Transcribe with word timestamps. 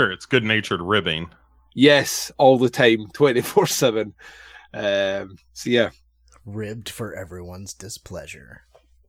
Sure, 0.00 0.10
it's 0.12 0.24
good 0.24 0.44
natured 0.44 0.80
ribbing. 0.80 1.28
yes, 1.74 2.32
all 2.38 2.56
the 2.56 2.70
time, 2.70 3.06
twenty 3.12 3.42
four 3.42 3.66
seven. 3.66 4.14
Um. 4.72 5.36
So 5.52 5.68
yeah. 5.68 5.90
Ribbed 6.46 6.88
for 6.88 7.14
everyone's 7.14 7.74
displeasure. 7.74 8.62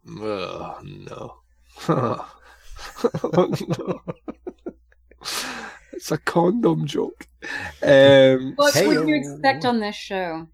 Oh 0.09 0.77
no. 0.83 1.37
oh, 1.87 2.29
no. 3.77 4.01
It's 5.93 6.11
a 6.11 6.17
condom 6.17 6.85
joke. 6.87 7.25
Um, 7.81 8.53
What 8.57 8.75
would 8.75 9.07
you 9.07 9.15
expect 9.15 9.63
on 9.63 9.79
this 9.79 9.95
show? 9.95 10.45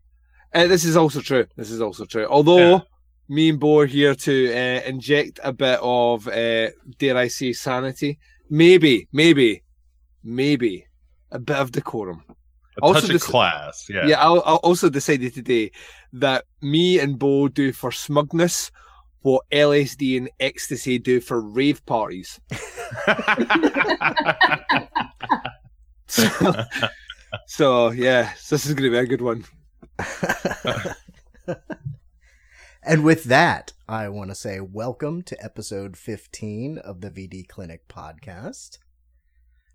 uh, 0.53 0.67
this 0.67 0.85
is 0.85 0.95
also 0.95 1.19
true. 1.21 1.47
This 1.55 1.71
is 1.71 1.81
also 1.81 2.05
true. 2.05 2.27
Although 2.27 2.57
Yeah. 2.75 2.79
me 3.27 3.49
and 3.49 3.59
Bo 3.59 3.79
are 3.79 3.85
here 3.87 4.13
to 4.13 4.51
uh, 4.53 4.81
inject 4.87 5.39
a 5.43 5.51
bit 5.51 5.79
of, 5.81 6.27
uh, 6.27 6.67
dare 6.99 7.17
I 7.17 7.27
say, 7.27 7.53
sanity. 7.53 8.19
Maybe, 8.51 9.07
maybe, 9.11 9.63
maybe 10.23 10.85
a 11.31 11.39
bit 11.39 11.57
of 11.57 11.71
decorum. 11.71 12.23
A 12.77 12.81
Also 12.81 12.99
touch 13.01 13.09
this- 13.09 13.23
of 13.23 13.29
class. 13.29 13.87
Yeah. 13.89 14.05
Yeah, 14.07 14.21
I, 14.21 14.33
I 14.33 14.55
also 14.55 14.89
decided 14.89 15.33
today 15.33 15.71
that 16.13 16.45
me 16.61 16.99
and 16.99 17.17
Bo 17.17 17.47
do 17.47 17.71
for 17.73 17.91
smugness 17.91 18.71
what 19.21 19.43
LSD 19.51 20.17
and 20.17 20.29
ecstasy 20.39 20.99
do 20.99 21.19
for 21.19 21.41
rave 21.41 21.85
parties. 21.85 22.39
So, 26.09 26.63
so 27.47 27.91
yeah, 27.91 28.33
so 28.35 28.55
this 28.55 28.65
is 28.65 28.73
going 28.73 28.89
to 28.89 28.95
be 28.95 28.97
a 28.97 29.05
good 29.05 29.21
one. 29.21 29.43
and 32.81 33.03
with 33.03 33.25
that, 33.25 33.73
I 33.89 34.07
want 34.07 34.29
to 34.31 34.35
say 34.35 34.61
welcome 34.61 35.21
to 35.23 35.43
episode 35.43 35.97
15 35.97 36.77
of 36.77 37.01
the 37.01 37.11
VD 37.11 37.47
Clinic 37.49 37.87
podcast. 37.89 38.77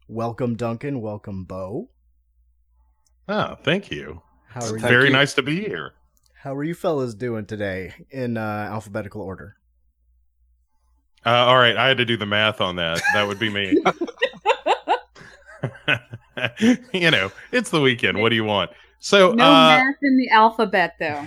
Welcome, 0.08 0.56
Duncan. 0.56 1.00
Welcome, 1.00 1.44
Bo. 1.44 1.88
oh, 3.28 3.56
thank 3.64 3.90
you. 3.90 4.22
How 4.48 4.60
It's 4.60 4.72
are 4.72 4.76
you? 4.76 4.80
very 4.82 5.06
you. 5.06 5.12
nice 5.12 5.34
to 5.34 5.42
be 5.42 5.60
here. 5.60 5.92
How 6.42 6.54
are 6.54 6.64
you 6.64 6.74
fellas 6.74 7.14
doing 7.14 7.46
today 7.46 7.94
in 8.10 8.36
uh, 8.36 8.40
alphabetical 8.70 9.22
order? 9.22 9.56
Uh, 11.24 11.30
all 11.30 11.56
right, 11.56 11.76
I 11.76 11.86
had 11.86 11.98
to 11.98 12.04
do 12.04 12.16
the 12.16 12.26
math 12.26 12.60
on 12.60 12.76
that. 12.76 13.00
That 13.14 13.28
would 13.28 13.38
be 13.38 13.48
me. 13.48 13.80
you 16.92 17.10
know, 17.10 17.30
it's 17.52 17.70
the 17.70 17.80
weekend. 17.80 18.20
What 18.20 18.30
do 18.30 18.34
you 18.34 18.44
want? 18.44 18.70
So, 18.98 19.32
No 19.32 19.44
uh, 19.44 19.68
math 19.68 19.96
in 20.02 20.16
the 20.16 20.28
alphabet, 20.30 20.94
though. 20.98 21.24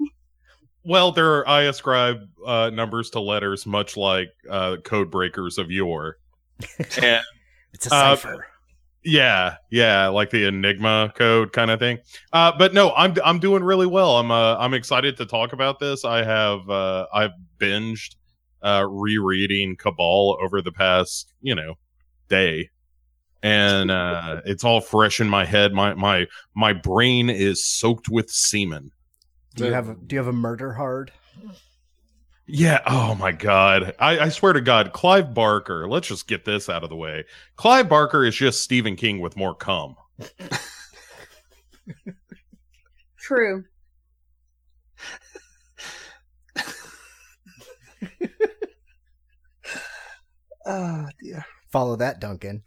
well, 0.84 1.12
there 1.12 1.36
are 1.36 1.48
I 1.48 1.62
ascribe 1.62 2.18
uh, 2.46 2.70
numbers 2.72 3.10
to 3.10 3.20
letters, 3.20 3.64
much 3.66 3.96
like 3.96 4.28
uh, 4.48 4.76
code 4.84 5.10
breakers 5.10 5.56
of 5.58 5.70
yore. 5.70 6.18
and 7.02 7.22
It's 7.74 7.86
a 7.86 7.94
Uh, 7.94 8.16
cipher. 8.16 8.46
Yeah, 9.06 9.56
yeah, 9.70 10.06
like 10.08 10.30
the 10.30 10.46
Enigma 10.46 11.12
code 11.14 11.52
kind 11.52 11.70
of 11.70 11.78
thing. 11.78 11.98
Uh, 12.32 12.52
but 12.56 12.72
no, 12.72 12.94
I'm 12.94 13.14
I'm 13.22 13.38
doing 13.38 13.62
really 13.62 13.86
well. 13.86 14.16
I'm 14.16 14.30
uh, 14.30 14.56
I'm 14.56 14.72
excited 14.72 15.18
to 15.18 15.26
talk 15.26 15.52
about 15.52 15.78
this. 15.78 16.06
I 16.06 16.24
have 16.24 16.70
uh, 16.70 17.06
I've 17.12 17.32
binged 17.58 18.16
uh, 18.62 18.86
rereading 18.88 19.76
Cabal 19.76 20.38
over 20.40 20.62
the 20.62 20.72
past 20.72 21.34
you 21.42 21.54
know 21.54 21.74
day, 22.30 22.70
and 23.42 23.90
uh, 23.90 24.40
it's 24.46 24.64
all 24.64 24.80
fresh 24.80 25.20
in 25.20 25.28
my 25.28 25.44
head. 25.44 25.74
My 25.74 25.92
my 25.92 26.26
my 26.54 26.72
brain 26.72 27.28
is 27.28 27.62
soaked 27.66 28.08
with 28.08 28.30
semen. 28.30 28.90
do 29.54 29.66
you 29.66 29.72
have 29.72 29.90
a, 29.90 29.94
do 29.96 30.14
you 30.14 30.18
have 30.18 30.28
a 30.28 30.32
murder 30.32 30.72
hard? 30.72 31.12
Yeah. 32.46 32.80
Oh 32.86 33.14
my 33.14 33.32
God. 33.32 33.94
I, 33.98 34.18
I 34.18 34.28
swear 34.28 34.52
to 34.52 34.60
God, 34.60 34.92
Clive 34.92 35.32
Barker. 35.32 35.88
Let's 35.88 36.08
just 36.08 36.28
get 36.28 36.44
this 36.44 36.68
out 36.68 36.84
of 36.84 36.90
the 36.90 36.96
way. 36.96 37.24
Clive 37.56 37.88
Barker 37.88 38.24
is 38.24 38.36
just 38.36 38.62
Stephen 38.62 38.96
King 38.96 39.20
with 39.20 39.36
more 39.36 39.54
cum. 39.54 39.96
True. 43.18 43.64
Oh 50.66 51.06
dear. 51.22 51.44
Follow 51.70 51.96
that, 51.96 52.20
Duncan. 52.20 52.62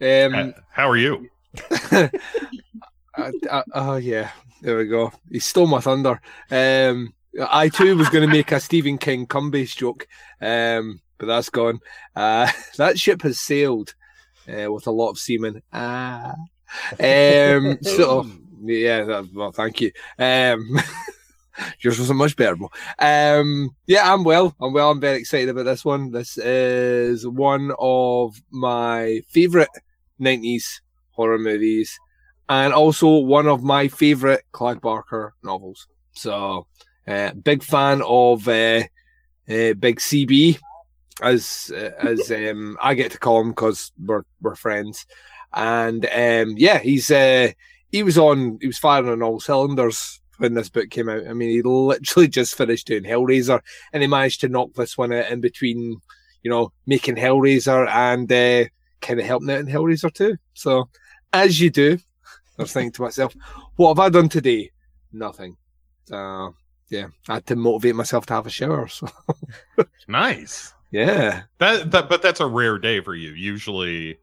Um, 0.00 0.34
Uh, 0.34 0.52
How 0.70 0.88
are 0.88 0.96
you? 0.96 1.28
uh, 1.90 2.08
uh, 3.16 3.62
oh 3.74 3.96
yeah, 3.96 4.30
there 4.62 4.76
we 4.78 4.86
go. 4.86 5.12
He 5.30 5.38
stole 5.38 5.66
my 5.66 5.80
thunder. 5.80 6.20
Um, 6.50 7.12
I 7.40 7.68
too 7.68 7.96
was 7.96 8.08
going 8.08 8.28
to 8.28 8.32
make 8.32 8.52
a 8.52 8.60
Stephen 8.60 8.98
King 8.98 9.26
cum-based 9.26 9.78
joke, 9.78 10.06
um, 10.40 11.00
but 11.18 11.26
that's 11.26 11.50
gone. 11.50 11.80
Uh, 12.14 12.50
that 12.76 12.98
ship 12.98 13.22
has 13.22 13.40
sailed 13.40 13.94
uh, 14.48 14.70
with 14.72 14.86
a 14.86 14.90
lot 14.90 15.10
of 15.10 15.18
seamen. 15.18 15.62
Ah. 15.72 16.34
Um, 16.98 17.78
so 17.82 18.26
yeah, 18.62 19.04
that, 19.04 19.28
well, 19.34 19.52
thank 19.52 19.80
you. 19.80 19.92
Um, 20.18 20.78
yours 21.80 21.98
wasn't 21.98 22.18
much 22.18 22.36
better. 22.36 22.56
Mo. 22.56 22.70
Um, 22.98 23.74
yeah, 23.86 24.12
I'm 24.12 24.24
well. 24.24 24.54
I'm 24.60 24.72
well. 24.72 24.90
I'm 24.90 25.00
very 25.00 25.18
excited 25.18 25.48
about 25.48 25.64
this 25.64 25.84
one. 25.84 26.10
This 26.10 26.38
is 26.38 27.26
one 27.26 27.72
of 27.78 28.40
my 28.50 29.22
favorite 29.28 29.70
'90s 30.20 30.80
horror 31.10 31.38
movies, 31.38 31.98
and 32.48 32.72
also 32.72 33.18
one 33.18 33.46
of 33.46 33.62
my 33.62 33.88
favorite 33.88 34.42
Clive 34.52 34.80
Barker 34.80 35.34
novels. 35.42 35.86
So, 36.12 36.66
uh, 37.06 37.32
big 37.32 37.62
fan 37.62 38.02
of 38.02 38.46
uh, 38.48 38.82
uh, 39.48 39.74
Big 39.74 39.98
CB, 39.98 40.58
as 41.22 41.72
uh, 41.74 41.90
as 41.98 42.30
um, 42.30 42.76
I 42.80 42.94
get 42.94 43.12
to 43.12 43.18
call 43.18 43.40
him 43.40 43.50
because 43.50 43.92
we're 43.98 44.24
we're 44.40 44.54
friends. 44.54 45.06
And 45.54 46.06
um, 46.06 46.54
yeah, 46.56 46.78
he's 46.78 47.10
uh, 47.10 47.52
he 47.90 48.02
was 48.02 48.18
on 48.18 48.58
he 48.60 48.66
was 48.66 48.78
firing 48.78 49.10
on 49.10 49.22
all 49.22 49.40
cylinders 49.40 50.20
when 50.38 50.54
this 50.54 50.68
book 50.68 50.90
came 50.90 51.08
out. 51.08 51.26
I 51.26 51.32
mean, 51.32 51.50
he 51.50 51.62
literally 51.62 52.28
just 52.28 52.56
finished 52.56 52.86
doing 52.86 53.04
Hellraiser, 53.04 53.60
and 53.92 54.02
he 54.02 54.08
managed 54.08 54.40
to 54.40 54.48
knock 54.48 54.72
this 54.74 54.96
one 54.96 55.12
out 55.12 55.30
in 55.30 55.40
between, 55.40 56.00
you 56.42 56.50
know, 56.50 56.72
making 56.86 57.16
Hellraiser 57.16 57.88
and 57.88 58.30
uh, 58.30 58.68
kind 59.00 59.20
of 59.20 59.26
helping 59.26 59.50
out 59.50 59.60
in 59.60 59.66
Hellraiser 59.66 60.12
too. 60.12 60.36
So, 60.54 60.88
as 61.32 61.60
you 61.60 61.70
do, 61.70 61.98
I 62.58 62.62
was 62.62 62.72
thinking 62.72 62.92
to 62.92 63.02
myself, 63.02 63.34
what 63.76 63.90
have 63.90 63.98
I 63.98 64.08
done 64.08 64.28
today? 64.28 64.70
Nothing. 65.12 65.56
So, 66.06 66.54
yeah, 66.92 67.06
I 67.28 67.34
had 67.34 67.46
to 67.46 67.56
motivate 67.56 67.96
myself 67.96 68.26
to 68.26 68.34
have 68.34 68.46
a 68.46 68.50
shower. 68.50 68.86
So, 68.92 69.08
Nice. 70.06 70.74
yeah. 70.90 71.42
That 71.58 71.90
that 71.90 72.08
but 72.08 72.22
that's 72.22 72.40
a 72.40 72.46
rare 72.46 72.78
day 72.78 73.00
for 73.00 73.14
you. 73.14 73.30
Usually 73.32 74.18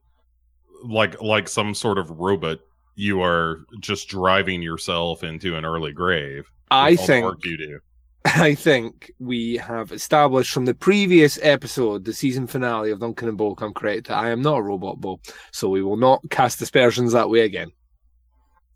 like 0.83 1.19
like 1.21 1.49
some 1.49 1.73
sort 1.73 1.97
of 1.97 2.09
robot, 2.11 2.59
you 2.95 3.21
are 3.21 3.61
just 3.79 4.07
driving 4.07 4.61
yourself 4.61 5.23
into 5.23 5.55
an 5.55 5.65
early 5.65 5.91
grave. 5.91 6.49
I 6.71 6.91
with 6.91 6.99
all 6.99 7.05
the 7.07 7.11
think 7.13 7.45
you 7.45 7.57
do. 7.57 7.79
I 8.25 8.53
think 8.53 9.11
we 9.19 9.55
have 9.57 9.91
established 9.91 10.51
from 10.53 10.65
the 10.65 10.75
previous 10.75 11.39
episode, 11.41 12.03
the 12.05 12.13
season 12.13 12.47
finale 12.47 12.91
of 12.91 12.99
Duncan 12.99 13.29
and 13.29 13.37
Bo 13.37 13.55
Come 13.55 13.73
Correct, 13.73 14.07
that 14.07 14.17
I 14.17 14.29
am 14.29 14.41
not 14.41 14.57
a 14.57 14.61
robot 14.61 14.99
Bo, 14.99 15.19
so 15.51 15.69
we 15.69 15.81
will 15.81 15.97
not 15.97 16.21
cast 16.29 16.61
aspersions 16.61 17.13
that 17.13 17.29
way 17.29 17.39
again. 17.41 17.71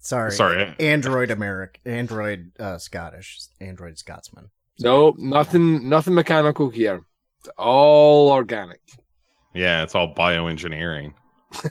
Sorry. 0.04 0.32
Sorry. 0.32 0.76
Android 0.80 1.32
American, 1.32 1.82
Android 1.92 2.52
uh, 2.60 2.78
Scottish, 2.78 3.40
Android 3.60 3.98
Scotsman. 3.98 4.50
No, 4.80 5.16
nothing, 5.18 5.88
nothing 5.88 6.14
mechanical 6.14 6.70
here. 6.70 7.04
It's 7.40 7.50
all 7.58 8.32
organic. 8.32 8.82
Yeah, 9.54 9.84
it's 9.84 9.96
all 9.96 10.14
bioengineering. 10.14 11.14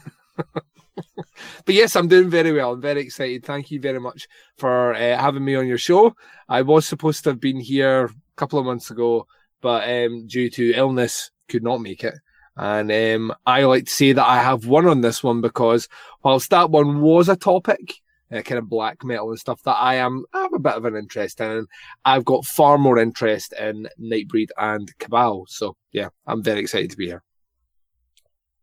But 1.64 1.75
yes, 1.75 1.96
I'm 1.96 2.08
doing 2.08 2.29
very 2.29 2.52
well. 2.52 2.73
I'm 2.73 2.81
very 2.81 3.00
excited. 3.00 3.44
Thank 3.44 3.70
you 3.70 3.81
very 3.81 4.00
much 4.00 4.26
for 4.56 4.94
uh, 4.94 5.17
having 5.17 5.44
me 5.44 5.55
on 5.55 5.67
your 5.67 5.79
show. 5.79 6.14
I 6.49 6.62
was 6.62 6.87
supposed 6.87 7.25
to 7.25 7.31
have 7.31 7.40
been 7.40 7.61
here 7.61 8.06
a 8.06 8.11
couple 8.37 8.58
of 8.58 8.67
months 8.67 8.90
ago, 8.90 9.26
but 9.61 9.88
um, 9.88 10.26
due 10.26 10.50
to 10.50 10.75
illness, 10.75 11.31
could 11.49 11.62
not 11.62 11.81
make 11.81 12.05
it. 12.05 12.14
And 12.56 12.90
um, 12.93 13.34
I 13.46 13.64
like 13.64 13.87
to 13.87 13.90
say 13.90 14.12
that 14.12 14.26
I 14.26 14.43
have 14.43 14.67
won 14.67 14.87
on 14.87 15.00
this 15.00 15.23
one 15.23 15.40
because 15.40 15.88
whilst 16.23 16.50
that 16.50 16.70
one 16.70 17.00
was 17.00 17.29
a 17.29 17.37
topic, 17.37 17.94
uh, 18.32 18.43
kind 18.43 18.58
of 18.58 18.69
black 18.69 19.05
metal 19.05 19.31
and 19.31 19.38
stuff 19.38 19.62
that 19.64 19.76
I 19.76 19.96
am 19.96 20.25
I 20.32 20.43
have 20.43 20.52
a 20.52 20.58
bit 20.58 20.75
of 20.75 20.84
an 20.84 20.96
interest 20.96 21.40
in, 21.40 21.67
I've 22.05 22.25
got 22.25 22.44
far 22.44 22.79
more 22.79 22.99
interest 22.99 23.52
in 23.58 23.88
Nightbreed 24.00 24.49
and 24.56 24.96
Cabal. 24.99 25.46
So 25.49 25.76
yeah, 25.93 26.08
I'm 26.26 26.43
very 26.43 26.61
excited 26.61 26.90
to 26.90 26.96
be 26.96 27.06
here. 27.06 27.23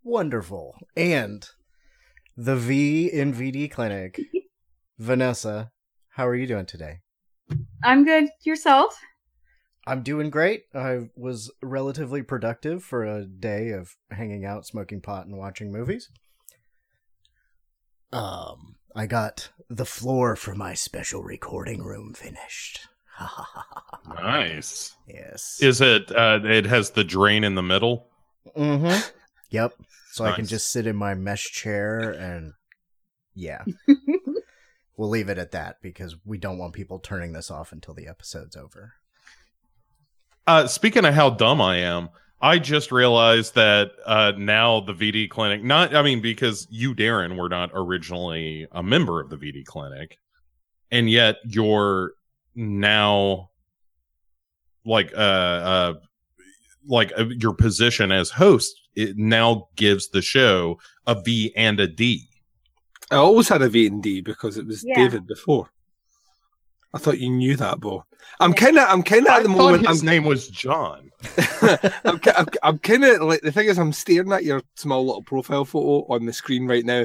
Wonderful. 0.04 0.76
And 0.96 1.48
the 2.36 2.56
V 2.56 3.08
in 3.08 3.34
VD 3.34 3.70
Clinic, 3.70 4.20
Vanessa, 4.98 5.72
how 6.10 6.28
are 6.28 6.36
you 6.36 6.48
doing 6.48 6.66
today? 6.66 7.00
I'm 7.84 8.06
good. 8.06 8.30
Yourself? 8.44 8.98
I'm 9.88 10.04
doing 10.04 10.30
great. 10.30 10.64
I 10.76 11.10
was 11.16 11.52
relatively 11.64 12.22
productive 12.22 12.84
for 12.84 13.06
a 13.06 13.26
day 13.26 13.72
of 13.72 13.96
hanging 14.12 14.46
out, 14.46 14.66
smoking 14.66 15.02
pot, 15.02 15.26
and 15.26 15.38
watching 15.38 15.72
movies. 15.72 16.10
Um, 18.12 18.76
I 18.96 19.06
got 19.06 19.50
the 19.70 19.86
floor 19.86 20.36
for 20.36 20.56
my 20.56 20.74
special 20.74 21.24
recording 21.24 21.84
room 21.84 22.14
finished. 22.14 22.88
Nice. 24.08 24.96
Yes. 25.08 25.60
Is 25.62 25.82
it? 25.82 26.12
Uh, 26.12 26.40
it 26.44 26.66
has 26.66 26.92
the 26.92 27.04
drain 27.04 27.44
in 27.44 27.56
the 27.56 27.62
middle. 27.62 28.08
Mm-hmm. 28.58 29.08
Yep. 29.52 29.74
So 30.12 30.26
I 30.26 30.32
can 30.36 30.46
just 30.46 30.72
sit 30.72 30.88
in 30.88 30.96
my 30.96 31.14
mesh 31.14 31.52
chair 31.52 32.10
and 32.10 32.54
yeah. 33.36 33.64
we'll 34.98 35.10
leave 35.10 35.30
it 35.30 35.38
at 35.38 35.52
that 35.52 35.78
because 35.82 36.16
we 36.26 36.38
don't 36.38 36.58
want 36.58 36.74
people 36.74 37.00
turning 37.00 37.34
this 37.34 37.52
off 37.52 37.72
until 37.72 37.94
the 37.94 38.08
episode's 38.08 38.56
over. 38.56 38.94
Uh, 40.48 40.66
speaking 40.66 41.06
of 41.06 41.14
how 41.14 41.30
dumb 41.30 41.62
I 41.62 41.78
am, 41.78 42.10
I 42.42 42.58
just 42.58 42.92
realized 42.92 43.56
that 43.56 43.92
uh, 44.06 44.32
now 44.38 44.80
the 44.80 44.94
VD 44.94 45.30
clinic, 45.30 45.62
not, 45.62 45.94
I 45.94 46.02
mean, 46.02 46.22
because 46.22 46.68
you, 46.70 46.96
Daeron, 46.96 47.38
were 47.38 47.50
not 47.50 47.72
originally 47.74 48.66
a 48.72 48.82
member 48.82 49.20
of 49.20 49.30
the 49.30 49.36
VD 49.36 49.66
clinic, 49.66 50.18
and 50.90 51.10
yet 51.10 51.38
you're 51.44 52.14
now 52.56 53.50
like, 54.86 55.12
uh, 55.14 55.18
uh, 55.18 55.94
like 56.88 57.12
uh, 57.18 57.26
your 57.26 57.54
position 57.54 58.12
as 58.12 58.30
host, 58.30 58.74
it 58.96 59.18
now 59.18 59.68
gives 59.76 60.08
the 60.10 60.22
show 60.22 60.80
a 61.06 61.22
V 61.22 61.54
and 61.58 61.80
a 61.80 61.88
D. 61.88 62.26
I 63.12 63.18
always 63.18 63.50
had 63.50 63.62
a 63.62 63.70
V 63.70 63.88
and 63.88 64.02
D 64.02 64.22
because 64.22 64.58
it 64.58 64.66
was 64.66 64.84
Yeah. 64.86 64.96
David 64.96 65.28
before. 65.28 65.70
I 66.94 66.98
thought 66.98 67.20
you 67.20 67.30
knew 67.30 67.56
that, 67.58 67.80
Bo. 67.80 68.06
I'm 68.40 68.54
kind 68.54 68.78
of, 68.78 68.90
I'm 68.90 69.04
kind 69.04 69.28
of 69.28 69.34
at 69.34 69.44
the 69.44 69.50
moment. 69.50 69.88
his 69.88 70.02
I'm, 70.02 70.06
name 70.06 70.24
was 70.24 70.48
John. 70.48 71.12
I'm, 72.06 72.20
I'm, 72.36 72.48
I'm 72.64 72.80
kind 72.80 73.04
of 73.04 73.22
like 73.22 73.42
the 73.42 73.52
thing 73.52 73.68
is, 73.68 73.78
I'm 73.78 73.94
staring 73.94 74.32
at 74.32 74.44
your 74.44 74.62
small 74.76 75.06
little 75.06 75.24
profile 75.24 75.66
photo 75.66 76.06
on 76.14 76.26
the 76.26 76.34
screen 76.34 76.68
right 76.68 76.86
now, 76.86 77.02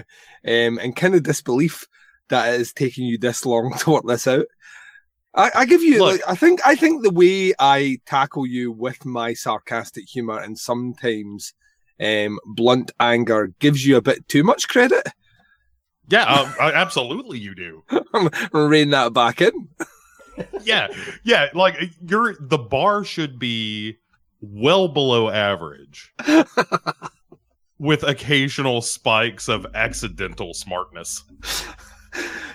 um, 0.47 0.79
and 0.79 0.97
kind 0.97 1.15
of 1.15 1.23
disbelief 1.23 1.87
that 2.29 2.55
it 2.55 2.61
is 2.61 2.73
taking 2.73 3.07
you 3.07 3.19
this 3.19 3.45
long 3.45 3.75
to 3.79 3.91
work 3.91 4.05
this 4.07 4.27
out. 4.27 4.47
I, 5.35 5.51
I 5.55 5.65
give 5.65 5.83
you, 5.83 5.99
Look. 5.99 6.13
like, 6.13 6.29
I 6.29 6.37
think, 6.37 6.61
I 6.65 6.77
think 6.77 7.03
the 7.03 7.11
way 7.11 7.53
I 7.59 7.99
tackle 8.07 8.47
you 8.47 8.71
with 8.71 9.05
my 9.05 9.35
sarcastic 9.35 10.09
humor 10.09 10.39
and 10.39 10.57
sometimes 10.57 11.55
um, 12.01 12.39
blunt 12.47 12.93
anger 13.01 13.53
gives 13.59 13.85
you 13.85 13.97
a 13.97 14.03
bit 14.03 14.29
too 14.29 14.45
much 14.45 14.69
credit. 14.69 15.09
Yeah, 16.09 16.25
uh, 16.61 16.71
absolutely, 16.75 17.39
you 17.39 17.55
do. 17.55 17.83
I'm 18.15 18.29
rein 18.53 18.91
that 18.91 19.13
back 19.13 19.41
in. 19.41 19.69
yeah 20.65 20.89
yeah 21.23 21.47
like 21.55 21.77
you're 22.09 22.35
the 22.41 22.59
bar 22.59 23.05
should 23.05 23.39
be 23.39 23.97
well 24.41 24.89
below 24.89 25.29
average 25.31 26.13
with 27.79 28.03
occasional 28.03 28.83
spikes 28.83 29.49
of 29.49 29.65
accidental 29.77 30.53
smartness 30.53 31.23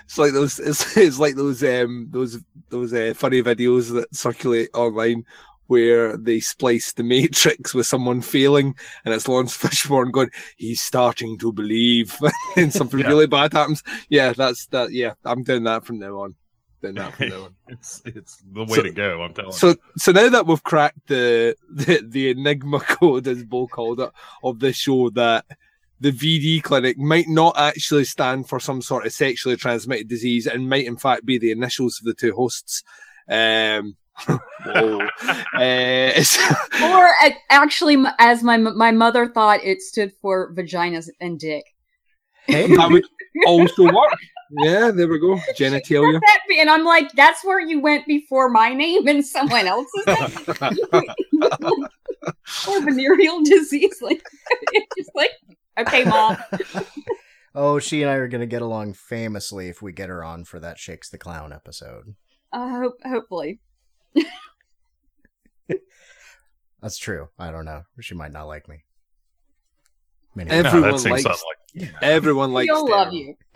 It's 0.06 0.18
like 0.18 0.34
those. 0.34 0.58
It's, 0.60 0.98
it's 0.98 1.20
like 1.20 1.36
those. 1.36 1.64
Um, 1.64 2.08
those 2.10 2.40
those 2.70 2.94
uh, 2.94 3.14
funny 3.16 3.44
videos 3.44 3.94
that 3.94 4.14
circulate 4.16 4.70
online 4.74 5.24
where 5.70 6.18
they 6.18 6.40
splice 6.40 6.94
the 6.94 7.04
Matrix 7.04 7.74
with 7.74 7.86
someone 7.86 8.22
failing, 8.22 8.76
and 9.06 9.14
it's 9.14 9.28
Laurence 9.28 9.56
Fishburne 9.62 10.12
going, 10.12 10.32
"He's 10.58 10.82
starting 10.82 11.38
to 11.40 11.54
believe," 11.54 12.18
and 12.58 12.74
something 12.74 13.00
Yeah. 13.00 13.08
really 13.08 13.28
bad 13.28 13.54
happens. 13.54 13.84
Yeah, 14.10 14.34
that's 14.34 14.66
that. 14.68 14.92
Yeah, 14.92 15.14
I'm 15.24 15.44
doing 15.44 15.64
that 15.64 15.86
from 15.86 16.00
now 16.00 16.22
on. 16.22 16.36
Doing 16.82 16.96
that 16.96 17.14
from 17.14 17.30
now 17.30 17.44
on. 17.44 17.56
it's 17.68 18.02
it's 18.06 18.44
the 18.52 18.64
way 18.66 18.76
So- 18.78 18.84
to 18.84 18.92
go 18.92 19.22
i'm 19.22 19.34
telling 19.34 19.52
So, 19.52 19.76
so 19.98 20.12
now 20.12 20.30
that 20.30 20.48
we've 20.48 20.64
cracked 20.64 21.08
the 21.08 21.56
the, 21.70 22.02
the 22.08 22.30
enigma 22.32 22.80
code, 22.80 23.28
as 23.28 23.44
Bo 23.44 23.68
called 23.68 24.00
it, 24.00 24.12
of 24.44 24.60
this 24.60 24.78
show, 24.78 25.10
that 25.12 25.46
the 26.00 26.12
VD 26.12 26.64
clinic 26.64 26.98
might 26.98 27.28
not 27.28 27.58
actually 27.60 28.06
stand 28.06 28.48
for 28.50 28.60
some 28.60 28.82
sort 28.82 29.06
of 29.06 29.12
sexually 29.12 29.56
transmitted 29.58 30.08
disease, 30.08 30.48
and 30.48 30.68
might 30.70 30.86
in 30.88 30.98
fact 30.98 31.26
be 31.26 31.38
the 31.38 31.52
initials 31.52 32.00
of 32.00 32.06
the 32.06 32.14
two 32.16 32.34
hosts. 32.34 32.82
Um. 33.30 33.96
Uh, 34.28 34.38
it's- 35.60 36.38
Or 36.82 37.10
uh, 37.24 37.30
actually, 37.50 37.98
as 38.20 38.44
my 38.44 38.58
my 38.58 38.92
mother 38.92 39.28
thought, 39.28 39.64
it 39.64 39.82
stood 39.82 40.12
for 40.22 40.54
vaginas 40.56 41.08
and 41.20 41.40
dick. 41.40 41.64
Hey, 42.46 42.68
that 42.76 42.90
would 42.90 43.04
also 43.48 43.84
work. 43.84 44.14
Yeah, 44.64 44.90
there 44.92 45.08
we 45.08 45.20
go. 45.20 45.36
Genitalia. 45.56 46.20
That 46.20 46.40
be- 46.48 46.60
And 46.60 46.70
I'm 46.70 46.84
like, 46.84 47.12
that's 47.14 47.44
where 47.46 47.60
you 47.60 47.80
went 47.82 48.08
before 48.08 48.50
my 48.50 48.74
name 48.74 49.08
and 49.08 49.24
someone 49.24 49.68
else's 49.68 50.06
name. 50.08 51.04
or 52.68 52.82
venereal 52.82 53.44
disease. 53.44 54.00
Like, 54.02 54.22
it's 54.72 54.96
just 54.98 55.12
like, 55.16 55.32
okay, 55.80 56.04
mom. 56.06 56.38
oh, 57.54 57.78
she 57.80 58.02
and 58.02 58.10
I 58.10 58.16
are 58.16 58.28
going 58.28 58.42
to 58.42 58.48
get 58.48 58.62
along 58.64 58.94
famously 58.94 59.70
if 59.70 59.82
we 59.82 59.92
get 59.92 60.10
her 60.10 60.24
on 60.24 60.46
for 60.46 60.60
that 60.60 60.80
Shakes 60.80 61.10
the 61.10 61.18
Clown 61.20 61.54
episode. 61.54 62.16
Uh, 62.52 62.70
hope, 62.80 62.96
hopefully. 63.06 63.60
That's 66.82 66.98
true. 66.98 67.28
I 67.38 67.52
don't 67.52 67.66
know. 67.66 67.82
She 68.00 68.16
might 68.16 68.32
not 68.32 68.48
like 68.48 68.68
me. 68.70 68.84
Anyway, 70.40 70.56
Every- 70.56 70.64
no, 70.82 70.88
everyone 70.88 70.92
that 70.92 71.00
seems 71.00 71.26
likes- 71.26 71.44
like 71.82 71.94
Everyone 72.02 72.54
likes. 72.54 72.68
He'll 72.68 72.90
love 72.90 73.12
you. 73.14 73.36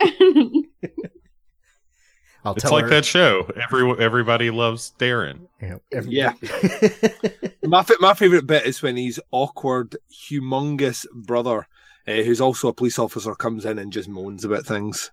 I'll 2.44 2.52
it's 2.52 2.62
tell 2.62 2.72
like 2.72 2.84
her. 2.84 2.90
that 2.90 3.06
show 3.06 3.50
every 3.62 3.90
everybody 4.04 4.50
loves 4.50 4.92
daeron 4.98 5.46
Yeah. 5.62 5.76
every- 5.92 6.12
Yeah. 6.12 6.34
My 7.62 7.82
my 8.00 8.12
favorite 8.12 8.46
bit 8.46 8.66
is 8.66 8.82
when 8.82 8.98
his 8.98 9.18
awkward, 9.30 9.96
humongous 10.12 11.06
brother, 11.14 11.66
uh, 12.06 12.12
who's 12.12 12.42
also 12.42 12.68
a 12.68 12.74
police 12.74 12.98
officer, 12.98 13.34
comes 13.34 13.64
in 13.64 13.78
and 13.78 13.90
just 13.90 14.06
moans 14.10 14.44
about 14.44 14.66
things. 14.66 15.10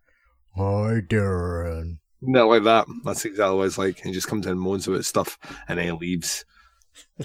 Hi, 0.57 0.99
Daeron. 1.07 1.99
Not 2.21 2.47
like 2.47 2.63
that. 2.63 2.85
That's 3.03 3.25
exactly 3.25 3.57
what 3.57 3.65
it's 3.67 3.77
like. 3.77 3.99
He 3.99 4.11
just 4.11 4.27
comes 4.27 4.45
in 4.45 4.51
and 4.53 4.61
moans 4.61 4.87
about 4.87 5.05
stuff 5.05 5.37
and 5.67 5.79
then 5.79 5.85
he 5.87 5.91
leaves. 5.91 6.45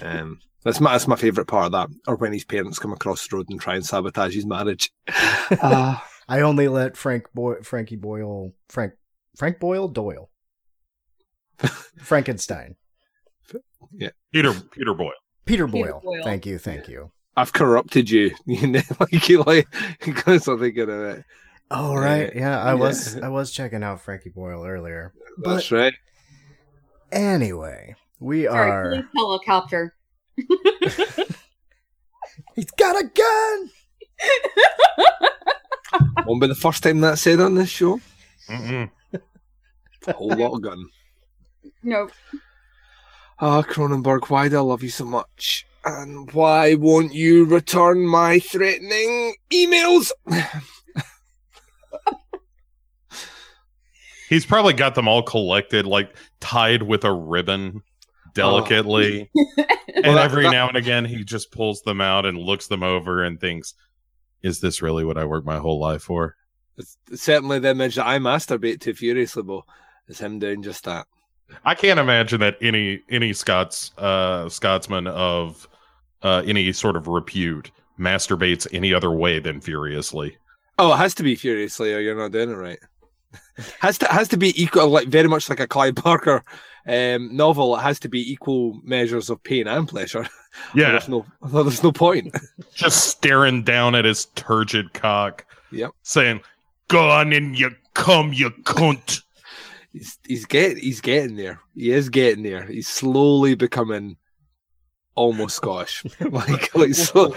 Um, 0.01 0.39
that's 0.63 0.79
my 0.79 0.91
that's 0.93 1.07
my 1.07 1.15
favorite 1.15 1.47
part 1.47 1.67
of 1.67 1.71
that. 1.73 1.89
Or 2.07 2.15
when 2.15 2.33
his 2.33 2.43
parents 2.45 2.79
come 2.79 2.91
across 2.93 3.27
the 3.27 3.35
road 3.35 3.47
and 3.49 3.59
try 3.61 3.75
and 3.75 3.85
sabotage 3.85 4.33
his 4.33 4.45
marriage. 4.45 4.91
Ah, 5.09 6.05
I 6.27 6.41
only 6.41 6.67
let 6.67 6.97
Frank 6.97 7.25
Boy- 7.33 7.61
Frankie 7.61 7.95
Boyle, 7.95 8.53
Frank, 8.69 8.93
Frank 9.37 9.59
Boyle 9.59 9.87
Doyle, 9.87 10.29
Frankenstein, 12.01 12.75
Yeah. 13.93 14.09
peter 14.31 14.53
peter 14.71 14.93
boyle 14.93 15.11
Peter 15.45 15.67
Peter 15.67 15.67
Boyle. 15.67 16.01
Boyle. 16.03 16.23
Thank 16.23 16.45
you, 16.45 16.57
thank 16.57 16.87
you. 16.87 17.11
I've 17.35 17.53
corrupted 17.53 18.09
you. 18.09 18.31
You 18.45 18.67
know, 18.67 18.81
like 18.99 19.29
you 19.29 19.43
like 19.43 19.67
because 20.05 20.43
something 20.45 20.77
of 20.79 20.89
it. 20.89 21.23
Oh 21.69 21.95
right, 21.95 22.33
yeah, 22.35 22.61
I 22.61 22.69
Yeah. 22.69 22.73
was 22.75 23.17
I 23.21 23.29
was 23.29 23.51
checking 23.51 23.83
out 23.83 24.01
Frankie 24.01 24.29
Boyle 24.29 24.65
earlier. 24.65 25.13
That's 25.43 25.69
But 25.69 25.77
right. 25.77 25.93
anyway, 27.11 27.95
we 28.19 28.45
Sorry, 28.45 28.71
are. 28.71 28.89
police 28.89 29.05
helicopter. 29.15 29.93
He's 32.55 32.71
got 32.77 32.95
a 32.99 33.03
gun. 33.03 33.69
Won't 36.25 36.41
be 36.41 36.47
the 36.47 36.55
first 36.55 36.83
time 36.83 37.01
that's 37.01 37.21
said 37.21 37.39
on 37.39 37.55
this 37.55 37.69
show. 37.69 37.99
Mm-mm. 38.49 38.89
A 40.07 40.13
whole 40.13 40.29
lot 40.29 40.55
of 40.55 40.61
gun. 40.61 40.85
No, 41.83 42.09
Ah, 43.39 43.61
Cronenberg, 43.61 44.29
why 44.29 44.47
do 44.49 44.57
I 44.57 44.61
love 44.61 44.81
you 44.83 44.89
so 44.89 45.05
much? 45.05 45.65
And 45.85 46.31
why 46.31 46.73
won't 46.75 47.13
you 47.13 47.45
return 47.45 48.05
my 48.07 48.39
threatening 48.39 49.35
emails? 49.51 50.11
He's 54.29 54.45
probably 54.45 54.73
got 54.73 54.95
them 54.95 55.07
all 55.07 55.23
collected 55.23 55.85
like 55.85 56.15
tied 56.39 56.83
with 56.83 57.03
a 57.03 57.11
ribbon 57.13 57.81
delicately 58.33 59.29
and 59.35 60.05
Well, 60.05 60.15
that- 60.15 60.25
every 60.25 60.43
that- 60.43 60.51
now 60.51 60.67
and 60.67 60.77
again 60.77 61.05
he 61.05 61.23
just 61.23 61.51
pulls 61.51 61.81
them 61.81 62.01
out 62.01 62.25
and 62.25 62.37
looks 62.37 62.67
them 62.67 62.83
over 62.83 63.23
and 63.23 63.39
thinks 63.39 63.73
is 64.43 64.59
this 64.59 64.81
really 64.81 65.03
what 65.03 65.17
i 65.17 65.25
worked 65.25 65.47
my 65.47 65.57
whole 65.57 65.79
life 65.79 66.03
for 66.03 66.35
It's 66.77 66.97
certainly 67.15 67.57
the 67.59 67.69
image 67.71 67.95
that 67.95 68.05
I 68.05 68.19
masturbate 68.19 68.81
to 68.81 68.93
furiously, 68.93 69.41
Bo, 69.41 69.63
is 70.07 70.19
him 70.19 70.37
doing 70.37 70.61
just 70.61 70.83
that. 70.83 71.07
I 71.65 71.73
can't 71.73 71.99
imagine 71.99 72.39
that 72.41 72.55
any 72.61 73.01
any 73.09 73.33
Scots 73.33 73.91
uh 73.97 74.47
Scotsman 74.49 75.07
of 75.07 75.67
uh 76.21 76.43
any 76.45 76.71
sort 76.73 76.95
of 76.95 77.07
repute 77.07 77.71
masturbates 77.99 78.67
any 78.71 78.93
other 78.93 79.09
way 79.09 79.39
than 79.39 79.59
furiously. 79.59 80.37
Oh, 80.77 80.93
it 80.93 80.97
has 80.97 81.15
to 81.15 81.23
be 81.23 81.33
furiously, 81.35 81.91
or 81.95 81.99
you're 81.99 82.15
not 82.15 82.31
doing 82.31 82.51
it 82.51 82.55
right. 82.55 82.79
has 83.79 83.97
to 83.99 84.07
has 84.07 84.27
to 84.29 84.37
be 84.37 84.61
equal, 84.61 84.89
like 84.89 85.07
very 85.07 85.27
much 85.27 85.49
like 85.49 85.59
a 85.59 85.67
Clive 85.67 85.95
Barker 85.95 86.43
um, 86.87 87.35
novel. 87.35 87.75
It 87.75 87.81
has 87.81 87.99
to 88.01 88.09
be 88.09 88.31
equal 88.31 88.79
measures 88.83 89.29
of 89.29 89.41
pain 89.43 89.67
and 89.67 89.87
pleasure. 89.87 90.27
Yeah, 90.73 90.93
there's 90.93 91.07
no, 91.07 91.23
there's 91.43 91.83
no 91.83 91.91
point. 91.91 92.35
just 92.73 93.09
staring 93.09 93.61
down 93.61 93.93
at 93.93 94.05
his 94.05 94.25
turgid 94.33 94.91
cock. 94.91 95.45
Yep. 95.71 95.91
Saying, 96.01 96.41
"Go 96.87 97.11
on 97.11 97.31
in, 97.31 97.53
you 97.53 97.75
come, 97.93 98.33
you 98.33 98.49
cunt." 98.63 99.21
he's 99.97 100.17
he's 100.27 100.45
get 100.45 100.77
he's 100.77 101.01
getting 101.01 101.35
there. 101.35 101.59
He 101.75 101.91
is 101.91 102.09
getting 102.09 102.43
there. 102.43 102.63
He's 102.63 102.87
slowly 102.87 103.55
becoming 103.55 104.17
almost 105.15 105.57
Scottish. 105.57 106.05
like 106.19 106.73
like 106.75 106.93
so 106.95 107.33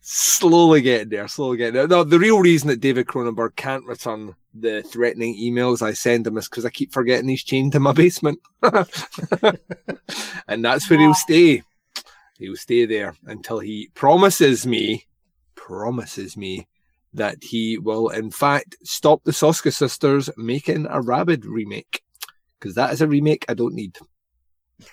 Slowly 0.00 0.80
getting 0.80 1.10
there, 1.10 1.28
slowly 1.28 1.58
getting 1.58 1.74
there. 1.74 1.88
No, 1.88 2.04
the 2.04 2.18
real 2.18 2.40
reason 2.40 2.68
that 2.68 2.80
David 2.80 3.06
Cronenberg 3.06 3.56
can't 3.56 3.84
return 3.84 4.34
the 4.54 4.82
threatening 4.82 5.36
emails 5.36 5.82
I 5.82 5.92
send 5.92 6.26
him 6.26 6.38
is 6.38 6.48
because 6.48 6.64
I 6.64 6.70
keep 6.70 6.92
forgetting 6.92 7.28
he's 7.28 7.44
chained 7.44 7.72
to 7.72 7.80
my 7.80 7.92
basement. 7.92 8.38
and 10.48 10.64
that's 10.64 10.88
where 10.88 10.98
he'll 10.98 11.14
stay. 11.14 11.62
He'll 12.38 12.56
stay 12.56 12.86
there 12.86 13.14
until 13.26 13.58
he 13.58 13.90
promises 13.94 14.66
me, 14.66 15.06
promises 15.54 16.36
me 16.36 16.66
that 17.14 17.42
he 17.42 17.78
will 17.78 18.08
in 18.08 18.30
fact 18.30 18.76
stop 18.84 19.24
the 19.24 19.32
Soska 19.32 19.72
sisters 19.72 20.30
making 20.36 20.86
a 20.88 21.00
Rabid 21.00 21.44
remake. 21.44 22.02
Because 22.58 22.74
that 22.74 22.92
is 22.92 23.00
a 23.00 23.06
remake 23.06 23.44
I 23.48 23.54
don't 23.54 23.74
need. 23.74 23.98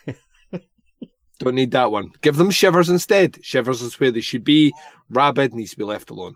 don't 1.39 1.55
need 1.55 1.71
that 1.71 1.91
one. 1.91 2.11
Give 2.21 2.35
them 2.35 2.51
Shivers 2.51 2.89
instead. 2.89 3.43
Shivers 3.43 3.81
is 3.81 3.99
where 3.99 4.11
they 4.11 4.21
should 4.21 4.43
be. 4.43 4.73
Rabid 5.09 5.53
needs 5.53 5.71
to 5.71 5.77
be 5.77 5.83
left 5.83 6.09
alone. 6.09 6.35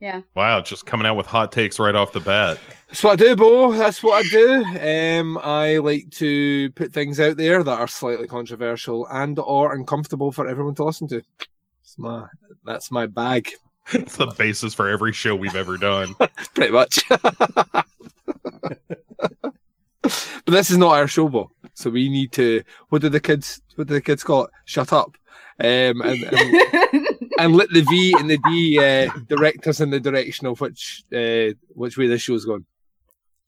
Yeah. 0.00 0.20
Wow, 0.34 0.60
just 0.60 0.84
coming 0.84 1.06
out 1.06 1.16
with 1.16 1.26
hot 1.26 1.50
takes 1.50 1.78
right 1.78 1.94
off 1.94 2.12
the 2.12 2.20
bat. 2.20 2.58
That's 2.88 3.02
what 3.02 3.12
I 3.12 3.16
do, 3.24 3.36
Bo. 3.36 3.72
That's 3.72 4.02
what 4.02 4.24
I 4.24 4.28
do. 4.28 4.64
Um, 4.64 5.38
I 5.42 5.78
like 5.78 6.10
to 6.12 6.70
put 6.72 6.92
things 6.92 7.18
out 7.20 7.36
there 7.38 7.62
that 7.62 7.78
are 7.80 7.88
slightly 7.88 8.26
controversial 8.26 9.06
and 9.10 9.38
or 9.38 9.72
uncomfortable 9.72 10.30
for 10.30 10.46
everyone 10.46 10.74
to 10.74 10.84
listen 10.84 11.08
to. 11.08 11.22
It's 11.82 11.98
my 11.98 12.26
that's 12.64 12.90
my 12.90 13.06
bag, 13.06 13.50
It's 13.92 14.16
the 14.16 14.26
basis 14.26 14.74
for 14.74 14.88
every 14.88 15.12
show 15.12 15.36
we've 15.36 15.56
ever 15.56 15.76
done. 15.76 16.14
pretty 16.54 16.72
much. 16.72 17.00
but 17.08 17.84
this 20.46 20.70
is 20.70 20.78
not 20.78 20.94
our 20.96 21.06
show, 21.06 21.28
Bo. 21.28 21.50
So 21.74 21.90
we 21.90 22.08
need 22.08 22.32
to. 22.32 22.62
What 22.88 23.02
do 23.02 23.08
the 23.08 23.20
kids? 23.20 23.60
What 23.74 23.88
do 23.88 23.94
the 23.94 24.00
kids 24.00 24.22
call 24.24 24.44
it? 24.44 24.50
Shut 24.64 24.92
up. 24.92 25.16
Um, 25.60 26.00
and, 26.00 26.24
and, 26.24 27.06
and 27.38 27.56
let 27.56 27.70
the 27.70 27.82
V 27.88 28.14
and 28.18 28.28
the 28.30 28.38
D 28.48 28.78
uh, 28.78 29.10
direct 29.28 29.66
us 29.66 29.80
in 29.80 29.90
the 29.90 30.00
direction 30.00 30.46
of 30.46 30.60
which 30.60 31.04
uh, 31.14 31.54
which 31.74 31.96
way 31.96 32.06
this 32.06 32.22
show's 32.22 32.44
going. 32.44 32.64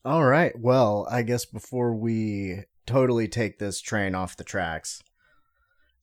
All 0.05 0.25
right. 0.25 0.53
Well, 0.59 1.07
I 1.11 1.23
guess 1.23 1.45
before 1.45 1.95
we 1.95 2.63
totally 2.87 3.27
take 3.27 3.59
this 3.59 3.81
train 3.81 4.15
off 4.15 4.37
the 4.37 4.45
tracks, 4.45 5.03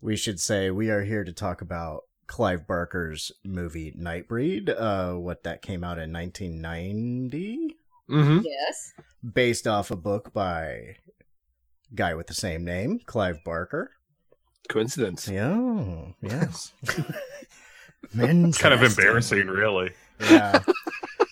we 0.02 0.18
should 0.18 0.40
say 0.42 0.70
we 0.72 0.90
are 0.90 1.04
here 1.04 1.24
to 1.24 1.32
talk 1.32 1.62
about 1.62 2.02
Clive 2.28 2.68
Barker's 2.68 3.32
movie 3.46 3.94
Nightbreed, 3.98 4.70
uh, 4.78 5.18
what 5.18 5.44
that 5.44 5.62
came 5.62 5.84
out 5.84 6.00
in 6.00 6.12
1990, 6.12 7.78
Mm-hmm. 8.10 8.40
yes. 8.44 8.92
based 9.34 9.66
off 9.66 9.90
a 9.90 9.96
book 9.96 10.34
by 10.34 10.98
guy 11.96 12.14
with 12.14 12.28
the 12.28 12.34
same 12.34 12.64
name, 12.66 13.00
Clive 13.06 13.44
Barker. 13.44 13.92
Coincidence. 14.70 15.28
Yeah, 15.28 16.06
yes. 16.22 16.74
Men 18.14 18.46
It's 18.46 18.58
kind 18.58 18.74
of 18.74 18.82
embarrassing, 18.84 19.48
really. 19.48 19.92
Yeah. 20.20 20.60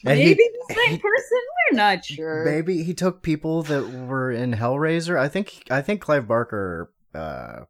And 0.04 0.18
he- 0.18 0.26
Maybe 0.30 0.44
the 0.68 0.74
same 0.76 1.00
person. 1.00 1.40
We're 1.72 1.78
not 1.78 2.04
sure. 2.04 2.44
Maybe 2.44 2.82
he 2.82 2.96
took 2.96 3.22
people 3.22 3.62
that 3.64 3.88
were 3.88 4.32
in 4.32 4.54
Hellraiser. 4.54 5.16
I 5.16 5.28
think 5.28 5.62
I 5.70 5.84
think 5.84 6.02
Clive 6.02 6.28
Barker 6.28 6.92
uh, 7.14 7.66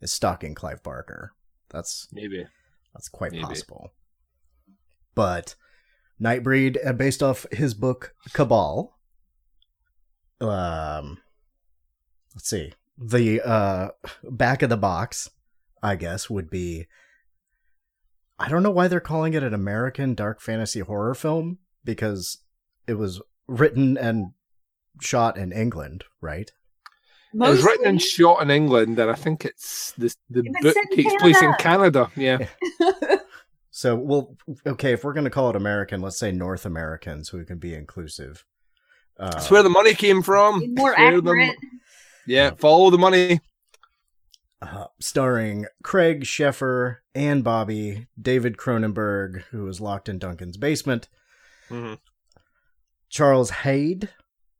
is 0.00 0.10
stalking 0.10 0.54
Clive 0.54 0.82
Barker. 0.82 1.32
That's 1.68 2.08
Maybe. 2.10 2.46
that's 2.94 3.10
quite 3.10 3.32
Maybe. 3.32 3.44
possible. 3.44 3.92
But 5.14 5.56
Nightbreed, 6.18 6.78
uh, 6.86 6.94
based 6.94 7.22
off 7.22 7.44
his 7.52 7.74
book 7.74 8.14
Cabal. 8.32 8.96
Um, 10.40 11.18
let's 12.34 12.48
see. 12.48 12.72
The 12.96 13.40
uh, 13.40 13.88
back 14.22 14.62
of 14.62 14.70
the 14.70 14.76
box, 14.76 15.30
I 15.82 15.96
guess, 15.96 16.30
would 16.30 16.50
be. 16.50 16.86
I 18.38 18.48
don't 18.48 18.62
know 18.62 18.70
why 18.70 18.88
they're 18.88 19.00
calling 19.00 19.34
it 19.34 19.42
an 19.42 19.54
American 19.54 20.14
dark 20.14 20.40
fantasy 20.40 20.80
horror 20.80 21.14
film 21.14 21.58
because 21.84 22.38
it 22.86 22.94
was 22.94 23.22
written 23.46 23.96
and 23.96 24.32
shot 25.00 25.36
in 25.36 25.52
England, 25.52 26.04
right? 26.20 26.50
It 27.32 27.38
was 27.38 27.64
written 27.64 27.86
and 27.86 28.02
shot 28.02 28.42
in 28.42 28.50
England, 28.50 28.98
and 28.98 29.10
I 29.10 29.14
think 29.14 29.44
it's 29.44 29.92
the 29.92 30.14
the 30.30 30.42
it's 30.44 30.62
book 30.62 30.74
set 30.74 30.84
in 30.90 30.96
takes 30.96 31.14
place 31.20 31.42
in 31.42 31.52
Canada. 31.54 32.10
Yeah, 32.16 32.46
So, 33.76 33.96
well, 33.96 34.36
okay, 34.64 34.92
if 34.92 35.02
we're 35.02 35.14
going 35.14 35.24
to 35.24 35.30
call 35.30 35.50
it 35.50 35.56
American, 35.56 36.00
let's 36.00 36.16
say 36.16 36.30
North 36.30 36.64
American 36.64 37.24
so 37.24 37.38
we 37.38 37.44
can 37.44 37.58
be 37.58 37.74
inclusive. 37.74 38.44
Uh, 39.18 39.30
that's 39.30 39.50
where 39.50 39.64
the 39.64 39.68
money 39.68 39.94
came 39.94 40.22
from. 40.22 40.60
more 40.76 40.90
That's 40.90 41.00
where 41.00 41.20
the 41.20 41.30
accurate. 41.30 41.56
Yeah, 42.26 42.50
follow 42.56 42.90
the 42.90 42.98
money. 42.98 43.40
uh, 44.62 44.86
starring 44.98 45.66
Craig 45.82 46.24
Sheffer, 46.24 46.96
and 47.14 47.44
Bobby, 47.44 48.06
David 48.20 48.56
Cronenberg, 48.56 49.42
who 49.50 49.64
was 49.64 49.80
locked 49.80 50.08
in 50.08 50.18
Duncan's 50.18 50.56
basement, 50.56 51.08
Mhm. 51.68 51.98
Charles 53.10 53.50
Haid, 53.50 54.08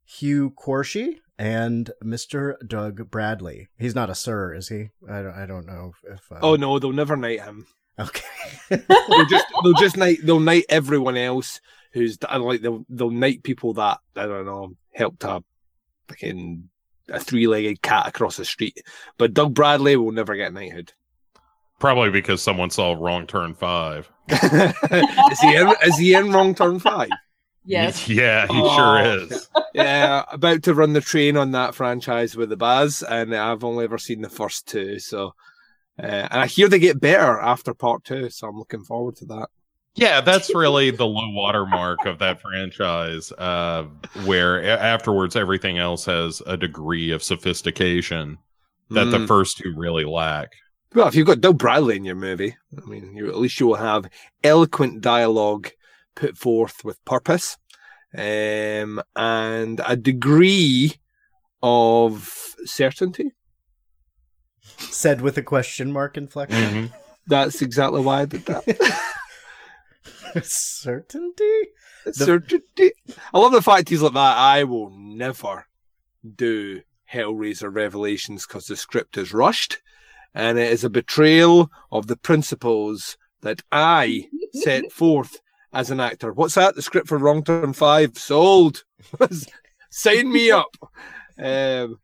Hugh 0.04 0.50
Quarshie, 0.50 1.20
and 1.38 1.90
Mr. 2.04 2.54
Doug 2.66 3.10
Bradley. 3.10 3.68
He's 3.78 3.94
not 3.94 4.10
a 4.10 4.14
sir, 4.14 4.54
is 4.54 4.68
he? 4.68 4.90
I 5.10 5.22
don't, 5.22 5.34
I 5.34 5.46
don't 5.46 5.66
know 5.66 5.92
if. 6.04 6.30
Uh, 6.30 6.38
Oh 6.42 6.56
no, 6.56 6.78
they'll 6.78 6.92
never 6.92 7.16
knight 7.16 7.40
him. 7.42 7.66
Okay. 7.98 8.24
They'll 8.70 9.26
just 9.26 9.46
they'll 9.62 9.72
just 9.74 9.96
knight 9.96 10.18
they'll 10.24 10.40
knight 10.40 10.64
everyone 10.68 11.16
else 11.16 11.60
who's 11.92 12.18
like 12.22 12.60
they'll 12.60 12.84
they'll 12.88 13.10
knight 13.10 13.44
people 13.44 13.72
that 13.74 13.98
I 14.16 14.26
don't 14.26 14.46
know 14.46 14.72
helped 14.92 15.22
a 15.22 15.44
fucking 16.08 16.70
a 17.10 17.20
three 17.20 17.46
legged 17.46 17.82
cat 17.82 18.06
across 18.08 18.36
the 18.36 18.44
street. 18.44 18.80
But 19.18 19.34
Doug 19.34 19.54
Bradley 19.54 19.96
will 19.96 20.12
never 20.12 20.34
get 20.36 20.52
knighthood. 20.52 20.92
Probably 21.80 22.10
because 22.10 22.40
someone 22.42 22.70
saw 22.70 22.92
Wrong 22.92 23.26
Turn 23.26 23.54
5. 23.54 24.10
is 24.28 25.40
he 25.40 25.54
in 25.56 25.74
is 25.84 25.98
he 25.98 26.14
in 26.14 26.32
wrong 26.32 26.54
turn 26.54 26.78
five? 26.78 27.10
Yes. 27.64 28.08
Yeah, 28.08 28.46
he 28.46 28.54
Oh. 28.62 28.74
sure 28.76 29.18
is. 29.18 29.48
yeah, 29.74 30.24
about 30.30 30.62
to 30.62 30.72
run 30.74 30.94
the 30.94 31.00
train 31.02 31.36
on 31.36 31.50
that 31.52 31.74
franchise 31.74 32.34
with 32.36 32.48
the 32.48 32.56
Baz, 32.56 33.02
and 33.02 33.34
I've 33.34 33.64
only 33.64 33.84
ever 33.84 33.98
seen 33.98 34.22
the 34.22 34.30
first 34.30 34.66
two. 34.66 34.98
So, 34.98 35.34
uh, 36.02 36.06
and 36.06 36.40
I 36.40 36.46
hear 36.46 36.68
they 36.68 36.78
get 36.78 37.00
better 37.00 37.38
after 37.38 37.74
part 37.74 38.04
two, 38.04 38.30
so 38.30 38.48
I'm 38.48 38.56
looking 38.58 38.84
forward 38.84 39.16
to 39.16 39.26
that. 39.26 39.48
Yeah, 39.96 40.20
that's 40.20 40.54
really 40.54 40.90
the 40.90 41.06
low 41.06 41.28
water 41.30 41.66
mark 41.66 42.04
of 42.06 42.18
that 42.18 42.40
franchise, 42.40 43.30
uh, 43.32 43.84
where 44.24 44.62
afterwards 44.78 45.36
everything 45.36 45.78
else 45.78 46.04
has 46.06 46.42
a 46.46 46.56
degree 46.56 47.10
of 47.10 47.22
sophistication 47.22 48.38
that 48.90 49.04
the 49.06 49.18
Mm. 49.18 49.28
first 49.28 49.56
two 49.58 49.72
really 49.76 50.04
lack. 50.04 50.52
well, 50.94 51.08
if 51.08 51.14
you've 51.14 51.26
got 51.26 51.40
Doug 51.40 51.58
Bradley 51.58 51.96
in 51.96 52.04
your 52.04 52.14
movie, 52.14 52.56
I 52.80 52.88
mean, 52.88 53.16
you 53.16 53.28
at 53.28 53.36
least 53.38 53.58
you 53.58 53.66
will 53.66 53.74
have 53.76 54.08
eloquent 54.44 55.00
dialogue 55.00 55.70
put 56.14 56.36
forth 56.36 56.84
with 56.84 57.04
purpose, 57.04 57.56
um, 58.16 59.02
and 59.16 59.80
a 59.86 59.96
degree 59.96 60.94
of 61.62 62.54
certainty. 62.64 63.32
Said 64.78 65.20
with 65.20 65.36
a 65.38 65.42
question 65.42 65.92
mark 65.92 66.16
inflection. 66.16 66.92
That's 67.26 67.62
exactly 67.62 68.00
why 68.02 68.20
I 68.22 68.24
did 68.26 68.44
that. 68.46 68.64
Certainty? 70.42 71.62
certainty. 72.12 72.92
I 73.32 73.38
love 73.38 73.52
the 73.52 73.62
fact 73.62 73.88
he's 73.88 74.02
like 74.02 74.12
that. 74.14 74.36
I 74.36 74.64
will 74.64 74.90
never 74.90 75.66
do 76.36 76.82
Hellraiser 77.10 77.74
Revelations 77.74 78.46
because 78.46 78.66
the 78.66 78.76
script 78.76 79.16
is 79.16 79.32
rushed, 79.32 79.80
and 80.34 80.58
it 80.58 80.72
is 80.72 80.84
a 80.84 80.90
betrayal 80.90 81.70
of 81.90 82.06
the 82.06 82.16
principles 82.16 83.16
that 83.42 83.62
I 83.70 84.28
set 84.52 84.90
forth 84.92 85.40
as 85.72 85.90
an 85.90 86.00
actor. 86.00 86.32
What's 86.32 86.54
that? 86.54 86.74
The 86.74 86.82
script 86.82 87.08
for 87.08 87.18
Wrong 87.18 87.42
Turn 87.42 87.72
Five 87.72 88.18
sold. 88.18 88.84
Sign 89.90 90.32
me 90.32 90.50
up. 90.50 90.76
Um, 91.38 91.98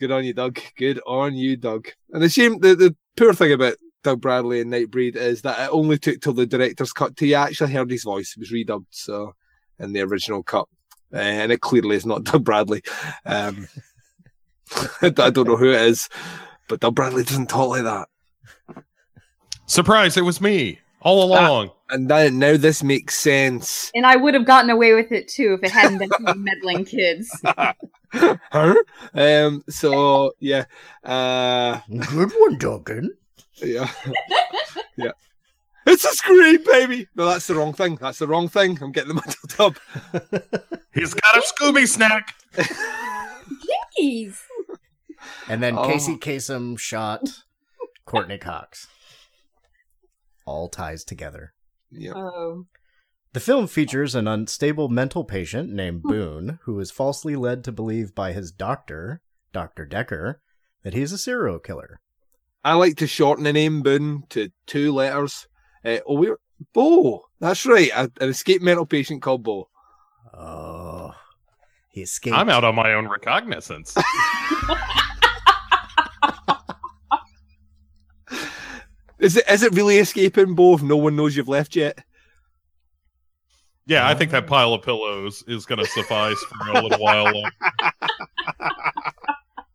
good 0.00 0.10
on 0.10 0.24
you, 0.24 0.32
Doug. 0.32 0.58
Good 0.76 1.00
on 1.06 1.34
you, 1.34 1.56
Doug. 1.56 1.88
And 2.12 2.22
the 2.22 2.28
shame, 2.28 2.58
the, 2.60 2.74
the 2.74 2.96
poor 3.16 3.34
thing 3.34 3.52
about 3.52 3.76
Doug 4.02 4.20
Bradley 4.20 4.60
and 4.60 4.72
Nightbreed 4.72 5.16
is 5.16 5.42
that 5.42 5.58
it 5.58 5.72
only 5.72 5.98
took 5.98 6.20
till 6.20 6.32
the 6.32 6.46
director's 6.46 6.92
cut 6.92 7.16
till 7.16 7.28
you 7.28 7.34
actually 7.34 7.72
heard 7.72 7.90
his 7.90 8.04
voice. 8.04 8.34
It 8.36 8.40
was 8.40 8.52
redubbed, 8.52 8.86
so 8.90 9.34
in 9.78 9.92
the 9.92 10.00
original 10.02 10.42
cut, 10.42 10.66
uh, 11.12 11.18
and 11.18 11.52
it 11.52 11.60
clearly 11.60 11.96
is 11.96 12.06
not 12.06 12.24
Doug 12.24 12.44
Bradley. 12.44 12.82
Um, 13.24 13.68
I 15.02 15.10
don't 15.10 15.48
know 15.48 15.56
who 15.56 15.70
it 15.70 15.82
is, 15.82 16.08
but 16.68 16.80
Doug 16.80 16.94
Bradley 16.94 17.24
doesn't 17.24 17.48
talk 17.48 17.70
like 17.70 17.84
that. 17.84 18.08
Surprise, 19.66 20.16
it 20.16 20.22
was 20.24 20.40
me 20.40 20.78
all 21.00 21.24
along. 21.24 21.70
And 21.90 22.06
now, 22.06 22.28
now 22.28 22.56
this 22.56 22.82
makes 22.82 23.18
sense. 23.18 23.90
And 23.94 24.06
I 24.06 24.16
would 24.16 24.34
have 24.34 24.44
gotten 24.44 24.70
away 24.70 24.94
with 24.94 25.10
it 25.12 25.28
too 25.28 25.54
if 25.54 25.64
it 25.64 25.70
hadn't 25.70 25.98
been 25.98 26.10
for 26.10 26.34
meddling 26.36 26.84
kids. 26.84 27.30
huh? 28.12 28.74
Um. 29.14 29.64
So 29.68 30.32
yeah. 30.40 30.64
Uh. 31.04 31.80
Good 31.88 32.32
one, 32.38 32.58
Duncan. 32.58 33.16
Yeah. 33.74 33.90
yeah. 34.96 35.12
It's 35.86 36.04
a 36.04 36.14
scream, 36.14 36.62
baby. 36.64 37.08
No, 37.14 37.26
that's 37.26 37.46
the 37.46 37.54
wrong 37.54 37.72
thing. 37.72 37.96
That's 38.00 38.18
the 38.18 38.26
wrong 38.26 38.48
thing. 38.48 38.78
I'm 38.82 38.92
getting 38.92 39.08
the 39.08 39.14
muddled 39.14 39.54
up. 39.58 40.82
He's 40.94 41.14
got 41.14 41.36
a 41.36 41.40
Scooby 41.40 41.88
snack. 41.88 42.34
Jeez. 43.98 44.36
And 45.48 45.62
then 45.62 45.78
Oh. 45.78 45.86
Casey 45.86 46.16
Kasem 46.16 46.78
shot 46.78 47.22
Courteney 48.04 48.38
Cox. 48.38 48.86
All 50.44 50.68
ties 50.68 51.04
together. 51.04 51.54
Yeah. 51.90 52.12
Oh. 52.14 52.66
The 53.32 53.40
film 53.40 53.66
features 53.66 54.14
an 54.14 54.26
unstable 54.26 54.88
mental 54.88 55.24
patient 55.24 55.70
named 55.72 56.02
hmm. 56.02 56.10
Boone 56.10 56.58
who 56.62 56.78
is 56.80 56.90
falsely 56.90 57.36
led 57.36 57.64
to 57.64 57.72
believe 57.72 58.14
by 58.14 58.32
his 58.32 58.50
doctor, 58.50 59.22
Dr. 59.52 59.84
Decker, 59.86 60.40
that 60.82 60.94
he 60.94 61.02
is 61.02 61.12
a 61.12 61.18
serial 61.18 61.58
killer. 61.58 62.00
I 62.64 62.74
like 62.74 62.96
to 62.98 63.06
shorten 63.06 63.44
the 63.44 63.52
name 63.52 63.82
Boone 63.82 64.24
to 64.30 64.50
two 64.66 64.92
letters. 64.92 65.46
Uh, 65.84 65.98
oh, 66.06 66.14
we're 66.14 66.38
Bo. 66.74 67.24
That's 67.40 67.64
right. 67.66 67.90
A, 67.94 68.10
an 68.20 68.28
escaped 68.30 68.62
mental 68.64 68.84
patient 68.86 69.22
called 69.22 69.42
Bo. 69.44 69.68
Oh, 70.34 71.14
he 71.90 72.02
escaped. 72.02 72.36
I'm 72.36 72.48
out 72.48 72.64
on 72.64 72.74
my 72.74 72.92
own 72.94 73.08
recognizance. 73.08 73.96
Is 79.18 79.36
it 79.36 79.44
is 79.50 79.64
it 79.64 79.72
really 79.74 79.98
escaping 79.98 80.54
Bo 80.54 80.74
if 80.74 80.82
no 80.82 80.96
one 80.96 81.16
knows 81.16 81.36
you've 81.36 81.48
left 81.48 81.74
yet? 81.74 81.98
Yeah, 83.86 84.06
I 84.06 84.14
think 84.14 84.30
that 84.30 84.46
pile 84.46 84.74
of 84.74 84.82
pillows 84.82 85.42
is 85.48 85.66
going 85.66 85.80
to 85.80 85.86
suffice 85.86 86.38
for 86.44 86.68
a 86.70 86.80
little 86.82 87.00
while. 87.00 87.24
longer. 87.24 87.50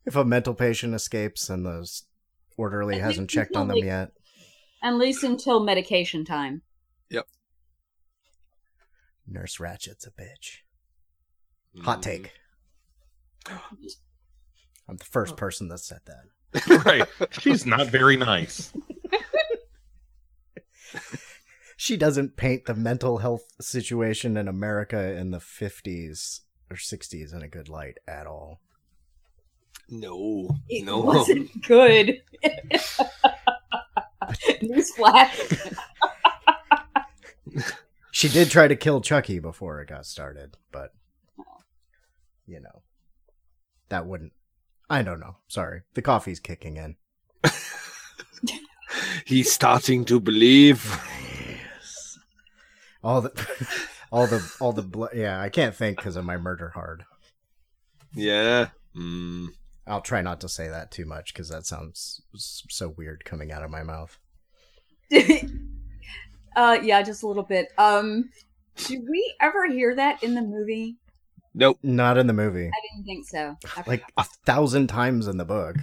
If 0.05 0.17
a 0.17 0.25
mental 0.25 0.53
patient 0.53 0.93
escapes 0.93 1.49
and 1.49 1.65
the 1.65 1.79
s- 1.81 2.03
orderly 2.57 2.95
At 2.95 3.01
hasn't 3.01 3.29
checked 3.29 3.55
on 3.55 3.67
them 3.67 3.77
until, 3.77 3.88
yet, 3.88 4.12
At 4.81 4.95
least 4.95 5.24
until 5.24 5.63
medication 5.63 6.25
time. 6.25 6.62
Yep. 7.10 7.27
Nurse 9.27 9.60
Ratched's 9.60 10.05
a 10.05 10.12
bitch. 10.12 10.60
Hot 11.83 12.00
mm. 12.00 12.03
take. 12.03 12.31
I'm 14.88 14.98
the 14.98 15.05
first 15.05 15.33
oh. 15.33 15.38
person 15.38 15.67
that 15.69 15.79
said 15.79 16.01
that. 16.05 16.83
right. 16.86 17.07
She's 17.31 17.65
not 17.65 17.88
very 17.88 18.17
nice. 18.17 18.72
She 21.83 21.98
doesn't 21.98 22.38
paint 22.38 22.63
the 22.63 22.75
mental 22.75 23.17
health 23.17 23.43
situation 23.60 24.38
in 24.38 24.48
America 24.48 25.17
in 25.17 25.31
the 25.31 25.39
50s 25.39 26.39
or 26.72 26.77
60s 26.77 27.36
in 27.36 27.41
a 27.41 27.50
good 27.50 27.67
light 27.67 27.98
at 28.07 28.25
all. 28.25 28.62
No, 29.93 30.50
It 30.69 30.85
no. 30.85 31.00
wasn't 31.00 31.62
good. 31.65 32.21
Newsflash. 34.62 35.77
She 38.12 38.29
did 38.29 38.50
try 38.51 38.67
to 38.67 38.75
kill 38.75 39.01
Chucky 39.01 39.39
before 39.39 39.81
it 39.81 39.89
got 39.89 40.05
started, 40.05 40.55
but 40.71 40.93
you 42.45 42.59
know, 42.59 42.83
that 43.89 44.05
wouldn't. 44.05 44.33
I 44.88 45.01
don't 45.01 45.19
know. 45.19 45.38
Sorry, 45.47 45.81
the 45.95 46.03
coffee's 46.03 46.39
kicking 46.39 46.77
in. 46.77 46.95
He's 49.25 49.51
starting 49.51 50.06
to 50.06 50.19
believe. 50.19 50.86
Yes. 51.49 52.19
All 53.03 53.21
the, 53.21 53.32
all 54.12 54.27
the, 54.27 54.56
all 54.60 54.73
the. 54.73 54.84
Blo- 54.84 55.10
yeah, 55.13 55.41
I 55.41 55.49
can't 55.49 55.75
think 55.75 55.97
because 55.97 56.15
of 56.15 56.23
my 56.23 56.38
murder 56.38 56.69
hard. 56.69 57.06
Yeah. 58.13 58.67
Mm. 58.95 59.47
I'll 59.86 60.02
try 60.02 60.22
not 60.22 60.41
to 60.41 60.50
say 60.50 60.69
that 60.69 60.91
too 60.91 61.06
much 61.06 61.34
because 61.34 61.50
that 61.50 61.65
sounds 61.65 62.22
so 62.36 62.89
weird 62.89 63.26
coming 63.26 63.52
out 63.52 63.63
of 63.63 63.72
my 63.72 63.84
mouth. 63.84 64.17
uh 66.56 66.80
yeah, 66.82 67.02
just 67.02 67.24
a 67.24 67.28
little 67.28 67.43
bit. 67.43 67.69
Um 67.78 68.30
did 68.76 69.02
we 69.10 69.36
ever 69.39 69.67
hear 69.67 69.96
that 69.96 70.24
in 70.24 70.36
the 70.36 70.41
movie? 70.41 70.98
Nope. 71.54 71.78
Not 71.84 72.17
in 72.17 72.28
the 72.28 72.34
movie. 72.34 72.67
I 72.67 72.96
didn't 72.96 73.06
think 73.06 73.28
so. 73.28 73.56
Okay. 73.78 73.84
Like 73.86 74.04
a 74.17 74.24
thousand 74.46 74.88
times 74.88 75.28
in 75.28 75.38
the 75.38 75.46
book. 75.46 75.76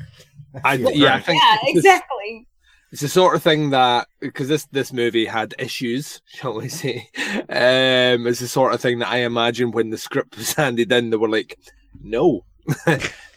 I, 0.65 0.77
feel 0.79 0.91
yeah, 0.93 1.15
I 1.15 1.21
think 1.21 1.41
yeah, 1.43 1.57
exactly. 1.65 2.49
It's 2.93 3.03
the 3.03 3.09
sort 3.09 3.37
of 3.37 3.43
thing 3.43 3.71
that 3.71 4.09
because 4.21 4.49
this 4.49 4.67
this 4.73 4.93
movie 4.93 5.27
had 5.27 5.55
issues, 5.59 6.23
shall 6.27 6.55
we 6.55 6.69
say? 6.69 7.09
Um, 7.49 8.27
it's 8.27 8.41
the 8.41 8.49
sort 8.49 8.75
of 8.75 8.81
thing 8.81 8.99
that 8.99 9.09
I 9.09 9.19
imagine 9.19 9.71
when 9.71 9.91
the 9.91 9.99
script 9.99 10.37
was 10.37 10.55
handed 10.55 10.91
in, 10.91 11.11
they 11.11 11.17
were 11.17 11.29
like, 11.29 11.57
"No, 12.03 12.45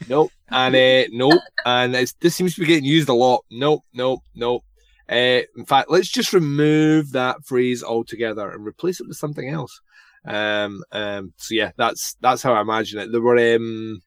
nope," 0.09 0.31
and 0.53 0.75
uh, 0.75 1.09
nope, 1.11 1.41
and 1.65 1.93
this 1.93 2.35
seems 2.35 2.55
to 2.55 2.61
be 2.61 2.67
getting 2.67 2.85
used 2.85 3.09
a 3.09 3.13
lot. 3.13 3.43
Nope, 3.49 3.83
nope, 3.93 4.21
nope. 4.35 4.63
Uh, 5.09 5.41
in 5.57 5.65
fact, 5.65 5.89
let's 5.89 6.09
just 6.09 6.31
remove 6.31 7.11
that 7.11 7.43
phrase 7.43 7.83
altogether 7.83 8.51
and 8.51 8.65
replace 8.65 8.99
it 8.99 9.07
with 9.07 9.17
something 9.17 9.49
else. 9.49 9.81
Um, 10.25 10.83
um, 10.91 11.33
so 11.37 11.55
yeah, 11.55 11.71
that's 11.75 12.15
that's 12.21 12.43
how 12.43 12.53
I 12.53 12.61
imagine 12.61 12.99
it. 12.99 13.11
There 13.11 13.21
were 13.21 13.55
um, 13.55 14.01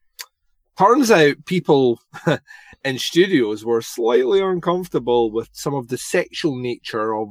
turns 0.78 1.10
out 1.10 1.44
people 1.44 2.00
in 2.84 2.98
studios 2.98 3.64
were 3.64 3.82
slightly 3.82 4.40
uncomfortable 4.40 5.30
with 5.30 5.48
some 5.52 5.74
of 5.74 5.88
the 5.88 5.98
sexual 5.98 6.56
nature 6.56 7.14
of 7.14 7.28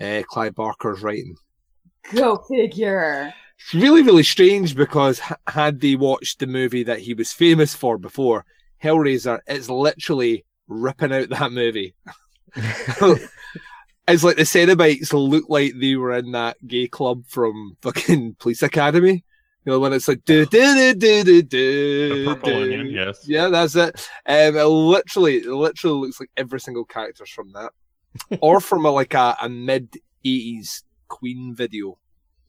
uh, 0.00 0.22
Clive 0.28 0.54
Barker's 0.54 1.02
writing. 1.02 1.36
Go 2.14 2.36
figure. 2.48 3.32
It's 3.58 3.74
really, 3.74 4.02
really 4.02 4.22
strange 4.22 4.76
because 4.76 5.20
had 5.46 5.80
they 5.80 5.96
watched 5.96 6.38
the 6.38 6.46
movie 6.46 6.82
that 6.84 7.00
he 7.00 7.14
was 7.14 7.32
famous 7.32 7.74
for 7.74 7.98
before, 7.98 8.44
Hellraiser, 8.82 9.40
it's 9.46 9.68
literally 9.68 10.44
ripping 10.68 11.12
out 11.12 11.28
that 11.30 11.52
movie. 11.52 11.94
it's 12.54 14.22
like 14.24 14.36
the 14.36 14.42
Cenobites 14.42 15.12
look 15.12 15.44
like 15.48 15.72
they 15.76 15.96
were 15.96 16.12
in 16.12 16.32
that 16.32 16.56
gay 16.66 16.86
club 16.86 17.24
from 17.26 17.76
fucking 17.82 18.36
Police 18.38 18.62
Academy. 18.62 19.24
You 19.64 19.72
know, 19.72 19.80
when 19.80 19.92
it's 19.92 20.06
like 20.06 20.24
do 20.24 20.46
do 20.46 20.94
do 20.94 20.94
do 20.94 21.24
do 21.24 21.42
do. 21.42 22.24
The 22.24 22.34
purple 22.34 22.50
do. 22.50 22.62
onion, 22.62 22.86
yes. 22.86 23.24
Yeah, 23.26 23.48
that's 23.48 23.74
it. 23.74 24.08
Um, 24.24 24.56
it 24.56 24.64
literally, 24.64 25.38
it 25.38 25.46
literally 25.46 26.06
looks 26.06 26.20
like 26.20 26.30
every 26.36 26.60
single 26.60 26.84
character's 26.84 27.30
from 27.30 27.52
that, 27.52 27.72
or 28.40 28.60
from 28.60 28.86
a 28.86 28.90
like 28.90 29.14
a, 29.14 29.36
a 29.42 29.48
mid 29.48 29.98
'80s 30.24 30.84
Queen 31.08 31.52
video, 31.52 31.98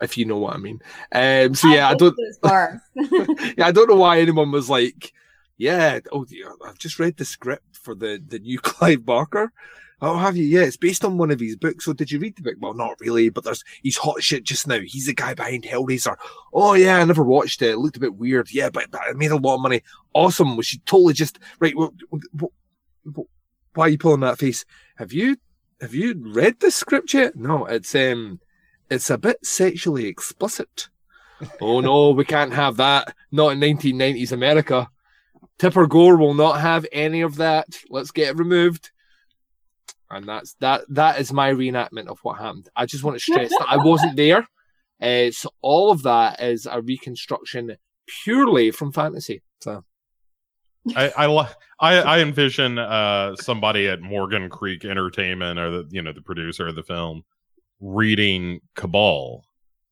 if 0.00 0.16
you 0.16 0.24
know 0.24 0.38
what 0.38 0.54
I 0.54 0.58
mean. 0.58 0.80
Um, 1.12 1.54
so 1.54 1.68
yeah, 1.68 1.88
I 1.88 1.94
go 1.94 2.10
don't, 2.10 2.80
yeah, 3.58 3.66
I 3.66 3.72
don't 3.72 3.88
know 3.88 3.96
why 3.96 4.20
anyone 4.20 4.50
was 4.50 4.70
like, 4.70 5.12
yeah, 5.56 6.00
oh, 6.12 6.26
I've 6.64 6.78
just 6.78 6.98
read 6.98 7.16
the 7.16 7.24
script 7.24 7.76
for 7.76 7.94
the 7.94 8.22
the 8.26 8.38
new 8.38 8.58
Clive 8.62 9.04
Barker. 9.04 9.52
Oh, 10.00 10.16
have 10.16 10.36
you? 10.36 10.44
Yeah, 10.44 10.60
it's 10.60 10.76
based 10.76 11.04
on 11.04 11.18
one 11.18 11.32
of 11.32 11.40
his 11.40 11.56
books. 11.56 11.84
So 11.84 11.92
did 11.92 12.12
you 12.12 12.20
read 12.20 12.36
the 12.36 12.42
book? 12.42 12.54
Well, 12.60 12.74
not 12.74 13.00
really, 13.00 13.30
but 13.30 13.42
there's 13.42 13.64
he's 13.82 13.96
hot 13.96 14.22
shit 14.22 14.44
just 14.44 14.68
now. 14.68 14.78
He's 14.78 15.06
the 15.06 15.14
guy 15.14 15.34
behind 15.34 15.64
Hellraiser. 15.64 16.16
Oh 16.52 16.74
yeah, 16.74 16.98
I 16.98 17.04
never 17.04 17.24
watched 17.24 17.62
it. 17.62 17.70
It 17.70 17.78
looked 17.78 17.96
a 17.96 18.00
bit 18.00 18.14
weird. 18.14 18.52
Yeah, 18.52 18.70
but, 18.70 18.92
but 18.92 19.00
it 19.08 19.16
made 19.16 19.32
a 19.32 19.36
lot 19.36 19.56
of 19.56 19.60
money. 19.60 19.82
Awesome. 20.14 20.56
We 20.56 20.62
should 20.62 20.86
totally 20.86 21.14
just 21.14 21.40
right. 21.58 21.74
wh- 21.76 22.20
wh- 22.40 23.18
why 23.74 23.86
are 23.86 23.88
you 23.88 23.98
pulling 23.98 24.20
that 24.20 24.38
face? 24.38 24.64
Have 24.96 25.12
you 25.12 25.36
have 25.80 25.94
you 25.94 26.14
read 26.16 26.60
the 26.60 26.70
script 26.70 27.12
yet? 27.14 27.34
No, 27.34 27.66
it's 27.66 27.94
um, 27.94 28.40
it's 28.90 29.10
a 29.10 29.18
bit 29.18 29.44
sexually 29.44 30.06
explicit. 30.06 30.88
oh 31.60 31.80
no, 31.80 32.10
we 32.10 32.24
can't 32.24 32.52
have 32.52 32.76
that. 32.76 33.14
Not 33.30 33.52
in 33.52 33.60
1990s 33.60 34.32
America. 34.32 34.88
Tipper 35.58 35.86
Gore 35.86 36.16
will 36.16 36.34
not 36.34 36.60
have 36.60 36.86
any 36.92 37.20
of 37.20 37.36
that. 37.36 37.66
Let's 37.90 38.10
get 38.10 38.28
it 38.28 38.38
removed. 38.38 38.90
And 40.10 40.26
that's 40.26 40.54
that. 40.60 40.82
That 40.88 41.20
is 41.20 41.32
my 41.32 41.50
reenactment 41.50 42.06
of 42.06 42.18
what 42.22 42.38
happened. 42.38 42.68
I 42.74 42.86
just 42.86 43.04
want 43.04 43.16
to 43.16 43.20
stress 43.20 43.50
that 43.50 43.66
I 43.68 43.76
wasn't 43.76 44.16
there. 44.16 44.46
Uh, 45.00 45.30
so 45.30 45.48
all 45.62 45.92
of 45.92 46.02
that 46.02 46.42
is 46.42 46.66
a 46.66 46.80
reconstruction 46.80 47.76
purely 48.24 48.72
from 48.72 48.90
fantasy. 48.90 49.42
So 49.60 49.84
I 50.96 51.12
I 51.16 51.48
I, 51.78 51.94
I 51.98 52.18
envision 52.18 52.78
uh, 52.78 53.36
somebody 53.36 53.86
at 53.86 54.00
Morgan 54.00 54.48
Creek 54.50 54.84
Entertainment 54.84 55.56
or 55.56 55.70
the 55.70 55.88
you 55.90 56.02
know 56.02 56.12
the 56.12 56.20
producer 56.20 56.66
of 56.66 56.74
the 56.74 56.82
film 56.82 57.22
reading 57.80 58.60
Cabal 58.74 59.44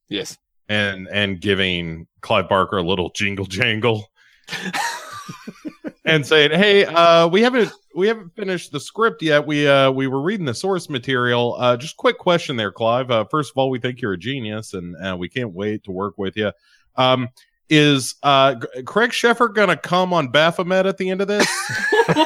yes, 0.09 0.39
and 0.69 1.09
and 1.09 1.41
giving 1.41 2.07
Clive 2.21 2.49
Barker 2.49 2.79
a 2.79 2.83
little 2.83 3.11
jingle 3.11 3.47
jangle 3.47 4.11
and 6.05 6.27
saying, 6.27 6.53
"Hey, 6.53 6.85
uh, 6.85 7.29
we 7.29 7.43
haven't 7.43 7.73
we 7.95 8.09
haven't 8.09 8.35
finished 8.37 8.73
the 8.73 8.81
script 8.81 9.23
yet. 9.23 9.47
We 9.47 9.67
uh, 9.67 9.91
we 9.91 10.07
were 10.07 10.21
reading 10.21 10.47
the 10.47 10.55
source 10.55 10.89
material. 10.89 11.57
Uh, 11.59 11.77
just 11.77 11.97
quick 11.97 12.19
question 12.19 12.57
there, 12.57 12.73
Clive. 12.73 13.11
Uh, 13.11 13.25
first 13.25 13.51
of 13.51 13.57
all, 13.57 13.71
we 13.71 13.79
think 13.79 14.01
you're 14.01 14.13
a 14.13 14.19
genius, 14.19 14.75
and 14.75 14.97
uh, 15.05 15.17
we 15.17 15.29
can't 15.29 15.53
wait 15.53 15.85
to 15.85 15.91
work 15.91 16.19
with 16.19 16.37
you. 16.37 16.53
Um, 16.97 17.29
is 17.69 18.15
uh, 18.23 18.55
G- 18.55 18.83
Craig 18.85 19.11
Sheffer 19.11 19.53
going 19.53 19.69
to 19.69 19.77
come 19.77 20.13
on 20.13 20.29
Baphomet 20.29 20.87
at 20.87 20.99
the 20.99 21.11
end 21.11 21.21
of 21.21 21.29
this? 21.29 21.49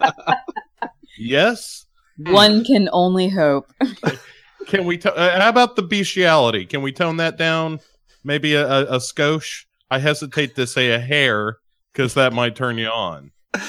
yes. 1.18 1.86
One 2.26 2.64
can 2.64 2.88
only 2.92 3.28
hope. 3.28 3.72
Can 4.66 4.84
we? 4.84 4.98
To- 4.98 5.16
uh, 5.16 5.40
how 5.40 5.48
about 5.48 5.74
the 5.74 5.82
bestiality? 5.82 6.66
Can 6.66 6.82
we 6.82 6.92
tone 6.92 7.16
that 7.16 7.36
down? 7.36 7.80
Maybe 8.22 8.54
a, 8.54 8.66
a, 8.66 8.82
a 8.84 8.96
skosh. 8.98 9.64
I 9.90 9.98
hesitate 9.98 10.54
to 10.56 10.66
say 10.66 10.92
a 10.92 11.00
hair 11.00 11.58
because 11.92 12.14
that 12.14 12.32
might 12.32 12.54
turn 12.54 12.78
you 12.78 12.88
on. 12.88 13.32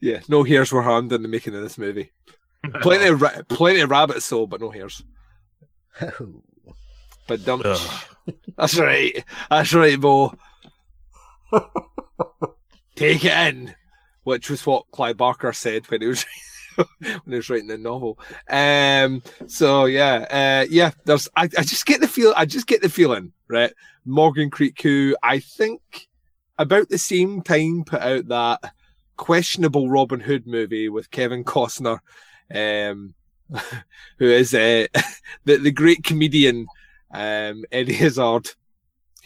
yeah, 0.00 0.20
no 0.28 0.44
hairs 0.44 0.70
were 0.70 0.82
harmed 0.82 1.12
in 1.12 1.22
the 1.22 1.28
making 1.28 1.54
of 1.54 1.62
this 1.62 1.78
movie. 1.78 2.12
Plenty 2.82 3.06
of 3.06 3.20
ra- 3.20 3.42
plenty 3.48 3.80
of 3.80 3.90
rabbits 3.90 4.28
though, 4.28 4.46
but 4.46 4.60
no 4.60 4.70
hairs. 4.70 5.02
But 7.26 7.44
dumb. 7.44 7.62
That's 8.56 8.78
right. 8.78 9.24
That's 9.50 9.74
right, 9.74 10.00
Bo. 10.00 10.34
Take 12.96 13.24
it 13.24 13.32
in, 13.32 13.74
which 14.24 14.50
was 14.50 14.66
what 14.66 14.90
Clive 14.90 15.16
Barker 15.16 15.52
said 15.52 15.86
when 15.86 16.00
he 16.00 16.08
was 16.08 16.26
when 16.74 17.20
he 17.26 17.36
was 17.36 17.48
writing 17.48 17.68
the 17.68 17.78
novel. 17.78 18.18
Um. 18.48 19.22
So 19.46 19.84
yeah, 19.86 20.26
uh, 20.30 20.66
yeah. 20.68 20.90
There's. 21.04 21.28
I, 21.36 21.44
I 21.44 21.62
just 21.62 21.86
get 21.86 22.00
the 22.00 22.08
feel. 22.08 22.34
I 22.36 22.46
just 22.46 22.66
get 22.66 22.82
the 22.82 22.88
feeling. 22.88 23.32
Right. 23.48 23.72
Morgan 24.04 24.50
Creek, 24.50 24.80
who 24.82 25.16
I 25.22 25.38
think 25.38 26.08
about 26.58 26.88
the 26.88 26.98
same 26.98 27.42
time 27.42 27.84
put 27.84 28.00
out 28.00 28.28
that 28.28 28.74
questionable 29.16 29.88
Robin 29.88 30.20
Hood 30.20 30.46
movie 30.46 30.88
with 30.88 31.10
Kevin 31.10 31.44
Costner, 31.44 32.00
um, 32.54 33.14
who 34.18 34.26
is 34.26 34.54
uh, 34.54 34.86
the 35.44 35.56
the 35.56 35.70
great 35.70 36.04
comedian 36.04 36.66
um, 37.12 37.64
Eddie 37.70 38.00
Izzard 38.00 38.50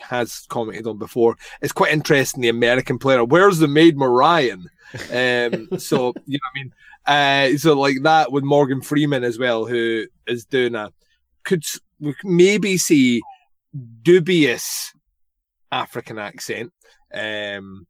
has 0.01 0.47
commented 0.49 0.87
on 0.87 0.99
before. 0.99 1.37
It's 1.61 1.73
quite 1.73 1.93
interesting. 1.93 2.41
The 2.43 2.49
American 2.49 2.99
player, 2.99 3.25
where's 3.25 3.59
the 3.59 3.69
maid 3.69 3.97
Marion? 3.97 4.69
Um, 5.13 5.79
so 5.79 6.15
you 6.27 6.39
know, 6.39 6.47
what 6.53 6.55
I 6.55 6.55
mean, 6.55 6.73
uh, 7.07 7.59
so 7.59 7.79
like 7.79 8.03
that 8.03 8.33
with 8.33 8.45
Morgan 8.45 8.83
Freeman 8.83 9.25
as 9.25 9.39
well, 9.39 9.67
who 9.67 10.07
is 10.27 10.45
doing 10.45 10.75
a 10.75 10.93
could 11.45 11.65
could 12.03 12.15
maybe 12.25 12.77
see 12.77 13.23
dubious 14.03 14.93
African 15.73 16.19
accent. 16.19 16.73
Um, 17.13 17.87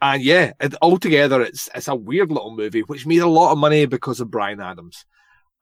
and 0.00 0.22
yeah, 0.22 0.52
it, 0.60 0.74
altogether, 0.82 1.42
it's 1.42 1.68
it's 1.74 1.88
a 1.88 1.94
weird 1.94 2.30
little 2.30 2.56
movie 2.56 2.80
which 2.80 3.06
made 3.06 3.18
a 3.18 3.26
lot 3.26 3.52
of 3.52 3.58
money 3.58 3.86
because 3.86 4.20
of 4.20 4.30
Bryan 4.30 4.60
Adams, 4.60 5.04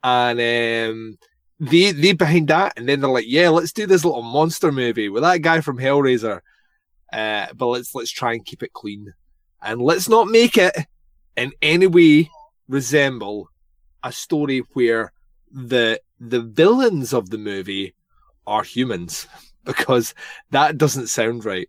and 0.03 0.39
um, 0.91 1.19
they 1.61 1.93
they 1.93 2.13
behind 2.15 2.49
that, 2.49 2.73
and 2.77 2.89
then 2.89 3.01
they're 3.01 3.11
like, 3.11 3.27
yeah, 3.29 3.51
let's 3.51 3.73
do 3.73 3.87
this 3.87 4.05
little 4.05 4.23
monster 4.23 4.73
movie 4.73 5.11
with 5.11 5.23
that 5.23 5.43
guy 5.43 5.61
from 5.61 5.79
Hellraiser, 5.79 6.41
uh, 7.13 7.47
but 7.55 7.67
let's 7.67 7.95
let's 7.95 8.11
try 8.11 8.33
and 8.33 8.45
keep 8.45 8.63
it 8.63 8.73
clean, 8.73 9.13
and 9.63 9.83
let's 9.83 10.09
not 10.09 10.27
make 10.29 10.57
it 10.57 10.75
in 11.37 11.53
any 11.61 11.87
way 11.87 12.31
resemble 12.67 13.51
a 14.03 14.11
story 14.11 14.63
where 14.73 15.13
the 15.53 16.01
the 16.19 16.41
villains 16.41 17.13
of 17.13 17.29
the 17.29 17.39
movie 17.39 17.95
are 18.47 18.63
humans, 18.63 19.29
because 19.65 20.15
that 20.51 20.79
doesn't 20.79 21.09
sound 21.09 21.45
right. 21.45 21.69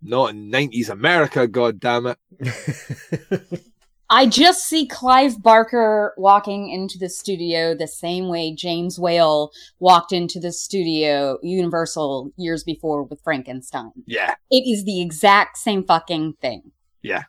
Not 0.00 0.30
in 0.30 0.48
nineties 0.48 0.88
America, 0.88 1.48
god 1.48 1.80
damn 1.80 2.06
it. 2.06 2.18
I 4.14 4.26
just 4.26 4.64
see 4.64 4.86
Clive 4.86 5.42
Barker 5.42 6.12
walking 6.18 6.68
into 6.68 6.98
the 6.98 7.08
studio 7.08 7.74
the 7.74 7.88
same 7.88 8.28
way 8.28 8.54
James 8.54 8.98
Whale 8.98 9.50
walked 9.78 10.12
into 10.12 10.38
the 10.38 10.52
studio 10.52 11.38
Universal 11.42 12.30
years 12.36 12.62
before 12.62 13.04
with 13.04 13.22
Frankenstein. 13.24 13.90
Yeah. 14.04 14.34
It 14.50 14.70
is 14.70 14.84
the 14.84 15.00
exact 15.00 15.56
same 15.56 15.82
fucking 15.86 16.34
thing. 16.42 16.72
Yeah. 17.00 17.22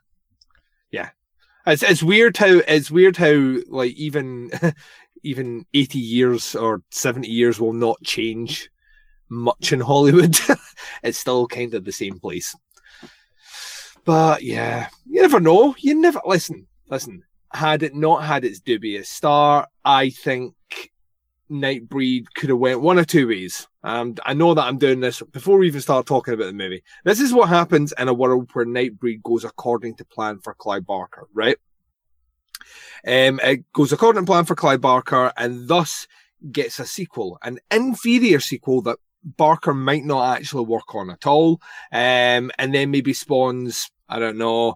Yeah. 0.91 1.11
It's 1.65 1.83
it's 1.83 2.03
weird 2.03 2.35
how 2.35 2.59
it's 2.67 2.91
weird 2.91 3.15
how 3.15 3.59
like 3.69 3.93
even 3.93 4.51
even 5.23 5.65
eighty 5.73 5.99
years 5.99 6.53
or 6.53 6.81
seventy 6.91 7.29
years 7.29 7.61
will 7.61 7.71
not 7.71 8.03
change 8.03 8.69
much 9.29 9.71
in 9.71 9.79
Hollywood. 9.79 10.37
it's 11.01 11.17
still 11.17 11.47
kind 11.47 11.73
of 11.75 11.85
the 11.85 11.93
same 11.93 12.19
place. 12.19 12.53
But 14.03 14.43
yeah, 14.43 14.89
you 15.05 15.21
never 15.21 15.39
know. 15.39 15.75
You 15.79 15.95
never 15.95 16.19
listen. 16.25 16.67
Listen. 16.93 17.23
Had 17.51 17.81
it 17.81 17.95
not 17.95 18.23
had 18.23 18.45
its 18.45 18.59
dubious 18.59 19.09
start, 19.09 19.67
I 19.83 20.11
think 20.11 20.53
Nightbreed 21.49 22.25
could 22.35 22.49
have 22.49 22.59
went 22.59 22.81
one 22.81 22.99
or 22.99 23.03
two 23.03 23.27
ways. 23.27 23.67
Um, 23.83 24.15
I 24.23 24.33
know 24.33 24.53
that 24.53 24.65
I'm 24.65 24.77
doing 24.77 24.99
this 24.99 25.21
before 25.31 25.57
we 25.57 25.67
even 25.67 25.81
start 25.81 26.05
talking 26.05 26.35
about 26.35 26.45
the 26.45 26.53
movie. 26.53 26.83
This 27.03 27.19
is 27.19 27.33
what 27.33 27.49
happens 27.49 27.95
in 27.97 28.07
a 28.09 28.13
world 28.13 28.49
where 28.53 28.65
Nightbreed 28.65 29.23
goes 29.23 29.43
according 29.43 29.95
to 29.95 30.05
plan 30.05 30.37
for 30.39 30.53
Clive 30.53 30.85
Barker, 30.85 31.27
right? 31.33 31.57
Um, 33.07 33.39
it 33.43 33.71
goes 33.73 33.91
according 33.91 34.23
to 34.23 34.31
plan 34.31 34.45
for 34.45 34.55
Clive 34.55 34.81
Barker 34.81 35.33
and 35.35 35.67
thus 35.67 36.07
gets 36.51 36.79
a 36.79 36.85
sequel, 36.85 37.39
an 37.41 37.57
inferior 37.71 38.39
sequel 38.39 38.83
that 38.83 38.99
Barker 39.23 39.73
might 39.73 40.05
not 40.05 40.37
actually 40.37 40.65
work 40.65 40.93
on 40.93 41.09
at 41.09 41.25
all. 41.25 41.59
Um, 41.91 42.51
and 42.59 42.71
then 42.71 42.91
maybe 42.91 43.13
spawns, 43.13 43.89
I 44.07 44.19
don't 44.19 44.37
know, 44.37 44.75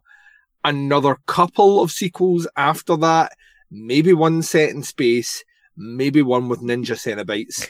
another 0.64 1.18
couple 1.26 1.82
of 1.82 1.92
sequels 1.92 2.48
after 2.56 2.98
that. 2.98 3.34
Maybe 3.70 4.14
one 4.14 4.42
set 4.42 4.70
in 4.70 4.84
space, 4.84 5.44
maybe 5.76 6.22
one 6.22 6.50
with 6.50 6.62
ninja 6.62 6.96
cenobites, 6.96 7.68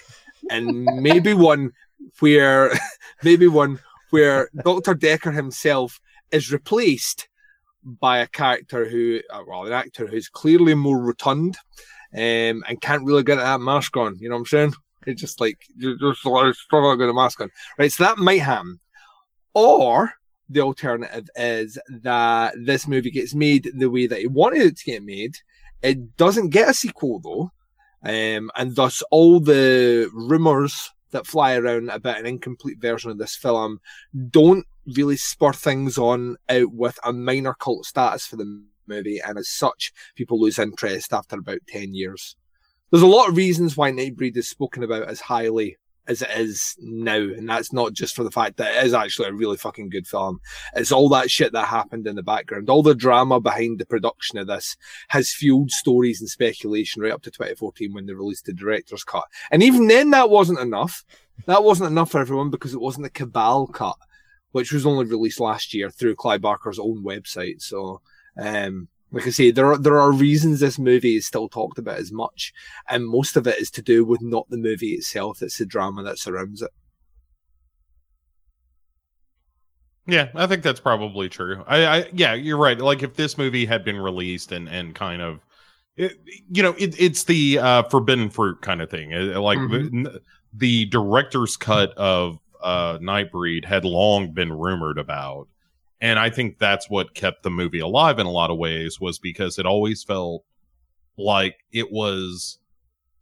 and 0.50 0.84
maybe 1.02 1.34
one 1.34 1.72
where, 2.20 2.72
maybe 3.24 3.48
one 3.48 3.80
where 4.10 4.50
Dr. 4.64 4.94
Decker 4.94 5.32
himself 5.32 6.00
is 6.32 6.52
replaced 6.52 7.28
by 7.84 8.20
a 8.20 8.28
character 8.28 8.88
who, 8.88 9.22
uh, 9.30 9.44
well, 9.48 9.66
an 9.66 9.74
actor 9.74 10.08
who's 10.08 10.30
clearly 10.30 10.76
more 10.76 11.00
rotund 11.00 11.58
um, 12.14 12.64
and 12.68 12.82
can't 12.82 13.06
really 13.06 13.24
get 13.24 13.36
that 13.36 13.62
mask 13.62 13.96
on. 13.98 14.18
You 14.20 14.30
know 14.30 14.36
what 14.36 14.42
I'm 14.42 14.46
saying? 14.46 14.74
It's 15.06 15.22
just 15.22 15.40
like, 15.40 15.58
you're 15.76 15.98
just 15.98 16.20
struggling 16.20 17.00
with 17.00 17.10
a 17.10 17.14
mask 17.14 17.42
on. 17.42 17.50
Right, 17.78 17.92
so 17.92 18.04
that 18.04 18.18
might 18.18 18.42
happen. 18.42 18.80
Or 19.54 20.14
the 20.50 20.62
alternative 20.62 21.30
is 21.36 21.78
that 21.90 22.54
this 22.58 22.88
movie 22.88 23.12
gets 23.12 23.36
made 23.36 23.72
the 23.74 23.90
way 23.90 24.08
that 24.08 24.20
he 24.20 24.28
wanted 24.28 24.62
it 24.62 24.78
to 24.78 24.86
get 24.86 25.04
made. 25.04 25.38
It 25.82 26.18
doesn't 26.18 26.50
get 26.50 26.70
a 26.70 26.74
sequel 26.74 27.20
though. 27.20 27.52
Um, 28.04 28.52
and 28.56 28.76
thus 28.76 29.02
all 29.12 29.40
the 29.40 30.10
rumors 30.14 30.92
that 31.12 31.26
fly 31.26 31.56
around 31.56 31.90
about 31.90 32.20
an 32.20 32.26
incomplete 32.26 32.80
version 32.80 33.12
of 33.12 33.18
this 33.18 33.36
film 33.36 33.80
don't 34.30 34.66
really 34.96 35.18
spur 35.18 35.54
things 35.54 35.98
on 35.98 36.38
out 36.50 36.72
with 36.72 37.00
a 37.04 37.12
minor 37.12 37.54
cult 37.54 37.86
status 37.86 38.26
for 38.26 38.36
the 38.36 38.64
movie, 38.88 39.20
and 39.20 39.38
as 39.38 39.50
such, 39.50 39.92
people 40.16 40.40
lose 40.40 40.60
interest 40.60 41.14
after 41.14 41.38
about 41.38 41.60
10 41.68 41.94
years. 41.94 42.36
There's 42.92 43.04
a 43.04 43.08
lot 43.08 43.30
of 43.30 43.36
reasons 43.36 43.76
why 43.76 43.92
Nightbreed 43.92 44.38
is 44.38 44.50
spoken 44.50 44.84
about 44.84 45.10
as 45.10 45.20
highly 45.20 45.78
as 46.08 46.22
it 46.22 46.30
is 46.36 46.76
now, 46.80 47.18
and 47.18 47.50
that's 47.50 47.74
not 47.74 47.94
just 47.94 48.16
for 48.16 48.24
the 48.24 48.32
fact 48.32 48.58
that 48.58 48.76
it 48.76 48.86
is 48.86 48.94
actually 48.94 49.28
a 49.28 49.34
really 49.34 49.58
fucking 49.58 49.90
good 49.90 50.08
film. 50.08 50.40
It's 50.76 50.92
all 50.92 51.10
that 51.10 51.30
shit 51.30 51.52
that 51.52 51.68
happened 51.68 52.08
in 52.08 52.16
the 52.16 52.24
background. 52.24 52.70
All 52.70 52.84
the 52.84 52.96
drama 52.96 53.40
behind 53.40 53.80
the 53.80 53.86
production 53.86 54.38
of 54.38 54.48
this 54.48 54.78
has 55.10 55.34
fueled 55.34 55.72
stories 55.72 56.22
and 56.22 56.30
speculation 56.30 57.02
right 57.02 57.12
up 57.12 57.24
to 57.24 57.32
2014 57.32 57.94
when 57.94 58.06
they 58.06 58.14
released 58.14 58.46
the 58.46 58.54
director's 58.54 59.04
cut. 59.04 59.26
And 59.52 59.62
even 59.62 59.88
then, 59.88 60.12
that 60.12 60.30
wasn't 60.30 60.60
enough. 60.60 61.04
That 61.46 61.64
wasn't 61.64 61.92
enough 61.92 62.12
for 62.12 62.20
everyone 62.22 62.50
because 62.50 62.74
it 62.74 62.82
wasn't 62.82 63.04
the 63.04 63.10
Cabal 63.10 63.68
cut, 63.68 63.98
which 64.52 64.72
was 64.72 64.86
only 64.86 65.06
released 65.06 65.40
last 65.40 65.74
year 65.74 65.90
through 65.90 66.16
Clive 66.16 66.42
Barker's 66.42 66.80
own 66.80 67.04
website. 67.04 67.62
So, 67.62 68.02
um, 68.40 68.88
like 69.12 69.26
I 69.28 69.30
say, 69.30 69.52
there 69.52 69.68
are 69.68 69.78
there 69.78 70.00
are 70.00 70.12
reasons 70.12 70.60
this 70.60 70.78
movie 70.78 71.16
is 71.16 71.26
still 71.26 71.48
talked 71.48 71.78
about 71.78 71.98
as 71.98 72.12
much, 72.12 72.54
and 72.90 73.08
most 73.08 73.38
of 73.38 73.48
it 73.48 73.60
is 73.60 73.72
to 73.72 73.82
do 73.82 74.04
with 74.04 74.22
not 74.22 74.50
the 74.50 74.58
movie 74.58 74.94
itself; 74.94 75.42
it's 75.42 75.58
the 75.58 75.66
drama 75.66 76.04
that 76.04 76.20
surrounds 76.20 76.62
it. 76.62 76.72
Yeah, 80.08 80.30
I 80.36 80.48
think 80.48 80.64
that's 80.64 80.80
probably 80.80 81.28
true. 81.28 81.64
I, 81.68 81.86
I 81.86 82.10
yeah, 82.14 82.34
you're 82.34 82.58
right. 82.58 82.78
Like 82.78 83.04
if 83.04 83.16
this 83.16 83.38
movie 83.38 83.66
had 83.66 83.84
been 83.84 83.98
released 83.98 84.52
and 84.54 84.70
and 84.70 84.96
kind 84.96 85.22
of, 85.22 85.42
it, 85.98 86.14
you 86.50 86.64
know, 86.64 86.76
it, 86.78 87.00
it's 87.00 87.26
the 87.26 87.60
uh, 87.60 87.84
forbidden 87.84 88.30
fruit 88.30 88.62
kind 88.62 88.82
of 88.82 88.90
thing. 88.90 89.14
Uh, 89.14 89.40
Like 89.42 89.58
the, 89.58 90.22
the 90.54 90.86
director's 90.86 91.58
cut 91.58 91.92
of 91.98 92.40
uh, 92.64 92.98
Nightbreed 93.00 93.66
had 93.66 93.84
long 93.84 94.32
been 94.32 94.52
rumored 94.52 94.98
about, 94.98 95.50
and 96.02 96.20
I 96.20 96.30
think 96.30 96.60
that's 96.60 96.90
what 96.90 97.16
kept 97.16 97.44
the 97.44 97.50
movie 97.50 97.80
alive 97.80 98.20
in 98.20 98.26
a 98.26 98.32
lot 98.32 98.52
of 98.52 98.58
ways 98.58 99.00
was 99.00 99.20
because 99.20 99.58
it 99.58 99.66
always 99.66 100.04
felt 100.04 100.44
like 101.18 101.58
it 101.72 101.92
was 101.92 102.60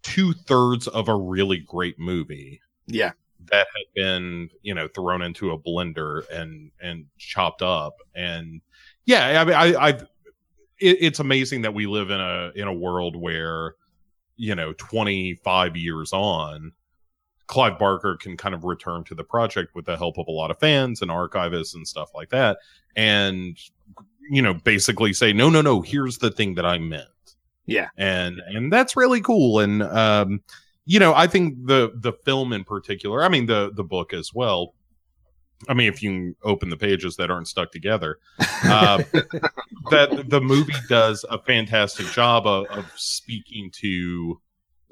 two 0.03 0.33
thirds 0.33 0.88
of 0.88 1.07
a 1.07 1.15
really 1.15 1.57
great 1.57 1.97
movie 1.97 2.61
Yeah, 2.88 3.13
that 3.51 3.67
had 3.75 3.85
been 3.95 4.49
you 4.61 4.73
know 4.73 4.88
thrown 4.88 5.21
into 5.21 5.51
a 5.51 5.59
blender 5.59 6.29
and 6.31 6.71
and 6.81 7.05
chopped 7.17 7.61
up. 7.61 7.95
And 8.13 8.61
yeah 9.05 9.41
i 9.41 9.45
mean 9.45 9.55
i 9.55 9.88
i 9.88 9.89
it, 9.89 10.97
it's 10.99 11.19
amazing 11.19 11.61
that 11.61 11.73
we 11.73 11.85
live 11.88 12.09
in 12.09 12.19
a 12.19 12.51
in 12.55 12.67
a 12.67 12.73
world 12.73 13.15
where 13.15 13.75
you 14.35 14.55
know 14.55 14.73
25 14.73 15.77
years 15.77 16.11
on 16.11 16.73
clive 17.47 17.77
barker 17.77 18.17
can 18.19 18.36
kind 18.36 18.55
of 18.55 18.63
return 18.63 19.03
to 19.03 19.15
the 19.15 19.23
project 19.23 19.75
with 19.75 19.86
the 19.86 19.97
help 19.97 20.17
of 20.17 20.27
a 20.27 20.31
lot 20.31 20.51
of 20.51 20.60
fans 20.60 21.01
and 21.01 21.12
archivists 21.12 21.75
and 21.75 21.88
stuff 21.88 22.10
like 22.15 22.29
that 22.29 22.58
and 22.95 23.58
you 24.29 24.41
know 24.41 24.53
basically 24.53 25.13
say 25.13 25.31
no 25.34 25.49
no 25.49 25.62
no 25.62 25.81
here's 25.81 26.17
the 26.17 26.31
thing 26.31 26.55
that 26.55 26.65
i 26.65 26.77
meant. 26.77 27.08
Yeah, 27.67 27.88
and 27.97 28.39
and 28.47 28.71
that's 28.71 28.95
really 28.95 29.21
cool. 29.21 29.60
And 29.60 29.81
um 29.84 30.41
you 30.86 30.99
know 30.99 31.13
i 31.15 31.27
think 31.27 31.65
the 31.65 31.91
the 31.95 32.13
film 32.13 32.53
in 32.53 32.63
particular 32.63 33.23
i 33.23 33.27
mean 33.27 33.45
the 33.47 33.71
the 33.73 33.84
book 33.84 34.13
as 34.13 34.34
well. 34.34 34.73
I 35.69 35.73
mean, 35.73 35.88
if 35.88 36.03
you 36.03 36.36
open 36.43 36.69
the 36.69 36.77
pages 36.77 37.15
that 37.15 37.31
aren't 37.31 37.47
stuck 37.47 37.71
together, 37.71 38.19
uh, 38.65 38.97
that 39.89 40.25
the 40.27 40.41
movie 40.41 40.73
does 40.89 41.23
a 41.29 41.39
fantastic 41.39 42.08
job 42.08 42.45
of, 42.45 42.65
of 42.67 42.91
speaking 42.97 43.71
to 43.75 44.39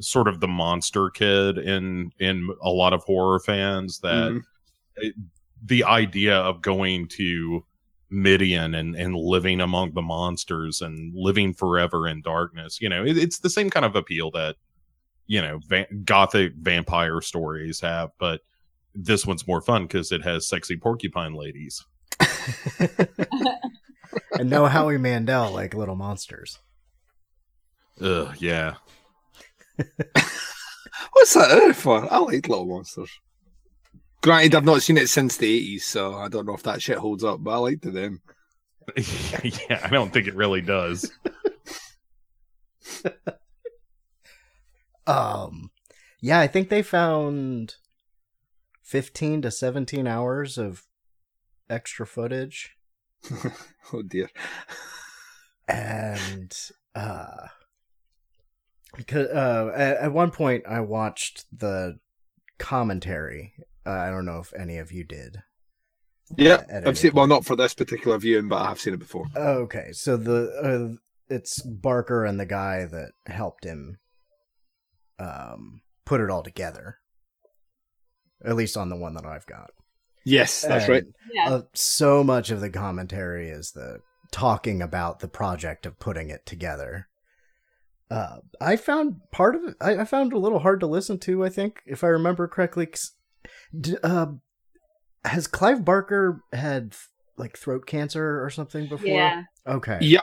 sort 0.01 0.27
of 0.27 0.39
the 0.39 0.47
monster 0.47 1.09
kid 1.09 1.57
in 1.57 2.11
in 2.19 2.49
a 2.63 2.69
lot 2.69 2.93
of 2.93 3.03
horror 3.03 3.39
fans 3.39 3.99
that 3.99 4.31
Mhm. 4.31 4.41
it- 4.97 5.15
the 5.65 5.83
idea 5.83 6.35
of 6.37 6.61
going 6.61 7.07
to 7.07 7.65
Midian 8.09 8.75
and 8.75 8.95
and 8.95 9.15
living 9.15 9.61
among 9.61 9.93
the 9.93 10.01
monsters 10.01 10.81
and 10.81 11.13
living 11.15 11.53
forever 11.53 12.07
in 12.07 12.21
darkness, 12.21 12.79
you 12.81 12.89
know, 12.89 13.03
it, 13.05 13.17
it's 13.17 13.39
the 13.39 13.49
same 13.49 13.69
kind 13.69 13.85
of 13.85 13.95
appeal 13.95 14.29
that 14.31 14.55
you 15.27 15.41
know 15.41 15.59
va- 15.67 15.87
gothic 16.03 16.53
vampire 16.59 17.21
stories 17.21 17.79
have, 17.81 18.09
but 18.19 18.41
this 18.93 19.25
one's 19.25 19.47
more 19.47 19.61
fun 19.61 19.83
because 19.83 20.11
it 20.11 20.21
has 20.21 20.47
sexy 20.47 20.75
porcupine 20.75 21.33
ladies. 21.33 21.83
and 24.37 24.49
no 24.49 24.65
Howie 24.67 24.97
Mandel 24.97 25.51
like 25.51 25.73
Little 25.73 25.95
Monsters. 25.95 26.59
Ugh, 28.01 28.35
yeah. 28.39 28.75
What's 31.13 31.33
that 31.33 31.49
there 31.49 31.73
for? 31.73 32.11
I 32.11 32.17
like 32.19 32.47
Little 32.47 32.65
Monsters. 32.65 33.09
Granted, 34.21 34.55
I've 34.55 34.65
not 34.65 34.81
seen 34.81 34.97
it 34.97 35.09
since 35.09 35.37
the 35.37 35.47
eighties, 35.53 35.85
so 35.85 36.15
I 36.15 36.27
don't 36.29 36.45
know 36.45 36.53
if 36.55 36.63
that 36.63 36.81
shit 36.81 36.97
holds 36.97 37.23
up. 37.23 37.43
But 37.43 37.51
I 37.51 37.57
liked 37.57 37.85
it 37.85 37.93
then. 37.93 38.19
yeah, 39.43 39.81
I 39.83 39.89
don't 39.89 40.11
think 40.13 40.27
it 40.27 40.35
really 40.35 40.61
does. 40.61 41.11
Um, 45.05 45.71
yeah, 46.21 46.39
I 46.39 46.47
think 46.47 46.69
they 46.69 46.81
found 46.81 47.75
fifteen 48.81 49.41
to 49.41 49.51
seventeen 49.51 50.07
hours 50.07 50.57
of 50.57 50.83
extra 51.69 52.07
footage, 52.07 52.77
Oh 53.91 54.01
dear. 54.01 54.29
and 55.67 56.55
uh, 56.95 57.47
because 58.95 59.27
uh, 59.27 59.71
at, 59.75 59.97
at 59.97 60.13
one 60.13 60.31
point 60.31 60.63
I 60.67 60.81
watched 60.81 61.45
the 61.51 61.99
commentary. 62.57 63.53
Uh, 63.85 63.91
I 63.91 64.09
don't 64.09 64.25
know 64.25 64.39
if 64.39 64.53
any 64.53 64.77
of 64.77 64.91
you 64.91 65.03
did. 65.03 65.43
Yeah, 66.37 66.63
At 66.69 66.83
I've 66.83 66.87
any 66.87 66.95
seen. 66.95 67.11
Well, 67.13 67.27
not 67.27 67.45
for 67.45 67.55
this 67.55 67.73
particular 67.73 68.17
viewing, 68.17 68.47
but 68.47 68.61
I 68.61 68.69
have 68.69 68.79
seen 68.79 68.93
it 68.93 68.99
before. 68.99 69.25
Okay, 69.35 69.89
so 69.91 70.17
the 70.17 70.97
uh, 71.29 71.33
it's 71.33 71.61
Barker 71.61 72.25
and 72.25 72.39
the 72.39 72.45
guy 72.45 72.85
that 72.85 73.11
helped 73.27 73.65
him 73.65 73.97
um 75.19 75.81
put 76.05 76.21
it 76.21 76.29
all 76.29 76.43
together. 76.43 76.97
At 78.45 78.55
least 78.55 78.75
on 78.77 78.89
the 78.89 78.97
one 78.97 79.13
that 79.13 79.25
I've 79.25 79.45
got. 79.45 79.71
Yes, 80.25 80.61
that's 80.61 80.85
And, 80.85 80.93
right. 80.93 81.03
Yeah. 81.33 81.49
Uh, 81.49 81.61
so 81.73 82.23
much 82.23 82.49
of 82.49 82.61
the 82.61 82.69
commentary 82.69 83.49
is 83.49 83.71
the 83.71 83.99
talking 84.31 84.81
about 84.81 85.19
the 85.19 85.27
project 85.27 85.85
of 85.85 85.99
putting 85.99 86.29
it 86.29 86.45
together. 86.45 87.07
Uh, 88.13 88.37
I 88.61 88.75
found 88.75 89.15
part 89.31 89.55
of 89.55 89.63
it. 89.63 89.75
I, 89.81 89.97
I 89.97 90.05
found 90.05 90.33
a 90.33 90.37
little 90.37 90.59
hard 90.59 90.81
to 90.81 90.87
listen 90.87 91.17
to. 91.19 91.43
I 91.43 91.49
think, 91.49 91.81
if 91.87 92.03
I 92.03 92.07
remember 92.07 92.47
correctly, 92.47 92.87
d- 93.77 93.97
uh, 94.03 94.27
has 95.25 95.47
Clive 95.47 95.83
Barker 95.83 96.43
had 96.53 96.95
like 97.37 97.57
throat 97.57 97.87
cancer 97.87 98.43
or 98.43 98.51
something 98.51 98.87
before? 98.87 99.07
yeah. 99.07 99.41
Okay. 99.65 99.97
Yeah, 100.01 100.21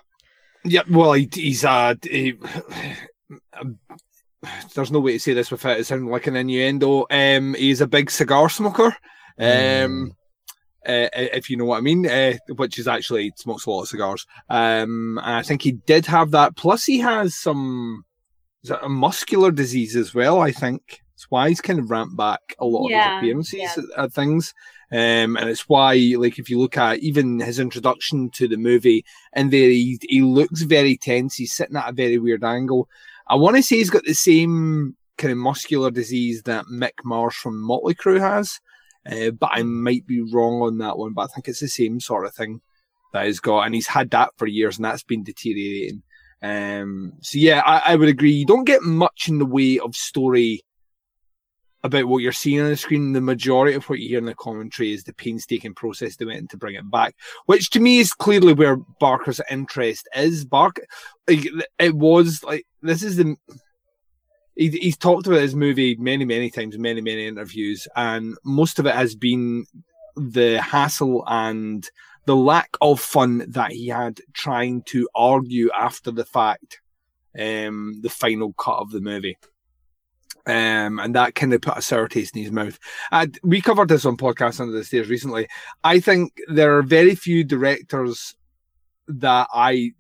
yeah. 0.65 0.83
Well, 0.89 1.15
he, 1.15 1.29
he's 1.33 1.65
uh, 1.65 1.95
he, 2.03 2.35
there's 4.75 4.93
no 4.93 5.01
way 5.01 5.15
to 5.15 5.19
say 5.19 5.35
this 5.35 5.51
without 5.51 5.81
it 5.81 5.87
sounding 5.87 6.11
like 6.11 6.29
an 6.29 6.37
innuendo. 6.37 7.07
Um, 7.11 7.55
he's 7.55 7.81
a 7.81 7.89
big 7.89 8.09
cigar 8.09 8.49
smoker. 8.49 8.97
Um, 9.37 10.13
uh, 10.87 11.09
if 11.15 11.51
you 11.51 11.57
know 11.57 11.65
what 11.65 11.79
I 11.79 11.81
mean, 11.81 12.07
uh, 12.07 12.35
which 12.57 12.79
is 12.79 12.89
actually 12.89 13.33
smokes 13.37 13.67
a 13.67 13.71
lot 13.71 13.83
of 13.83 13.89
cigars. 13.89 14.27
Um, 14.49 15.19
and 15.23 15.37
I 15.37 15.43
think 15.43 15.63
he 15.63 15.73
did 15.73 16.07
have 16.07 16.31
that. 16.33 16.57
Plus, 16.57 16.85
he 16.85 16.99
has 16.99 17.37
some 17.37 18.05
a 18.83 18.89
muscular 18.89 19.51
disease 19.51 19.97
as 19.97 20.15
well. 20.15 20.41
I 20.41 20.53
think 20.53 21.03
it's 21.15 21.31
why 21.31 21.49
he's 21.49 21.61
kind 21.61 21.79
of 21.79 21.91
ramped 21.91 22.17
back 22.17 22.41
a 22.59 22.65
lot 22.65 22.87
of 22.87 22.91
his 22.91 23.19
appearances 23.19 23.61
yeah. 23.61 23.75
at, 23.77 24.05
at 24.05 24.13
things. 24.13 24.55
Um, 24.93 25.37
and 25.37 25.49
it's 25.49 25.69
why, 25.69 25.95
like, 26.17 26.39
if 26.39 26.51
you 26.51 26.59
look 26.59 26.77
at 26.77 26.99
even 26.99 27.39
his 27.39 27.61
introduction 27.61 28.29
to 28.31 28.49
the 28.49 28.57
movie, 28.57 29.05
and 29.33 29.51
there 29.53 29.69
he, 29.69 29.99
he 30.03 30.23
looks 30.23 30.63
very 30.63 30.97
tense. 30.97 31.37
He's 31.37 31.53
sitting 31.53 31.77
at 31.77 31.89
a 31.89 31.93
very 31.93 32.19
weird 32.19 32.43
angle. 32.43 32.89
I 33.29 33.37
want 33.37 33.57
to 33.57 33.63
say 33.63 33.77
he's 33.77 33.91
got 33.91 34.05
the 34.05 34.15
same 34.15 34.97
kind 35.17 35.31
of 35.31 35.39
muscular 35.39 35.91
disease 35.91 36.43
that 36.43 36.65
Mick 36.73 37.05
Mars 37.05 37.37
from 37.37 37.61
Motley 37.61 37.95
Crue 37.95 38.19
has, 38.19 38.59
uh, 39.07 39.31
but 39.31 39.51
I 39.53 39.63
might 39.63 40.07
be 40.07 40.21
wrong 40.21 40.63
on 40.63 40.79
that 40.79 40.99
one. 40.99 41.13
But 41.13 41.23
I 41.23 41.27
think 41.29 41.49
it's 41.49 41.61
the 41.61 41.69
same 41.69 42.01
sort 42.01 42.27
of 42.27 42.35
thing 42.35 42.61
that 43.13 43.27
he's 43.27 43.41
got, 43.41 43.63
and 43.63 43.75
he's 43.75 43.87
had 43.87 44.11
that 44.11 44.31
for 44.37 44.47
years, 44.47 44.77
and 44.77 44.85
that's 44.85 45.03
been 45.03 45.23
deteriorating. 45.23 46.03
Um, 46.43 47.13
so 47.21 47.39
yeah, 47.39 47.63
I, 47.65 47.93
I 47.93 47.97
would 47.97 48.09
agree. 48.09 48.33
You 48.33 48.47
don't 48.47 48.65
get 48.65 48.83
much 48.83 49.29
in 49.29 49.39
the 49.39 49.47
way 49.47 49.79
of 49.79 49.95
story 49.95 50.63
about 51.83 52.05
what 52.07 52.19
you're 52.19 52.33
seeing 52.33 52.61
on 52.61 52.69
the 52.69 52.77
screen. 52.77 53.13
The 53.13 53.21
majority 53.21 53.75
of 53.75 53.89
what 53.89 53.99
you 53.99 54.09
hear 54.09 54.19
in 54.19 54.27
the 54.27 54.35
commentary 54.35 54.93
is 54.93 55.05
the 55.05 55.15
painstaking 55.15 55.75
process 55.75 56.17
they 56.17 56.25
went 56.25 56.39
in 56.39 56.49
to 56.49 56.57
bring 56.57 56.75
it 56.75 56.91
back, 56.91 57.15
which 57.47 57.71
to 57.71 57.81
me 57.81 57.99
is 57.99 58.13
clearly 58.13 58.53
where 58.53 58.77
Barker's 58.77 59.41
interest 59.51 60.09
is. 60.15 60.45
Barker, 60.45 60.85
it 61.27 61.95
was 61.95 62.43
like 62.45 62.67
this 62.83 63.03
is 63.03 63.17
the. 63.17 63.37
He, 64.61 64.69
he's 64.69 64.99
talked 64.99 65.27
about 65.27 65.41
his 65.41 65.55
movie 65.55 65.97
many, 65.97 66.27
many 66.27 66.51
times, 66.51 66.77
many, 66.77 67.01
many 67.01 67.27
interviews, 67.27 67.89
and 67.97 68.37
most 68.45 68.79
of 68.79 68.85
it 68.85 68.95
has 68.95 69.15
been 69.15 69.65
the 70.17 70.61
hassle 70.61 71.25
and 71.27 71.89
the 72.27 72.37
lack 72.37 72.77
of 72.83 73.01
fun 73.01 73.43
that 73.49 73.73
he 73.73 73.89
had 73.89 74.21
trying 74.35 74.83
to 74.83 75.09
argue 75.15 75.71
after 75.73 76.11
the 76.11 76.27
fact 76.27 76.83
um, 77.39 78.01
the 78.03 78.11
final 78.11 78.53
cut 78.53 78.77
of 78.77 78.91
the 78.91 79.01
movie. 79.01 79.39
Um, 80.47 80.99
and 80.99 81.15
that 81.15 81.35
kind 81.35 81.55
of 81.55 81.63
put 81.63 81.79
a 81.79 81.83
sour 81.83 82.07
taste 82.07 82.37
in 82.37 82.43
his 82.43 82.53
mouth. 82.53 82.79
And 83.11 83.39
we 83.43 83.63
covered 83.63 83.89
this 83.89 84.05
on 84.05 84.19
podcast 84.19 84.61
under 84.61 84.77
the 84.77 84.85
stairs 84.85 85.09
recently. 85.09 85.49
I 85.83 86.01
think 86.01 86.37
there 86.49 86.77
are 86.77 86.83
very 86.83 87.15
few 87.15 87.45
directors 87.45 88.35
that 89.09 89.49
I 89.55 89.93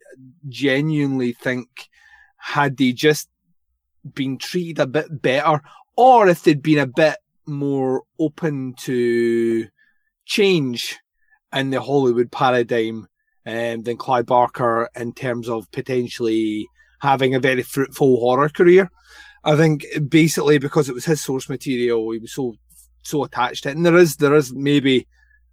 genuinely 0.50 1.32
think 1.32 1.88
had 2.36 2.76
they 2.76 2.92
just 2.92 3.29
been 4.14 4.38
treated 4.38 4.78
a 4.78 4.86
bit 4.86 5.22
better, 5.22 5.60
or 5.96 6.28
if 6.28 6.42
they'd 6.42 6.62
been 6.62 6.78
a 6.78 6.86
bit 6.86 7.16
more 7.46 8.02
open 8.18 8.74
to 8.74 9.68
change 10.24 10.98
in 11.52 11.70
the 11.70 11.80
Hollywood 11.80 12.30
paradigm 12.30 13.08
um, 13.46 13.82
than 13.82 13.96
Clive 13.96 14.26
Barker 14.26 14.88
in 14.94 15.12
terms 15.12 15.48
of 15.48 15.70
potentially 15.72 16.68
having 17.00 17.34
a 17.34 17.40
very 17.40 17.62
fruitful 17.62 18.18
horror 18.20 18.48
career. 18.48 18.90
I 19.42 19.56
think 19.56 19.84
basically 20.08 20.58
because 20.58 20.88
it 20.88 20.94
was 20.94 21.06
his 21.06 21.22
source 21.22 21.48
material, 21.48 22.10
he 22.10 22.18
was 22.18 22.32
so 22.32 22.54
so 23.02 23.24
attached 23.24 23.62
to 23.62 23.70
it, 23.70 23.76
and 23.76 23.86
there 23.86 23.96
is 23.96 24.16
there 24.16 24.34
is 24.34 24.52
maybe 24.54 25.08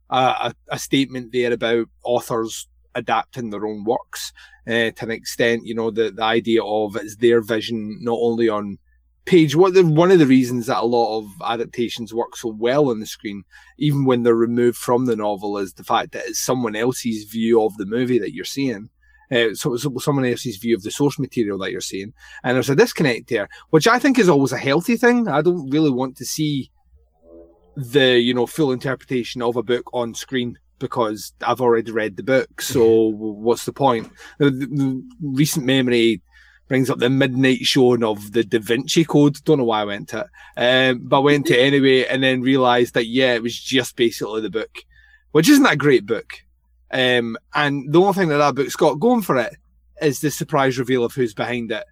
a, 0.09 0.17
a, 0.17 0.53
a 0.69 0.79
statement 0.79 1.31
there 1.31 1.53
about 1.53 1.87
authors 2.03 2.67
adapting 2.97 3.49
their 3.49 3.65
own 3.65 3.85
works 3.85 4.33
uh, 4.67 4.91
to 4.91 5.03
an 5.03 5.11
extent. 5.11 5.65
You 5.65 5.75
know, 5.75 5.91
the 5.91 6.11
the 6.11 6.23
idea 6.23 6.63
of 6.63 6.95
it's 6.95 7.15
their 7.17 7.41
vision 7.41 7.99
not 8.01 8.17
only 8.19 8.49
on 8.49 8.79
page. 9.25 9.55
What 9.55 9.75
the, 9.75 9.85
one 9.85 10.11
of 10.11 10.19
the 10.19 10.25
reasons 10.25 10.65
that 10.65 10.81
a 10.81 10.85
lot 10.85 11.19
of 11.19 11.25
adaptations 11.45 12.13
work 12.13 12.35
so 12.35 12.49
well 12.49 12.89
on 12.89 12.99
the 12.99 13.05
screen, 13.05 13.43
even 13.77 14.05
when 14.05 14.23
they're 14.23 14.35
removed 14.35 14.77
from 14.77 15.05
the 15.05 15.15
novel, 15.15 15.57
is 15.57 15.73
the 15.73 15.83
fact 15.83 16.13
that 16.13 16.25
it's 16.25 16.39
someone 16.39 16.75
else's 16.75 17.25
view 17.25 17.61
of 17.61 17.77
the 17.77 17.85
movie 17.85 18.19
that 18.19 18.33
you're 18.33 18.45
seeing. 18.45 18.89
Uh, 19.29 19.53
so, 19.53 19.75
so 19.75 19.93
someone 19.97 20.25
else's 20.25 20.55
view 20.55 20.73
of 20.73 20.83
the 20.83 20.91
source 20.91 21.19
material 21.19 21.57
that 21.59 21.71
you're 21.71 21.81
seeing, 21.81 22.13
and 22.43 22.55
there's 22.55 22.69
a 22.69 22.75
disconnect 22.75 23.27
there, 23.27 23.49
which 23.69 23.85
I 23.85 23.99
think 23.99 24.17
is 24.17 24.29
always 24.29 24.53
a 24.53 24.57
healthy 24.57 24.95
thing. 24.95 25.27
I 25.27 25.41
don't 25.41 25.69
really 25.69 25.91
want 25.91 26.15
to 26.17 26.25
see 26.25 26.71
the 27.75 28.19
you 28.19 28.33
know 28.33 28.47
full 28.47 28.71
interpretation 28.71 29.41
of 29.41 29.55
a 29.55 29.63
book 29.63 29.93
on 29.93 30.15
screen 30.15 30.57
because 30.79 31.33
I've 31.45 31.61
already 31.61 31.91
read 31.91 32.17
the 32.17 32.23
book. 32.23 32.61
So 32.61 32.85
what's 33.15 33.65
the 33.65 33.73
point? 33.73 34.11
The, 34.39 34.49
the- 34.49 34.65
the 34.67 35.03
recent 35.21 35.65
memory 35.65 36.21
brings 36.67 36.89
up 36.89 36.99
the 36.99 37.09
midnight 37.09 37.59
showing 37.61 38.03
of 38.03 38.33
the 38.33 38.43
Da 38.43 38.59
Vinci 38.59 39.05
Code. 39.05 39.37
Don't 39.45 39.59
know 39.59 39.63
why 39.63 39.81
I 39.81 39.85
went 39.85 40.09
to 40.09 40.27
it, 40.57 40.91
um, 40.91 41.01
but 41.07 41.17
I 41.17 41.21
went 41.21 41.45
to 41.47 41.53
it 41.57 41.63
anyway, 41.65 42.05
and 42.05 42.21
then 42.21 42.41
realised 42.41 42.93
that 42.95 43.05
yeah, 43.07 43.33
it 43.35 43.41
was 43.43 43.57
just 43.57 43.95
basically 43.95 44.41
the 44.41 44.49
book, 44.49 44.79
which 45.31 45.47
isn't 45.49 45.65
a 45.65 45.77
great 45.77 46.05
book. 46.05 46.29
Um, 46.91 47.37
and 47.53 47.91
the 47.91 47.99
only 48.01 48.13
thing 48.13 48.29
that 48.29 48.37
that 48.37 48.55
book's 48.55 48.75
got 48.75 48.99
going 48.99 49.21
for 49.21 49.37
it 49.37 49.55
is 50.01 50.19
the 50.19 50.29
surprise 50.31 50.77
reveal 50.77 51.03
of 51.05 51.13
who's 51.13 51.33
behind 51.33 51.71
it. 51.71 51.85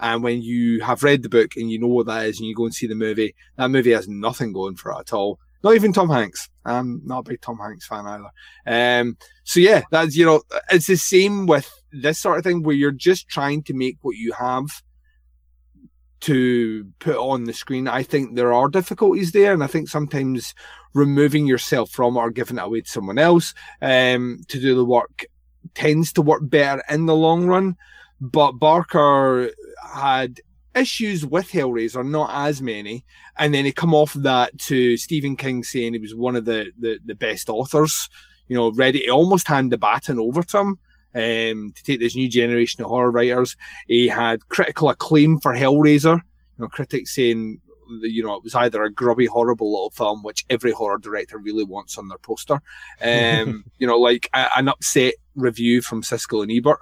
And 0.00 0.22
when 0.22 0.42
you 0.42 0.80
have 0.80 1.02
read 1.04 1.22
the 1.22 1.28
book 1.28 1.52
and 1.56 1.70
you 1.70 1.78
know 1.78 1.86
what 1.86 2.06
that 2.06 2.26
is, 2.26 2.38
and 2.38 2.48
you 2.48 2.54
go 2.54 2.64
and 2.64 2.74
see 2.74 2.86
the 2.86 2.94
movie, 2.94 3.34
that 3.56 3.70
movie 3.70 3.92
has 3.92 4.08
nothing 4.08 4.52
going 4.52 4.76
for 4.76 4.92
it 4.92 4.98
at 4.98 5.12
all. 5.12 5.38
Not 5.62 5.74
even 5.74 5.92
Tom 5.92 6.08
Hanks. 6.10 6.48
I'm 6.64 7.02
not 7.04 7.20
a 7.20 7.30
big 7.30 7.40
Tom 7.40 7.58
Hanks 7.58 7.86
fan 7.86 8.06
either. 8.06 8.30
Um, 8.66 9.16
so 9.44 9.60
yeah, 9.60 9.82
that's 9.90 10.16
you 10.16 10.26
know, 10.26 10.42
it's 10.70 10.86
the 10.86 10.96
same 10.96 11.46
with 11.46 11.70
this 11.92 12.18
sort 12.18 12.38
of 12.38 12.44
thing 12.44 12.62
where 12.62 12.76
you're 12.76 12.90
just 12.90 13.28
trying 13.28 13.62
to 13.64 13.74
make 13.74 13.98
what 14.02 14.16
you 14.16 14.32
have 14.32 14.82
to 16.20 16.86
put 17.00 17.16
on 17.16 17.44
the 17.44 17.52
screen. 17.52 17.88
I 17.88 18.02
think 18.04 18.36
there 18.36 18.52
are 18.52 18.68
difficulties 18.68 19.32
there, 19.32 19.52
and 19.52 19.62
I 19.62 19.66
think 19.66 19.88
sometimes 19.88 20.54
removing 20.94 21.46
yourself 21.46 21.90
from 21.90 22.16
it 22.16 22.20
or 22.20 22.30
giving 22.30 22.58
it 22.58 22.62
away 22.64 22.82
to 22.82 22.90
someone 22.90 23.18
else 23.18 23.54
um, 23.80 24.40
to 24.48 24.60
do 24.60 24.74
the 24.74 24.84
work 24.84 25.24
tends 25.74 26.12
to 26.12 26.22
work 26.22 26.42
better 26.44 26.82
in 26.88 27.06
the 27.06 27.14
long 27.14 27.46
run. 27.46 27.76
But 28.20 28.52
Barker 28.52 29.50
had 29.94 30.40
issues 30.74 31.24
with 31.24 31.50
Hellraiser, 31.50 32.08
not 32.08 32.30
as 32.32 32.62
many. 32.62 33.04
And 33.38 33.52
then 33.52 33.64
he 33.64 33.72
come 33.72 33.94
off 33.94 34.12
that 34.14 34.56
to 34.60 34.96
Stephen 34.96 35.36
King 35.36 35.64
saying 35.64 35.94
he 35.94 35.98
was 35.98 36.14
one 36.14 36.36
of 36.36 36.44
the, 36.44 36.72
the, 36.78 36.98
the 37.04 37.14
best 37.14 37.48
authors, 37.48 38.08
you 38.48 38.56
know, 38.56 38.72
ready 38.72 39.00
to 39.00 39.10
almost 39.10 39.48
hand 39.48 39.72
the 39.72 39.78
baton 39.78 40.18
over 40.18 40.42
to 40.42 40.58
him 40.58 40.78
um, 41.14 41.72
to 41.74 41.82
take 41.84 42.00
this 42.00 42.16
new 42.16 42.28
generation 42.28 42.82
of 42.82 42.88
horror 42.88 43.10
writers. 43.10 43.56
He 43.86 44.08
had 44.08 44.48
critical 44.48 44.88
acclaim 44.88 45.40
for 45.40 45.54
Hellraiser. 45.54 46.16
You 46.16 46.64
know, 46.64 46.68
critics 46.68 47.14
saying 47.14 47.60
you 48.00 48.22
know 48.22 48.34
it 48.34 48.44
was 48.44 48.54
either 48.54 48.82
a 48.82 48.90
grubby, 48.90 49.26
horrible 49.26 49.70
little 49.70 49.90
film, 49.90 50.22
which 50.22 50.44
every 50.48 50.72
horror 50.72 50.98
director 50.98 51.38
really 51.38 51.64
wants 51.64 51.98
on 51.98 52.08
their 52.08 52.18
poster. 52.18 52.60
Um, 53.02 53.64
you 53.78 53.86
know, 53.86 53.98
like 53.98 54.28
a, 54.32 54.48
an 54.56 54.68
upset 54.68 55.14
review 55.34 55.82
from 55.82 56.02
Siskel 56.02 56.42
and 56.42 56.52
Ebert. 56.52 56.78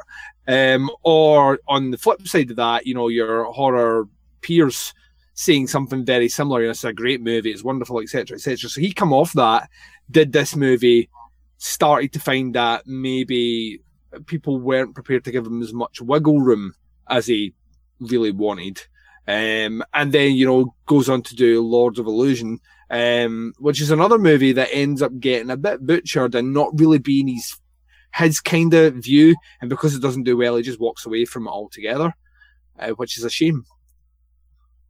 Um, 0.51 0.91
or 1.05 1.61
on 1.69 1.93
the 1.93 1.99
flip 1.99 2.27
side 2.27 2.51
of 2.51 2.57
that, 2.57 2.85
you 2.85 2.93
know, 2.93 3.07
your 3.07 3.45
horror 3.53 4.09
peers 4.41 4.93
saying 5.35 5.69
something 5.69 6.05
very 6.05 6.29
similar. 6.29 6.65
It's 6.65 6.83
a 6.83 6.93
great 6.93 7.23
movie, 7.23 7.53
it's 7.53 7.63
wonderful, 7.63 8.01
etc., 8.01 8.35
etc. 8.35 8.69
So 8.69 8.81
he 8.81 8.93
come 8.93 9.13
off 9.13 9.33
that, 9.35 9.71
did 10.11 10.33
this 10.33 10.57
movie, 10.57 11.09
started 11.59 12.13
to 12.15 12.19
find 12.19 12.53
that 12.57 12.85
maybe 12.85 13.81
people 14.27 14.59
weren't 14.59 14.97
prepared 14.97 15.25
to 15.25 15.31
give 15.31 15.47
him 15.47 15.63
as 15.63 15.73
much 15.73 16.01
wiggle 16.01 16.41
room 16.41 16.75
as 17.09 17.29
he 17.29 17.55
really 18.01 18.33
wanted. 18.33 18.83
Um, 19.29 19.85
and 19.95 20.11
then, 20.11 20.35
you 20.35 20.47
know, 20.47 20.75
goes 20.87 21.09
on 21.09 21.23
to 21.23 21.37
do 21.37 21.63
Lords 21.63 22.01
of 22.01 22.07
Illusion, 22.07 22.59
um, 22.91 23.53
which 23.59 23.81
is 23.81 23.93
another 23.93 24.19
movie 24.19 24.53
that 24.53 24.71
ends 24.73 25.01
up 25.01 25.17
getting 25.21 25.51
a 25.51 25.57
bit 25.57 25.87
butchered 25.87 26.35
and 26.35 26.53
not 26.53 26.77
really 26.77 26.99
being 26.99 27.29
his 27.29 27.57
his 28.15 28.41
kind 28.41 28.73
of 28.75 28.95
view. 28.95 29.37
And 29.61 29.71
because 29.71 29.95
it 29.95 30.03
doesn't 30.03 30.25
do 30.25 30.37
well, 30.37 30.57
he 30.57 30.63
just 30.63 30.81
walks 30.81 31.07
away 31.07 31.25
from 31.25 31.47
it 31.47 31.51
altogether, 31.51 32.15
uh, 32.79 32.91
which 32.91 33.19
is 33.19 33.25
a 33.25 33.31
shame. 33.31 33.65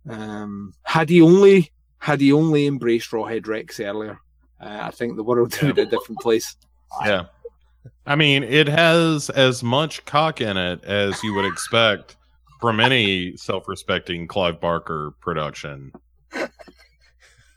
Um, 0.08 0.72
had 0.82 1.08
he 1.08 1.20
only 1.20 1.72
had 1.98 2.20
he 2.20 2.32
only 2.32 2.66
embraced 2.66 3.10
Rawhead 3.10 3.46
Rex 3.46 3.78
earlier, 3.78 4.18
uh, 4.60 4.78
I 4.82 4.90
think 4.90 5.16
the 5.16 5.22
world 5.22 5.56
would 5.62 5.76
be 5.76 5.82
a 5.82 5.86
different 5.86 6.20
place. 6.20 6.56
Yeah. 7.04 7.26
I 8.06 8.16
mean, 8.16 8.42
it 8.42 8.66
has 8.66 9.30
as 9.30 9.62
much 9.62 10.04
cock 10.04 10.40
in 10.40 10.56
it 10.56 10.82
as 10.84 11.22
you 11.22 11.34
would 11.34 11.44
expect 11.44 12.16
from 12.60 12.80
any 12.80 13.36
self-respecting 13.36 14.26
Clive 14.28 14.60
Barker 14.60 15.12
production. 15.20 15.92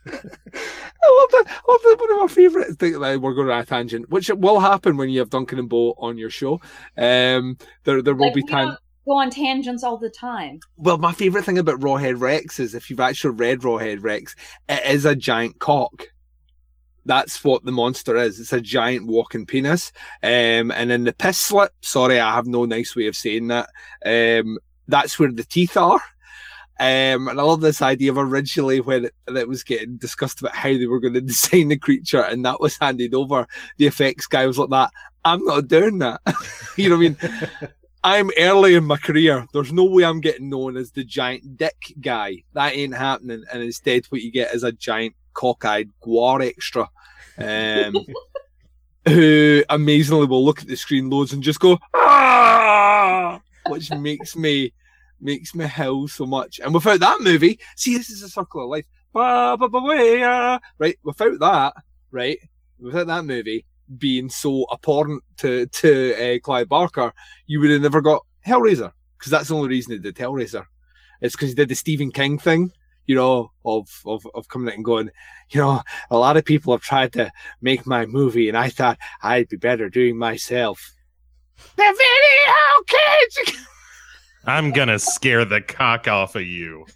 I 0.06 0.10
love 0.12 1.30
that. 1.30 1.44
I 1.48 1.72
love 1.72 1.80
that. 1.82 1.96
One 1.98 2.12
of 2.12 2.20
my 2.20 2.26
favourite 2.28 2.78
things. 2.78 2.96
Like, 2.96 3.20
we're 3.20 3.34
going 3.34 3.50
on 3.50 3.60
a 3.60 3.64
tangent, 3.64 4.10
which 4.10 4.28
will 4.30 4.60
happen 4.60 4.96
when 4.96 5.08
you 5.10 5.20
have 5.20 5.30
Duncan 5.30 5.58
and 5.58 5.68
Bo 5.68 5.94
on 5.98 6.18
your 6.18 6.30
show. 6.30 6.60
Um, 6.96 7.56
there, 7.84 8.02
there 8.02 8.14
will 8.14 8.26
Like, 8.26 8.34
be 8.34 8.42
time. 8.42 8.76
go 9.06 9.18
on 9.18 9.30
tangents 9.30 9.84
all 9.84 9.98
the 9.98 10.10
time. 10.10 10.60
Well, 10.76 10.98
my 10.98 11.12
favourite 11.12 11.44
thing 11.44 11.58
about 11.58 11.80
Rawhead 11.80 12.20
Rex 12.20 12.58
is 12.60 12.74
if 12.74 12.90
you've 12.90 13.00
actually 13.00 13.34
read 13.34 13.60
Rawhead 13.60 14.02
Rex, 14.02 14.34
it 14.68 14.84
is 14.86 15.04
a 15.04 15.14
giant 15.16 15.58
cock. 15.58 16.08
That's 17.06 17.44
what 17.44 17.64
the 17.64 17.72
monster 17.72 18.16
is. 18.16 18.40
It's 18.40 18.54
a 18.54 18.62
giant 18.62 19.06
walking 19.06 19.44
penis. 19.44 19.92
Um, 20.22 20.70
and 20.70 20.90
in 20.90 21.04
the 21.04 21.12
piss 21.12 21.38
slip, 21.38 21.72
sorry, 21.82 22.18
I 22.18 22.34
have 22.34 22.46
no 22.46 22.64
nice 22.64 22.96
way 22.96 23.08
of 23.08 23.16
saying 23.16 23.48
that. 23.48 23.68
Um, 24.06 24.58
that's 24.88 25.18
where 25.18 25.30
the 25.30 25.44
teeth 25.44 25.76
are. 25.76 26.00
Um, 26.80 27.28
and 27.28 27.40
I 27.40 27.42
love 27.42 27.60
this 27.60 27.82
idea 27.82 28.10
of 28.10 28.18
originally 28.18 28.80
when 28.80 29.04
it, 29.04 29.14
it 29.28 29.48
was 29.48 29.62
getting 29.62 29.96
discussed 29.96 30.40
about 30.40 30.56
how 30.56 30.70
they 30.70 30.86
were 30.86 31.00
going 31.00 31.14
to 31.14 31.20
design 31.20 31.68
the 31.68 31.78
creature, 31.78 32.22
and 32.22 32.44
that 32.44 32.60
was 32.60 32.76
handed 32.78 33.14
over. 33.14 33.46
The 33.76 33.86
effects 33.86 34.26
guy 34.26 34.46
was 34.46 34.58
like, 34.58 34.70
"That 34.70 34.90
I'm 35.24 35.44
not 35.44 35.68
doing 35.68 35.98
that." 36.00 36.20
you 36.76 36.88
know 36.88 36.96
what 36.96 37.04
I 37.04 37.08
mean? 37.08 37.70
I'm 38.04 38.30
early 38.36 38.74
in 38.74 38.84
my 38.84 38.98
career. 38.98 39.46
There's 39.54 39.72
no 39.72 39.84
way 39.84 40.04
I'm 40.04 40.20
getting 40.20 40.50
known 40.50 40.76
as 40.76 40.90
the 40.90 41.04
giant 41.04 41.56
dick 41.56 41.94
guy. 42.02 42.42
That 42.52 42.74
ain't 42.74 42.94
happening. 42.94 43.44
And 43.50 43.62
instead, 43.62 44.04
what 44.06 44.20
you 44.20 44.30
get 44.30 44.54
is 44.54 44.62
a 44.62 44.72
giant 44.72 45.14
cockeyed 45.32 45.90
guar 46.04 46.46
extra, 46.46 46.90
um, 47.38 47.96
who 49.08 49.64
amazingly 49.70 50.26
will 50.26 50.44
look 50.44 50.60
at 50.60 50.66
the 50.66 50.76
screen 50.76 51.08
loads 51.08 51.32
and 51.32 51.42
just 51.42 51.60
go 51.60 51.78
ah, 51.94 53.40
which 53.68 53.90
makes 53.92 54.36
me 54.36 54.72
makes 55.20 55.54
me 55.54 55.64
howl 55.66 56.08
so 56.08 56.26
much. 56.26 56.60
And 56.60 56.74
without 56.74 57.00
that 57.00 57.20
movie, 57.20 57.58
see, 57.76 57.96
this 57.96 58.10
is 58.10 58.22
a 58.22 58.28
circle 58.28 58.64
of 58.64 58.70
life. 58.70 58.86
Ba, 59.12 59.56
ba, 59.58 59.68
ba, 59.68 59.80
ah. 60.24 60.60
Right, 60.78 60.98
without 61.04 61.38
that, 61.38 61.74
right, 62.10 62.38
without 62.78 63.06
that 63.06 63.24
movie 63.24 63.64
being 63.98 64.28
so 64.28 64.66
abhorrent 64.72 65.22
to 65.38 65.66
to 65.66 66.14
uh, 66.14 66.38
Clive 66.40 66.68
Barker, 66.68 67.12
you 67.46 67.60
would 67.60 67.70
have 67.70 67.82
never 67.82 68.00
got 68.00 68.24
Hellraiser 68.46 68.92
because 69.18 69.30
that's 69.30 69.48
the 69.48 69.54
only 69.54 69.68
reason 69.68 69.92
he 69.92 69.98
did 69.98 70.16
Hellraiser. 70.16 70.64
It's 71.20 71.34
because 71.34 71.50
he 71.50 71.54
did 71.54 71.68
the 71.68 71.74
Stephen 71.74 72.10
King 72.10 72.38
thing, 72.38 72.72
you 73.06 73.14
know, 73.14 73.52
of, 73.64 73.88
of 74.04 74.26
of 74.34 74.48
coming 74.48 74.68
out 74.68 74.76
and 74.76 74.84
going, 74.84 75.10
you 75.50 75.60
know, 75.60 75.82
a 76.10 76.18
lot 76.18 76.36
of 76.36 76.44
people 76.44 76.72
have 76.72 76.82
tried 76.82 77.12
to 77.14 77.30
make 77.60 77.86
my 77.86 78.06
movie, 78.06 78.48
and 78.48 78.58
I 78.58 78.68
thought 78.68 78.98
I'd 79.22 79.48
be 79.48 79.56
better 79.56 79.88
doing 79.88 80.18
myself. 80.18 80.92
The 81.76 81.82
video 81.82 83.44
kids. 83.44 83.66
I'm 84.46 84.72
gonna 84.72 84.98
scare 84.98 85.44
the 85.44 85.60
cock 85.60 86.08
off 86.08 86.36
of 86.36 86.42
you. 86.42 86.86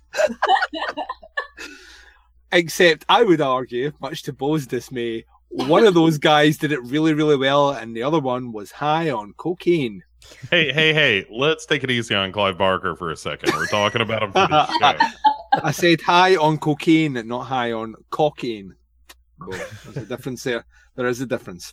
Except 2.52 3.04
I 3.08 3.22
would 3.22 3.40
argue, 3.40 3.92
much 4.00 4.22
to 4.24 4.32
Bo's 4.32 4.66
dismay, 4.66 5.24
one 5.50 5.86
of 5.86 5.94
those 5.94 6.18
guys 6.18 6.56
did 6.58 6.72
it 6.72 6.82
really, 6.84 7.14
really 7.14 7.36
well, 7.36 7.70
and 7.70 7.96
the 7.96 8.02
other 8.02 8.20
one 8.20 8.52
was 8.52 8.70
high 8.70 9.10
on 9.10 9.34
cocaine. 9.36 10.02
Hey, 10.50 10.72
hey, 10.72 10.92
hey! 10.92 11.26
Let's 11.30 11.64
take 11.64 11.84
it 11.84 11.90
easy 11.90 12.14
on 12.14 12.32
Clive 12.32 12.58
Barker 12.58 12.96
for 12.96 13.10
a 13.10 13.16
second. 13.16 13.54
We're 13.54 13.66
talking 13.66 14.02
about 14.02 14.22
him 14.22 14.32
for 14.32 14.46
this 14.46 14.68
show. 14.80 15.60
I 15.62 15.70
said 15.70 16.00
high 16.00 16.36
on 16.36 16.58
cocaine, 16.58 17.14
not 17.26 17.44
high 17.44 17.72
on 17.72 17.94
cocaine. 18.10 18.74
There's 19.50 19.96
a 19.96 20.06
difference 20.06 20.42
there. 20.42 20.64
There 20.96 21.06
is 21.06 21.20
a 21.20 21.26
difference. 21.26 21.72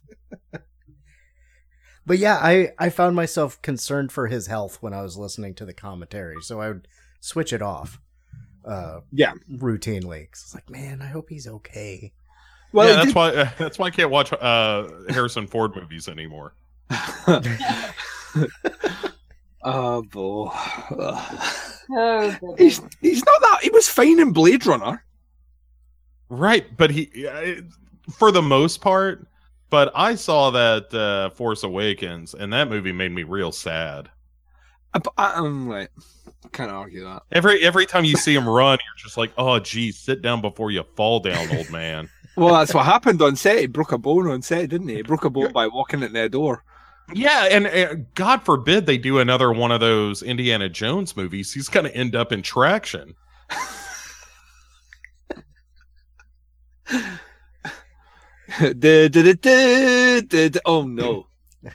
But 2.05 2.19
yeah, 2.19 2.35
I, 2.35 2.71
I 2.77 2.89
found 2.89 3.15
myself 3.15 3.59
concerned 3.61 4.11
for 4.11 4.27
his 4.27 4.47
health 4.47 4.77
when 4.81 4.93
I 4.93 5.01
was 5.01 5.17
listening 5.17 5.55
to 5.55 5.65
the 5.65 5.73
commentary, 5.73 6.41
so 6.41 6.61
I 6.61 6.67
would 6.69 6.87
switch 7.19 7.51
it 7.51 7.61
off 7.63 7.99
uh, 8.63 8.99
Yeah. 9.11 9.33
routinely. 9.51 10.29
'Cause 10.31 10.43
I 10.43 10.45
was 10.45 10.53
like, 10.55 10.69
man, 10.69 11.01
I 11.01 11.07
hope 11.07 11.29
he's 11.29 11.47
okay. 11.47 12.13
Well, 12.73 12.87
yeah, 12.87 12.95
that's 12.95 13.07
did- 13.07 13.15
why. 13.15 13.29
Uh, 13.29 13.49
that's 13.57 13.79
why 13.79 13.87
I 13.87 13.89
can't 13.89 14.11
watch 14.11 14.31
uh, 14.33 14.87
Harrison 15.09 15.47
Ford 15.47 15.75
movies 15.75 16.07
anymore. 16.07 16.53
oh, 19.63 20.03
boy, 20.03 20.51
Oh, 21.97 22.35
he's, 22.57 22.81
he's 23.01 23.23
not 23.23 23.41
that. 23.41 23.59
He 23.61 23.69
was 23.69 23.87
fine 23.87 24.19
in 24.19 24.33
Blade 24.33 24.65
Runner. 24.65 25.03
Right, 26.29 26.75
but 26.75 26.89
he, 26.91 27.27
uh, 27.27 27.61
for 28.17 28.31
the 28.31 28.41
most 28.41 28.81
part, 28.81 29.27
but 29.69 29.91
I 29.95 30.15
saw 30.15 30.51
that 30.51 30.93
uh, 30.93 31.29
Force 31.31 31.63
Awakens, 31.63 32.33
and 32.33 32.53
that 32.53 32.69
movie 32.69 32.91
made 32.91 33.11
me 33.11 33.23
real 33.23 33.51
sad. 33.51 34.09
I, 34.93 35.01
I, 35.17 35.39
am 35.39 35.67
like, 35.67 35.91
kind 36.51 36.69
of 36.69 36.77
argue 36.77 37.03
that. 37.03 37.23
Every 37.31 37.63
every 37.63 37.85
time 37.85 38.05
you 38.05 38.15
see 38.15 38.33
him 38.33 38.47
run, 38.47 38.77
you're 38.85 39.03
just 39.03 39.17
like, 39.17 39.33
oh, 39.37 39.59
geez, 39.59 39.97
sit 39.97 40.21
down 40.21 40.41
before 40.41 40.71
you 40.71 40.83
fall 40.95 41.19
down, 41.19 41.55
old 41.55 41.69
man. 41.69 42.09
Well, 42.37 42.55
that's 42.55 42.73
what 42.73 42.83
happened 42.83 43.21
on 43.21 43.37
set. 43.37 43.59
He 43.59 43.65
broke 43.65 43.93
a 43.93 43.97
bone 43.97 44.27
on 44.27 44.41
set, 44.41 44.69
didn't 44.69 44.89
he? 44.89 44.95
He 44.95 45.03
broke 45.03 45.23
a 45.23 45.29
bone 45.29 45.53
by 45.53 45.67
walking 45.67 46.03
at 46.03 46.11
their 46.11 46.27
door. 46.27 46.65
Yeah, 47.13 47.45
and 47.45 47.67
uh, 47.67 47.95
God 48.13 48.43
forbid 48.43 48.85
they 48.85 48.97
do 48.97 49.19
another 49.19 49.53
one 49.53 49.71
of 49.71 49.79
those 49.79 50.21
Indiana 50.21 50.67
Jones 50.67 51.15
movies. 51.15 51.53
He's 51.53 51.69
going 51.69 51.85
to 51.85 51.95
end 51.95 52.13
up 52.13 52.33
in 52.33 52.41
traction. 52.41 53.15
Du- 58.59 58.73
du- 58.73 59.09
du- 59.09 59.33
du- 59.33 60.21
du- 60.21 60.49
du- 60.49 60.59
oh 60.65 60.83
no! 60.83 61.27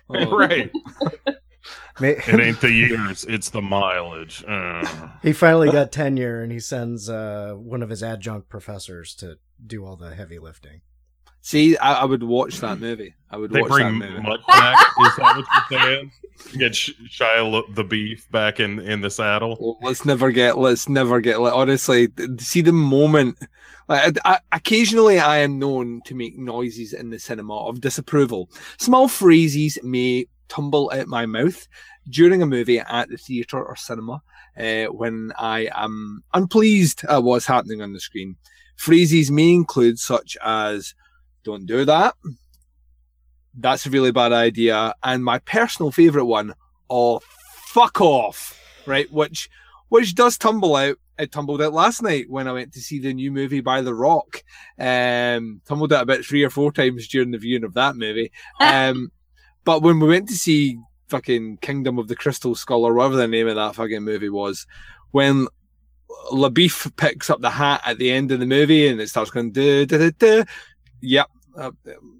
Oh, 0.08 0.36
right. 0.36 0.70
It 2.02 2.40
ain't 2.40 2.60
the 2.62 2.70
years, 2.72 3.24
it's 3.24 3.50
the 3.50 3.60
mileage. 3.60 4.42
Uh. 4.48 4.86
he 5.22 5.32
finally 5.34 5.70
got 5.70 5.92
tenure, 5.92 6.42
and 6.42 6.50
he 6.50 6.58
sends 6.58 7.10
uh, 7.10 7.52
one 7.56 7.82
of 7.82 7.90
his 7.90 8.02
adjunct 8.02 8.48
professors 8.48 9.14
to 9.16 9.36
do 9.64 9.84
all 9.84 9.96
the 9.96 10.14
heavy 10.14 10.38
lifting. 10.38 10.80
See, 11.42 11.76
I, 11.78 12.02
I 12.02 12.04
would 12.04 12.22
watch 12.22 12.60
that 12.60 12.78
movie. 12.80 13.14
I 13.30 13.36
would 13.36 13.50
They 13.50 13.62
watch 13.62 13.70
bring 13.70 13.98
that 13.98 14.10
movie. 14.10 14.22
Mutt 14.22 14.40
back. 14.46 14.76
Is 15.00 15.16
that 15.16 15.36
what 15.36 15.46
you're 15.70 15.80
saying? 15.80 16.12
Get 16.58 16.74
Sh- 16.74 16.90
Shia 17.08 17.74
the 17.74 17.84
Beef 17.84 18.30
back 18.30 18.60
in 18.60 18.78
in 18.80 19.00
the 19.00 19.10
saddle. 19.10 19.56
Well, 19.60 19.78
let's 19.82 20.04
never 20.04 20.30
get. 20.30 20.58
Let's 20.58 20.88
never 20.88 21.20
get. 21.20 21.40
Like, 21.40 21.54
honestly, 21.54 22.08
see 22.38 22.60
the 22.62 22.72
moment. 22.72 23.38
Like, 23.88 24.18
I, 24.24 24.34
I- 24.34 24.56
occasionally, 24.56 25.18
I 25.18 25.38
am 25.38 25.58
known 25.58 26.00
to 26.06 26.14
make 26.14 26.38
noises 26.38 26.92
in 26.92 27.10
the 27.10 27.18
cinema 27.18 27.56
of 27.68 27.80
disapproval. 27.80 28.50
Small 28.78 29.08
phrases 29.08 29.78
may 29.82 30.26
tumble 30.48 30.90
out 30.94 31.06
my 31.06 31.26
mouth 31.26 31.66
during 32.08 32.42
a 32.42 32.46
movie 32.46 32.80
at 32.80 33.08
the 33.08 33.16
theatre 33.16 33.62
or 33.62 33.76
cinema 33.76 34.20
uh, 34.58 34.86
when 34.86 35.32
I 35.38 35.68
am 35.74 36.22
unpleased 36.34 37.04
at 37.08 37.22
what's 37.22 37.46
happening 37.46 37.82
on 37.82 37.92
the 37.92 38.00
screen. 38.00 38.36
Phrases 38.76 39.30
may 39.30 39.50
include 39.50 39.98
such 39.98 40.36
as 40.42 40.94
"Don't 41.44 41.66
do 41.66 41.84
that," 41.84 42.14
"That's 43.54 43.86
a 43.86 43.90
really 43.90 44.12
bad 44.12 44.32
idea," 44.32 44.94
and 45.02 45.24
my 45.24 45.38
personal 45.40 45.90
favourite 45.90 46.26
one, 46.26 46.54
"Oh, 46.88 47.20
fuck 47.66 48.00
off!" 48.00 48.58
Right, 48.86 49.10
which 49.12 49.48
which 49.88 50.14
does 50.14 50.38
tumble 50.38 50.76
out. 50.76 50.96
It 51.18 51.32
tumbled 51.32 51.60
out 51.60 51.74
last 51.74 52.02
night 52.02 52.30
when 52.30 52.48
I 52.48 52.52
went 52.52 52.72
to 52.72 52.80
see 52.80 52.98
the 52.98 53.12
new 53.12 53.30
movie 53.30 53.60
by 53.60 53.82
The 53.82 53.94
Rock. 53.94 54.42
Um, 54.78 55.60
tumbled 55.66 55.92
out 55.92 56.04
about 56.04 56.24
three 56.24 56.42
or 56.44 56.48
four 56.48 56.72
times 56.72 57.08
during 57.08 57.30
the 57.30 57.38
viewing 57.38 57.64
of 57.64 57.74
that 57.74 57.96
movie. 57.96 58.32
Um, 58.60 59.12
but 59.64 59.82
when 59.82 60.00
we 60.00 60.08
went 60.08 60.28
to 60.28 60.34
see 60.34 60.78
fucking 61.08 61.58
Kingdom 61.58 61.98
of 61.98 62.08
the 62.08 62.16
Crystal 62.16 62.54
Skull 62.54 62.84
or 62.84 62.94
whatever 62.94 63.16
the 63.16 63.28
name 63.28 63.48
of 63.48 63.56
that 63.56 63.74
fucking 63.74 64.02
movie 64.02 64.30
was, 64.30 64.66
when 65.10 65.46
LaBeef 66.32 66.96
picks 66.96 67.28
up 67.28 67.40
the 67.40 67.50
hat 67.50 67.82
at 67.84 67.98
the 67.98 68.10
end 68.10 68.32
of 68.32 68.40
the 68.40 68.46
movie 68.46 68.88
and 68.88 69.00
it 69.00 69.08
starts 69.08 69.30
going 69.30 69.52
da 69.52 69.84
da 69.84 70.10
da 70.18 70.44
Yep, 71.02 71.28
uh, 71.56 71.70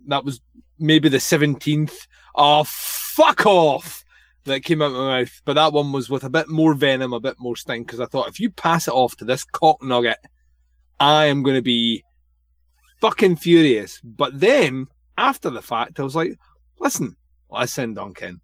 that 0.07 0.25
was 0.25 0.41
maybe 0.79 1.09
the 1.09 1.21
seventeenth. 1.21 2.07
Oh 2.35 2.65
fuck 2.65 3.47
off! 3.47 4.05
That 4.45 4.61
came 4.61 4.83
out 4.83 4.87
of 4.87 4.93
my 4.93 5.21
mouth, 5.21 5.43
but 5.45 5.55
that 5.55 5.73
one 5.73 5.93
was 5.93 6.09
with 6.09 6.25
a 6.25 6.31
bit 6.31 6.49
more 6.49 6.75
venom, 6.75 7.13
a 7.13 7.21
bit 7.21 7.37
more 7.39 7.57
sting. 7.57 7.85
Because 7.85 8.01
I 8.01 8.07
thought 8.07 8.29
if 8.29 8.41
you 8.41 8.51
pass 8.51 8.89
it 8.89 8.95
off 8.95 9.17
to 9.17 9.25
this 9.25 9.45
cock 9.45 9.83
nugget, 9.83 10.19
I 10.99 11.27
am 11.27 11.43
going 11.43 11.57
to 11.57 11.63
be 11.63 12.05
fucking 13.01 13.37
furious. 13.37 14.01
But 14.03 14.39
then 14.39 14.87
after 15.19 15.51
the 15.51 15.63
fact, 15.63 16.01
I 16.01 16.03
was 16.03 16.17
like, 16.17 16.39
listen, 16.79 17.17
listen, 17.51 17.95
Duncan, 17.95 18.41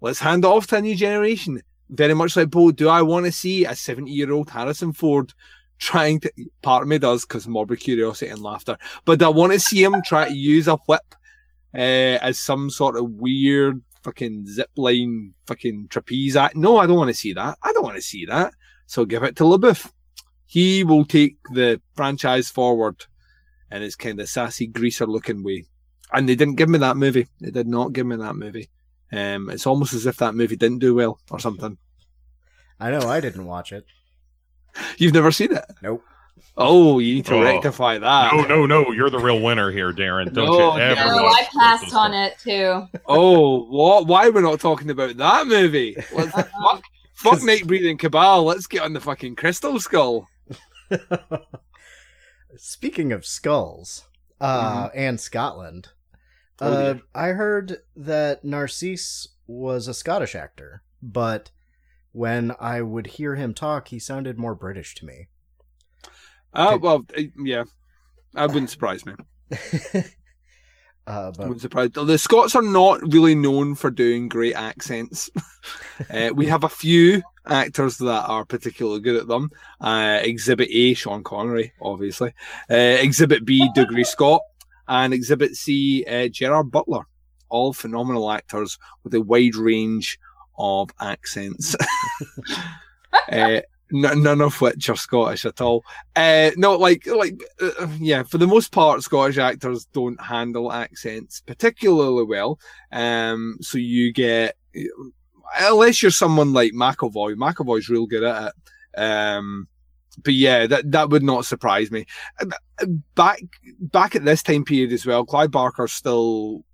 let's 0.00 0.20
hand 0.20 0.44
it 0.44 0.48
off 0.48 0.66
to 0.68 0.76
a 0.76 0.80
new 0.80 0.94
generation. 0.94 1.62
Very 1.90 2.14
much 2.14 2.36
like 2.36 2.50
Bo, 2.50 2.70
do 2.70 2.88
I 2.88 3.02
want 3.02 3.26
to 3.26 3.32
see 3.32 3.64
a 3.64 3.74
70 3.74 4.10
year 4.10 4.32
old 4.32 4.50
Harrison 4.50 4.92
Ford 4.92 5.32
trying 5.78 6.20
to, 6.20 6.32
part 6.62 6.82
of 6.82 6.88
me 6.88 6.98
does 6.98 7.24
because 7.24 7.48
morbid 7.48 7.80
curiosity 7.80 8.30
and 8.30 8.40
laughter, 8.40 8.76
but 9.04 9.22
I 9.22 9.28
want 9.28 9.52
to 9.52 9.60
see 9.60 9.82
him 9.82 10.02
try 10.04 10.28
to 10.28 10.34
use 10.34 10.68
a 10.68 10.76
whip 10.88 11.14
uh, 11.74 12.18
as 12.22 12.38
some 12.38 12.70
sort 12.70 12.96
of 12.96 13.10
weird 13.10 13.82
fucking 14.02 14.46
zip 14.46 14.70
line 14.76 15.34
fucking 15.46 15.88
trapeze 15.88 16.36
act. 16.36 16.56
No, 16.56 16.78
I 16.78 16.86
don't 16.86 16.98
want 16.98 17.08
to 17.08 17.14
see 17.14 17.32
that. 17.32 17.58
I 17.62 17.72
don't 17.72 17.82
want 17.82 17.96
to 17.96 18.02
see 18.02 18.26
that. 18.26 18.52
So 18.86 19.04
give 19.04 19.22
it 19.22 19.36
to 19.36 19.44
LaBeouf. 19.44 19.90
He 20.46 20.84
will 20.84 21.04
take 21.04 21.36
the 21.52 21.80
franchise 21.94 22.48
forward 22.48 23.06
in 23.70 23.82
his 23.82 23.96
kind 23.96 24.20
of 24.20 24.28
sassy 24.28 24.66
greaser 24.66 25.06
looking 25.06 25.42
way. 25.42 25.64
And 26.12 26.28
they 26.28 26.36
didn't 26.36 26.56
give 26.56 26.68
me 26.68 26.78
that 26.78 26.96
movie. 26.96 27.26
They 27.40 27.50
did 27.50 27.66
not 27.66 27.92
give 27.92 28.06
me 28.06 28.16
that 28.16 28.36
movie. 28.36 28.68
Um, 29.10 29.50
it's 29.50 29.66
almost 29.66 29.94
as 29.94 30.06
if 30.06 30.18
that 30.18 30.34
movie 30.34 30.56
didn't 30.56 30.78
do 30.78 30.94
well 30.94 31.18
or 31.30 31.40
something. 31.40 31.78
I 32.78 32.90
know 32.90 33.08
I 33.08 33.20
didn't 33.20 33.46
watch 33.46 33.72
it. 33.72 33.84
You've 34.98 35.14
never 35.14 35.30
seen 35.32 35.52
it? 35.52 35.64
Nope. 35.82 36.02
Oh, 36.56 36.98
you 37.00 37.14
need 37.16 37.26
to 37.26 37.34
Oh. 37.34 37.42
rectify 37.42 37.98
that. 37.98 38.32
No, 38.32 38.42
no, 38.42 38.66
no. 38.66 38.92
You're 38.92 39.10
the 39.10 39.18
real 39.18 39.40
winner 39.40 39.70
here, 39.72 39.92
Daeron. 39.92 40.32
Don't 40.32 40.46
No, 40.46 40.76
you 40.76 40.82
ever 40.82 40.94
no, 41.10 41.16
No, 41.16 41.22
watch 41.24 41.46
I 41.52 41.58
passed 41.58 41.94
on 41.94 42.10
Skull. 42.12 42.14
it 42.14 42.38
too. 42.38 43.00
Oh, 43.06 43.64
what? 43.64 44.06
Why 44.06 44.28
we're 44.28 44.40
not 44.42 44.60
talking 44.60 44.90
about 44.90 45.16
that 45.16 45.46
movie? 45.48 45.96
Let's, 46.14 46.30
fuck, 46.32 46.82
fuck 47.14 47.42
Night 47.42 47.66
Breathing 47.66 47.98
Cabal. 47.98 48.44
Let's 48.44 48.66
get 48.68 48.82
on 48.82 48.92
the 48.92 49.00
fucking 49.00 49.34
Crystal 49.36 49.80
Skull. 49.80 50.28
Speaking 52.56 53.12
of 53.12 53.26
skulls, 53.26 54.04
uh, 54.40 54.88
and 54.94 55.20
Scotland, 55.20 55.88
Oh, 56.60 56.72
uh. 56.72 56.94
I 57.14 57.28
heard 57.28 57.78
that 57.96 58.44
Narcisse 58.44 59.26
was 59.48 59.88
a 59.88 59.94
Scottish 59.94 60.36
actor, 60.36 60.82
but 61.02 61.50
when 62.14 62.54
I 62.60 62.80
would 62.80 63.08
hear 63.08 63.34
him 63.34 63.52
talk, 63.54 63.88
he 63.88 63.98
sounded 63.98 64.38
more 64.38 64.54
British 64.54 64.94
to 64.96 65.04
me. 65.04 65.26
Uh, 66.54 66.74
Okay. 66.74 66.76
well, 66.78 67.04
uh, 67.18 67.22
yeah, 67.42 67.64
that 68.34 68.50
wouldn't 68.50 68.70
surprise 68.70 69.04
me. 69.04 69.14
uh, 71.08 71.32
but 71.32 71.38
Wouldn't 71.38 71.60
surprise. 71.60 71.90
The 71.92 72.16
Scots 72.16 72.54
are 72.54 72.62
not 72.62 73.02
really 73.12 73.34
known 73.34 73.74
for 73.74 73.90
doing 73.90 74.28
great 74.28 74.54
accents. 74.54 75.28
uh, 76.10 76.30
we 76.32 76.46
have 76.46 76.62
a 76.62 76.68
few 76.68 77.20
actors 77.48 77.98
that 77.98 78.26
are 78.28 78.44
particularly 78.44 79.00
good 79.00 79.16
at 79.16 79.26
them. 79.26 79.50
Uh, 79.80 80.20
Exhibit 80.22 80.68
A, 80.70 80.94
Sean 80.94 81.24
Connery, 81.24 81.72
obviously. 81.82 82.32
Uh, 82.70 82.74
Exhibit 82.76 83.44
B, 83.44 83.68
Dougray 83.74 84.06
Scott, 84.06 84.40
and 84.86 85.12
Exhibit 85.12 85.56
C, 85.56 86.04
uh, 86.04 86.28
Gerard 86.28 86.70
Butler. 86.70 87.08
All 87.48 87.72
phenomenal 87.72 88.30
actors 88.30 88.78
with 89.02 89.14
a 89.14 89.20
wide 89.20 89.56
range 89.56 90.16
of 90.58 90.90
accents. 91.00 91.76
uh, 93.32 93.60
none 93.90 94.40
of 94.40 94.60
which 94.60 94.88
are 94.88 94.96
Scottish 94.96 95.44
at 95.44 95.60
all. 95.60 95.84
Uh, 96.16 96.50
no, 96.56 96.76
like, 96.76 97.06
like, 97.06 97.40
uh, 97.60 97.86
yeah, 97.98 98.22
for 98.22 98.38
the 98.38 98.46
most 98.46 98.72
part, 98.72 99.02
Scottish 99.02 99.38
actors 99.38 99.86
don't 99.92 100.20
handle 100.20 100.72
accents 100.72 101.40
particularly 101.46 102.24
well. 102.24 102.58
Um, 102.92 103.58
so 103.60 103.78
you 103.78 104.12
get, 104.12 104.56
unless 105.60 106.02
you're 106.02 106.10
someone 106.10 106.52
like 106.52 106.72
McAvoy, 106.72 107.34
McAvoy's 107.34 107.88
real 107.88 108.06
good 108.06 108.24
at 108.24 108.48
it. 108.48 109.00
Um, 109.00 109.68
but 110.22 110.34
yeah, 110.34 110.66
that 110.66 110.90
that 110.92 111.10
would 111.10 111.22
not 111.22 111.44
surprise 111.44 111.90
me. 111.90 112.06
Back 113.14 113.40
back 113.80 114.14
at 114.14 114.24
this 114.24 114.42
time 114.42 114.64
period 114.64 114.92
as 114.92 115.04
well, 115.04 115.24
Clive 115.24 115.50
Barker's 115.50 115.92
still, 115.92 116.64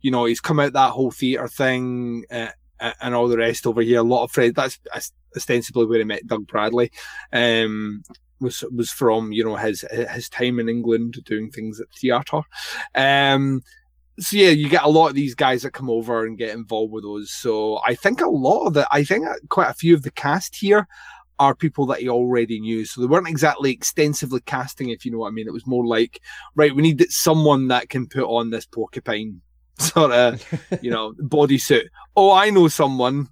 you 0.00 0.10
know, 0.10 0.24
he's 0.24 0.40
come 0.40 0.58
out 0.58 0.72
that 0.72 0.90
whole 0.90 1.12
theatre 1.12 1.48
thing 1.48 2.24
uh, 2.30 2.48
and 2.80 3.14
all 3.14 3.28
the 3.28 3.38
rest 3.38 3.66
over 3.66 3.82
here. 3.82 4.00
A 4.00 4.02
lot 4.02 4.24
of 4.24 4.30
friends. 4.30 4.54
That's 4.54 4.78
ostensibly 5.36 5.86
where 5.86 5.98
he 5.98 6.04
met 6.04 6.26
Doug 6.26 6.46
Bradley. 6.46 6.90
Um, 7.32 8.02
was 8.40 8.64
was 8.74 8.90
from 8.90 9.32
you 9.32 9.44
know 9.44 9.56
his 9.56 9.84
his 9.90 10.28
time 10.28 10.58
in 10.58 10.68
England 10.68 11.18
doing 11.24 11.50
things 11.50 11.80
at 11.80 11.88
theatre. 11.90 12.42
Um, 12.94 13.62
so 14.18 14.36
yeah, 14.36 14.50
you 14.50 14.68
get 14.68 14.82
a 14.84 14.88
lot 14.88 15.08
of 15.08 15.14
these 15.14 15.34
guys 15.34 15.62
that 15.62 15.72
come 15.72 15.88
over 15.88 16.26
and 16.26 16.36
get 16.36 16.50
involved 16.54 16.92
with 16.92 17.04
those. 17.04 17.30
So 17.30 17.80
I 17.86 17.94
think 17.94 18.20
a 18.20 18.28
lot 18.28 18.66
of 18.66 18.74
the, 18.74 18.86
I 18.90 19.02
think 19.02 19.26
quite 19.48 19.70
a 19.70 19.74
few 19.74 19.94
of 19.94 20.02
the 20.02 20.10
cast 20.10 20.56
here 20.56 20.86
are 21.38 21.54
people 21.54 21.86
that 21.86 22.00
he 22.00 22.08
already 22.08 22.60
knew. 22.60 22.84
So 22.84 23.00
they 23.00 23.06
weren't 23.06 23.28
exactly 23.28 23.72
extensively 23.72 24.42
casting, 24.42 24.90
if 24.90 25.06
you 25.06 25.10
know 25.10 25.18
what 25.18 25.28
I 25.28 25.30
mean. 25.30 25.48
It 25.48 25.54
was 25.54 25.66
more 25.66 25.86
like, 25.86 26.20
right, 26.54 26.74
we 26.74 26.82
need 26.82 27.10
someone 27.10 27.68
that 27.68 27.88
can 27.88 28.06
put 28.06 28.24
on 28.24 28.50
this 28.50 28.66
porcupine 28.66 29.40
sort 29.80 30.12
of, 30.12 30.44
you 30.82 30.90
know, 30.90 31.12
bodysuit. 31.14 31.88
Oh, 32.16 32.32
I 32.32 32.50
know 32.50 32.68
someone. 32.68 33.28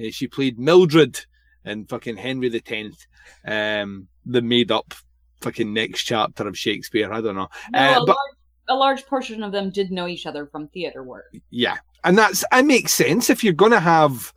Uh, 0.00 0.10
She 0.10 0.26
played 0.28 0.58
Mildred 0.58 1.18
in 1.64 1.86
fucking 1.86 2.16
Henry 2.16 2.48
the 2.48 2.60
Tenth, 2.60 3.06
um, 3.46 4.08
the 4.24 4.40
made 4.42 4.70
up 4.70 4.94
fucking 5.40 5.72
next 5.72 6.04
chapter 6.04 6.46
of 6.48 6.56
Shakespeare. 6.58 7.12
I 7.12 7.20
don't 7.20 7.36
know. 7.36 7.48
No, 7.72 7.78
Uh, 7.78 7.96
a, 8.02 8.06
but- 8.06 8.16
large, 8.16 8.36
a 8.68 8.74
large 8.74 9.06
portion 9.06 9.42
of 9.42 9.52
them 9.52 9.70
did 9.70 9.90
know 9.90 10.06
each 10.06 10.26
other 10.26 10.46
from 10.46 10.68
theater 10.68 11.02
work. 11.02 11.32
Yeah, 11.50 11.76
and 12.04 12.16
that's 12.18 12.44
it 12.52 12.64
makes 12.64 12.92
sense 12.94 13.28
if 13.30 13.42
you're 13.42 13.52
going 13.52 13.72
to 13.72 13.80
have 13.80 14.32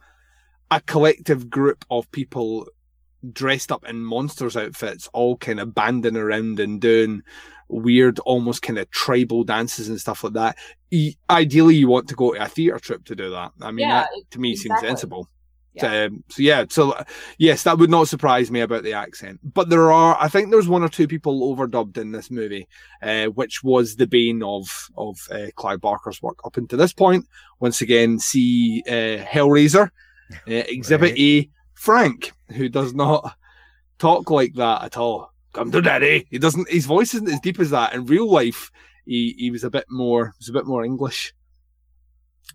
a 0.71 0.79
collective 0.81 1.49
group 1.49 1.83
of 1.91 2.09
people 2.11 2.67
dressed 3.33 3.71
up 3.71 3.85
in 3.87 4.03
monsters 4.03 4.55
outfits, 4.57 5.07
all 5.13 5.37
kind 5.37 5.59
of 5.59 5.75
banding 5.75 6.15
around 6.17 6.59
and 6.59 6.79
doing 6.81 7.21
weird, 7.67 8.19
almost 8.19 8.61
kind 8.61 8.79
of 8.79 8.89
tribal 8.89 9.43
dances 9.43 9.89
and 9.89 9.99
stuff 9.99 10.23
like 10.23 10.33
that. 10.33 10.57
Ideally, 11.29 11.75
you 11.75 11.87
want 11.87 12.09
to 12.09 12.15
go 12.15 12.33
to 12.33 12.43
a 12.43 12.47
theatre 12.47 12.79
trip 12.79 13.05
to 13.05 13.15
do 13.15 13.29
that. 13.31 13.51
I 13.61 13.71
mean, 13.71 13.87
Yeah, 13.87 14.01
that 14.01 14.31
to 14.31 14.39
me 14.39 14.55
seems 14.55 14.79
sensible. 14.81 15.27
Yeah. 15.73 16.03
Um, 16.05 16.23
so 16.27 16.41
yeah, 16.41 16.65
so 16.69 16.91
uh, 16.91 17.03
yes, 17.37 17.63
that 17.63 17.77
would 17.77 17.89
not 17.89 18.09
surprise 18.09 18.51
me 18.51 18.59
about 18.59 18.83
the 18.83 18.93
accent. 18.93 19.39
But 19.41 19.69
there 19.69 19.91
are, 19.91 20.17
I 20.19 20.27
think, 20.27 20.51
there's 20.51 20.67
one 20.67 20.83
or 20.83 20.89
two 20.89 21.07
people 21.07 21.55
overdubbed 21.55 21.97
in 21.97 22.11
this 22.11 22.29
movie, 22.29 22.67
uh, 23.01 23.27
which 23.27 23.63
was 23.63 23.95
the 23.95 24.07
bane 24.07 24.43
of 24.43 24.89
of 24.97 25.17
uh, 25.31 25.47
Clive 25.55 25.79
Barker's 25.79 26.21
work 26.21 26.39
up 26.43 26.57
until 26.57 26.77
this 26.77 26.91
point. 26.91 27.25
Once 27.59 27.81
again, 27.81 28.19
see 28.19 28.83
uh, 28.85 29.23
Hellraiser, 29.23 29.91
uh, 30.31 30.35
Exhibit 30.45 31.11
Right. 31.11 31.19
A, 31.19 31.49
Frank, 31.73 32.33
who 32.49 32.67
does 32.67 32.93
not 32.93 33.35
talk 33.97 34.29
like 34.29 34.53
that 34.55 34.83
at 34.83 34.97
all. 34.97 35.31
Come 35.53 35.71
to 35.71 35.81
daddy. 35.81 36.27
He 36.29 36.37
doesn't. 36.37 36.69
His 36.69 36.85
voice 36.85 37.13
isn't 37.13 37.29
as 37.29 37.39
deep 37.39 37.59
as 37.59 37.69
that. 37.69 37.93
In 37.93 38.05
real 38.05 38.29
life, 38.29 38.71
he 39.11 39.35
he 39.37 39.51
was 39.51 39.65
a 39.65 39.69
bit 39.69 39.85
more 39.89 40.33
was 40.39 40.47
a 40.47 40.53
bit 40.53 40.65
more 40.65 40.85
English. 40.85 41.33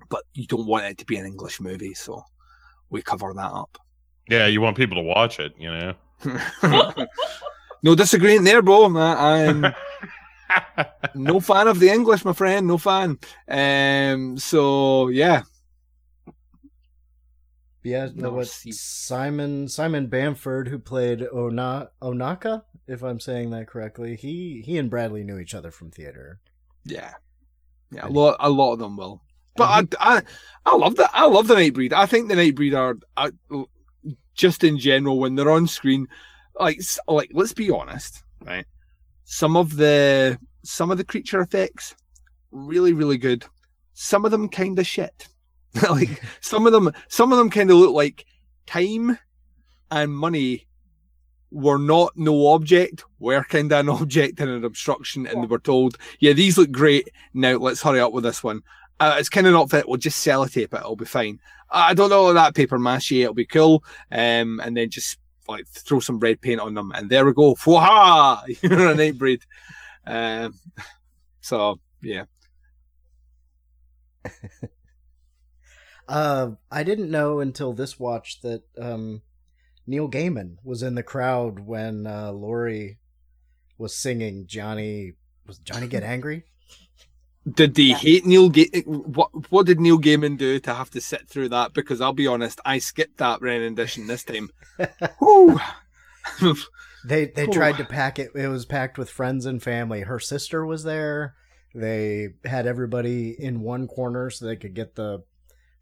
But 0.09 0.23
you 0.33 0.47
don't 0.47 0.67
want 0.67 0.87
it 0.87 0.97
to 0.99 1.05
be 1.05 1.17
an 1.17 1.27
English 1.27 1.61
movie, 1.61 1.93
so 1.95 2.23
we 2.89 3.03
cover 3.03 3.33
that 3.35 3.53
up. 3.53 3.77
Yeah, 4.29 4.47
you 4.47 4.61
want 4.63 4.77
people 4.77 4.97
to 4.97 5.03
watch 5.03 5.39
it, 5.39 5.53
you 5.59 5.71
know. 5.71 5.95
no 7.83 7.95
disagreeing 7.95 8.45
there, 8.45 8.63
bro. 8.63 8.97
I- 8.97 9.49
I'm 9.49 9.75
no 11.15 11.41
fan 11.41 11.69
of 11.69 11.79
the 11.79 11.91
English, 11.91 12.25
my 12.25 12.33
friend. 12.33 12.67
No 12.67 12.79
fan. 12.79 13.19
Um. 13.49 14.39
So 14.39 15.09
yeah, 15.09 15.43
yeah, 17.87 18.09
No, 18.15 18.31
what 18.31 18.49
Simon 18.49 19.69
Simon 19.69 20.09
Bamford, 20.09 20.69
who 20.69 20.79
played 20.79 21.23
Ona 21.23 21.91
Ohnaka, 22.03 22.63
if 22.87 23.03
I'm 23.03 23.21
saying 23.21 23.51
that 23.51 23.69
correctly, 23.69 24.17
he 24.17 24.63
he 24.65 24.79
and 24.79 24.91
Bradley 24.91 25.25
knew 25.25 25.39
each 25.39 25.55
other 25.55 25.71
from 25.71 25.91
theater. 25.91 26.41
yeah, 26.85 27.15
yeah. 27.93 28.07
A 28.07 28.11
lot, 28.11 28.37
a 28.41 28.51
lot 28.51 28.73
of 28.73 28.79
them 28.79 28.97
will. 28.97 29.23
But 29.57 29.97
I, 30.01 30.17
I, 30.17 30.23
I 30.67 30.77
love 30.77 30.97
that. 30.97 31.11
I 31.15 31.27
love 31.27 31.47
the 31.49 31.55
Nightbreed. 31.55 31.93
I 31.93 32.05
think 32.05 32.29
the 32.29 32.35
Nightbreed 32.35 32.77
are, 32.77 32.99
I, 33.17 33.31
just 34.35 34.63
in 34.65 34.79
general 34.79 35.19
when 35.19 35.35
they're 35.35 35.51
on 35.51 35.67
screen, 35.67 36.07
like, 36.61 36.81
like 37.09 37.31
let's 37.33 37.55
be 37.55 37.71
honest, 37.71 38.23
right? 38.45 38.67
Some 39.25 39.57
of 39.57 39.77
the 39.77 40.39
some 40.63 40.91
of 40.91 40.99
the 40.99 41.05
creature 41.05 41.41
effects 41.41 41.95
really, 42.51 42.93
really 42.93 43.19
good. 43.19 43.45
Some 43.95 44.25
of 44.25 44.31
them 44.31 44.49
kind 44.49 44.79
of 44.79 44.87
shit. 44.87 45.29
like 45.91 46.23
some 46.41 46.67
of 46.67 46.73
them, 46.73 46.93
some 47.09 47.33
of 47.33 47.39
them 47.39 47.51
kind 47.51 47.71
of 47.71 47.77
look 47.77 47.95
like 47.95 48.25
time 48.67 49.19
and 49.91 50.13
money 50.13 50.67
were 51.51 51.79
not 51.79 52.17
no 52.17 52.49
object, 52.49 53.05
were 53.19 53.45
kind 53.45 53.73
of 53.73 53.81
an 53.81 53.89
object 54.03 54.41
and 54.41 54.51
an 54.51 54.65
obstruction, 54.65 55.27
and 55.27 55.43
they 55.43 55.47
were 55.47 55.59
told, 55.59 55.97
"Yeah, 56.21 56.33
these 56.33 56.59
look 56.59 56.71
great. 56.71 57.11
Now 57.35 57.57
let's 57.57 57.83
hurry 57.83 58.01
up 58.01 58.13
with 58.13 58.25
this 58.25 58.43
one." 58.43 58.63
Uh, 58.99 59.17
it's 59.19 59.29
kind 59.29 59.47
of 59.47 59.53
not 59.53 59.71
fit. 59.71 59.89
We'll 59.89 59.99
just 59.99 60.27
sellotape 60.27 60.57
it. 60.57 60.73
It'll 60.73 60.97
be 60.97 61.05
fine. 61.05 61.39
I 61.71 61.95
don't 61.95 62.11
know 62.11 62.33
that 62.33 62.55
paper 62.55 62.79
mache. 62.79 63.13
It'll 63.13 63.35
be 63.35 63.45
cool. 63.45 63.85
Um, 64.11 64.61
and 64.65 64.77
then 64.77 64.89
just 64.89 65.19
like 65.49 65.67
throw 65.69 66.01
some 66.01 66.19
red 66.19 66.41
paint 66.41 66.61
on 66.61 66.75
them, 66.75 66.93
and 66.95 67.11
there 67.11 67.25
we 67.25 67.33
go. 67.33 67.55
Fwaha! 67.57 68.43
You're 68.63 68.91
a 68.91 68.95
nightbreed. 68.95 69.43
Um, 70.07 70.55
so 71.41 71.81
yeah, 72.03 72.25
Uh, 76.09 76.53
I 76.71 76.83
didn't 76.85 77.11
know 77.11 77.41
until 77.41 77.73
this 77.73 77.99
watch 77.99 78.41
that 78.43 78.63
um, 78.81 79.23
Neil 79.87 80.09
Gaiman 80.09 80.57
was 80.63 80.83
in 80.83 80.95
the 80.95 81.03
crowd 81.03 81.61
when 81.61 82.07
uh, 82.07 82.33
Lori 82.33 82.99
was 83.79 83.97
singing 83.97 84.47
Johnny. 84.47 85.13
Was 85.47 85.59
Johnny 85.59 85.87
get 85.89 86.03
angry? 86.03 86.45
did 87.55 87.75
they 87.75 87.83
Yeah. 87.85 87.97
hate 87.97 88.27
Neil? 88.27 88.49
Ga- 88.49 88.83
what 88.87 89.31
What 89.51 89.67
did 89.67 89.81
Neil 89.81 89.99
Gaiman 89.99 90.37
do 90.39 90.59
to 90.61 90.75
have 90.75 90.91
to 90.91 91.01
sit 91.01 91.29
through 91.29 91.49
that? 91.51 91.73
Because 91.75 92.01
I'll 92.01 92.13
be 92.13 92.27
honest, 92.27 92.61
I 92.65 92.79
skipped 92.79 93.19
that 93.19 93.41
rendition 93.41 94.07
this 94.07 94.25
time. 94.25 94.51
They 97.05 97.27
they 97.27 97.45
Cool. 97.45 97.55
tried 97.55 97.77
to 97.77 97.85
pack 97.85 98.19
it. 98.19 98.33
It 98.35 98.49
was 98.49 98.65
packed 98.67 98.99
with 98.99 99.09
friends 99.09 99.47
and 99.47 99.63
family. 99.63 100.01
Her 100.01 100.19
sister 100.19 100.67
was 100.67 100.83
there. 100.83 101.37
They 101.73 102.31
had 102.45 102.67
everybody 102.67 103.31
in 103.39 103.61
one 103.61 103.87
corner 103.87 104.29
so 104.31 104.45
they 104.45 104.57
could 104.57 104.75
get 104.75 104.97
the 104.97 105.23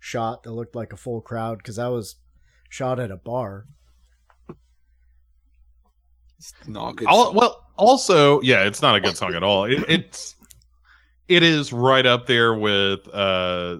shot 0.05 0.43
that 0.43 0.53
looked 0.53 0.77
like 0.77 0.93
a 0.93 0.97
full 0.99 1.23
crowd 1.23 1.57
because 1.57 1.79
I 1.79 1.89
was 1.89 2.17
shot 2.69 3.01
at 3.01 3.11
a 3.11 3.17
bar. 3.17 3.65
Not 6.67 6.91
a 6.91 6.95
good. 6.97 7.09
Al- 7.09 7.25
song. 7.27 7.35
well, 7.35 7.65
also, 7.79 8.41
yeah, 8.43 8.65
it's 8.65 8.83
not 8.83 8.95
a 8.97 9.01
good 9.01 9.17
song 9.17 9.35
at 9.35 9.43
all. 9.43 9.65
It, 9.65 9.83
it's 9.89 10.35
it 11.27 11.43
is 11.43 11.73
right 11.73 12.05
up 12.05 12.27
there 12.27 12.53
with 12.55 13.01
uh 13.15 13.79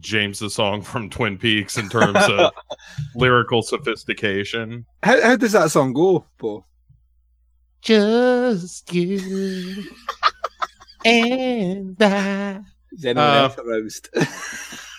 James's 0.00 0.54
song 0.54 0.82
from 0.82 1.08
Twin 1.08 1.38
Peaks 1.38 1.78
in 1.78 1.88
terms 1.88 2.16
of 2.18 2.50
lyrical 3.14 3.62
sophistication. 3.62 4.84
how, 5.04 5.20
how 5.22 5.36
does 5.36 5.52
that 5.52 5.70
song 5.70 5.92
go, 5.92 6.24
Bo? 6.38 6.64
Just 7.80 8.92
you 8.92 9.84
and 11.04 11.96
I. 12.02 12.60
Is 12.92 13.04
anyone 13.04 13.24
Uh, 13.24 13.42
else 13.42 13.58
aroused? 13.58 14.08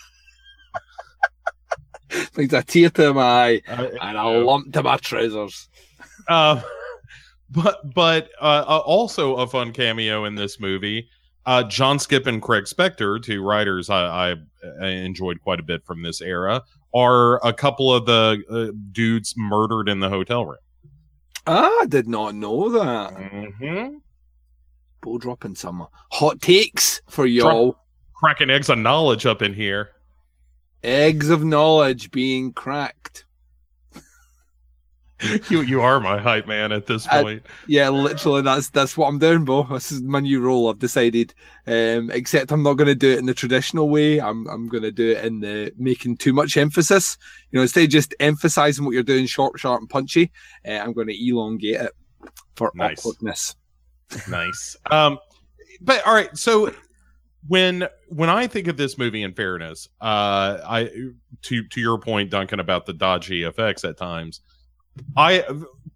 Brings 2.34 2.52
a 2.52 2.62
tear 2.62 2.90
to 2.90 3.14
my 3.14 3.22
eye 3.22 3.62
and 3.68 4.16
a 4.18 4.28
lump 4.40 4.72
to 4.72 4.82
my 4.82 4.96
trousers. 4.96 5.68
Uh, 6.28 6.60
but 7.50 7.94
but 7.94 8.30
uh, 8.40 8.64
uh, 8.66 8.82
also 8.84 9.36
a 9.36 9.46
fun 9.46 9.72
cameo 9.72 10.24
in 10.24 10.34
this 10.34 10.60
movie. 10.60 11.08
Uh, 11.44 11.64
John 11.64 11.98
Skipp 11.98 12.26
and 12.26 12.40
Craig 12.40 12.64
Spector, 12.64 13.20
two 13.20 13.42
writers 13.42 13.90
I, 13.90 14.36
I, 14.80 14.86
enjoyed 14.86 15.40
quite 15.40 15.58
a 15.58 15.64
bit 15.64 15.84
from 15.84 16.00
this 16.00 16.20
era, 16.20 16.62
are 16.94 17.44
a 17.44 17.52
couple 17.52 17.92
of 17.92 18.06
the 18.06 18.42
uh, 18.48 18.72
dudes 18.92 19.34
murdered 19.36 19.88
in 19.88 19.98
the 19.98 20.08
hotel 20.08 20.46
room. 20.46 20.58
Ah, 21.48 21.68
I 21.80 21.86
did 21.86 22.06
not 22.06 22.36
know 22.36 22.70
that. 22.70 23.14
Mm-hmm. 23.14 23.96
Dropping 25.18 25.56
some 25.56 25.84
hot 26.12 26.40
takes 26.40 27.02
for 27.08 27.26
y'all. 27.26 27.76
Cracking 28.14 28.50
eggs 28.50 28.68
of 28.68 28.78
knowledge 28.78 29.26
up 29.26 29.42
in 29.42 29.52
here. 29.52 29.90
Eggs 30.84 31.30
of 31.30 31.44
knowledge 31.44 32.10
being 32.10 32.52
cracked. 32.52 33.24
You 35.48 35.60
you 35.62 35.80
are 35.80 36.00
my 36.00 36.18
hype 36.18 36.48
man 36.48 36.72
at 36.72 36.86
this 36.86 37.06
I- 37.06 37.22
point. 37.22 37.46
Yeah, 37.68 37.90
literally, 37.90 38.42
that's 38.42 38.70
that's 38.70 38.96
what 38.96 39.06
I'm 39.06 39.20
doing, 39.20 39.44
Bo. 39.44 39.62
This 39.62 39.92
is 39.92 40.02
my 40.02 40.18
new 40.18 40.40
role. 40.40 40.68
I've 40.68 40.80
decided. 40.80 41.32
Um, 41.68 42.10
except 42.10 42.50
I'm 42.50 42.64
not 42.64 42.74
going 42.74 42.88
to 42.88 42.94
do 42.96 43.12
it 43.12 43.20
in 43.20 43.26
the 43.26 43.34
traditional 43.34 43.88
way. 43.88 44.20
I'm 44.20 44.48
I'm 44.48 44.66
going 44.68 44.82
to 44.82 44.90
do 44.90 45.10
it 45.12 45.24
in 45.24 45.38
the 45.38 45.72
making 45.78 46.16
too 46.16 46.32
much 46.32 46.56
emphasis. 46.56 47.16
You 47.52 47.58
know, 47.58 47.62
instead 47.62 47.84
of 47.84 47.90
just 47.90 48.16
emphasizing 48.18 48.84
what 48.84 48.94
you're 48.94 49.04
doing, 49.04 49.26
short, 49.26 49.60
sharp, 49.60 49.80
and 49.80 49.88
punchy. 49.88 50.32
Uh, 50.66 50.72
I'm 50.72 50.92
going 50.92 51.06
to 51.06 51.28
elongate 51.28 51.76
it 51.76 51.92
for 52.56 52.72
Nice. 52.74 52.98
awkwardness. 52.98 53.54
nice. 54.28 54.74
Um, 54.90 55.20
but 55.80 56.04
all 56.04 56.14
right. 56.14 56.36
So 56.36 56.74
when 57.48 57.88
when 58.08 58.28
I 58.28 58.46
think 58.46 58.68
of 58.68 58.76
this 58.76 58.98
movie, 58.98 59.22
in 59.22 59.34
fairness, 59.34 59.88
uh, 60.00 60.58
I 60.64 60.90
to 61.42 61.68
to 61.68 61.80
your 61.80 61.98
point, 61.98 62.30
Duncan, 62.30 62.60
about 62.60 62.86
the 62.86 62.92
dodgy 62.92 63.42
effects 63.42 63.84
at 63.84 63.96
times. 63.96 64.40
I 65.16 65.44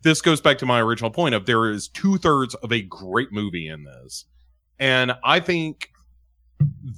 this 0.03 0.23
goes 0.23 0.41
back 0.41 0.59
to 0.59 0.67
my 0.67 0.81
original 0.81 1.11
point 1.11 1.35
of 1.35 1.47
there 1.47 1.71
is 1.71 1.89
two 1.89 2.19
thirds 2.19 2.55
of 2.57 2.73
a 2.73 2.83
great 2.83 3.33
movie 3.33 3.69
in 3.69 3.85
this, 3.85 4.25
and 4.79 5.13
I 5.23 5.41
think 5.41 5.91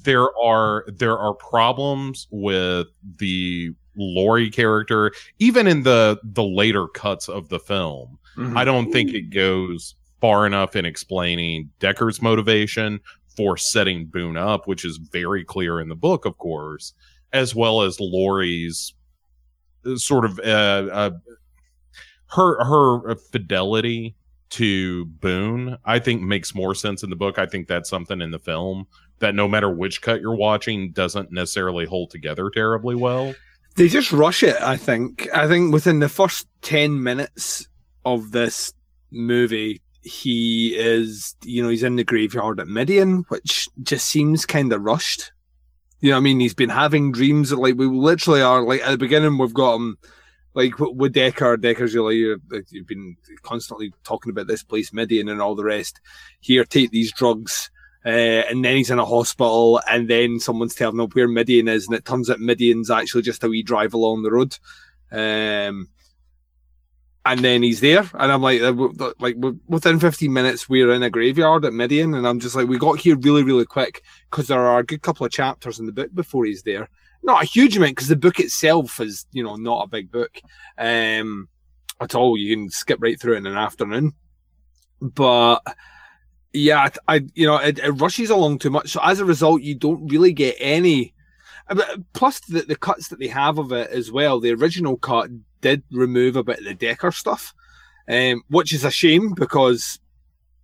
there 0.04 0.28
are 0.38 0.84
there 0.88 1.18
are 1.18 1.34
problems 1.34 2.28
with 2.30 2.86
the 3.18 3.72
Lori 3.96 4.48
character, 4.50 5.12
even 5.38 5.66
in 5.66 5.82
the 5.82 6.18
the 6.22 6.44
later 6.44 6.86
cuts 6.88 7.28
of 7.28 7.48
the 7.48 7.58
film. 7.58 8.18
I 8.54 8.64
don't 8.64 8.92
think 8.92 9.12
it 9.14 9.30
goes 9.30 9.96
far 10.20 10.46
enough 10.46 10.76
in 10.76 10.84
explaining 10.84 11.70
Decker's 11.80 12.22
motivation 12.22 13.00
for 13.38 13.56
setting 13.56 14.06
Boone 14.06 14.36
up, 14.36 14.66
which 14.66 14.84
is 14.84 14.96
very 14.96 15.44
clear 15.44 15.78
in 15.80 15.88
the 15.88 15.94
book, 15.94 16.24
of 16.24 16.36
course, 16.38 16.92
as 17.32 17.54
well 17.54 17.82
as 17.82 18.00
Lori's 18.00 18.94
uh, 19.86 19.94
sort 19.94 20.24
of 20.24 20.40
uh, 20.40 20.88
uh, 20.92 21.10
her 22.32 22.64
her 22.64 23.14
fidelity 23.14 24.16
to 24.50 25.04
Boone. 25.04 25.78
I 25.84 26.00
think 26.00 26.20
makes 26.20 26.52
more 26.52 26.74
sense 26.74 27.04
in 27.04 27.10
the 27.10 27.16
book. 27.16 27.38
I 27.38 27.46
think 27.46 27.68
that's 27.68 27.88
something 27.88 28.20
in 28.20 28.32
the 28.32 28.40
film 28.40 28.88
that 29.20 29.36
no 29.36 29.46
matter 29.46 29.70
which 29.70 30.02
cut 30.02 30.20
you're 30.20 30.34
watching 30.34 30.90
doesn't 30.90 31.30
necessarily 31.30 31.86
hold 31.86 32.10
together 32.10 32.50
terribly 32.50 32.96
well. 32.96 33.36
They 33.76 33.86
just 33.86 34.10
rush 34.10 34.42
it, 34.42 34.60
I 34.60 34.76
think. 34.76 35.28
I 35.32 35.46
think 35.46 35.72
within 35.72 36.00
the 36.00 36.08
first 36.08 36.48
10 36.62 37.00
minutes 37.00 37.68
of 38.04 38.32
this 38.32 38.72
movie, 39.12 39.80
he 40.02 40.76
is, 40.76 41.34
you 41.44 41.62
know, 41.62 41.68
he's 41.68 41.82
in 41.82 41.96
the 41.96 42.04
graveyard 42.04 42.60
at 42.60 42.68
Midian, 42.68 43.24
which 43.28 43.68
just 43.82 44.06
seems 44.06 44.46
kind 44.46 44.72
of 44.72 44.82
rushed. 44.82 45.32
You 46.00 46.10
know 46.10 46.16
I 46.18 46.20
mean? 46.20 46.40
He's 46.40 46.54
been 46.54 46.70
having 46.70 47.12
dreams 47.12 47.50
that, 47.50 47.58
like, 47.58 47.76
we 47.76 47.86
literally 47.86 48.40
are, 48.40 48.62
like, 48.62 48.82
at 48.82 48.90
the 48.90 48.98
beginning, 48.98 49.36
we've 49.36 49.52
got 49.52 49.74
him, 49.74 49.98
like, 50.54 50.78
with 50.78 51.12
Decker, 51.12 51.56
Decker's, 51.56 51.94
you're 51.94 52.12
you've 52.12 52.86
been 52.86 53.16
constantly 53.42 53.92
talking 54.04 54.30
about 54.30 54.46
this 54.46 54.62
place, 54.62 54.92
Midian, 54.92 55.28
and 55.28 55.42
all 55.42 55.54
the 55.54 55.64
rest. 55.64 56.00
Here, 56.40 56.64
take 56.64 56.90
these 56.90 57.12
drugs. 57.12 57.70
Uh, 58.06 58.46
and 58.48 58.64
then 58.64 58.76
he's 58.76 58.90
in 58.90 59.00
a 59.00 59.04
hospital, 59.04 59.80
and 59.90 60.08
then 60.08 60.38
someone's 60.38 60.74
telling 60.74 60.98
him 60.98 61.10
where 61.10 61.28
Midian 61.28 61.68
is, 61.68 61.86
and 61.86 61.96
it 61.96 62.04
turns 62.04 62.30
out 62.30 62.38
Midian's 62.38 62.90
actually 62.90 63.22
just 63.22 63.42
a 63.42 63.48
wee 63.48 63.62
drive 63.62 63.92
along 63.92 64.22
the 64.22 64.30
road. 64.30 64.56
Um, 65.10 65.88
and 67.24 67.40
then 67.40 67.62
he's 67.62 67.80
there, 67.80 68.08
and 68.14 68.32
I'm 68.32 68.40
like, 68.42 68.60
uh, 68.62 68.72
like 69.18 69.36
within 69.66 70.00
15 70.00 70.32
minutes, 70.32 70.68
we're 70.68 70.92
in 70.92 71.02
a 71.02 71.10
graveyard 71.10 71.64
at 71.64 71.74
Midian, 71.74 72.14
and 72.14 72.26
I'm 72.26 72.40
just 72.40 72.56
like, 72.56 72.68
we 72.68 72.78
got 72.78 73.00
here 73.00 73.16
really, 73.18 73.42
really 73.42 73.66
quick 73.66 74.02
because 74.30 74.46
there 74.48 74.64
are 74.64 74.78
a 74.78 74.84
good 74.84 75.02
couple 75.02 75.26
of 75.26 75.32
chapters 75.32 75.78
in 75.78 75.86
the 75.86 75.92
book 75.92 76.14
before 76.14 76.46
he's 76.46 76.62
there. 76.62 76.88
Not 77.22 77.42
a 77.42 77.46
huge 77.46 77.76
amount 77.76 77.96
because 77.96 78.08
the 78.08 78.16
book 78.16 78.40
itself 78.40 78.98
is, 79.00 79.26
you 79.32 79.42
know, 79.42 79.56
not 79.56 79.84
a 79.84 79.88
big 79.88 80.10
book 80.10 80.40
um, 80.78 81.48
at 82.00 82.14
all. 82.14 82.38
You 82.38 82.56
can 82.56 82.70
skip 82.70 82.98
right 83.02 83.20
through 83.20 83.34
it 83.34 83.38
in 83.38 83.46
an 83.46 83.58
afternoon, 83.58 84.14
but 85.02 85.58
yeah, 86.54 86.88
I, 87.06 87.26
you 87.34 87.46
know, 87.46 87.56
it, 87.56 87.78
it 87.78 87.90
rushes 87.90 88.30
along 88.30 88.60
too 88.60 88.70
much. 88.70 88.88
So 88.90 89.00
as 89.02 89.20
a 89.20 89.24
result, 89.26 89.60
you 89.62 89.74
don't 89.74 90.06
really 90.08 90.32
get 90.32 90.56
any. 90.58 91.12
uh, 91.68 91.76
Plus, 92.14 92.40
the, 92.40 92.62
the 92.62 92.76
cuts 92.76 93.08
that 93.08 93.18
they 93.18 93.28
have 93.28 93.58
of 93.58 93.72
it 93.72 93.90
as 93.90 94.10
well. 94.10 94.40
The 94.40 94.54
original 94.54 94.96
cut 94.96 95.28
did 95.60 95.82
remove 95.90 96.36
a 96.36 96.44
bit 96.44 96.58
of 96.58 96.64
the 96.64 96.74
Decker 96.74 97.12
stuff, 97.12 97.54
um, 98.08 98.42
which 98.48 98.72
is 98.72 98.84
a 98.84 98.90
shame 98.90 99.34
because 99.34 99.98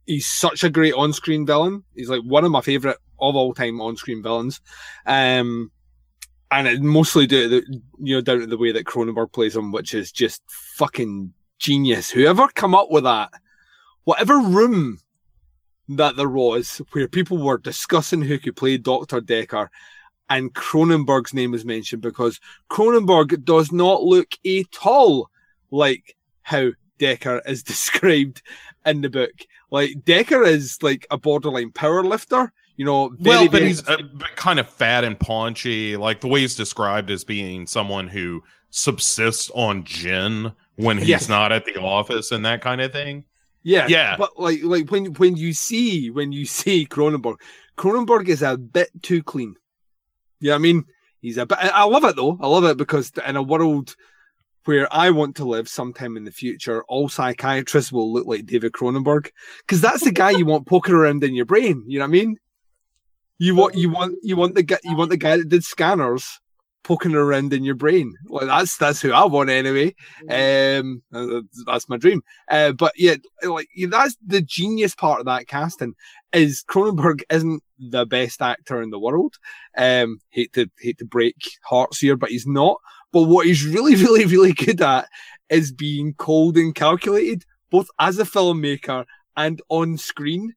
he's 0.06 0.26
such 0.26 0.64
a 0.64 0.70
great 0.70 0.94
on-screen 0.94 1.46
villain. 1.46 1.84
He's 1.94 2.08
like 2.08 2.22
one 2.22 2.44
of 2.44 2.50
my 2.50 2.60
favorite 2.60 2.98
of 3.20 3.36
all 3.36 3.54
time 3.54 3.80
on-screen 3.80 4.22
villains. 4.22 4.60
Um, 5.06 5.70
and 6.50 6.68
it 6.68 6.82
mostly 6.82 7.26
to 7.26 7.48
the, 7.48 7.80
you 7.98 8.14
know 8.14 8.20
down 8.20 8.40
to 8.40 8.46
the 8.46 8.58
way 8.58 8.70
that 8.72 8.84
Cronenberg 8.84 9.32
plays 9.32 9.56
him, 9.56 9.72
which 9.72 9.94
is 9.94 10.12
just 10.12 10.42
fucking 10.76 11.32
genius. 11.58 12.10
Whoever 12.10 12.48
come 12.48 12.74
up 12.74 12.90
with 12.90 13.04
that, 13.04 13.30
whatever 14.04 14.38
room 14.38 15.00
that 15.88 16.16
there 16.16 16.28
was 16.28 16.80
where 16.92 17.08
people 17.08 17.38
were 17.38 17.58
discussing 17.58 18.22
who 18.22 18.38
could 18.38 18.56
play 18.56 18.78
Doctor 18.78 19.20
Decker, 19.20 19.70
and 20.30 20.52
Cronenberg's 20.54 21.34
name 21.34 21.54
is 21.54 21.64
mentioned 21.64 22.02
because 22.02 22.40
Cronenberg 22.70 23.44
does 23.44 23.70
not 23.72 24.02
look 24.02 24.28
at 24.46 24.66
all 24.86 25.30
like 25.70 26.16
how 26.42 26.70
Decker 26.98 27.42
is 27.46 27.62
described 27.74 28.42
in 28.86 29.00
the 29.00 29.10
book. 29.10 29.32
Like 29.70 30.04
Decker 30.04 30.42
is 30.44 30.82
like 30.82 31.06
a 31.10 31.18
borderline 31.18 31.72
power 31.72 32.02
lifter, 32.04 32.52
you 32.76 32.84
know. 32.84 33.08
Very, 33.18 33.36
well, 33.36 33.44
but 33.46 33.52
very- 33.58 33.66
he's 33.66 33.86
uh, 33.88 33.98
kind 34.36 34.58
of 34.60 34.68
fat 34.68 35.04
and 35.04 35.18
paunchy. 35.18 35.96
Like 35.96 36.20
the 36.20 36.28
way 36.28 36.40
he's 36.40 36.54
described 36.54 37.10
as 37.10 37.24
being 37.24 37.66
someone 37.66 38.08
who 38.08 38.42
subsists 38.70 39.50
on 39.54 39.84
gin 39.84 40.52
when 40.76 40.98
he's 40.98 41.08
Yes. 41.08 41.28
not 41.28 41.52
at 41.52 41.64
the 41.64 41.80
office 41.80 42.32
and 42.32 42.44
that 42.44 42.60
kind 42.60 42.80
of 42.80 42.92
thing. 42.92 43.24
Yeah, 43.62 43.86
Yeah. 43.88 44.16
But 44.16 44.38
like, 44.38 44.62
like 44.62 44.90
when 44.90 45.06
when 45.14 45.36
you 45.36 45.52
see 45.54 46.10
when 46.10 46.32
you 46.32 46.44
see 46.60 46.86
Cronenberg, 46.86 47.36
Cronenberg 47.76 48.28
is 48.28 48.42
a 48.42 48.56
bit 48.56 48.90
too 49.02 49.22
clean. 49.22 49.56
Yeah, 50.40 50.54
I 50.54 50.58
mean, 50.58 50.84
he's 51.20 51.38
a 51.38 51.46
bit. 51.46 51.58
I 51.58 51.68
I 51.68 51.84
love 51.84 52.04
it 52.04 52.16
though. 52.16 52.38
I 52.40 52.46
love 52.46 52.64
it 52.64 52.76
because 52.76 53.12
in 53.26 53.36
a 53.36 53.42
world 53.42 53.96
where 54.64 54.88
I 54.92 55.10
want 55.10 55.36
to 55.36 55.44
live 55.44 55.68
sometime 55.68 56.16
in 56.16 56.24
the 56.24 56.30
future, 56.30 56.84
all 56.84 57.08
psychiatrists 57.08 57.92
will 57.92 58.12
look 58.12 58.26
like 58.26 58.46
David 58.46 58.72
Cronenberg 58.72 59.30
because 59.60 59.80
that's 59.80 60.04
the 60.04 60.12
guy 60.12 60.30
you 60.30 60.46
want 60.46 60.66
poking 60.66 60.94
around 60.94 61.22
in 61.22 61.34
your 61.34 61.44
brain. 61.44 61.84
You 61.86 61.98
know 61.98 62.04
what 62.04 62.08
I 62.08 62.12
mean? 62.12 62.36
You 63.38 63.54
want 63.54 63.74
you 63.74 63.90
want 63.90 64.16
you 64.22 64.36
want 64.36 64.54
the 64.54 64.62
guy 64.62 64.78
you 64.84 64.96
want 64.96 65.10
the 65.10 65.16
guy 65.16 65.36
that 65.36 65.48
did 65.48 65.64
scanners 65.64 66.40
poking 66.84 67.14
around 67.14 67.52
in 67.52 67.64
your 67.64 67.74
brain. 67.74 68.14
Like 68.28 68.46
that's 68.46 68.76
that's 68.76 69.02
who 69.02 69.12
I 69.12 69.24
want 69.24 69.50
anyway. 69.50 69.94
Um, 70.30 71.02
uh, 71.12 71.40
that's 71.66 71.88
my 71.88 71.96
dream. 71.96 72.22
Uh, 72.48 72.72
but 72.72 72.92
yeah, 72.96 73.16
like 73.42 73.68
yeah, 73.74 73.88
that's 73.90 74.16
the 74.24 74.42
genius 74.42 74.94
part 74.94 75.18
of 75.18 75.26
that 75.26 75.48
casting 75.48 75.94
is 76.32 76.64
Cronenberg 76.68 77.22
isn't 77.30 77.62
the 77.78 78.06
best 78.06 78.42
actor 78.42 78.82
in 78.82 78.90
the 78.90 78.98
world. 78.98 79.34
Um, 79.76 80.20
hate 80.30 80.52
to 80.52 80.70
hate 80.78 80.98
to 80.98 81.04
break 81.04 81.36
hearts 81.64 82.00
here, 82.00 82.16
but 82.16 82.30
he's 82.30 82.46
not. 82.46 82.80
But 83.12 83.24
what 83.24 83.46
he's 83.46 83.66
really, 83.66 83.94
really, 84.04 84.26
really 84.26 84.52
good 84.52 84.80
at 84.80 85.08
is 85.48 85.72
being 85.72 86.14
cold 86.14 86.56
and 86.56 86.74
calculated, 86.74 87.44
both 87.70 87.88
as 87.98 88.18
a 88.18 88.24
filmmaker 88.24 89.04
and 89.36 89.60
on 89.68 89.96
screen. 89.96 90.54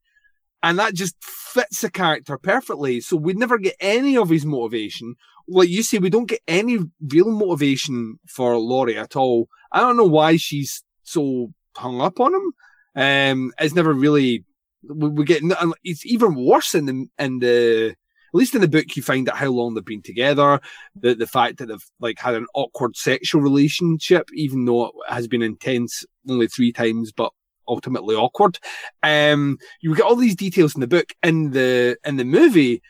And 0.64 0.80
that 0.80 0.96
just 0.96 1.16
fits 1.22 1.82
the 1.82 1.92
character 1.92 2.38
perfectly. 2.38 3.00
So 3.00 3.16
we 3.16 3.34
never 3.34 3.60
get 3.60 3.76
any 3.80 4.18
of 4.18 4.30
his 4.30 4.46
motivation. 4.46 5.16
Like 5.48 5.70
you 5.70 5.84
say, 5.84 6.00
we 6.00 6.10
don't 6.10 6.30
get 6.30 6.42
any 6.48 6.80
real 7.02 7.32
motivation 7.32 8.20
for 8.28 8.58
Lori 8.58 8.98
at 8.98 9.16
all. 9.16 9.48
I 9.72 9.80
don't 9.80 9.98
know 9.98 10.06
why 10.06 10.38
she's 10.38 10.84
so 11.04 11.54
hung 11.76 12.02
up 12.02 12.20
on 12.20 12.34
him. 12.34 12.54
Um, 12.96 13.54
it's 13.60 13.76
never 13.76 13.94
really. 13.94 14.44
We, 14.84 15.10
we 15.10 15.26
get. 15.26 15.42
It's 15.84 16.06
even 16.06 16.36
worse 16.36 16.76
in 16.76 16.86
the 16.86 17.08
in 17.20 17.40
the. 17.40 17.96
At 18.34 18.38
least 18.38 18.56
in 18.56 18.62
the 18.62 18.68
book, 18.68 18.96
you 18.96 19.02
find 19.02 19.30
out 19.30 19.38
how 19.38 19.48
long 19.48 19.74
they've 19.74 19.86
been 19.86 20.02
together. 20.02 20.60
The 20.96 21.16
the 21.16 21.28
fact 21.28 21.58
that 21.58 21.68
they've 21.68 21.86
like 22.00 22.20
had 22.20 22.36
an 22.36 22.48
awkward 22.54 22.98
sexual 22.98 23.42
relationship, 23.42 24.30
even 24.34 24.66
though 24.66 24.88
it 24.88 24.94
has 25.08 25.28
been 25.28 25.42
intense 25.42 26.06
only 26.30 26.48
three 26.48 26.74
times, 26.74 27.12
but 27.12 27.32
ultimately 27.68 28.16
awkward. 28.16 28.60
Um, 29.04 29.58
you 29.82 29.96
get 29.96 30.06
all 30.06 30.16
these 30.16 30.36
details 30.36 30.76
in 30.76 30.82
the 30.82 30.88
book. 30.88 31.14
In 31.24 31.52
the 31.52 31.98
in 32.04 32.18
the 32.18 32.26
movie, 32.26 32.82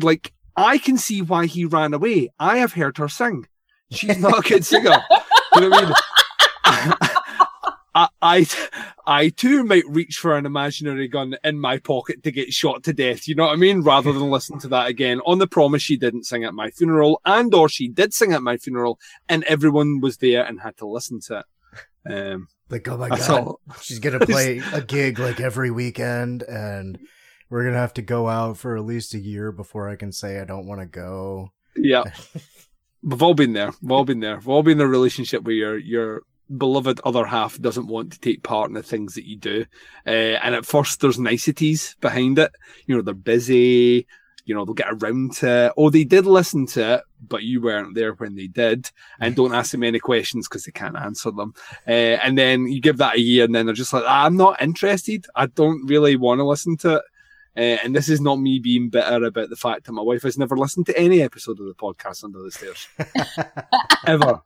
like 0.00 0.32
I 0.60 0.78
can 0.78 0.96
see 0.98 1.22
why 1.22 1.46
he 1.46 1.64
ran 1.64 1.94
away. 1.94 2.30
I 2.38 2.58
have 2.58 2.74
heard 2.74 2.98
her 2.98 3.08
sing. 3.08 3.46
She's 3.90 4.18
not 4.18 4.38
a 4.44 4.48
good 4.48 4.64
singer. 4.72 5.02
you 5.54 5.60
know 5.62 5.68
what 5.70 5.84
I 5.84 5.86
mean? 5.86 5.94
I, 7.92 8.08
I, 8.22 8.46
I 9.04 9.28
too 9.30 9.64
might 9.64 9.82
reach 9.88 10.16
for 10.18 10.36
an 10.36 10.46
imaginary 10.46 11.08
gun 11.08 11.36
in 11.42 11.58
my 11.58 11.78
pocket 11.78 12.22
to 12.22 12.30
get 12.30 12.52
shot 12.52 12.84
to 12.84 12.92
death. 12.92 13.26
You 13.26 13.34
know 13.34 13.46
what 13.46 13.52
I 13.52 13.56
mean? 13.56 13.82
Rather 13.82 14.12
than 14.12 14.30
listen 14.30 14.58
to 14.60 14.68
that 14.68 14.86
again. 14.86 15.20
On 15.26 15.38
the 15.38 15.48
promise 15.48 15.82
she 15.82 15.96
didn't 15.96 16.24
sing 16.24 16.44
at 16.44 16.54
my 16.54 16.70
funeral, 16.70 17.20
and 17.24 17.52
or 17.52 17.68
she 17.68 17.88
did 17.88 18.14
sing 18.14 18.32
at 18.32 18.42
my 18.42 18.56
funeral, 18.58 19.00
and 19.28 19.42
everyone 19.44 20.00
was 20.00 20.18
there 20.18 20.44
and 20.44 20.60
had 20.60 20.76
to 20.76 20.86
listen 20.86 21.18
to 21.26 21.38
it. 22.06 22.12
Um, 22.12 22.48
Like, 22.68 22.86
oh 22.88 22.96
my 22.96 23.08
that's 23.08 23.26
god, 23.26 23.40
all. 23.46 23.60
she's 23.82 23.98
gonna 23.98 24.20
play 24.24 24.62
a 24.72 24.80
gig 24.80 25.18
like 25.18 25.40
every 25.40 25.72
weekend, 25.72 26.42
and 26.44 26.96
we're 27.50 27.64
gonna 27.64 27.76
have 27.76 27.94
to 27.94 28.02
go 28.02 28.28
out 28.28 28.56
for 28.56 28.76
at 28.76 28.84
least 28.84 29.12
a 29.14 29.18
year 29.18 29.52
before 29.52 29.88
I 29.88 29.96
can 29.96 30.12
say 30.12 30.40
I 30.40 30.44
don't 30.44 30.66
want 30.66 30.80
to 30.80 30.86
go. 30.86 31.52
Yeah. 31.76 32.04
We've 33.02 33.22
all 33.22 33.34
been 33.34 33.52
there. 33.52 33.72
We've 33.82 33.92
all 33.92 34.04
been 34.04 34.20
there. 34.20 34.36
We've 34.36 34.48
all 34.48 34.62
been 34.62 34.80
in 34.80 34.86
a 34.86 34.88
relationship 34.88 35.42
where 35.42 35.54
your 35.54 35.76
your 35.78 36.22
beloved 36.56 37.00
other 37.04 37.24
half 37.24 37.60
doesn't 37.60 37.86
want 37.86 38.12
to 38.12 38.20
take 38.20 38.42
part 38.42 38.68
in 38.68 38.74
the 38.74 38.82
things 38.82 39.14
that 39.14 39.26
you 39.26 39.36
do. 39.36 39.64
Uh, 40.06 40.38
and 40.42 40.54
at 40.54 40.66
first 40.66 41.00
there's 41.00 41.18
niceties 41.18 41.96
behind 42.00 42.38
it. 42.38 42.52
You 42.86 42.96
know, 42.96 43.02
they're 43.02 43.14
busy, 43.14 44.06
you 44.44 44.54
know, 44.54 44.64
they'll 44.64 44.74
get 44.74 44.90
around 44.90 45.34
to 45.36 45.66
it. 45.66 45.72
Oh, 45.76 45.90
they 45.90 46.04
did 46.04 46.26
listen 46.26 46.66
to 46.66 46.94
it, 46.94 47.02
but 47.26 47.44
you 47.44 47.60
weren't 47.60 47.94
there 47.94 48.14
when 48.14 48.34
they 48.34 48.48
did. 48.48 48.90
And 49.20 49.36
don't 49.36 49.54
ask 49.54 49.70
them 49.70 49.84
any 49.84 50.00
questions 50.00 50.48
because 50.48 50.64
they 50.64 50.72
can't 50.72 50.96
answer 50.96 51.30
them. 51.30 51.54
Uh, 51.86 52.18
and 52.22 52.36
then 52.36 52.66
you 52.66 52.80
give 52.80 52.98
that 52.98 53.16
a 53.16 53.20
year 53.20 53.44
and 53.44 53.54
then 53.54 53.66
they're 53.66 53.74
just 53.74 53.92
like, 53.92 54.04
"Ah, 54.06 54.26
I'm 54.26 54.36
not 54.36 54.60
interested. 54.60 55.26
I 55.36 55.46
don't 55.46 55.86
really 55.86 56.16
want 56.16 56.40
to 56.40 56.44
listen 56.44 56.76
to 56.78 56.96
it. 56.96 57.02
Uh, 57.56 57.78
and 57.82 57.94
this 57.94 58.08
is 58.08 58.20
not 58.20 58.36
me 58.36 58.58
being 58.58 58.88
bitter 58.90 59.24
about 59.24 59.50
the 59.50 59.56
fact 59.56 59.84
that 59.84 59.92
my 59.92 60.02
wife 60.02 60.22
has 60.22 60.38
never 60.38 60.56
listened 60.56 60.86
to 60.86 60.98
any 60.98 61.20
episode 61.20 61.58
of 61.58 61.66
the 61.66 61.74
podcast 61.74 62.22
Under 62.22 62.42
the 62.42 62.50
Stairs 62.50 62.88
ever. 64.06 64.40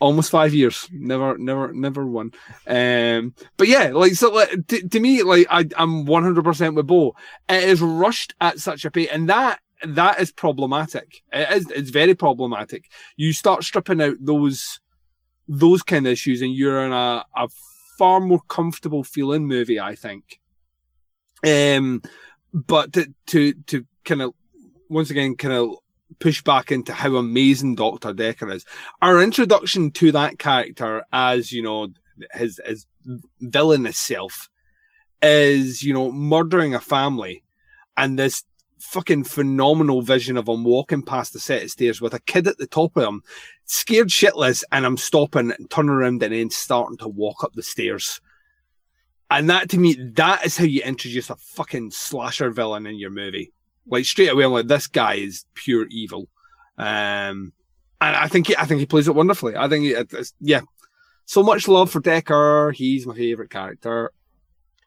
Almost 0.00 0.30
five 0.30 0.54
years, 0.54 0.88
never, 0.90 1.36
never, 1.36 1.72
never 1.72 2.06
one. 2.06 2.32
Um, 2.66 3.34
but 3.58 3.68
yeah, 3.68 3.90
like 3.92 4.14
so, 4.14 4.30
like, 4.32 4.66
to, 4.68 4.88
to 4.88 4.98
me, 4.98 5.22
like 5.22 5.46
I, 5.50 5.66
I'm 5.76 6.06
100 6.06 6.42
percent 6.42 6.74
with 6.74 6.86
Bo. 6.86 7.14
It 7.50 7.64
is 7.64 7.82
rushed 7.82 8.34
at 8.40 8.58
such 8.58 8.86
a 8.86 8.90
pace, 8.90 9.10
and 9.12 9.28
that 9.28 9.60
that 9.86 10.18
is 10.18 10.32
problematic. 10.32 11.22
It 11.32 11.50
is, 11.54 11.70
it's 11.70 11.90
very 11.90 12.14
problematic. 12.14 12.86
You 13.16 13.34
start 13.34 13.62
stripping 13.62 14.00
out 14.00 14.16
those 14.20 14.80
those 15.46 15.82
kind 15.82 16.06
of 16.06 16.12
issues, 16.12 16.40
and 16.40 16.54
you're 16.54 16.82
in 16.86 16.92
a, 16.92 17.24
a 17.36 17.48
far 17.98 18.20
more 18.20 18.40
comfortable 18.48 19.04
feeling 19.04 19.46
movie, 19.46 19.78
I 19.78 19.94
think. 19.94 20.39
Um, 21.46 22.02
but 22.52 22.92
to 22.94 23.12
to 23.26 23.54
to 23.66 23.86
kind 24.04 24.22
of 24.22 24.34
once 24.88 25.10
again 25.10 25.36
kind 25.36 25.54
of 25.54 25.76
push 26.18 26.42
back 26.42 26.72
into 26.72 26.92
how 26.92 27.16
amazing 27.16 27.76
Doctor 27.76 28.12
Decker 28.12 28.50
is. 28.50 28.64
Our 29.00 29.22
introduction 29.22 29.90
to 29.92 30.12
that 30.12 30.38
character 30.38 31.04
as 31.12 31.52
you 31.52 31.62
know 31.62 31.88
his 32.32 32.60
his 32.64 32.86
villainous 33.40 33.98
self 33.98 34.48
is 35.22 35.82
you 35.82 35.94
know 35.94 36.10
murdering 36.12 36.74
a 36.74 36.80
family, 36.80 37.42
and 37.96 38.18
this 38.18 38.44
fucking 38.78 39.24
phenomenal 39.24 40.02
vision 40.02 40.36
of 40.36 40.48
him 40.48 40.64
walking 40.64 41.02
past 41.02 41.32
the 41.32 41.38
set 41.38 41.62
of 41.62 41.70
stairs 41.70 42.00
with 42.00 42.14
a 42.14 42.20
kid 42.20 42.46
at 42.46 42.58
the 42.58 42.66
top 42.66 42.96
of 42.96 43.04
him, 43.04 43.22
scared 43.66 44.08
shitless, 44.08 44.64
and 44.72 44.86
I'm 44.86 44.96
stopping 44.96 45.52
and 45.52 45.70
turning 45.70 45.90
around 45.90 46.22
and 46.22 46.32
then 46.32 46.50
starting 46.50 46.96
to 46.98 47.08
walk 47.08 47.44
up 47.44 47.52
the 47.52 47.62
stairs. 47.62 48.20
And 49.30 49.48
that 49.48 49.70
to 49.70 49.78
me, 49.78 49.94
that 50.14 50.44
is 50.44 50.56
how 50.56 50.64
you 50.64 50.82
introduce 50.82 51.30
a 51.30 51.36
fucking 51.36 51.92
slasher 51.92 52.50
villain 52.50 52.86
in 52.86 52.98
your 52.98 53.10
movie. 53.10 53.52
Like 53.86 54.04
straight 54.04 54.28
away, 54.28 54.44
I'm 54.44 54.52
like, 54.52 54.66
this 54.66 54.88
guy 54.88 55.14
is 55.14 55.44
pure 55.54 55.86
evil. 55.88 56.28
Um, 56.76 57.52
and 58.00 58.16
I 58.16 58.26
think 58.26 58.48
he, 58.48 58.56
I 58.56 58.64
think 58.64 58.80
he 58.80 58.86
plays 58.86 59.06
it 59.06 59.14
wonderfully. 59.14 59.56
I 59.56 59.68
think 59.68 59.84
it, 59.84 60.12
it's, 60.12 60.32
yeah, 60.40 60.62
so 61.26 61.42
much 61.42 61.68
love 61.68 61.90
for 61.90 62.00
Decker. 62.00 62.72
He's 62.72 63.06
my 63.06 63.14
favorite 63.14 63.50
character. 63.50 64.10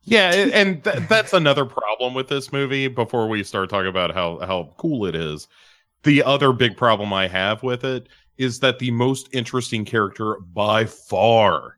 Yeah, 0.06 0.32
and 0.32 0.84
th- 0.84 1.08
that's 1.08 1.32
another 1.32 1.64
problem 1.64 2.14
with 2.14 2.28
this 2.28 2.52
movie. 2.52 2.90
Before 2.90 3.30
we 3.30 3.44
start 3.44 3.70
talking 3.70 3.88
about 3.88 4.14
how 4.14 4.40
how 4.40 4.74
cool 4.78 5.06
it 5.06 5.16
is, 5.16 5.48
the 6.04 6.22
other 6.24 6.52
big 6.52 6.76
problem 6.76 7.14
I 7.14 7.30
have 7.30 7.64
with 7.64 7.86
it 7.86 8.10
is 8.38 8.60
that 8.60 8.80
the 8.80 8.92
most 8.92 9.30
interesting 9.32 9.86
character 9.86 10.36
by 10.42 10.86
far 10.86 11.78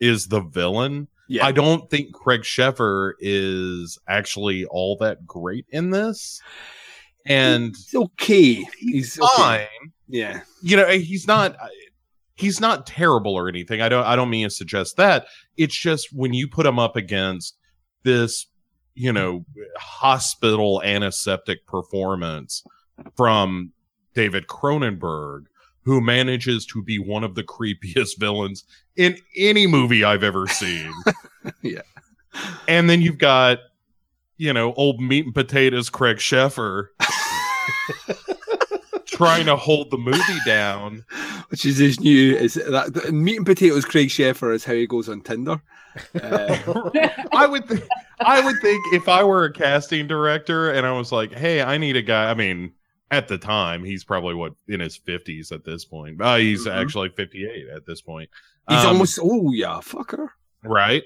is 0.00 0.26
the 0.26 0.40
villain. 0.40 1.06
Yeah, 1.30 1.46
I 1.46 1.52
don't 1.52 1.88
think 1.88 2.12
Craig 2.12 2.40
Sheffer 2.42 3.12
is 3.20 3.96
actually 4.08 4.64
all 4.64 4.96
that 4.96 5.24
great 5.24 5.64
in 5.68 5.90
this, 5.90 6.42
and 7.24 7.66
he's 7.66 7.94
okay. 7.94 8.66
He's 8.76 9.16
okay. 9.16 9.28
fine. 9.36 9.92
Yeah, 10.08 10.40
You 10.60 10.76
know, 10.76 10.88
he's 10.88 11.28
not 11.28 11.56
he's 12.34 12.60
not 12.60 12.84
terrible 12.84 13.32
or 13.32 13.48
anything. 13.48 13.80
I 13.80 13.88
don't 13.88 14.04
I 14.04 14.16
don't 14.16 14.28
mean 14.28 14.48
to 14.48 14.50
suggest 14.50 14.96
that. 14.96 15.26
It's 15.56 15.76
just 15.76 16.12
when 16.12 16.34
you 16.34 16.48
put 16.48 16.66
him 16.66 16.80
up 16.80 16.96
against 16.96 17.56
this, 18.02 18.46
you 18.96 19.12
know, 19.12 19.44
hospital 19.78 20.82
antiseptic 20.82 21.64
performance 21.64 22.64
from 23.14 23.70
David 24.14 24.48
Cronenberg, 24.48 25.44
who 25.84 26.00
manages 26.00 26.66
to 26.66 26.82
be 26.82 26.98
one 26.98 27.24
of 27.24 27.34
the 27.34 27.42
creepiest 27.42 28.18
villains 28.18 28.64
in 28.96 29.16
any 29.36 29.66
movie 29.66 30.04
I've 30.04 30.22
ever 30.22 30.46
seen. 30.46 30.92
Yeah. 31.62 31.82
And 32.68 32.88
then 32.90 33.00
you've 33.02 33.18
got, 33.18 33.58
you 34.36 34.52
know, 34.52 34.72
old 34.74 35.00
meat 35.00 35.24
and 35.24 35.34
potatoes 35.34 35.88
Craig 35.90 36.18
Sheffer 36.18 36.88
trying 39.06 39.46
to 39.46 39.56
hold 39.56 39.90
the 39.90 39.98
movie 39.98 40.20
down. 40.46 41.04
which 41.48 41.66
is 41.66 41.78
his 41.78 41.98
new 42.00 42.34
is 42.36 42.54
that 42.54 43.10
meat 43.12 43.36
and 43.38 43.46
potatoes. 43.46 43.84
Craig 43.84 44.08
Sheffer 44.08 44.54
is 44.54 44.64
how 44.64 44.74
he 44.74 44.86
goes 44.86 45.08
on 45.08 45.20
Tinder. 45.22 45.60
Uh, 46.22 46.88
I 47.32 47.48
would 47.48 47.68
th- 47.68 47.82
I 48.20 48.40
would 48.40 48.54
think 48.62 48.80
if 48.94 49.08
I 49.08 49.24
were 49.24 49.46
a 49.46 49.52
casting 49.52 50.06
director 50.06 50.70
and 50.70 50.86
I 50.86 50.92
was 50.92 51.10
like, 51.10 51.32
"Hey, 51.32 51.62
I 51.62 51.78
need 51.78 51.96
a 51.96 52.02
guy." 52.02 52.30
I 52.30 52.34
mean, 52.34 52.74
at 53.10 53.26
the 53.28 53.38
time 53.38 53.84
he's 53.84 54.04
probably 54.04 54.34
what 54.34 54.52
in 54.68 54.80
his 54.80 54.98
50s 54.98 55.50
at 55.52 55.64
this 55.64 55.84
point. 55.84 56.20
Uh, 56.20 56.36
he's 56.36 56.66
Mhm. 56.66 56.74
actually 56.80 57.08
58 57.10 57.66
at 57.74 57.84
this 57.86 58.00
point. 58.02 58.30
He's 58.68 58.78
Um, 58.80 58.86
almost. 58.88 59.18
Oh 59.22 59.52
yeah, 59.52 59.80
fucker. 59.82 60.28
right. 60.64 61.02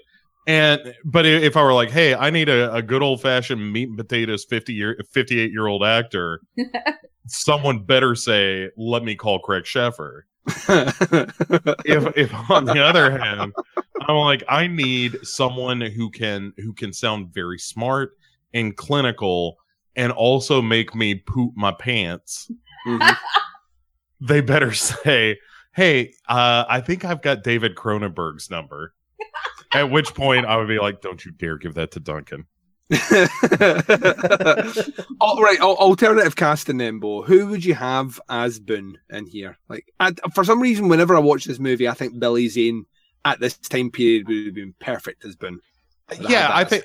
And 0.47 0.95
but 1.07 1.25
if 1.25 1.57
I 1.57 1.63
were 1.63 1.73
like, 1.73 1.91
hey, 1.91 2.15
I 2.15 2.29
need 2.29 2.51
a, 2.51 2.73
a 2.75 2.83
good 2.83 3.03
old 3.03 3.23
fashioned 3.23 3.73
meat 3.73 3.89
and 3.89 3.97
potatoes 3.97 4.45
50 4.45 4.75
year 4.75 4.99
58 5.13 5.51
year 5.51 5.67
old 5.67 5.83
actor, 5.85 6.41
someone 7.27 7.85
better 7.85 8.15
say, 8.15 8.69
let 8.77 9.03
me 9.03 9.15
call 9.17 9.39
Craig 9.39 9.65
Sheffer. 9.65 10.23
if 11.87 12.17
if 12.17 12.51
on 12.51 12.65
the 12.67 12.83
other 12.85 13.11
hand, 13.19 13.55
I'm 14.03 14.17
like, 14.17 14.43
I 14.49 14.67
need 14.67 15.17
someone 15.27 15.81
who 15.81 16.11
can 16.11 16.53
who 16.59 16.73
can 16.75 16.93
sound 16.93 17.33
very 17.33 17.59
smart 17.59 18.13
and 18.53 18.77
clinical 18.77 19.57
and 19.97 20.13
also 20.13 20.61
make 20.63 20.95
me 20.95 21.15
poop 21.15 21.53
my 21.57 21.73
pants. 21.73 22.51
Mhm. 22.87 23.17
They 24.21 24.41
better 24.41 24.73
say, 24.73 25.39
Hey, 25.75 26.15
uh, 26.29 26.65
I 26.67 26.81
think 26.81 27.05
I've 27.05 27.21
got 27.21 27.43
David 27.43 27.75
Cronenberg's 27.75 28.49
number. 28.49 28.95
At 29.75 29.91
which 29.91 30.15
point 30.15 30.47
I 30.47 30.57
would 30.57 30.69
be 30.69 30.79
like, 30.79 31.03
Don't 31.03 31.23
you 31.25 31.33
dare 31.33 31.59
give 31.59 31.75
that 31.75 31.91
to 31.93 32.01
Duncan. 32.01 32.47
All 35.21 35.43
right, 35.43 35.59
alternative 35.61 36.37
casting 36.37 36.79
then, 36.79 37.01
Bo. 37.01 37.23
Who 37.23 37.49
would 37.49 37.65
you 37.65 37.75
have 37.75 38.21
as 38.29 38.59
Boone 38.61 38.99
in 39.11 39.27
here? 39.27 39.59
Like, 39.69 39.87
I, 40.01 40.13
for 40.35 40.45
some 40.45 40.61
reason, 40.61 40.89
whenever 40.89 41.17
I 41.17 41.21
watch 41.21 41.45
this 41.45 41.59
movie, 41.59 41.89
I 41.89 41.95
think 41.95 42.19
Billy 42.19 42.49
Zane 42.49 42.87
at 43.25 43.41
this 43.41 43.57
time 43.57 43.91
period 43.91 44.29
would 44.29 44.47
have 44.47 44.55
been 44.55 44.75
perfect 44.81 45.25
as 45.25 45.35
Boone. 45.37 45.61
Yeah, 46.21 46.51
I 46.53 46.65
think 46.65 46.85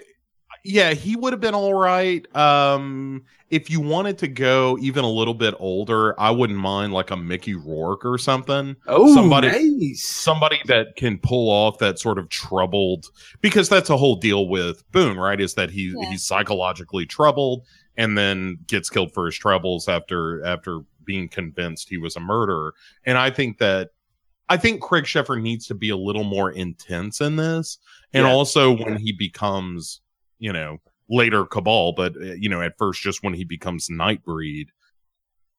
yeah, 0.63 0.93
he 0.93 1.15
would 1.15 1.33
have 1.33 1.39
been 1.41 1.53
all 1.55 1.73
right. 1.73 2.25
Um 2.35 3.23
if 3.49 3.67
you 3.69 3.79
wanted 3.81 4.19
to 4.19 4.27
go 4.27 4.77
even 4.79 5.03
a 5.03 5.09
little 5.09 5.33
bit 5.33 5.55
older, 5.57 6.19
I 6.19 6.29
wouldn't 6.29 6.59
mind 6.59 6.93
like 6.93 7.09
a 7.09 7.17
Mickey 7.17 7.55
Rourke 7.55 8.05
or 8.05 8.19
something. 8.19 8.75
Oh, 8.87 9.11
somebody- 9.15 9.47
nice. 9.47 10.03
Somebody 10.05 10.59
that 10.65 10.95
can 10.97 11.17
pull 11.17 11.49
off 11.49 11.79
that 11.79 11.97
sort 11.97 12.19
of 12.19 12.29
troubled 12.29 13.07
because 13.41 13.67
that's 13.67 13.89
a 13.89 13.97
whole 13.97 14.17
deal 14.17 14.47
with 14.47 14.83
Boone, 14.91 15.17
right? 15.17 15.41
Is 15.41 15.55
that 15.55 15.71
he 15.71 15.95
Yeah. 15.97 16.09
he's 16.11 16.23
psychologically 16.23 17.07
troubled 17.07 17.65
and 17.97 18.15
then 18.17 18.59
gets 18.67 18.89
killed 18.89 19.13
for 19.13 19.25
his 19.25 19.35
troubles 19.37 19.87
after 19.87 20.45
after 20.45 20.81
being 21.03 21.27
convinced 21.27 21.89
he 21.89 21.97
was 21.97 22.15
a 22.15 22.19
murderer. 22.19 22.75
And 23.03 23.17
I 23.17 23.31
think 23.31 23.57
that 23.57 23.89
I 24.47 24.57
think 24.57 24.81
Craig 24.81 25.05
Sheffer 25.05 25.39
needs 25.41 25.65
to 25.67 25.75
be 25.75 25.89
a 25.89 25.97
little 25.97 26.23
more 26.23 26.51
intense 26.51 27.19
in 27.21 27.35
this. 27.35 27.77
And 28.13 28.25
Yeah. 28.25 28.31
also 28.31 28.71
when 28.75 28.97
he 28.97 29.11
becomes, 29.11 30.01
you 30.39 30.51
know, 30.53 30.77
later 31.09 31.45
Cabal, 31.45 31.93
but 31.93 32.15
uh, 32.15 32.33
you 32.33 32.49
know, 32.49 32.61
at 32.61 32.77
first 32.77 33.01
just 33.01 33.23
when 33.23 33.33
he 33.33 33.43
becomes 33.43 33.89
Nightbreed. 33.89 34.67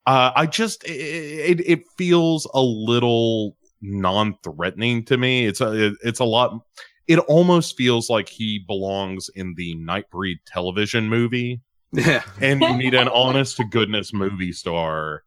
Uh 0.06 0.32
I 0.34 0.46
just 0.46 0.82
it 0.84 0.90
it, 0.90 1.60
it 1.66 1.82
feels 1.98 2.48
a 2.54 2.60
little 2.62 3.56
non-threatening 3.82 5.04
to 5.06 5.16
me. 5.18 5.46
It's 5.46 5.60
a 5.60 5.86
it- 5.88 5.98
it's 6.02 6.20
a 6.20 6.24
lot 6.24 6.58
it 7.06 7.18
almost 7.20 7.76
feels 7.76 8.08
like 8.08 8.28
he 8.28 8.60
belongs 8.66 9.28
in 9.34 9.54
the 9.56 9.74
Nightbreed 9.76 10.36
television 10.46 11.08
movie 11.08 11.60
Yeah. 11.92 12.22
and 12.40 12.60
you 12.60 12.76
need 12.76 12.94
an 12.94 13.08
honest 13.12 13.56
to 13.56 13.64
goodness 13.64 14.12
movie 14.12 14.52
star. 14.52 15.24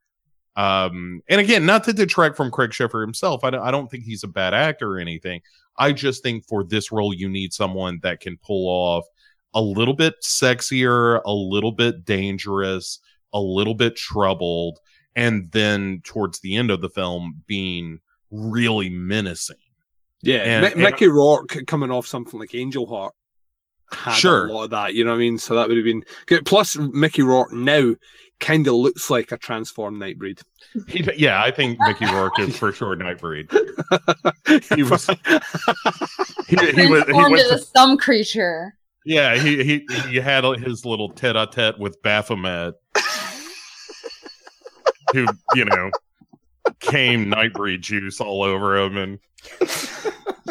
Um, 0.56 1.22
and 1.28 1.42
again, 1.42 1.66
not 1.66 1.84
to 1.86 1.94
detract 1.94 2.38
from 2.38 2.52
Craig 2.52 2.70
Sheffer 2.72 3.02
himself, 3.02 3.44
I 3.44 3.50
don't, 3.50 3.62
I 3.64 3.72
don't 3.72 3.90
think 3.92 4.04
he's 4.06 4.24
a 4.24 4.28
bad 4.30 4.54
actor 4.54 4.94
or 4.94 5.00
anything. 5.00 5.42
I 5.78 5.92
just 5.92 6.22
think 6.24 6.48
for 6.48 6.64
this 6.64 6.92
role, 6.92 7.14
you 7.14 7.28
need 7.28 7.52
someone 7.54 8.00
that 8.04 8.20
can 8.22 8.38
pull 8.38 8.68
off 8.70 9.06
a 9.54 9.62
little 9.62 9.94
bit 9.94 10.16
sexier, 10.24 11.22
a 11.26 11.34
little 11.34 11.72
bit 11.72 12.06
dangerous, 12.06 13.00
a 13.34 13.40
little 13.40 13.76
bit 13.76 13.96
troubled, 13.96 14.80
and 15.16 15.52
then 15.52 16.02
towards 16.04 16.40
the 16.40 16.56
end 16.56 16.72
of 16.72 16.82
the 16.82 16.90
film, 16.90 17.44
being 17.48 18.00
really 18.32 18.90
menacing. 18.90 19.58
Yeah. 20.22 20.38
And- 20.38 20.66
Mi- 20.66 20.72
and- 20.72 20.82
Mickey 20.82 21.08
Rourke 21.08 21.56
coming 21.68 21.92
off 21.92 22.08
something 22.08 22.40
like 22.40 22.56
Angel 22.56 22.86
Heart. 22.88 23.14
Had 23.92 24.14
Sure. 24.16 24.48
a 24.48 24.52
lot 24.52 24.64
of 24.64 24.70
that, 24.72 24.96
you 24.96 25.04
know 25.04 25.12
what 25.12 25.18
I 25.18 25.20
mean? 25.20 25.38
So 25.38 25.54
that 25.54 25.68
would 25.68 25.78
have 25.78 25.84
been 25.86 26.04
good. 26.26 26.46
Plus, 26.48 26.76
Mickey 26.78 27.22
Rourke 27.22 27.54
now 27.54 27.94
kind 28.40 28.66
of 28.66 28.74
looks 28.74 29.12
like 29.12 29.32
a 29.32 29.38
transformed 29.38 30.02
Nightbreed. 30.02 30.42
He, 30.88 31.08
yeah, 31.16 31.44
I 31.44 31.52
think 31.52 31.78
Mickey 31.80 32.06
Rourke 32.06 32.40
is 32.40 32.58
for 32.58 32.72
sure 32.72 32.96
Nightbreed. 32.96 33.52
He 34.76 34.82
was- 34.84 35.06
He, 36.48 36.56
he 36.58 36.88
was, 36.88 37.04
he 37.04 37.14
Transformed 37.14 37.32
went 37.32 37.44
into 37.44 37.58
to- 37.58 37.66
some 37.76 37.98
creature. 37.98 38.76
Yeah, 39.06 39.36
he 39.36 39.64
he 39.64 39.86
he 40.10 40.16
had 40.18 40.44
his 40.60 40.86
little 40.86 41.10
tete-a-tete 41.10 41.78
with 41.80 42.02
Baphomet, 42.02 42.76
who 45.14 45.26
you 45.56 45.66
know 45.66 45.92
came 46.80 47.26
Nightbreed 47.26 47.82
juice 47.82 48.22
all 48.22 48.44
over 48.44 48.78
him, 48.78 48.98
and 48.98 49.20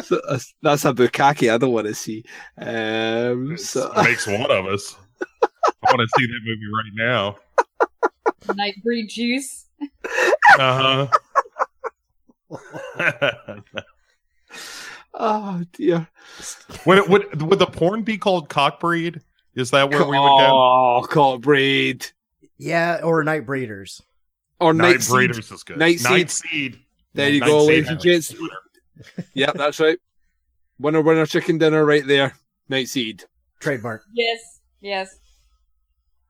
So 0.03 0.19
that's, 0.27 0.53
that's 0.61 0.85
a 0.85 0.93
bukkake 0.93 1.53
I 1.53 1.57
don't 1.57 1.71
want 1.71 1.87
to 1.87 1.95
see. 1.95 2.23
Um, 2.57 3.57
so 3.57 3.91
makes 4.03 4.27
one 4.27 4.51
of 4.51 4.65
us. 4.65 4.95
I 5.21 5.91
want 5.93 6.01
to 6.01 6.07
see 6.17 6.25
that 6.25 6.39
movie 6.43 6.67
right 6.75 6.93
now. 6.95 7.37
Nightbreed 8.47 9.09
juice. 9.09 9.65
Uh 10.59 11.07
huh. 12.99 13.61
oh 15.13 15.63
dear. 15.73 16.07
would, 16.85 17.07
would 17.09 17.41
would 17.41 17.59
the 17.59 17.65
porn 17.67 18.03
be 18.03 18.17
called 18.17 18.49
Cockbreed? 18.49 19.21
Is 19.55 19.71
that 19.71 19.89
where 19.89 19.99
we 20.05 20.17
would 20.17 20.37
go? 20.39 20.49
Oh, 20.99 21.05
caught 21.09 21.41
breed 21.41 22.05
Yeah, 22.57 23.01
or 23.03 23.23
night 23.23 23.45
breeders. 23.45 24.01
or 24.59 24.73
night, 24.73 24.93
Night 24.93 25.01
seed. 25.03 25.13
Breeders 25.13 25.51
is 25.51 25.63
good. 25.63 25.77
Night 25.77 25.99
Night, 26.03 26.31
Seed. 26.31 26.49
Seed. 26.73 26.79
There 27.13 27.29
you 27.29 27.39
Night 27.41 27.47
go, 27.47 27.59
Seed 27.61 27.67
ladies 27.69 27.87
and 27.89 27.95
has 27.97 28.03
gents. 28.03 28.31
it 28.31 28.37
better. 28.39 29.27
Yeah, 29.33 29.51
that's 29.53 29.79
right. 29.79 29.99
Winner, 30.79 31.01
winner, 31.01 31.25
chicken 31.27 31.57
dinner, 31.59 31.85
right 31.85 32.05
there. 32.07 32.33
Night 32.69 32.87
seed. 32.87 33.23
Trademark. 33.59 34.03
Yes. 34.13 34.59
Yes. 34.81 35.15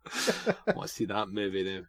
Let's 0.75 0.93
see 0.93 1.05
that 1.05 1.29
movie 1.29 1.63
now. 1.63 1.81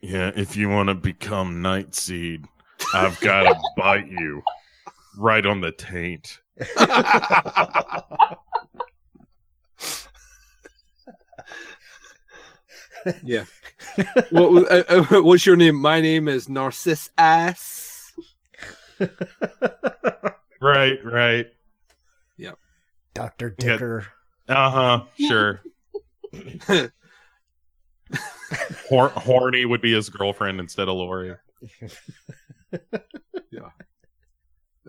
Yeah, 0.00 0.30
if 0.36 0.56
you 0.56 0.68
want 0.68 0.88
to 0.88 0.94
become 0.94 1.60
Night 1.60 1.94
Seed, 1.94 2.46
I've 2.94 3.18
got 3.20 3.42
to 3.42 3.60
bite 3.76 4.08
you 4.08 4.42
right 5.20 5.44
on 5.44 5.60
the 5.60 5.72
taint. 5.72 6.38
yeah. 13.22 13.44
what, 14.30 14.50
was- 14.52 14.64
uh, 14.64 14.84
uh, 14.88 15.22
what's 15.22 15.46
your 15.46 15.56
name? 15.56 15.76
My 15.76 16.00
name 16.00 16.28
is 16.28 16.48
Narcissus 16.48 17.10
Ass. 17.18 18.12
Right, 20.62 21.02
right. 21.02 21.46
Yep. 22.36 22.58
Dr. 23.14 23.54
Yeah. 23.58 23.64
Dicker. 23.72 24.06
Uh 24.46 24.70
huh. 24.70 25.04
Sure. 25.18 25.62
Hor- 28.90 29.08
horny 29.08 29.64
would 29.64 29.80
be 29.80 29.94
his 29.94 30.10
girlfriend 30.10 30.60
instead 30.60 30.88
of 30.88 30.96
Lori. 30.96 31.34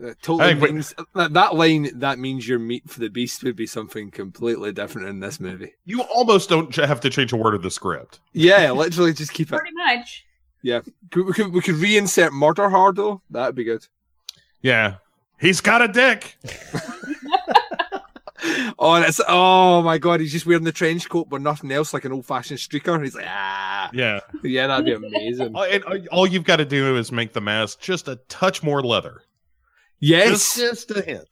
Uh, 0.03 0.13
totally 0.21 0.53
Hey, 0.55 0.59
means 0.59 0.95
that, 1.13 1.33
that 1.33 1.55
line. 1.55 1.89
That 1.99 2.17
means 2.17 2.47
your 2.47 2.59
meat 2.59 2.89
for 2.89 2.99
the 2.99 3.09
beast 3.09 3.43
would 3.43 3.55
be 3.55 3.67
something 3.67 4.09
completely 4.11 4.71
different 4.71 5.07
in 5.09 5.19
this 5.19 5.39
movie. 5.39 5.73
You 5.85 6.01
almost 6.01 6.49
don't 6.49 6.75
have 6.75 6.99
to 7.01 7.09
change 7.09 7.33
a 7.33 7.37
word 7.37 7.53
of 7.53 7.61
the 7.61 7.71
script. 7.71 8.19
Yeah, 8.33 8.71
literally 8.71 9.13
just 9.13 9.33
keep 9.33 9.51
it. 9.51 9.57
Pretty 9.59 9.75
much. 9.75 10.25
Could, 11.11 11.25
we 11.25 11.33
could 11.33 11.53
we 11.53 11.61
could 11.61 11.75
reinsert 11.75 12.31
murder 12.31 12.69
hard 12.69 12.95
though. 12.95 13.21
That'd 13.29 13.55
be 13.55 13.63
good. 13.63 13.87
Yeah. 14.61 14.95
He's 15.39 15.61
got 15.61 15.81
a 15.81 15.87
dick. 15.87 16.37
Oh, 18.79 18.95
and 18.95 19.05
it's 19.05 19.21
oh 19.27 19.83
my 19.83 19.99
god, 19.99 20.19
he's 20.19 20.31
just 20.31 20.47
wearing 20.47 20.63
the 20.63 20.71
trench 20.71 21.07
coat 21.07 21.29
but 21.29 21.41
nothing 21.41 21.71
else, 21.71 21.93
like 21.93 22.05
an 22.05 22.11
old 22.11 22.25
fashioned 22.25 22.59
streaker. 22.59 22.99
He's 23.03 23.13
like, 23.13 23.27
ah, 23.27 23.91
Yeah. 23.93 24.19
yeah, 24.43 24.65
that'd 24.65 24.85
be 24.85 24.93
amazing. 24.93 25.53
And, 25.55 25.85
uh, 25.85 25.97
all 26.11 26.25
you've 26.25 26.43
got 26.43 26.55
to 26.55 26.65
do 26.65 26.97
is 26.97 27.11
make 27.11 27.33
the 27.33 27.41
mask 27.41 27.79
just 27.81 28.07
a 28.07 28.15
touch 28.27 28.63
more 28.63 28.81
leather. 28.81 29.21
Yes, 30.01 30.55
Just, 30.55 30.87
just 30.87 30.91
a 30.91 31.01
hint. 31.01 31.27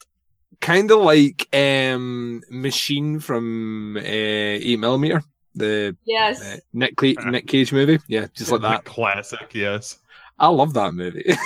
kind 0.62 0.90
of 0.92 1.00
like 1.02 1.48
um 1.54 2.42
Machine 2.50 3.20
from 3.20 3.98
uh, 3.98 4.02
Eight 4.04 4.80
Millimeter, 4.80 5.22
the 5.56 5.96
Yes. 6.06 6.42
uh, 6.42 6.58
Nick 6.74 6.96
Cla- 6.96 7.26
Nick 7.30 7.48
Cage 7.48 7.74
movie. 7.74 8.00
Yeah, 8.08 8.28
just 8.34 8.52
like 8.52 8.62
that. 8.62 8.86
Classic, 8.86 9.54
yes. 9.54 9.98
I 10.40 10.48
love 10.48 10.74
that 10.76 10.94
movie. 10.94 11.26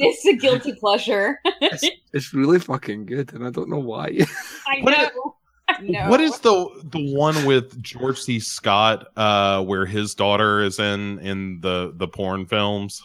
It's 0.00 0.24
a 0.26 0.34
guilty 0.34 0.74
pleasure. 0.74 1.40
it's, 1.44 1.84
it's 2.12 2.32
really 2.32 2.60
fucking 2.60 3.06
good, 3.06 3.32
and 3.34 3.44
I 3.44 3.50
don't 3.50 3.68
know 3.68 3.80
why. 3.80 4.16
I 4.68 4.80
What 4.80 4.92
know. 4.96 5.34
I 5.68 5.80
know. 5.82 6.08
What 6.08 6.20
is 6.20 6.38
the 6.38 6.68
the 6.92 7.12
one 7.16 7.44
with 7.44 7.82
George 7.82 8.20
C. 8.20 8.38
Scott 8.38 9.08
uh 9.16 9.64
where 9.64 9.86
his 9.86 10.14
daughter 10.14 10.62
is 10.62 10.78
in 10.78 11.18
in 11.18 11.58
the 11.62 11.92
the 11.96 12.06
porn 12.06 12.46
films? 12.46 13.02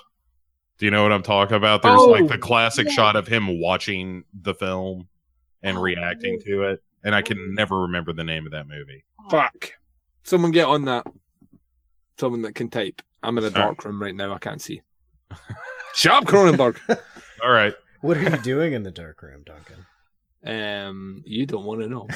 Do 0.83 0.87
you 0.87 0.91
know 0.91 1.01
what 1.03 1.13
I'm 1.13 1.23
talking 1.23 1.55
about? 1.55 1.81
There's 1.81 1.97
Oh, 1.97 2.07
like 2.07 2.27
the 2.27 2.37
classic 2.37 2.87
yeah. 2.87 2.91
shot 2.93 3.15
of 3.15 3.25
him 3.25 3.61
watching 3.61 4.25
the 4.33 4.53
film 4.53 5.07
and 5.61 5.77
Oh, 5.77 5.81
reacting 5.81 6.41
to 6.41 6.63
it, 6.63 6.83
and 7.05 7.15
I 7.15 7.21
can 7.21 7.55
never 7.55 7.83
remember 7.83 8.11
the 8.11 8.25
name 8.25 8.45
of 8.45 8.51
that 8.51 8.67
movie. 8.67 9.05
Fuck. 9.31 9.71
Someone 10.23 10.51
get 10.51 10.67
on 10.67 10.83
that. 10.83 11.07
Someone 12.19 12.41
that 12.41 12.53
can 12.55 12.69
type. 12.69 13.01
I'm 13.23 13.37
in 13.37 13.45
a 13.45 13.49
dark 13.49 13.85
room 13.85 14.01
right 14.01 14.13
now. 14.13 14.33
I 14.33 14.39
can't 14.39 14.61
see. 14.61 14.81
Shut 15.95 16.11
up, 16.11 16.25
Cronenberg. 16.25 16.77
All 17.41 17.51
right. 17.51 17.73
What 18.01 18.17
are 18.17 18.23
you 18.23 18.37
doing 18.39 18.73
in 18.73 18.83
the 18.83 18.91
dark 18.91 19.21
room, 19.21 19.45
Duncan? 19.45 19.85
Um, 20.45 21.23
you 21.25 21.45
don't 21.45 21.63
want 21.63 21.79
to 21.79 21.87
know. 21.87 22.09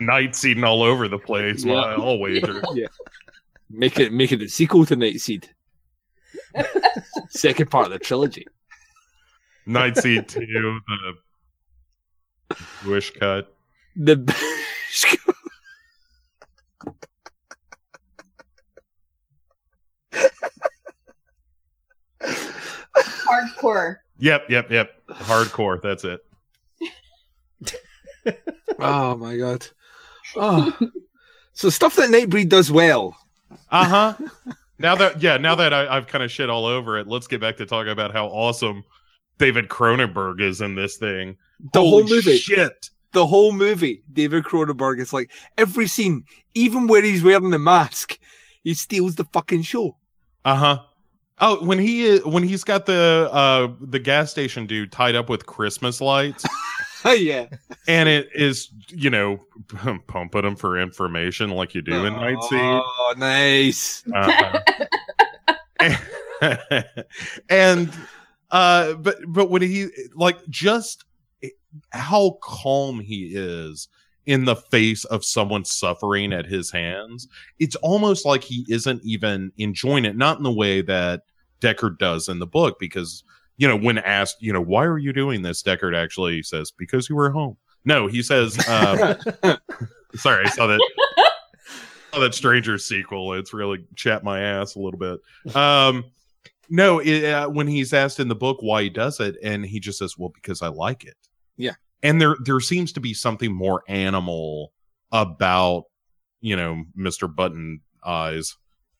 Night 0.00 0.34
seeding 0.34 0.64
all 0.64 0.82
over 0.82 1.08
the 1.08 1.18
place. 1.18 1.62
Yeah. 1.62 1.74
Yeah. 1.74 2.02
I'll 2.02 2.18
wager. 2.18 2.62
Make 3.68 4.00
it 4.00 4.14
make 4.14 4.32
it 4.32 4.40
a 4.40 4.48
sequel 4.48 4.86
to 4.86 4.96
Night 4.96 5.20
Seed. 5.20 5.50
Second 7.28 7.70
part 7.70 7.86
of 7.86 7.92
the 7.92 7.98
trilogy. 7.98 8.46
Night 9.66 9.96
seed 9.96 10.28
two, 10.28 10.44
the 10.46 11.14
wish 12.86 13.10
cut. 13.12 13.54
The 13.96 14.16
Hardcore. 23.34 23.96
Yep, 24.18 24.50
yep, 24.50 24.70
yep. 24.70 24.90
Hardcore. 25.08 25.80
That's 25.82 26.04
it. 26.04 26.20
oh 28.78 29.16
my 29.16 29.36
god. 29.36 29.66
Oh. 30.36 30.76
So 31.52 31.70
stuff 31.70 31.96
that 31.96 32.10
Nightbreed 32.10 32.48
does 32.48 32.70
well. 32.70 33.16
Uh 33.70 33.84
huh. 33.84 34.54
Now 34.78 34.94
that 34.96 35.22
yeah, 35.22 35.36
now 35.36 35.54
that 35.54 35.72
I, 35.72 35.96
I've 35.96 36.06
kind 36.06 36.24
of 36.24 36.30
shit 36.30 36.50
all 36.50 36.66
over 36.66 36.98
it, 36.98 37.06
let's 37.06 37.26
get 37.26 37.40
back 37.40 37.56
to 37.58 37.66
talking 37.66 37.92
about 37.92 38.12
how 38.12 38.26
awesome 38.26 38.84
David 39.38 39.68
Cronenberg 39.68 40.40
is 40.40 40.60
in 40.60 40.74
this 40.74 40.96
thing. 40.96 41.36
The 41.72 41.80
Holy 41.80 41.90
whole 41.90 42.04
movie. 42.04 42.36
Shit. 42.36 42.90
The 43.12 43.26
whole 43.26 43.52
movie, 43.52 44.02
David 44.12 44.42
Cronenberg 44.42 45.00
is 45.00 45.12
like 45.12 45.30
every 45.56 45.86
scene, 45.86 46.24
even 46.54 46.88
where 46.88 47.00
he's 47.00 47.22
wearing 47.22 47.50
the 47.50 47.60
mask, 47.60 48.18
he 48.64 48.74
steals 48.74 49.14
the 49.14 49.24
fucking 49.26 49.62
show. 49.62 49.96
Uh 50.44 50.56
huh. 50.56 50.78
Oh, 51.40 51.64
when 51.64 51.78
he 51.78 52.18
when 52.18 52.42
he's 52.42 52.64
got 52.64 52.86
the 52.86 53.28
uh 53.32 53.68
the 53.80 53.98
gas 53.98 54.30
station 54.30 54.66
dude 54.66 54.90
tied 54.90 55.14
up 55.14 55.28
with 55.28 55.46
Christmas 55.46 56.00
lights, 56.00 56.44
yeah. 57.12 57.46
and 57.86 58.08
it 58.08 58.28
is 58.34 58.70
you 58.88 59.10
know 59.10 59.40
pumping 60.06 60.42
them 60.42 60.56
for 60.56 60.78
information 60.78 61.50
like 61.50 61.74
you 61.74 61.82
do 61.82 62.04
in 62.04 62.14
Night 62.14 62.42
Seed. 62.44 62.60
Oh, 62.60 63.14
nice. 63.16 64.04
Uh-huh. 64.12 64.60
and 67.50 67.92
uh 68.50 68.94
but 68.94 69.16
but 69.28 69.50
when 69.50 69.62
he 69.62 69.88
like 70.14 70.38
just 70.48 71.04
how 71.90 72.38
calm 72.42 73.00
he 73.00 73.32
is 73.34 73.88
in 74.26 74.44
the 74.46 74.56
face 74.56 75.04
of 75.06 75.24
someone 75.24 75.64
suffering 75.64 76.32
at 76.32 76.46
his 76.46 76.70
hands 76.70 77.28
it's 77.58 77.76
almost 77.76 78.24
like 78.24 78.42
he 78.42 78.64
isn't 78.68 79.02
even 79.04 79.52
enjoying 79.58 80.04
it 80.04 80.16
not 80.16 80.38
in 80.38 80.42
the 80.42 80.52
way 80.52 80.80
that 80.80 81.22
deckard 81.60 81.98
does 81.98 82.28
in 82.28 82.38
the 82.38 82.46
book 82.46 82.78
because 82.78 83.24
you 83.56 83.68
know 83.68 83.76
when 83.76 83.98
asked 83.98 84.36
you 84.40 84.52
know 84.52 84.60
why 84.60 84.84
are 84.84 84.98
you 84.98 85.12
doing 85.12 85.42
this? 85.42 85.62
Deckard 85.62 85.96
actually 85.96 86.42
says 86.42 86.70
because 86.70 87.08
you 87.08 87.16
were 87.16 87.30
home. 87.30 87.56
No 87.84 88.06
he 88.06 88.22
says 88.22 88.58
uh, 88.68 89.14
sorry 90.14 90.46
i 90.46 90.48
saw 90.50 90.66
that 90.66 90.80
saw 92.12 92.20
that 92.20 92.34
stranger 92.34 92.78
sequel. 92.78 93.34
It's 93.34 93.52
really 93.52 93.84
chapped 93.96 94.24
my 94.24 94.40
ass 94.40 94.74
a 94.74 94.80
little 94.80 94.98
bit. 94.98 95.54
Um 95.56 96.04
no 96.70 96.98
it, 96.98 97.24
uh, 97.24 97.48
when 97.48 97.66
he's 97.66 97.92
asked 97.92 98.20
in 98.20 98.28
the 98.28 98.34
book 98.34 98.58
why 98.60 98.82
he 98.82 98.90
does 98.90 99.20
it 99.20 99.36
and 99.42 99.64
he 99.66 99.78
just 99.80 99.98
says 99.98 100.16
well 100.16 100.30
because 100.34 100.62
i 100.62 100.68
like 100.68 101.04
it. 101.04 101.16
Yeah. 101.56 101.74
and 102.02 102.20
there 102.20 102.36
there 102.42 102.60
seems 102.60 102.92
to 102.94 103.00
be 103.00 103.14
something 103.14 103.52
more 103.52 103.82
animal 103.86 104.72
about 105.12 105.84
you 106.40 106.56
know 106.56 106.84
mr 106.98 107.32
button 107.32 107.80
eyes 108.04 108.56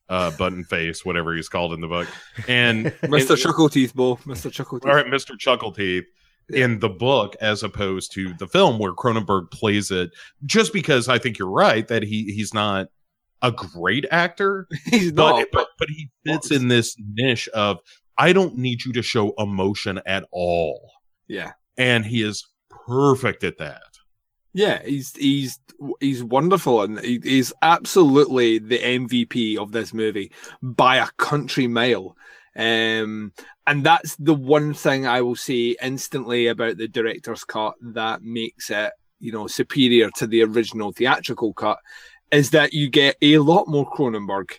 uh 0.08 0.30
button 0.36 0.64
face 0.64 1.04
whatever 1.04 1.34
he's 1.34 1.48
called 1.48 1.72
in 1.72 1.80
the 1.80 1.86
book 1.88 2.06
and 2.48 2.86
Mr. 3.02 3.30
and- 3.30 3.38
Chuckle 3.38 3.68
Teeth, 3.68 3.94
Bo. 3.94 4.16
Mr. 4.16 4.50
Chuckle 4.52 4.78
Teeth. 4.80 4.88
all 4.90 4.94
right, 4.96 5.06
Mr. 5.06 5.36
Chuckleteeth 5.38 6.04
in 6.52 6.78
the 6.80 6.90
book 6.90 7.34
as 7.40 7.62
opposed 7.62 8.12
to 8.12 8.34
the 8.34 8.46
film 8.46 8.78
where 8.78 8.92
Cronenberg 8.92 9.50
plays 9.50 9.90
it 9.90 10.10
just 10.44 10.72
because 10.74 11.08
I 11.08 11.18
think 11.18 11.38
you're 11.38 11.48
right 11.50 11.88
that 11.88 12.02
he 12.02 12.24
he's 12.24 12.52
not 12.52 12.88
a 13.40 13.50
great 13.50 14.04
actor, 14.10 14.66
He's 14.86 15.12
but 15.12 15.38
not, 15.38 15.46
but, 15.52 15.68
but 15.78 15.88
he 15.88 16.10
fits 16.26 16.50
in 16.50 16.68
this 16.68 16.96
niche 16.98 17.48
of 17.48 17.78
I 18.18 18.32
don't 18.32 18.56
need 18.56 18.84
you 18.84 18.92
to 18.94 19.02
show 19.02 19.32
emotion 19.38 20.00
at 20.06 20.24
all. 20.32 20.90
yeah. 21.28 21.52
And 21.76 22.04
he 22.06 22.22
is 22.22 22.46
perfect 22.86 23.42
at 23.42 23.58
that. 23.58 23.82
Yeah, 24.54 24.80
he's 24.84 25.14
he's 25.16 25.58
he's 26.00 26.22
wonderful, 26.22 26.82
and 26.82 27.00
he, 27.00 27.18
he's 27.22 27.52
absolutely 27.60 28.58
the 28.60 28.78
MVP 28.78 29.58
of 29.58 29.72
this 29.72 29.92
movie 29.92 30.30
by 30.62 30.96
a 30.96 31.08
country 31.18 31.66
mile. 31.66 32.16
Um, 32.56 33.32
and 33.66 33.84
that's 33.84 34.14
the 34.16 34.32
one 34.34 34.72
thing 34.72 35.06
I 35.06 35.22
will 35.22 35.34
say 35.34 35.76
instantly 35.82 36.46
about 36.46 36.76
the 36.76 36.86
director's 36.86 37.42
cut 37.42 37.74
that 37.80 38.22
makes 38.22 38.70
it, 38.70 38.92
you 39.18 39.32
know, 39.32 39.48
superior 39.48 40.08
to 40.18 40.26
the 40.28 40.44
original 40.44 40.92
theatrical 40.92 41.52
cut, 41.52 41.78
is 42.30 42.50
that 42.50 42.72
you 42.72 42.88
get 42.88 43.16
a 43.22 43.38
lot 43.38 43.66
more 43.66 43.90
Cronenberg. 43.90 44.52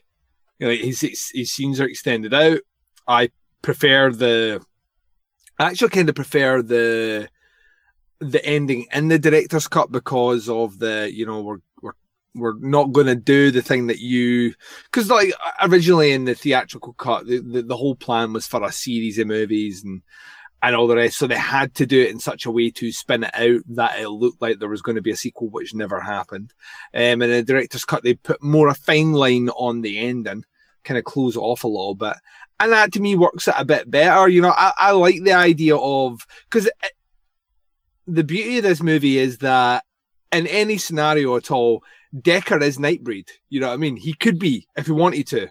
You 0.59 0.67
know, 0.67 0.73
his 0.73 0.99
his, 1.01 1.31
his 1.33 1.51
scenes 1.51 1.79
are 1.79 1.87
extended 1.87 2.33
out. 2.33 2.59
I 3.07 3.29
prefer 3.61 4.11
the, 4.11 4.61
I 5.57 5.67
actually 5.67 5.89
kind 5.89 6.09
of 6.09 6.15
prefer 6.15 6.61
the 6.61 7.29
the 8.19 8.43
ending 8.45 8.87
in 8.93 9.07
the 9.07 9.19
director's 9.19 9.67
cut 9.67 9.91
because 9.91 10.47
of 10.49 10.79
the 10.79 11.09
you 11.13 11.25
know 11.25 11.41
we're 11.41 11.57
we're 11.81 11.93
we're 12.33 12.59
not 12.59 12.91
going 12.91 13.07
to 13.07 13.15
do 13.15 13.51
the 13.51 13.61
thing 13.61 13.87
that 13.87 13.99
you 13.99 14.53
because 14.85 15.09
like 15.09 15.33
originally 15.61 16.11
in 16.11 16.25
the 16.25 16.35
theatrical 16.35 16.93
cut 16.93 17.25
the, 17.25 17.39
the 17.39 17.61
the 17.61 17.77
whole 17.77 17.95
plan 17.95 18.33
was 18.33 18.47
for 18.47 18.63
a 18.63 18.71
series 18.71 19.19
of 19.19 19.27
movies 19.27 19.83
and 19.83 20.01
and 20.63 20.75
all 20.75 20.87
the 20.87 20.95
rest 20.95 21.17
so 21.17 21.27
they 21.27 21.35
had 21.35 21.75
to 21.75 21.85
do 21.85 22.01
it 22.01 22.09
in 22.09 22.19
such 22.19 22.45
a 22.45 22.51
way 22.51 22.71
to 22.71 22.91
spin 22.91 23.23
it 23.23 23.35
out 23.35 23.61
that 23.67 23.99
it 23.99 24.09
looked 24.09 24.41
like 24.41 24.59
there 24.59 24.69
was 24.69 24.81
going 24.81 24.95
to 24.95 25.01
be 25.01 25.11
a 25.11 25.17
sequel 25.17 25.49
which 25.49 25.75
never 25.75 25.99
happened. 25.99 26.53
Um 26.93 27.21
and 27.21 27.23
in 27.23 27.29
the 27.31 27.43
director's 27.43 27.85
cut 27.85 28.03
they 28.03 28.15
put 28.15 28.41
more 28.41 28.69
a 28.69 28.73
fine 28.73 29.13
line 29.13 29.49
on 29.49 29.81
the 29.81 29.99
ending 29.99 30.43
kind 30.83 30.97
of 30.97 31.03
close 31.03 31.35
it 31.35 31.39
off 31.39 31.63
a 31.63 31.67
little 31.67 31.95
bit. 31.95 32.15
And 32.59 32.71
that 32.71 32.93
to 32.93 33.01
me 33.01 33.15
works 33.15 33.47
it 33.47 33.55
a 33.57 33.65
bit 33.65 33.91
better 33.91 34.27
you 34.29 34.41
know? 34.41 34.53
I, 34.55 34.71
I 34.77 34.91
like 34.91 35.23
the 35.23 35.33
idea 35.33 35.75
of 35.75 36.25
because 36.49 36.69
the 38.07 38.23
beauty 38.23 38.57
of 38.57 38.63
this 38.63 38.81
movie 38.81 39.17
is 39.17 39.39
that 39.39 39.83
in 40.31 40.47
any 40.47 40.77
scenario 40.77 41.35
at 41.37 41.51
all, 41.51 41.83
Decker 42.21 42.61
is 42.61 42.77
Nightbreed. 42.77 43.29
You 43.49 43.59
know 43.59 43.67
what 43.67 43.73
I 43.73 43.77
mean? 43.77 43.97
He 43.97 44.13
could 44.13 44.39
be 44.39 44.67
if 44.75 44.85
he 44.85 44.91
wanted 44.91 45.27
to, 45.27 45.49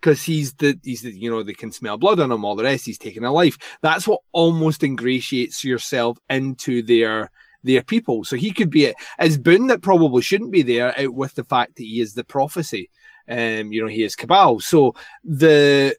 because 0.00 0.22
he's 0.22 0.54
the 0.54 0.78
he's 0.82 1.02
the 1.02 1.12
you 1.12 1.30
know 1.30 1.42
they 1.42 1.52
can 1.52 1.72
smell 1.72 1.98
blood 1.98 2.20
on 2.20 2.32
him. 2.32 2.44
All 2.44 2.56
the 2.56 2.64
rest, 2.64 2.86
he's 2.86 2.98
taking 2.98 3.24
a 3.24 3.32
life. 3.32 3.56
That's 3.82 4.06
what 4.06 4.20
almost 4.32 4.82
ingratiates 4.82 5.64
yourself 5.64 6.18
into 6.28 6.82
their 6.82 7.30
their 7.62 7.82
people. 7.82 8.24
So 8.24 8.36
he 8.36 8.52
could 8.52 8.70
be 8.70 8.86
it 8.86 8.96
as 9.18 9.38
Boone 9.38 9.68
that 9.68 9.82
probably 9.82 10.22
shouldn't 10.22 10.52
be 10.52 10.62
there 10.62 10.98
out 10.98 11.14
with 11.14 11.34
the 11.34 11.44
fact 11.44 11.76
that 11.76 11.84
he 11.84 12.00
is 12.00 12.14
the 12.14 12.24
prophecy. 12.24 12.90
Um, 13.28 13.72
you 13.72 13.80
know, 13.80 13.88
he 13.88 14.02
is 14.02 14.16
Cabal. 14.16 14.60
So 14.60 14.94
the 15.22 15.96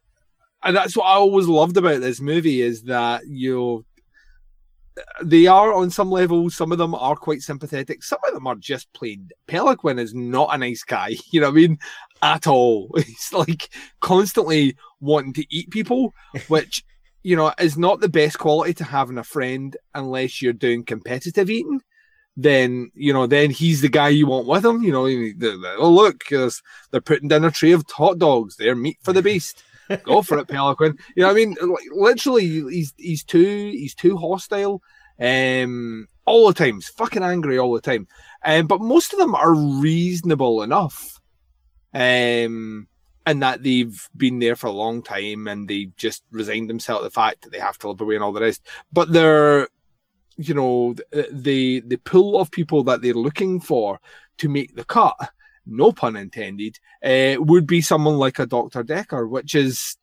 and 0.64 0.76
that's 0.76 0.96
what 0.96 1.06
I 1.06 1.16
always 1.16 1.48
loved 1.48 1.78
about 1.78 2.02
this 2.02 2.22
movie 2.22 2.62
is 2.62 2.84
that 2.84 3.26
you 3.28 3.56
know, 3.56 3.86
they 5.24 5.48
are 5.48 5.74
on 5.74 5.89
some 5.89 6.12
level. 6.12 6.50
Some 6.50 6.72
of 6.72 6.78
them 6.78 6.96
are 6.96 7.16
quite 7.16 7.41
sympathetic. 7.41 8.04
Some 8.04 8.20
of 8.28 8.34
them 8.34 8.48
are 8.48 8.56
just 8.56 8.91
plain. 8.94 9.30
Pelican 9.48 10.00
is 10.00 10.14
not 10.14 10.54
a 10.54 10.58
nice 10.58 10.84
guy. 10.84 11.16
You 11.32 11.41
know 11.41 11.48
what 11.48 11.58
I 11.58 11.62
mean? 11.62 11.80
At 12.22 12.48
all. 12.48 12.89
He's 12.96 13.34
like 13.34 13.70
constantly 14.02 14.78
wanting 15.02 15.34
to 15.34 15.46
eat 15.50 15.72
people, 15.72 16.14
which 16.48 16.84
you 17.24 17.36
know 17.36 17.54
is 17.60 17.78
not 17.78 18.02
the 18.02 18.10
best 18.10 18.38
quality 18.38 18.74
to 18.76 18.84
have 18.84 19.10
in 19.10 19.18
a 19.18 19.24
friend 19.24 19.76
unless 19.96 20.41
you're 20.41 20.54
doing 20.54 20.84
competitive 20.84 21.50
eating. 21.50 21.82
Then 22.36 22.91
you 22.94 23.14
know, 23.14 23.28
then 23.28 23.52
he's 23.52 23.82
the 23.82 23.89
guy 23.89 24.10
you 24.10 24.28
want 24.28 24.48
with 24.48 24.66
him. 24.66 24.84
You 24.84 24.91
know, 24.91 25.06
oh 25.78 25.89
look, 25.89 26.24
they're 26.30 27.02
putting 27.02 27.30
down 27.30 27.46
a 27.46 27.52
tray 27.52 27.72
of 27.72 27.86
hot 27.89 28.18
dogs. 28.18 28.56
They're 28.56 28.76
meat 28.76 28.98
for 29.04 29.14
the 29.14 29.22
beast 29.22 29.64
go 30.04 30.22
for 30.22 30.38
it, 30.38 30.48
Pelican. 30.48 30.98
You 31.16 31.24
know, 31.24 31.28
what 31.28 31.34
I 31.34 31.36
mean, 31.36 31.56
literally, 31.92 32.48
he's 32.48 32.94
he's 32.98 33.24
too 33.24 33.72
he's 33.72 33.96
too 33.96 34.18
hostile, 34.18 34.82
um, 35.20 36.08
all 36.26 36.48
the 36.48 36.54
time. 36.54 36.76
He's 36.76 36.90
fucking 36.90 37.24
angry 37.24 37.58
all 37.58 37.74
the 37.74 37.82
time. 37.82 38.08
Um, 38.46 38.68
but 38.68 38.82
most 38.82 39.14
of 39.14 39.20
them 39.20 39.36
are 39.36 39.54
reasonable 39.54 40.64
enough, 40.64 41.20
um, 41.94 42.88
and 43.26 43.42
that 43.42 43.64
they've 43.64 44.10
been 44.16 44.40
there 44.40 44.56
for 44.56 44.68
a 44.68 44.72
long 44.72 45.02
time 45.02 45.48
and 45.48 45.68
they 45.68 45.90
just 45.98 46.24
resigned 46.32 46.70
themselves 46.70 47.02
to 47.02 47.06
the 47.06 47.12
fact 47.12 47.42
that 47.42 47.52
they 47.52 47.60
have 47.60 47.78
to 47.80 47.90
live 47.90 48.02
away 48.02 48.16
and 48.16 48.24
all 48.24 48.34
the 48.34 48.42
rest. 48.42 48.68
But 48.92 49.14
they're, 49.14 49.70
you 50.36 50.54
know, 50.54 50.96
the, 51.12 51.82
the 51.86 52.00
pool 52.04 52.40
of 52.40 52.52
people 52.52 52.84
that 52.84 53.02
they're 53.02 53.14
looking 53.14 53.62
for 53.62 54.00
to 54.40 54.50
make 54.50 54.76
the 54.76 54.84
cut 54.84 55.16
no 55.66 55.91
pun 55.91 56.16
intended, 56.16 56.80
uh, 57.03 57.36
would 57.39 57.68
be 57.68 57.82
someone 57.82 58.18
like 58.18 58.39
a 58.39 58.45
Dr. 58.45 58.84
Decker, 58.84 59.28
which 59.28 59.55
is 59.55 59.97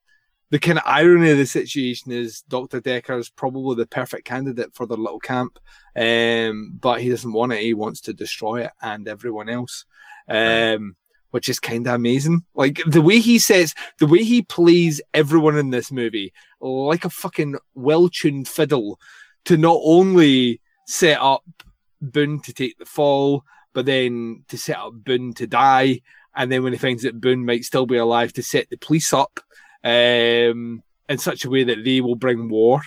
the 0.51 0.59
kind 0.59 0.79
of 0.79 0.85
irony 0.85 1.31
of 1.31 1.39
the 1.39 1.47
situation 1.47 2.11
is 2.11 2.43
Dr. 2.43 2.81
Decker 2.81 3.19
is 3.19 3.31
probably 3.31 3.77
the 3.77 3.87
perfect 3.87 4.25
candidate 4.25 4.75
for 4.75 4.87
their 4.87 4.99
little 4.99 5.21
camp, 5.21 5.59
um, 5.97 6.73
but 6.81 7.01
he 7.01 7.09
doesn't 7.09 7.33
want 7.33 7.53
it. 7.53 7.61
He 7.61 7.75
wants 7.75 8.01
to 8.03 8.13
destroy 8.13 8.65
it 8.65 8.73
and 8.83 9.07
everyone 9.07 9.49
else. 9.49 9.85
Um, 10.29 10.97
which 11.31 11.49
is 11.49 11.61
kind 11.61 11.87
of 11.87 11.95
amazing. 11.95 12.45
Like 12.55 12.81
the 12.87 13.03
way 13.03 13.21
he 13.21 13.39
says, 13.39 13.75
the 13.99 14.07
way 14.07 14.25
he 14.25 14.43
plays 14.43 15.01
everyone 15.15 15.57
in 15.57 15.71
this 15.71 15.93
movie 15.93 16.33
like 16.61 17.05
a 17.05 17.11
fucking 17.11 17.57
well-tuned 17.75 18.49
fiddle 18.49 18.99
to 19.47 19.57
not 19.57 19.79
only 19.83 20.61
set 20.87 21.21
up 21.21 21.45
Boone 22.03 22.41
to 22.41 22.53
take 22.53 22.79
the 22.79 22.87
fall, 22.87 23.45
but 23.73 23.87
then 23.87 24.45
to 24.49 24.59
set 24.59 24.79
up 24.79 24.93
Boone 24.95 25.33
to 25.35 25.47
die, 25.47 26.01
and 26.35 26.51
then 26.51 26.63
when 26.63 26.73
he 26.73 26.79
finds 26.79 27.03
that 27.03 27.21
Boone 27.21 27.45
might 27.45 27.65
still 27.65 27.87
be 27.87 27.97
alive, 27.97 28.33
to 28.35 28.43
set 28.43 28.69
the 28.71 28.77
police 28.77 29.13
up 29.13 29.41
um, 29.85 30.83
in 31.09 31.19
such 31.19 31.45
a 31.45 31.51
way 31.51 31.65
that 31.65 31.85
they 31.85 32.01
will 32.01 32.17
bring 32.17 32.49
war 32.49 32.83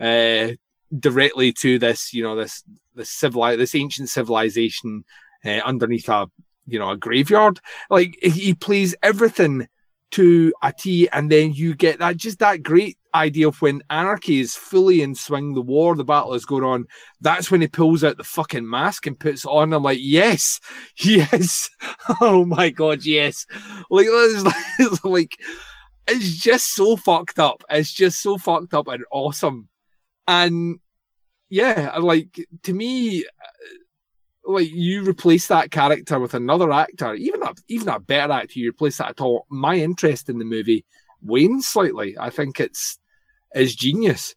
uh, 0.00 0.48
directly 0.98 1.52
to 1.52 1.78
this, 1.78 2.12
you 2.12 2.22
know, 2.22 2.36
this 2.36 2.64
this 2.94 3.10
civili- 3.10 3.56
this 3.56 3.74
ancient 3.74 4.08
civilization 4.08 5.04
uh, 5.44 5.60
underneath 5.64 6.08
a 6.08 6.28
you 6.66 6.78
know 6.78 6.90
a 6.90 6.96
graveyard. 6.96 7.60
Like 7.88 8.18
he 8.22 8.54
plays 8.54 8.94
everything 9.02 9.68
to 10.12 10.52
a 10.62 10.72
T, 10.72 11.08
and 11.10 11.30
then 11.30 11.52
you 11.52 11.74
get 11.74 11.98
that 11.98 12.16
just 12.16 12.38
that 12.40 12.62
great 12.62 12.98
idea 13.14 13.48
of 13.48 13.60
when 13.60 13.82
anarchy 13.90 14.40
is 14.40 14.54
fully 14.54 15.02
in 15.02 15.14
swing, 15.14 15.54
the 15.54 15.62
war, 15.62 15.94
the 15.94 16.04
battle 16.04 16.34
is 16.34 16.44
going 16.44 16.64
on. 16.64 16.86
That's 17.20 17.50
when 17.50 17.60
he 17.60 17.68
pulls 17.68 18.04
out 18.04 18.16
the 18.16 18.24
fucking 18.24 18.68
mask 18.68 19.06
and 19.06 19.18
puts 19.18 19.44
on. 19.44 19.72
I'm 19.72 19.82
like, 19.82 19.98
yes, 20.00 20.60
yes, 20.96 21.68
oh 22.20 22.44
my 22.44 22.70
god, 22.70 23.04
yes. 23.04 23.46
Like 23.90 24.06
it's 24.08 25.04
like 25.04 25.36
it's 26.06 26.36
just 26.38 26.74
so 26.74 26.96
fucked 26.96 27.38
up. 27.38 27.64
It's 27.70 27.92
just 27.92 28.22
so 28.22 28.38
fucked 28.38 28.74
up 28.74 28.88
and 28.88 29.04
awesome, 29.10 29.68
and 30.26 30.78
yeah, 31.48 31.96
like 31.98 32.38
to 32.62 32.72
me 32.72 33.24
uh, 33.24 34.50
like 34.52 34.70
you 34.70 35.02
replace 35.04 35.48
that 35.48 35.70
character 35.70 36.18
with 36.18 36.34
another 36.34 36.72
actor, 36.72 37.14
even 37.14 37.42
a 37.42 37.54
even 37.68 37.88
a 37.88 38.00
better 38.00 38.32
actor, 38.32 38.58
you 38.58 38.70
replace 38.70 38.98
that 38.98 39.10
at 39.10 39.20
all. 39.20 39.46
My 39.50 39.76
interest 39.76 40.28
in 40.28 40.38
the 40.38 40.44
movie 40.44 40.84
wanes 41.22 41.68
slightly. 41.68 42.16
I 42.18 42.30
think 42.30 42.60
it's 42.60 42.98
is 43.54 43.74
genius, 43.74 44.34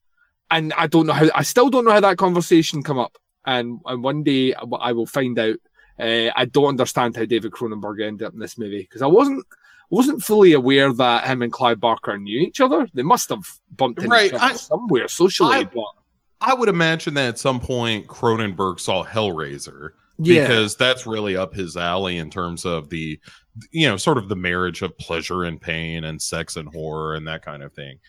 and 0.51 0.73
I 0.73 0.87
don't 0.87 1.07
know 1.07 1.13
how. 1.13 1.29
I 1.35 1.43
still 1.43 1.69
don't 1.69 1.85
know 1.85 1.91
how 1.91 1.99
that 2.01 2.17
conversation 2.17 2.83
come 2.83 2.99
up. 2.99 3.17
And 3.45 3.79
and 3.85 4.03
one 4.03 4.23
day 4.23 4.53
I 4.53 4.91
will 4.93 5.05
find 5.07 5.37
out. 5.39 5.55
Uh, 5.99 6.31
I 6.35 6.45
don't 6.45 6.69
understand 6.69 7.15
how 7.15 7.25
David 7.25 7.51
Cronenberg 7.51 8.01
ended 8.03 8.25
up 8.25 8.33
in 8.33 8.39
this 8.39 8.57
movie 8.57 8.81
because 8.81 9.01
I 9.03 9.07
wasn't 9.07 9.45
wasn't 9.91 10.23
fully 10.23 10.53
aware 10.53 10.91
that 10.91 11.27
him 11.27 11.43
and 11.43 11.51
Clive 11.53 11.79
Barker 11.79 12.17
knew 12.17 12.39
each 12.39 12.59
other. 12.61 12.87
They 12.95 13.03
must 13.03 13.29
have 13.29 13.43
bumped 13.75 13.99
into 13.99 14.09
Right, 14.09 14.27
each 14.27 14.33
other 14.33 14.43
I- 14.43 14.53
somewhere 14.53 15.07
socially, 15.07 15.57
I- 15.57 15.63
but 15.65 15.85
I 16.41 16.55
would 16.55 16.67
imagine 16.67 17.13
that 17.13 17.27
at 17.29 17.39
some 17.39 17.59
point 17.59 18.07
Cronenberg 18.07 18.79
saw 18.79 19.05
Hellraiser 19.05 19.91
yeah, 20.17 20.41
because 20.41 20.75
that's 20.75 21.05
really 21.05 21.37
up 21.37 21.53
his 21.53 21.77
alley 21.77 22.17
in 22.17 22.29
terms 22.31 22.65
of 22.65 22.89
the 22.89 23.19
you 23.71 23.87
know 23.87 23.97
sort 23.97 24.17
of 24.17 24.29
the 24.29 24.35
marriage 24.35 24.81
of 24.81 24.97
pleasure 24.97 25.43
and 25.43 25.61
pain 25.61 26.05
and 26.05 26.19
sex 26.19 26.55
and 26.55 26.67
horror 26.69 27.13
and 27.13 27.27
that 27.27 27.45
kind 27.45 27.61
of 27.61 27.71
thing 27.73 27.99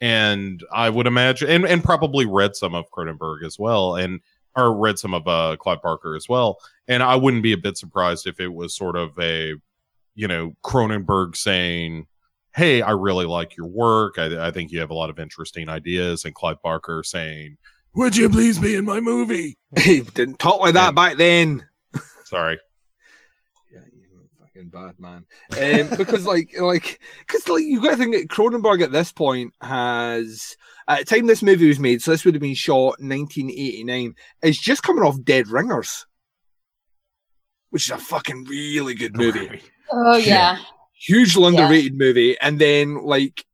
and 0.00 0.62
i 0.72 0.88
would 0.88 1.06
imagine 1.06 1.48
and, 1.48 1.64
and 1.66 1.84
probably 1.84 2.26
read 2.26 2.56
some 2.56 2.74
of 2.74 2.90
cronenberg 2.90 3.44
as 3.44 3.58
well 3.58 3.96
and 3.96 4.20
or 4.56 4.76
read 4.76 4.98
some 4.98 5.14
of 5.14 5.26
uh 5.28 5.56
clive 5.58 5.82
barker 5.82 6.16
as 6.16 6.28
well 6.28 6.58
and 6.88 7.02
i 7.02 7.14
wouldn't 7.14 7.42
be 7.42 7.52
a 7.52 7.58
bit 7.58 7.76
surprised 7.76 8.26
if 8.26 8.40
it 8.40 8.48
was 8.48 8.74
sort 8.76 8.96
of 8.96 9.10
a 9.18 9.54
you 10.14 10.26
know 10.26 10.54
cronenberg 10.64 11.36
saying 11.36 12.06
hey 12.54 12.82
i 12.82 12.90
really 12.90 13.26
like 13.26 13.56
your 13.56 13.68
work. 13.68 14.18
I, 14.18 14.48
I 14.48 14.50
think 14.50 14.72
you 14.72 14.80
have 14.80 14.90
a 14.90 14.94
lot 14.94 15.10
of 15.10 15.18
interesting 15.18 15.68
ideas 15.68 16.24
and 16.24 16.34
clive 16.34 16.60
barker 16.62 17.02
saying 17.04 17.58
would 17.94 18.16
you 18.16 18.30
please 18.30 18.58
be 18.58 18.76
in 18.76 18.84
my 18.84 19.00
movie? 19.00 19.56
He 19.78 20.00
didn't 20.00 20.38
talk 20.38 20.60
like 20.60 20.74
that 20.74 20.94
back 20.94 21.16
then. 21.16 21.66
sorry. 22.24 22.58
Yeah, 22.58 22.58
you're 22.58 22.66
a 22.66 22.69
fucking 24.60 24.68
bad 24.70 24.98
man. 24.98 25.24
Um, 25.52 25.88
because 25.96 26.26
like, 26.26 26.58
like, 26.60 27.00
because 27.26 27.48
like 27.48 27.64
you 27.64 27.82
got 27.82 27.92
to 27.92 27.96
think 27.96 28.14
that 28.14 28.28
Cronenberg 28.28 28.82
at 28.82 28.92
this 28.92 29.12
point 29.12 29.52
has, 29.60 30.56
at 30.88 31.00
the 31.00 31.04
time 31.04 31.26
this 31.26 31.42
movie 31.42 31.68
was 31.68 31.78
made, 31.78 32.02
so 32.02 32.10
this 32.10 32.24
would 32.24 32.34
have 32.34 32.42
been 32.42 32.54
shot 32.54 33.00
1989, 33.00 34.14
is 34.42 34.58
just 34.58 34.82
coming 34.82 35.04
off 35.04 35.22
Dead 35.22 35.48
Ringers, 35.48 36.06
which 37.70 37.86
is 37.86 37.92
a 37.92 37.98
fucking 37.98 38.44
really 38.44 38.94
good 38.94 39.16
movie, 39.16 39.60
Oh 39.92 40.16
yeah. 40.16 40.58
hugely 40.94 41.46
underrated 41.46 41.96
movie, 41.96 42.38
and 42.40 42.58
then 42.58 43.04
like 43.04 43.44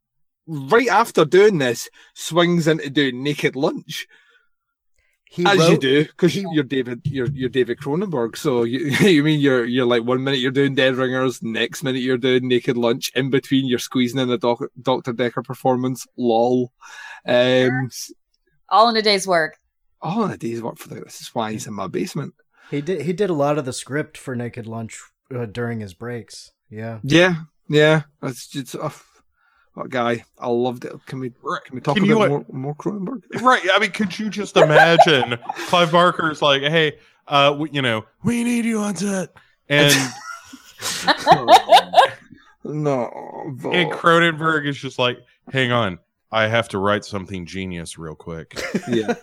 right 0.47 0.89
after 0.89 1.25
doing 1.25 1.59
this, 1.59 1.89
swings 2.15 2.67
into 2.69 2.91
doing 2.91 3.23
Naked 3.23 3.57
Lunch. 3.57 4.07
He 5.29 5.45
As 5.45 5.59
you 5.69 5.77
do, 5.77 6.05
because 6.05 6.37
you're 6.37 6.63
David, 6.65 7.01
you're 7.05 7.27
you're 7.29 7.49
David 7.49 7.79
Cronenberg. 7.79 8.37
So 8.37 8.63
you, 8.63 8.79
you 9.09 9.23
mean 9.25 9.41
you're 9.41 9.65
you're 9.65 9.85
like 9.85 10.05
one 10.05 10.23
minute 10.23 10.39
you're 10.39 10.53
doing 10.53 10.75
Dead 10.75 10.95
Ringers, 10.95 11.43
next 11.43 11.83
minute 11.83 11.99
you're 12.01 12.17
doing 12.17 12.47
Naked 12.49 12.77
Lunch, 12.77 13.11
in 13.15 13.29
between 13.31 13.67
you're 13.67 13.81
squeezing 13.81 14.21
in 14.21 14.31
a 14.31 14.39
doc, 14.39 14.61
Doctor 14.81 15.13
Decker 15.13 15.43
performance. 15.43 16.07
Lol. 16.17 16.73
Um, 17.27 17.91
All 18.69 18.89
in 18.89 18.97
a 18.97 19.03
day's 19.03 19.27
work. 19.27 19.57
all 20.01 20.25
in 20.25 20.31
a 20.31 20.37
day's 20.37 20.63
work 20.63 20.79
for 20.79 20.89
that. 20.91 21.05
This 21.05 21.21
is 21.21 21.35
why 21.35 21.53
he's 21.53 21.67
in 21.67 21.75
my 21.75 21.89
basement. 21.89 22.35
He 22.71 22.81
did. 22.81 23.03
He 23.03 23.13
did 23.13 23.29
a 23.31 23.35
lot 23.35 23.59
of 23.59 23.65
the 23.65 23.73
script 23.73 24.17
for 24.17 24.37
Naked 24.37 24.67
Lunch 24.67 25.01
uh, 25.35 25.47
during 25.47 25.81
his 25.81 25.93
breaks. 25.95 26.53
Yeah. 26.71 27.01
Yeah, 27.03 27.35
yeah. 27.69 28.03
That's 28.23 28.47
just 28.49 28.75
uh, 28.77 28.91
what 29.77 29.87
a 29.87 29.89
guy. 29.91 30.25
I 30.39 30.49
loved 30.49 30.87
it. 30.87 30.93
Can 31.05 31.21
we 31.21 31.29
can 31.31 31.61
we 31.73 31.81
talk 31.83 31.97
Can 31.97 32.05
a 32.05 32.07
you, 32.07 32.15
more, 32.15 32.47
more 32.51 32.75
Cronenberg? 32.75 33.21
right 33.43 33.61
i 33.75 33.79
mean 33.79 33.91
could 33.91 34.19
you 34.19 34.31
just 34.31 34.57
imagine 34.57 35.39
clive 35.69 35.93
barker's 35.93 36.41
like 36.41 36.63
hey 36.63 36.99
uh 37.29 37.55
we, 37.59 37.69
you 37.71 37.83
know 37.83 38.07
we 38.25 38.43
need 38.43 38.65
you 38.65 38.79
on 38.79 38.97
set 38.97 39.35
and 39.69 39.93
no, 42.65 43.11
and 43.73 43.91
cronenberg 43.93 44.67
is 44.67 44.77
just 44.79 44.99
like 44.99 45.19
hang 45.53 45.73
on 45.73 45.99
i 46.33 46.47
have 46.47 46.69
to 46.69 46.79
write 46.79 47.05
something 47.05 47.47
genius 47.47 47.99
real 47.99 48.15
quick 48.15 48.61
yeah. 48.89 49.15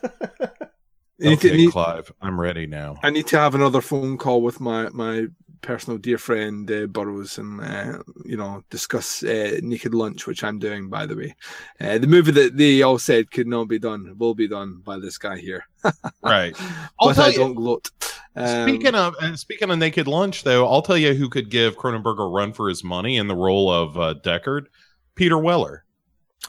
You 1.17 1.29
need 1.31 1.41
to- 1.41 1.47
okay 1.49 1.57
need- 1.57 1.71
clive 1.71 2.11
i'm 2.21 2.39
ready 2.39 2.67
now 2.67 2.97
I 3.03 3.09
need 3.09 3.27
to 3.27 3.37
have 3.39 3.55
another 3.55 3.81
phone 3.81 4.17
call 4.17 4.41
with 4.41 4.59
my 4.59 4.89
my 4.89 5.27
personal 5.63 5.97
dear 5.97 6.19
friend 6.19 6.69
uh, 6.69 6.85
Burroughs 6.85 7.39
and 7.39 7.59
uh, 7.61 7.97
you 8.23 8.37
know 8.37 8.63
discuss 8.69 9.23
uh, 9.23 9.59
Naked 9.63 9.95
Lunch, 9.95 10.27
which 10.27 10.43
I'm 10.43 10.59
doing 10.59 10.89
by 10.89 11.07
the 11.07 11.15
way. 11.15 11.35
Uh, 11.81 11.97
the 11.97 12.05
movie 12.05 12.31
that 12.33 12.55
they 12.57 12.83
all 12.83 12.99
said 12.99 13.31
could 13.31 13.47
not 13.47 13.67
be 13.67 13.79
done 13.79 14.13
will 14.19 14.35
be 14.35 14.47
done 14.47 14.81
by 14.83 14.99
this 14.99 15.17
guy 15.17 15.37
here, 15.39 15.65
right. 16.21 16.53
I'll 16.99 17.07
but 17.07 17.13
tell 17.15 17.25
I 17.25 17.29
you- 17.29 17.37
don't 17.39 17.55
gloat. 17.55 17.89
Um, 18.35 18.67
speaking 18.67 18.93
of 18.95 19.15
uh, 19.19 19.35
speaking 19.35 19.69
of 19.69 19.77
naked 19.77 20.07
lunch 20.07 20.43
though 20.43 20.67
i'll 20.67 20.81
tell 20.81 20.97
you 20.97 21.13
who 21.13 21.29
could 21.29 21.51
give 21.51 21.77
cronenberg 21.77 22.17
a 22.19 22.27
run 22.27 22.51
for 22.51 22.67
his 22.67 22.83
money 22.83 23.17
in 23.17 23.27
the 23.27 23.35
role 23.35 23.71
of 23.71 23.95
uh, 23.97 24.13
decker. 24.13 24.65
Peter 25.13 25.37
weller. 25.37 25.85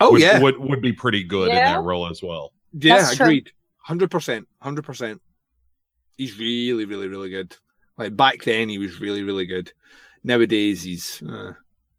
Oh 0.00 0.12
would, 0.12 0.22
yeah, 0.22 0.38
would 0.40 0.58
would 0.58 0.80
be 0.80 0.92
pretty 0.94 1.22
good 1.24 1.48
in 1.50 1.56
that 1.56 1.82
role 1.82 2.08
as 2.08 2.22
well. 2.22 2.52
Yeah, 2.72 2.96
That's 2.96 3.20
agreed, 3.20 3.52
hundred 3.76 4.10
percent, 4.10 4.48
hundred 4.62 4.82
percent. 4.86 5.20
He's 6.16 6.38
really, 6.38 6.86
really, 6.86 7.06
really 7.08 7.28
good. 7.28 7.54
Like 7.98 8.16
back 8.16 8.42
then, 8.44 8.68
he 8.68 8.78
was 8.78 9.00
really, 9.00 9.22
really 9.22 9.46
good. 9.46 9.72
Nowadays, 10.24 10.82
he's 10.82 11.22
uh, 11.22 11.52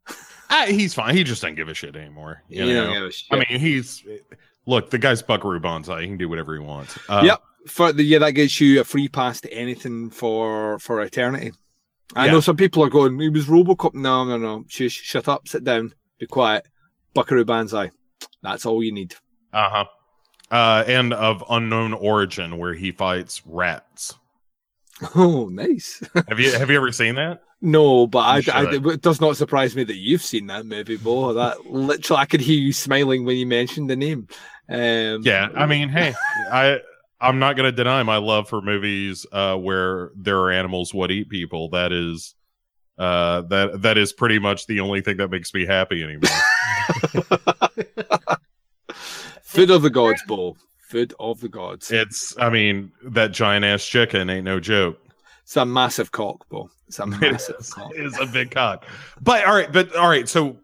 Ah, 0.49 0.65
he's 0.67 0.93
fine 0.93 1.15
he 1.15 1.23
just 1.23 1.41
doesn't 1.41 1.55
give 1.55 1.69
a 1.69 1.73
shit 1.73 1.95
anymore 1.95 2.43
you 2.49 2.65
know? 2.65 2.93
don't 2.93 3.13
shit. 3.13 3.27
I 3.31 3.37
mean, 3.37 3.59
he's 3.59 4.03
look. 4.65 4.89
The 4.89 4.97
guy's 4.97 5.21
Buckaroo 5.21 5.59
Banzai. 5.59 6.01
He 6.01 6.07
can 6.07 6.17
do 6.17 6.29
whatever 6.29 6.53
he 6.53 6.59
wants. 6.59 6.97
Uh, 7.09 7.21
Yep. 7.25 7.41
for 7.67 7.91
the 7.93 8.03
yeah, 8.03 8.19
that 8.19 8.31
gets 8.31 8.59
you 8.61 8.79
a 8.81 8.83
free 8.83 9.07
pass 9.07 9.41
to 9.41 9.51
anything 9.53 10.09
for 10.09 10.77
for 10.79 11.01
eternity. 11.01 11.51
I 12.15 12.25
Yeah. 12.27 12.33
know 12.33 12.39
some 12.39 12.55
people 12.57 12.83
are 12.83 12.89
going, 12.89 13.19
he 13.19 13.29
was 13.29 13.45
Robocop. 13.47 13.95
No, 13.95 14.23
no, 14.25 14.37
no. 14.37 14.65
Shush, 14.67 14.93
shut 15.01 15.27
up, 15.27 15.47
sit 15.47 15.63
down, 15.63 15.93
be 16.19 16.27
quiet. 16.27 16.67
Buckaroo 17.15 17.45
Banzai. 17.45 17.89
That's 18.43 18.65
all 18.65 18.83
you 18.83 18.91
need. 18.91 19.15
Uh-huh. 19.53 19.85
Uh 20.51 20.83
And 20.87 21.13
of 21.13 21.43
unknown 21.49 21.93
origin, 21.93 22.57
where 22.59 22.73
he 22.75 22.91
fights 22.91 23.41
rats. 23.45 24.13
Oh, 25.15 25.49
nice. 25.51 26.01
Have 26.29 26.39
you 26.39 26.51
have 26.53 26.69
you 26.69 26.77
ever 26.77 26.91
seen 26.91 27.15
that? 27.15 27.41
no, 27.61 28.05
but 28.07 28.19
I, 28.19 28.41
I- 28.53 28.75
it 28.93 29.01
does 29.01 29.19
not 29.19 29.35
surprise 29.37 29.75
me 29.75 29.83
that 29.83 29.95
you've 29.95 30.21
seen 30.21 30.47
that 30.47 30.65
movie, 30.65 30.97
Bo. 30.97 31.33
That 31.33 31.65
literally, 31.65 32.21
I 32.21 32.25
could 32.25 32.41
hear 32.41 32.59
you 32.59 32.71
smiling 32.73 33.25
when 33.25 33.37
you 33.37 33.45
mentioned 33.45 33.89
the 33.89 33.95
name. 33.95 34.27
Um, 34.69 35.21
Yeah. 35.23 35.49
I 35.55 35.65
mean, 35.65 35.89
hey, 35.89 36.13
I 36.51 36.79
I'm 37.19 37.39
not 37.39 37.57
gonna 37.57 37.71
deny 37.73 38.03
my 38.03 38.17
love 38.17 38.47
for 38.47 38.61
movies 38.61 39.25
uh, 39.31 39.57
where 39.57 40.11
there 40.15 40.37
are 40.39 40.51
animals 40.51 40.93
what 40.93 41.11
eat 41.11 41.29
people. 41.29 41.69
That 41.69 41.91
is. 41.91 42.33
Uh, 42.97 43.41
that 43.41 43.81
that 43.81 43.97
is 43.97 44.13
pretty 44.13 44.39
much 44.39 44.67
the 44.67 44.79
only 44.79 45.01
thing 45.01 45.17
that 45.17 45.29
makes 45.29 45.53
me 45.53 45.65
happy 45.65 46.01
anymore. 46.01 46.21
food 49.43 49.69
of 49.69 49.81
the 49.81 49.89
gods, 49.89 50.21
Bo. 50.27 50.55
Food 50.87 51.13
of 51.19 51.39
the 51.39 51.49
gods. 51.49 51.91
it's, 51.91 52.37
I 52.37 52.49
mean, 52.49 52.91
that 53.03 53.31
giant 53.31 53.65
ass 53.65 53.85
chicken 53.85 54.29
ain't 54.29 54.45
no 54.45 54.59
joke. 54.59 54.99
It's 55.43 55.57
a 55.57 55.65
massive 55.65 56.11
cock, 56.11 56.47
Bo. 56.49 56.69
It's 56.87 56.99
a 56.99 57.05
massive 57.07 57.57
is, 57.59 57.73
cock. 57.73 57.91
it 57.95 58.05
is 58.05 58.19
a 58.19 58.25
big 58.25 58.51
cock. 58.51 58.85
But 59.21 59.45
all 59.45 59.55
right, 59.55 59.71
but 59.71 59.95
all 59.95 60.09
right. 60.09 60.29
So 60.29 60.57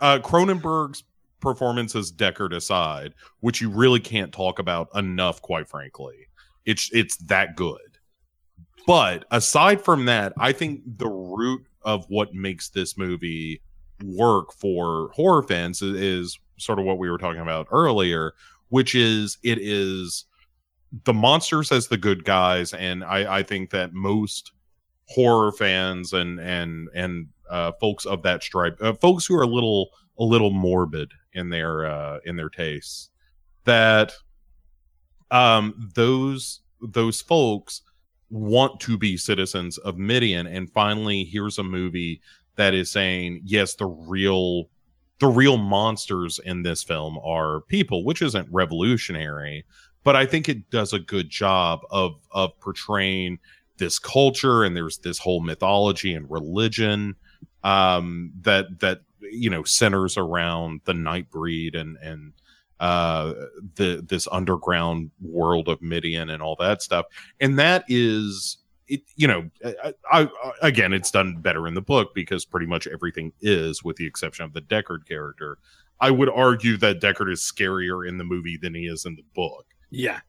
uh, 0.00 0.18
Cronenberg's 0.18 1.04
performance 1.40 1.94
as 1.94 2.10
Decker 2.10 2.46
aside, 2.46 3.14
which 3.40 3.60
you 3.60 3.70
really 3.70 4.00
can't 4.00 4.32
talk 4.32 4.58
about 4.58 4.88
enough, 4.94 5.40
quite 5.42 5.68
frankly, 5.68 6.28
it's 6.64 6.90
it's 6.92 7.16
that 7.18 7.56
good. 7.56 7.78
But 8.86 9.24
aside 9.30 9.82
from 9.82 10.06
that, 10.06 10.32
I 10.38 10.52
think 10.52 10.80
the 10.98 11.08
root 11.08 11.66
of 11.82 12.06
what 12.08 12.34
makes 12.34 12.70
this 12.70 12.96
movie 12.96 13.60
work 14.04 14.52
for 14.52 15.10
horror 15.14 15.42
fans 15.42 15.82
is, 15.82 16.00
is 16.00 16.38
sort 16.58 16.78
of 16.78 16.84
what 16.84 16.98
we 16.98 17.10
were 17.10 17.18
talking 17.18 17.40
about 17.40 17.68
earlier, 17.70 18.32
which 18.68 18.94
is 18.94 19.38
it 19.42 19.58
is 19.60 20.24
the 21.04 21.12
monsters 21.12 21.70
as 21.72 21.88
the 21.88 21.96
good 21.96 22.24
guys, 22.24 22.72
and 22.72 23.04
I, 23.04 23.38
I 23.38 23.42
think 23.42 23.70
that 23.70 23.92
most 23.92 24.52
horror 25.08 25.52
fans 25.52 26.12
and 26.12 26.38
and 26.40 26.88
and 26.94 27.28
uh, 27.50 27.72
folks 27.80 28.06
of 28.06 28.22
that 28.22 28.42
stripe, 28.42 28.78
uh, 28.80 28.92
folks 28.94 29.26
who 29.26 29.36
are 29.36 29.42
a 29.42 29.46
little 29.46 29.90
a 30.18 30.24
little 30.24 30.50
morbid 30.50 31.12
in 31.32 31.50
their 31.50 31.86
uh, 31.86 32.18
in 32.24 32.36
their 32.36 32.50
tastes, 32.50 33.10
that 33.64 34.12
um 35.30 35.90
those 35.94 36.60
those 36.80 37.20
folks 37.20 37.82
want 38.30 38.80
to 38.80 38.98
be 38.98 39.16
citizens 39.16 39.78
of 39.78 39.96
Midian, 39.98 40.46
and 40.46 40.70
finally 40.70 41.24
here's 41.24 41.58
a 41.58 41.62
movie 41.64 42.20
that 42.56 42.74
is 42.74 42.90
saying 42.90 43.40
yes, 43.44 43.74
the 43.74 43.86
real 43.86 44.68
the 45.20 45.26
real 45.26 45.56
monsters 45.56 46.38
in 46.44 46.62
this 46.62 46.82
film 46.82 47.18
are 47.24 47.62
people, 47.62 48.04
which 48.04 48.22
isn't 48.22 48.48
revolutionary, 48.50 49.64
but 50.04 50.16
I 50.16 50.26
think 50.26 50.48
it 50.48 50.70
does 50.70 50.92
a 50.92 50.98
good 50.98 51.28
job 51.28 51.80
of 51.90 52.20
of 52.30 52.58
portraying 52.60 53.38
this 53.78 53.98
culture 53.98 54.64
and 54.64 54.76
there's 54.76 54.98
this 54.98 55.18
whole 55.18 55.40
mythology 55.40 56.12
and 56.12 56.28
religion 56.28 57.14
um 57.62 58.32
that 58.40 58.80
that 58.80 59.02
you 59.20 59.48
know 59.48 59.62
centers 59.62 60.16
around 60.16 60.80
the 60.84 60.92
Nightbreed 60.92 61.76
and 61.76 61.96
and 61.98 62.32
uh 62.80 63.34
the 63.74 64.04
this 64.08 64.26
underground 64.30 65.10
world 65.20 65.68
of 65.68 65.82
Midian 65.82 66.30
and 66.30 66.42
all 66.42 66.56
that 66.56 66.82
stuff. 66.82 67.06
And 67.40 67.58
that 67.58 67.84
is 67.88 68.58
it 68.88 69.02
you 69.16 69.26
know 69.28 69.48
I, 69.64 69.92
I 70.10 70.28
again 70.62 70.92
it's 70.92 71.10
done 71.10 71.40
better 71.40 71.66
in 71.68 71.74
the 71.74 71.80
book 71.82 72.14
because 72.14 72.44
pretty 72.44 72.66
much 72.66 72.86
everything 72.86 73.32
is 73.40 73.82
with 73.84 73.96
the 73.96 74.06
exception 74.06 74.44
of 74.44 74.52
the 74.52 74.60
Decker 74.60 75.00
character 75.06 75.58
I 76.00 76.10
would 76.10 76.28
argue 76.30 76.76
that 76.78 77.00
Decker 77.00 77.28
is 77.30 77.40
scarier 77.40 78.08
in 78.08 78.18
the 78.18 78.24
movie 78.24 78.56
than 78.60 78.74
he 78.74 78.86
is 78.86 79.04
in 79.04 79.16
the 79.16 79.24
book 79.34 79.66
Yeah. 79.90 80.20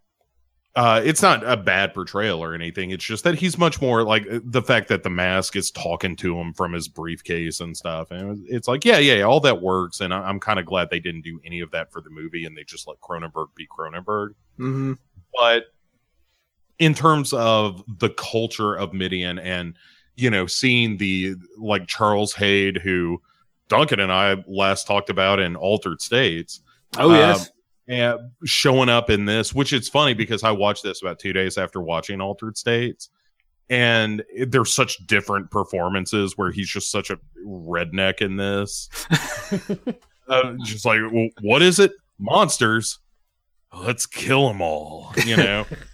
uh 0.75 1.01
it's 1.03 1.21
not 1.21 1.43
a 1.47 1.57
bad 1.57 1.93
portrayal 1.93 2.43
or 2.43 2.53
anything 2.53 2.91
it's 2.91 3.03
just 3.03 3.23
that 3.23 3.35
he's 3.35 3.57
much 3.57 3.81
more 3.81 4.03
like 4.03 4.23
uh, 4.31 4.39
the 4.43 4.61
fact 4.61 4.87
that 4.89 5.01
the 5.03 5.09
mask 5.09 5.55
is 5.55 5.71
talking 5.71 6.15
to 6.15 6.37
him 6.39 6.53
from 6.53 6.73
his 6.73 6.87
briefcase 6.87 7.59
and 7.59 7.75
stuff 7.75 8.11
and 8.11 8.45
it's 8.47 8.67
like 8.67 8.85
yeah 8.85 8.99
yeah 8.99 9.23
all 9.23 9.39
that 9.39 9.61
works 9.61 9.99
and 9.99 10.13
I- 10.13 10.27
i'm 10.29 10.39
kind 10.39 10.59
of 10.59 10.65
glad 10.65 10.89
they 10.91 10.99
didn't 10.99 11.21
do 11.23 11.39
any 11.45 11.59
of 11.61 11.71
that 11.71 11.91
for 11.91 12.01
the 12.01 12.09
movie 12.11 12.45
and 12.45 12.55
they 12.55 12.63
just 12.63 12.87
let 12.87 12.99
cronenberg 13.01 13.47
be 13.55 13.65
cronenberg 13.67 14.29
Mm-hmm. 14.59 14.93
but 15.33 15.63
in 16.79 16.93
terms 16.93 17.33
of 17.33 17.83
the 17.99 18.09
culture 18.09 18.73
of 18.75 18.93
midian 18.93 19.37
and 19.39 19.75
you 20.15 20.29
know 20.29 20.47
seeing 20.47 20.97
the 20.97 21.35
like 21.57 21.87
charles 21.87 22.33
Haid 22.33 22.77
who 22.77 23.21
duncan 23.67 23.99
and 23.99 24.11
i 24.11 24.35
last 24.47 24.87
talked 24.87 25.09
about 25.09 25.39
in 25.39 25.55
altered 25.55 26.01
states 26.01 26.61
Oh 26.97 27.11
Um, 27.11 27.15
yes. 27.15 27.51
and 27.87 28.19
showing 28.45 28.89
up 28.89 29.11
in 29.11 29.25
this, 29.25 29.53
which 29.53 29.73
it's 29.73 29.87
funny 29.87 30.15
because 30.15 30.43
I 30.43 30.49
watched 30.49 30.81
this 30.81 31.03
about 31.03 31.19
two 31.19 31.33
days 31.33 31.55
after 31.55 31.79
watching 31.79 32.19
Altered 32.19 32.57
States, 32.57 33.09
and 33.69 34.23
there's 34.47 34.73
such 34.73 34.97
different 35.05 35.51
performances 35.51 36.35
where 36.35 36.49
he's 36.51 36.67
just 36.67 36.89
such 36.89 37.11
a 37.11 37.19
redneck 37.45 38.21
in 38.21 38.37
this. 38.37 38.89
uh, 40.27 40.53
just 40.63 40.83
like, 40.83 40.99
well, 41.11 41.29
what 41.41 41.61
is 41.61 41.79
it? 41.79 41.91
Monsters. 42.17 42.97
Let's 43.71 44.07
kill 44.07 44.47
them 44.47 44.61
all. 44.63 45.13
You 45.27 45.37
know. 45.37 45.65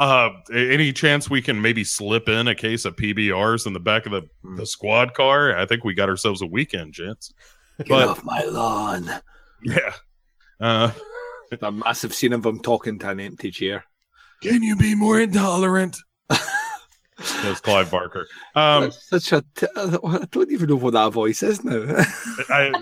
uh, 0.00 0.30
any 0.52 0.92
chance 0.92 1.30
we 1.30 1.40
can 1.42 1.60
maybe 1.62 1.84
slip 1.84 2.28
in 2.28 2.48
a 2.48 2.54
case 2.54 2.84
of 2.84 2.96
PBRs 2.96 3.66
in 3.66 3.72
the 3.74 3.80
back 3.80 4.06
of 4.06 4.12
the, 4.12 4.22
the 4.56 4.66
squad 4.66 5.14
car? 5.14 5.56
I 5.56 5.66
think 5.66 5.84
we 5.84 5.94
got 5.94 6.08
ourselves 6.08 6.42
a 6.42 6.46
weekend, 6.46 6.94
gents. 6.94 7.32
Get 7.78 7.88
but- 7.88 8.08
off 8.08 8.24
my 8.24 8.42
lawn. 8.44 9.08
Yeah. 9.62 9.92
Uh, 10.58 10.90
A 11.62 11.70
massive 11.72 12.14
scene 12.14 12.32
of 12.32 12.44
him 12.46 12.60
talking 12.60 12.98
to 13.00 13.10
an 13.10 13.20
empty 13.20 13.50
chair. 13.50 13.84
Can 14.42 14.62
you 14.62 14.74
be 14.76 14.94
more 14.94 15.20
intolerant? 15.20 15.96
That's 17.42 17.60
Clive 17.60 17.90
Barker. 17.90 18.26
Um, 18.54 18.84
That's 18.84 19.08
such 19.08 19.32
a. 19.32 19.44
T- 19.54 19.66
I 19.76 20.24
don't 20.30 20.50
even 20.50 20.70
know 20.70 20.76
what 20.76 20.94
that 20.94 21.12
voice 21.12 21.42
is 21.42 21.62
now. 21.62 21.84
I, 22.48 22.72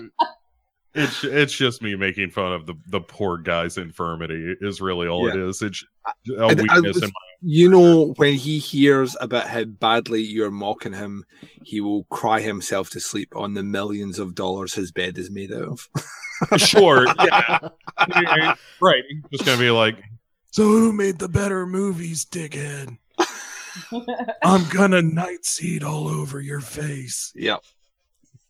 it's 0.95 1.23
it's 1.23 1.53
just 1.53 1.81
me 1.81 1.95
making 1.95 2.31
fun 2.31 2.51
of 2.53 2.65
the 2.65 2.75
the 2.87 3.01
poor 3.01 3.37
guy's 3.37 3.77
infirmity. 3.77 4.55
Is 4.61 4.81
really 4.81 5.07
all 5.07 5.27
it 5.27 5.35
is. 5.35 5.61
It's 5.61 5.83
a 6.29 6.47
And 6.47 6.59
I 6.59 6.63
weakness 6.75 6.95
was- 6.95 7.03
in 7.03 7.11
you 7.41 7.69
know, 7.69 8.13
when 8.17 8.33
he 8.33 8.59
hears 8.59 9.15
about 9.21 9.47
how 9.47 9.63
badly 9.63 10.21
you're 10.21 10.51
mocking 10.51 10.91
him, 10.91 11.23
he 11.63 11.79
will 11.79 12.03
cry 12.05 12.41
himself 12.41 12.89
to 12.89 12.99
sleep 12.99 13.33
on 13.33 13.53
the 13.53 13.63
millions 13.63 14.19
of 14.19 14.35
dollars 14.35 14.73
his 14.73 14.91
bed 14.91 15.17
is 15.17 15.31
made 15.31 15.53
out 15.53 15.63
of. 15.63 15.89
sure. 16.59 17.05
Yeah, 17.23 17.59
right. 18.81 19.03
He's 19.07 19.21
just 19.39 19.45
gonna 19.45 19.57
be 19.57 19.71
like, 19.71 20.03
so 20.51 20.63
who 20.63 20.91
made 20.91 21.19
the 21.19 21.29
better 21.29 21.65
movies, 21.65 22.25
dickhead? 22.25 22.97
I'm 24.43 24.67
gonna 24.69 25.01
night 25.01 25.45
seed 25.45 25.81
all 25.83 26.09
over 26.09 26.41
your 26.41 26.59
face. 26.61 27.31
Yep. 27.35 27.63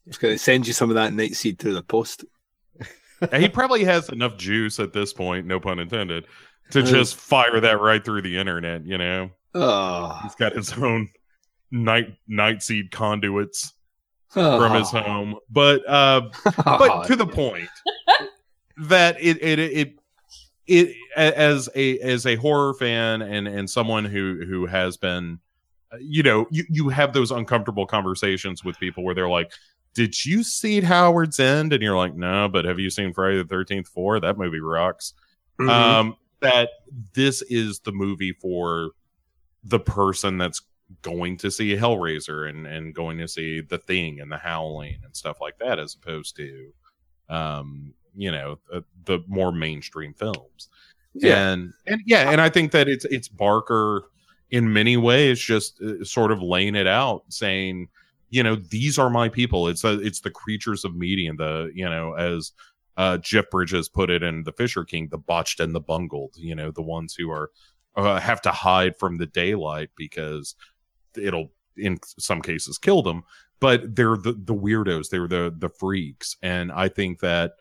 It's 0.09 0.17
going 0.17 0.33
to 0.33 0.39
send 0.39 0.67
you 0.67 0.73
some 0.73 0.89
of 0.89 0.95
that 0.95 1.13
night 1.13 1.35
seed 1.35 1.59
through 1.59 1.75
the 1.75 1.83
post. 1.83 2.25
He 3.33 3.47
probably 3.47 3.83
has 3.83 4.09
enough 4.09 4.37
juice 4.37 4.79
at 4.79 4.91
this 4.91 5.13
point, 5.13 5.45
no 5.45 5.59
pun 5.59 5.77
intended, 5.79 6.25
to 6.71 6.79
Uh, 6.79 6.83
just 6.85 7.15
fire 7.15 7.59
that 7.59 7.79
right 7.79 8.03
through 8.03 8.23
the 8.23 8.37
internet. 8.37 8.85
You 8.85 8.97
know. 8.97 9.29
Oh, 9.53 10.19
He's 10.23 10.35
got 10.35 10.53
his 10.53 10.73
own 10.73 11.09
night 11.71 12.15
night 12.27 12.63
seed 12.63 12.91
conduits 12.91 13.73
from 14.29 14.73
his 14.73 14.89
home. 14.89 15.35
But 15.49 15.87
uh 15.87 16.29
but 16.65 17.03
to 17.07 17.15
the 17.15 17.27
point 17.27 17.69
that 18.77 19.17
it 19.19 19.37
it 19.43 19.59
it 19.59 19.95
it 20.67 20.95
as 21.15 21.67
a 21.75 21.99
as 21.99 22.25
a 22.25 22.35
horror 22.35 22.73
fan 22.73 23.21
and 23.21 23.47
and 23.47 23.69
someone 23.69 24.05
who 24.05 24.43
who 24.47 24.65
has 24.65 24.97
been 24.97 25.39
uh, 25.91 25.97
you 25.99 26.23
know 26.23 26.45
you 26.51 26.63
you 26.69 26.89
have 26.89 27.11
those 27.13 27.31
uncomfortable 27.31 27.85
conversations 27.85 28.63
with 28.63 28.79
people 28.79 29.03
where 29.03 29.13
they're 29.15 29.27
like 29.29 29.51
did 29.93 30.25
you 30.25 30.43
see 30.43 30.81
Howard's 30.81 31.39
End 31.39 31.73
and 31.73 31.81
you're 31.81 31.97
like 31.97 32.15
no 32.15 32.47
but 32.47 32.65
have 32.65 32.79
you 32.79 32.89
seen 32.89 33.13
Friday 33.13 33.37
the 33.37 33.43
13th 33.55 33.87
4 33.87 34.19
that 34.21 34.37
movie 34.37 34.59
rocks 34.59 35.13
Mhm. 35.59 35.69
um 35.69 36.15
that 36.41 36.69
this 37.13 37.41
is 37.43 37.79
the 37.79 37.91
movie 37.91 38.31
for 38.33 38.91
the 39.63 39.79
person 39.79 40.37
that's 40.37 40.61
going 41.01 41.37
to 41.37 41.51
see 41.51 41.75
Hellraiser 41.75 42.49
and 42.49 42.65
and 42.65 42.95
going 42.95 43.17
to 43.19 43.27
see 43.27 43.61
The 43.61 43.77
Thing 43.77 44.19
and 44.21 44.31
The 44.31 44.37
Howling 44.37 44.99
and 45.03 45.15
stuff 45.15 45.41
like 45.41 45.57
that 45.59 45.79
as 45.79 45.95
opposed 45.95 46.35
to 46.37 46.71
um 47.29 47.93
you 48.15 48.31
know 48.31 48.57
the, 48.71 48.83
the 49.05 49.19
more 49.27 49.51
mainstream 49.51 50.13
films 50.13 50.69
yeah. 51.13 51.51
and 51.51 51.73
and 51.87 52.01
yeah 52.05 52.31
and 52.31 52.41
I 52.41 52.49
think 52.49 52.71
that 52.71 52.87
it's 52.87 53.05
it's 53.05 53.27
Barker 53.27 54.05
in 54.51 54.71
many 54.73 54.97
ways 54.97 55.39
just 55.39 55.79
uh, 55.81 56.03
sort 56.03 56.31
of 56.31 56.41
laying 56.41 56.75
it 56.75 56.87
out 56.87 57.23
saying 57.29 57.87
you 58.29 58.43
know 58.43 58.55
these 58.55 58.99
are 58.99 59.09
my 59.09 59.29
people. 59.29 59.67
It's 59.67 59.83
a, 59.83 59.99
it's 59.99 60.21
the 60.21 60.31
creatures 60.31 60.85
of 60.85 60.95
Midian 60.95 61.37
the 61.37 61.71
you 61.73 61.89
know 61.89 62.13
as 62.13 62.51
uh, 62.99 63.17
Jeff 63.17 63.49
Bridges 63.49 63.87
put 63.87 64.09
it 64.09 64.23
in 64.23 64.43
The 64.43 64.51
Fisher 64.51 64.83
King, 64.83 65.07
the 65.07 65.17
botched 65.17 65.61
and 65.61 65.73
the 65.73 65.79
bungled, 65.79 66.35
you 66.35 66.53
know, 66.53 66.69
the 66.69 66.81
ones 66.81 67.15
who 67.17 67.31
are 67.31 67.49
uh, 67.95 68.19
have 68.19 68.41
to 68.41 68.51
hide 68.51 68.97
from 68.99 69.17
the 69.17 69.25
daylight 69.25 69.89
because 69.95 70.55
it'll 71.17 71.49
in 71.77 71.97
some 72.17 72.41
cases 72.41 72.77
kill 72.77 73.01
them, 73.01 73.23
but 73.61 73.95
they're 73.95 74.17
the, 74.17 74.33
the 74.33 74.53
weirdos, 74.53 75.09
they're 75.09 75.29
the 75.29 75.53
the 75.57 75.69
freaks. 75.69 76.35
And 76.41 76.73
I 76.73 76.89
think 76.89 77.19
that 77.19 77.53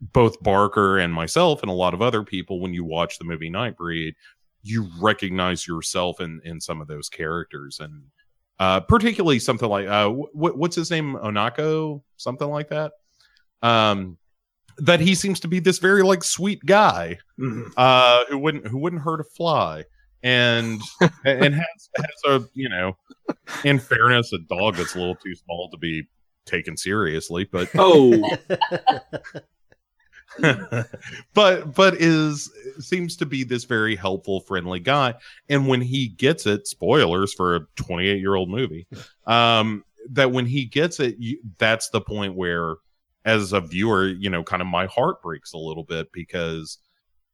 both 0.00 0.40
Barker 0.40 0.98
and 0.98 1.12
myself 1.12 1.62
and 1.62 1.70
a 1.70 1.74
lot 1.74 1.94
of 1.94 2.00
other 2.00 2.22
people, 2.22 2.60
when 2.60 2.72
you 2.72 2.84
watch 2.84 3.18
the 3.18 3.24
movie 3.24 3.50
Nightbreed, 3.50 4.14
you 4.62 4.88
recognize 5.00 5.66
yourself 5.66 6.20
in 6.20 6.40
in 6.44 6.60
some 6.60 6.80
of 6.80 6.86
those 6.86 7.08
characters. 7.08 7.80
And 7.80 8.04
uh 8.58 8.80
particularly 8.80 9.38
something 9.38 9.68
like 9.68 9.86
uh 9.86 10.08
wh- 10.08 10.56
what's 10.56 10.76
his 10.76 10.90
name? 10.90 11.14
Ohnaka? 11.16 12.00
Something 12.16 12.48
like 12.48 12.68
that. 12.70 12.92
Um 13.62 14.18
that 14.78 15.00
he 15.00 15.14
seems 15.14 15.40
to 15.40 15.48
be 15.48 15.58
this 15.60 15.78
very 15.78 16.02
like 16.02 16.22
sweet 16.22 16.60
guy 16.66 17.18
Mhm. 17.40 17.72
uh 17.76 18.24
who 18.28 18.38
wouldn't 18.38 18.66
who 18.66 18.78
wouldn't 18.78 19.02
hurt 19.02 19.20
a 19.20 19.24
fly. 19.24 19.84
And 20.22 20.80
and 21.24 21.54
has 21.54 21.88
has 21.96 22.22
a 22.26 22.44
you 22.54 22.68
know 22.68 22.96
in 23.64 23.78
fairness 23.78 24.32
a 24.32 24.38
dog 24.38 24.74
that's 24.76 24.94
a 24.94 24.98
little 24.98 25.14
too 25.16 25.34
small 25.34 25.68
to 25.70 25.76
be 25.78 26.08
taken 26.46 26.76
seriously 26.76 27.44
but 27.50 27.68
Oh, 27.76 28.36
but 31.34 31.74
but 31.74 31.94
is 31.94 32.50
seems 32.78 33.16
to 33.16 33.26
be 33.26 33.44
this 33.44 33.64
very 33.64 33.96
helpful 33.96 34.40
friendly 34.40 34.80
guy 34.80 35.14
and 35.48 35.66
when 35.66 35.80
he 35.80 36.08
gets 36.08 36.46
it 36.46 36.66
spoilers 36.66 37.32
for 37.32 37.56
a 37.56 37.60
28 37.76 38.18
year 38.18 38.34
old 38.34 38.50
movie 38.50 38.86
um 39.26 39.84
that 40.10 40.30
when 40.30 40.46
he 40.46 40.64
gets 40.64 41.00
it 41.00 41.16
you, 41.18 41.38
that's 41.58 41.88
the 41.90 42.00
point 42.00 42.34
where 42.34 42.76
as 43.24 43.52
a 43.52 43.60
viewer 43.60 44.08
you 44.08 44.28
know 44.28 44.42
kind 44.42 44.60
of 44.60 44.68
my 44.68 44.86
heart 44.86 45.22
breaks 45.22 45.52
a 45.52 45.58
little 45.58 45.84
bit 45.84 46.10
because 46.12 46.78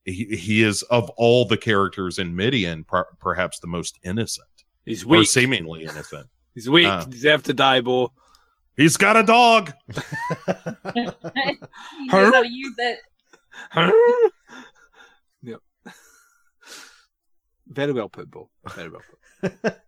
he, 0.04 0.24
he 0.36 0.62
is 0.62 0.82
of 0.84 1.08
all 1.10 1.44
the 1.44 1.56
characters 1.56 2.18
in 2.18 2.34
midian 2.36 2.84
per- 2.84 3.08
perhaps 3.20 3.58
the 3.58 3.66
most 3.66 3.98
innocent 4.04 4.46
he's 4.84 5.04
or 5.04 5.18
weak. 5.18 5.28
seemingly 5.28 5.84
innocent 5.84 6.28
He's 6.54 6.68
weak. 6.68 6.86
Uh. 6.86 7.04
To 7.04 7.54
die, 7.54 7.80
Bo. 7.80 8.12
He's 8.76 8.96
got 8.96 9.16
a 9.16 9.22
dog. 9.22 9.72
You 10.94 11.04
know 12.08 12.30
how 12.32 12.42
to 12.42 12.48
use 12.48 12.74
it. 12.78 12.98
yep. 15.42 15.60
Very 17.66 17.92
well 17.92 18.08
put, 18.08 18.30
Bo. 18.30 18.50
Very 18.74 18.90
well 18.90 19.02
put. 19.42 19.80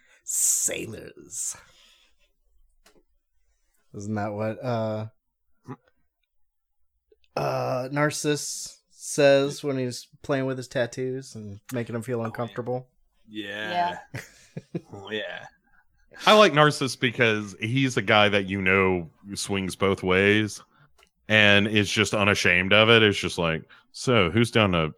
Sailors. 0.24 1.56
Isn't 3.94 4.14
that 4.14 4.32
what 4.32 4.62
uh 4.62 5.06
uh 7.36 7.88
Narcissus 7.90 8.80
says 8.90 9.64
when 9.64 9.78
he's 9.78 10.06
playing 10.22 10.46
with 10.46 10.56
his 10.58 10.68
tattoos 10.68 11.34
and 11.34 11.60
making 11.72 11.94
him 11.94 12.02
feel 12.02 12.22
uncomfortable? 12.22 12.88
Yeah. 13.28 13.98
oh, 14.92 15.10
yeah. 15.10 15.46
I 16.26 16.34
like 16.34 16.52
Narcissus 16.52 16.96
because 16.96 17.56
he's 17.60 17.96
a 17.96 18.02
guy 18.02 18.28
that 18.28 18.46
you 18.46 18.60
know 18.60 19.08
swings 19.34 19.76
both 19.76 20.02
ways 20.02 20.62
and 21.28 21.66
is 21.66 21.90
just 21.90 22.14
unashamed 22.14 22.72
of 22.72 22.90
it. 22.90 23.02
It's 23.02 23.18
just 23.18 23.38
like, 23.38 23.62
so 23.92 24.30
who's 24.30 24.50
down 24.50 24.72
to 24.72 24.92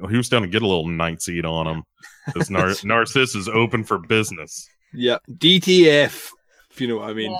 who's 0.00 0.28
down 0.28 0.42
to 0.42 0.48
get 0.48 0.62
a 0.62 0.66
little 0.66 0.88
night 0.88 1.22
seed 1.22 1.44
on 1.44 1.66
him? 1.66 1.82
Because 2.26 2.50
Nar- 2.50 2.74
Narcissus 2.84 3.34
is 3.34 3.48
open 3.48 3.84
for 3.84 3.98
business. 3.98 4.68
Yeah. 4.92 5.18
DTF, 5.30 6.30
if 6.70 6.80
you 6.80 6.88
know 6.88 6.96
what 6.96 7.10
I 7.10 7.14
mean. 7.14 7.30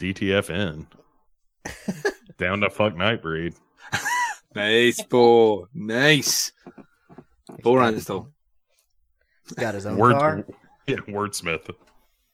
Yeah. 0.00 0.12
DTFN. 0.12 0.86
down 2.38 2.60
to 2.60 2.70
fuck 2.70 2.94
Nightbreed. 2.94 3.54
Nice, 4.54 5.02
Bo. 5.02 5.68
Nice. 5.72 6.52
Bo 7.62 7.74
Ransdell. 7.74 8.28
He's 9.44 9.52
got 9.52 9.74
his 9.74 9.86
own 9.86 9.96
Word, 9.96 10.14
car. 10.14 10.44
Yeah, 10.86 10.96
wordsmith. 11.08 11.70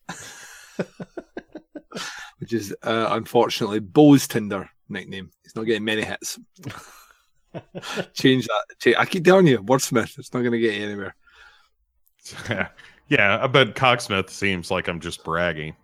which 2.38 2.52
is 2.52 2.74
uh, 2.82 3.08
unfortunately 3.10 3.80
Bo's 3.80 4.28
Tinder 4.28 4.68
nickname. 4.88 5.30
He's 5.42 5.56
not 5.56 5.64
getting 5.64 5.84
many 5.84 6.02
hits. 6.02 6.38
Change 8.14 8.46
that. 8.46 8.64
Cha- 8.78 9.00
I 9.00 9.04
keep 9.06 9.24
telling 9.24 9.46
you, 9.46 9.58
wordsmith. 9.62 10.18
It's 10.18 10.32
not 10.32 10.40
going 10.40 10.52
to 10.52 10.58
get 10.58 10.74
you 10.74 10.84
anywhere. 10.84 11.14
yeah, 13.08 13.46
but 13.46 13.74
Cocksmith 13.74 14.30
seems 14.30 14.70
like 14.70 14.88
I'm 14.88 15.00
just 15.00 15.24
bragging. 15.24 15.74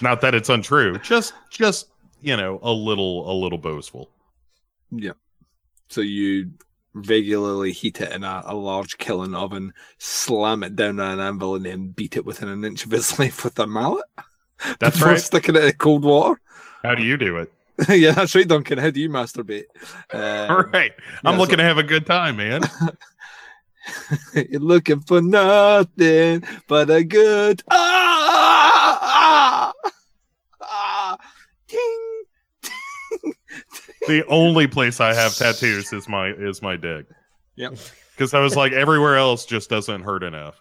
Not 0.00 0.20
that 0.20 0.34
it's 0.34 0.48
untrue, 0.48 0.98
just 0.98 1.34
just 1.50 1.88
you 2.20 2.36
know 2.36 2.58
a 2.62 2.72
little 2.72 3.30
a 3.30 3.34
little 3.34 3.58
boastful. 3.58 4.10
yeah. 4.90 5.12
So 5.88 6.02
you 6.02 6.50
regularly 6.94 7.72
heat 7.72 8.00
it 8.00 8.12
in 8.12 8.24
a, 8.24 8.42
a 8.46 8.54
large 8.54 8.98
kiln 8.98 9.34
oven, 9.34 9.72
slam 9.98 10.62
it 10.62 10.76
down 10.76 11.00
on 11.00 11.12
an 11.12 11.20
anvil, 11.20 11.54
and 11.56 11.66
then 11.66 11.88
beat 11.88 12.16
it 12.16 12.24
within 12.24 12.48
an 12.48 12.64
inch 12.64 12.84
of 12.84 12.92
its 12.92 13.18
life 13.18 13.44
with 13.44 13.58
a 13.58 13.66
mallet. 13.66 14.04
That's 14.80 14.96
before 14.96 15.12
right. 15.12 15.20
Sticking 15.20 15.56
it 15.56 15.64
in 15.64 15.72
cold 15.72 16.04
water. 16.04 16.40
How 16.82 16.94
do 16.94 17.02
you 17.02 17.16
do 17.16 17.36
it? 17.36 17.52
yeah, 17.88 18.10
that's 18.12 18.34
right, 18.34 18.48
Duncan. 18.48 18.78
How 18.78 18.90
do 18.90 19.00
you 19.00 19.08
masturbate? 19.08 19.64
Uh, 20.12 20.46
All 20.50 20.62
right, 20.64 20.92
I'm 21.24 21.34
yeah, 21.34 21.38
looking 21.38 21.52
so- 21.52 21.58
to 21.58 21.64
have 21.64 21.78
a 21.78 21.82
good 21.84 22.06
time, 22.06 22.36
man. 22.36 22.62
You're 24.34 24.60
looking 24.60 25.00
for 25.00 25.22
nothing 25.22 26.42
but 26.66 26.90
a 26.90 27.02
good 27.04 27.62
ah 27.70 28.67
the 34.08 34.26
only 34.26 34.66
place 34.66 35.00
I 35.00 35.14
have 35.14 35.36
tattoos 35.36 35.92
is 35.92 36.08
my 36.08 36.30
is 36.30 36.60
my 36.60 36.76
dick. 36.76 37.06
Yep. 37.54 37.76
Because 38.14 38.34
I 38.34 38.40
was 38.40 38.56
like, 38.56 38.72
everywhere 38.72 39.16
else 39.16 39.46
just 39.46 39.70
doesn't 39.70 40.02
hurt 40.02 40.24
enough. 40.24 40.60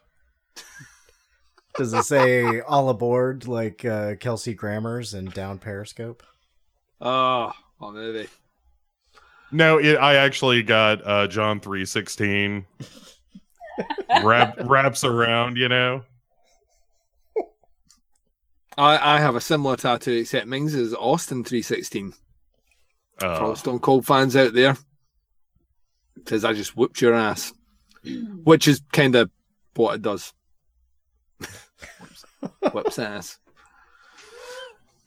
Does 1.75 1.93
it 1.93 2.03
say 2.03 2.61
all 2.61 2.89
aboard 2.89 3.47
like 3.47 3.83
uh, 3.85 4.15
Kelsey 4.15 4.53
Grammer's 4.53 5.13
and 5.13 5.33
down 5.33 5.59
Periscope? 5.59 6.23
Oh, 7.01 7.51
oh 7.81 7.91
maybe. 7.91 8.27
No, 9.51 9.77
it, 9.77 9.95
I 9.95 10.15
actually 10.15 10.61
got 10.63 11.05
uh, 11.05 11.27
John 11.27 11.59
three 11.59 11.85
sixteen 11.85 12.65
wrap, 14.23 14.57
wraps 14.65 15.03
around. 15.03 15.57
You 15.57 15.69
know, 15.69 16.03
I, 18.77 19.15
I 19.15 19.19
have 19.19 19.35
a 19.35 19.41
similar 19.41 19.77
tattoo, 19.77 20.11
except 20.13 20.47
mine's 20.47 20.73
is 20.73 20.93
Austin 20.93 21.43
316. 23.19 23.37
For 23.37 23.43
all 23.45 23.51
uh, 23.51 23.55
Stone 23.55 23.79
Cold 23.79 24.05
fans 24.05 24.35
out 24.35 24.53
there, 24.53 24.77
says 26.27 26.45
I 26.45 26.53
just 26.53 26.75
whooped 26.75 27.01
your 27.01 27.13
ass, 27.13 27.53
which 28.43 28.67
is 28.67 28.81
kind 28.91 29.15
of 29.15 29.29
what 29.75 29.95
it 29.95 30.01
does. 30.01 30.33
Whips 32.73 32.99
ass. 32.99 33.39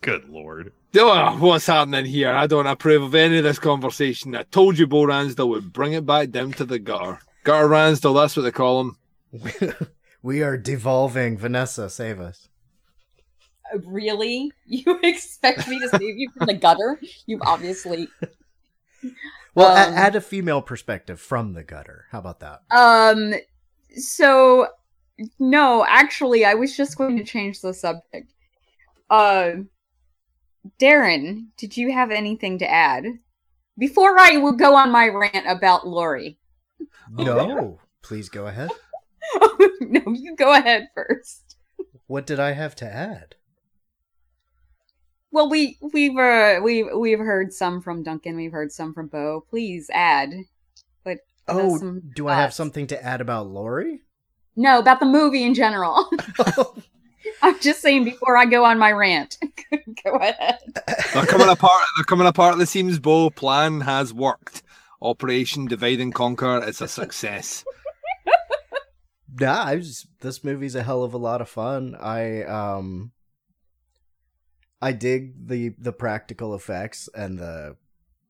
good 0.01 0.29
lord. 0.29 0.73
Oh, 0.97 1.37
what's 1.39 1.67
happening 1.67 2.05
here? 2.05 2.33
I 2.33 2.47
don't 2.47 2.67
approve 2.67 3.03
of 3.03 3.15
any 3.15 3.39
of 3.39 3.45
this 3.45 3.61
conversation. 3.61 4.35
I 4.35 4.43
told 4.45 4.79
you 4.79 4.87
Bo 4.87 5.05
Ransdell 5.05 5.49
would 5.49 5.73
bring 5.73 5.93
it 5.93 6.05
back 6.05 6.31
down 6.31 6.53
to 6.53 6.65
the 6.65 6.81
gutter. 6.81 7.21
Gutter 7.45 7.69
Ransdell, 7.69 8.15
that's 8.15 8.37
what 8.37 8.43
they 8.43 8.51
call 8.51 8.81
him. 8.81 8.97
we 10.23 10.43
are 10.43 10.57
devolving. 10.57 11.39
Vanessa, 11.39 11.89
save 11.89 12.19
us. 12.21 12.49
Really? 13.85 14.53
You 14.67 14.99
expect 15.03 15.67
me 15.69 15.79
to 15.81 15.89
save 15.89 16.17
you 16.17 16.31
from 16.37 16.47
the 16.47 16.55
gutter? 16.55 17.01
You 17.27 17.39
obviously. 17.43 18.09
Well, 19.55 19.71
Um, 19.71 19.95
add 19.95 20.15
a 20.15 20.21
female 20.21 20.63
perspective 20.63 21.21
from 21.21 21.55
the 21.55 21.65
gutter. 21.65 22.05
How 22.13 22.19
about 22.21 22.39
that? 22.41 22.61
Um. 22.71 23.35
So, 23.97 24.69
no, 25.41 25.85
actually, 25.89 26.45
I 26.45 26.55
was 26.55 26.77
just 26.77 26.97
going 26.97 27.17
to 27.17 27.25
change 27.25 27.61
the 27.61 27.75
subject. 27.75 28.33
Uh, 29.09 29.53
Daeron, 30.79 31.47
did 31.57 31.77
you 31.77 31.93
have 31.93 32.11
anything 32.11 32.59
to 32.59 32.71
add 32.71 33.07
before 33.79 34.17
I 34.19 34.37
will 34.37 34.53
go 34.53 34.77
on 34.77 34.93
my 34.93 35.09
rant 35.09 35.47
about 35.49 35.87
Lori? 35.89 36.39
No, 37.11 37.81
please 38.03 38.29
go 38.29 38.47
ahead. 38.47 38.71
no, 39.81 40.03
you 40.15 40.37
go 40.37 40.53
ahead 40.53 40.89
first. 40.95 41.57
What 42.07 42.27
did 42.27 42.39
I 42.39 42.53
have 42.53 42.77
to 42.77 42.87
add? 42.87 43.35
Well, 45.33 45.49
we 45.49 45.79
we've 45.93 46.17
uh, 46.17 46.61
we 46.63 46.83
we've 46.83 47.19
heard 47.19 47.53
some 47.53 47.81
from 47.81 48.03
Duncan. 48.03 48.37
We've 48.37 48.53
heard 48.53 48.73
some 48.73 48.93
from 48.93 49.07
Bo. 49.07 49.45
Please 49.49 49.89
add. 49.93 50.35
But 51.05 51.19
oh, 51.47 51.79
some 51.79 52.03
do 52.15 52.29
I 52.29 52.35
have 52.35 52.53
something 52.53 52.87
to 52.89 53.05
add 53.05 53.21
about 53.21 53.47
Lori? 53.49 54.01
No, 54.57 54.81
about 54.81 55.01
the 55.01 55.07
movie 55.07 55.45
in 55.45 55.55
general. 55.55 56.11
I'm 57.43 57.59
just 57.61 57.81
saying 57.81 58.05
before 58.05 58.37
I 58.37 58.45
go 58.45 58.65
on 58.65 58.79
my 58.79 58.93
rant. 58.93 59.39
go 60.05 60.17
ahead. 60.17 60.59
They're 61.15 61.27
coming 61.27 61.49
apart. 61.49 61.83
They're 61.97 62.05
coming 62.05 62.27
apart. 62.27 62.59
The 62.59 62.67
seams 62.67 62.99
Bo 62.99 63.31
plan 63.31 63.83
has 63.83 64.13
worked. 64.13 64.63
Operation 65.03 65.67
Divide 65.67 66.01
and 66.01 66.15
Conquer 66.15 66.63
is 66.67 66.81
a 66.81 66.89
success. 66.89 67.65
Nah, 69.39 69.65
I 69.65 69.77
just 69.79 70.07
this 70.21 70.45
movie's 70.45 70.75
a 70.75 70.83
hell 70.83 71.03
of 71.03 71.15
a 71.15 71.19
lot 71.19 71.41
of 71.41 71.49
fun. 71.49 71.95
I 71.95 72.43
um 72.43 73.13
I 74.83 74.93
dig 74.93 75.49
the 75.49 75.75
the 75.79 75.93
practical 75.93 76.55
effects 76.55 77.09
and 77.15 77.39
the 77.39 77.77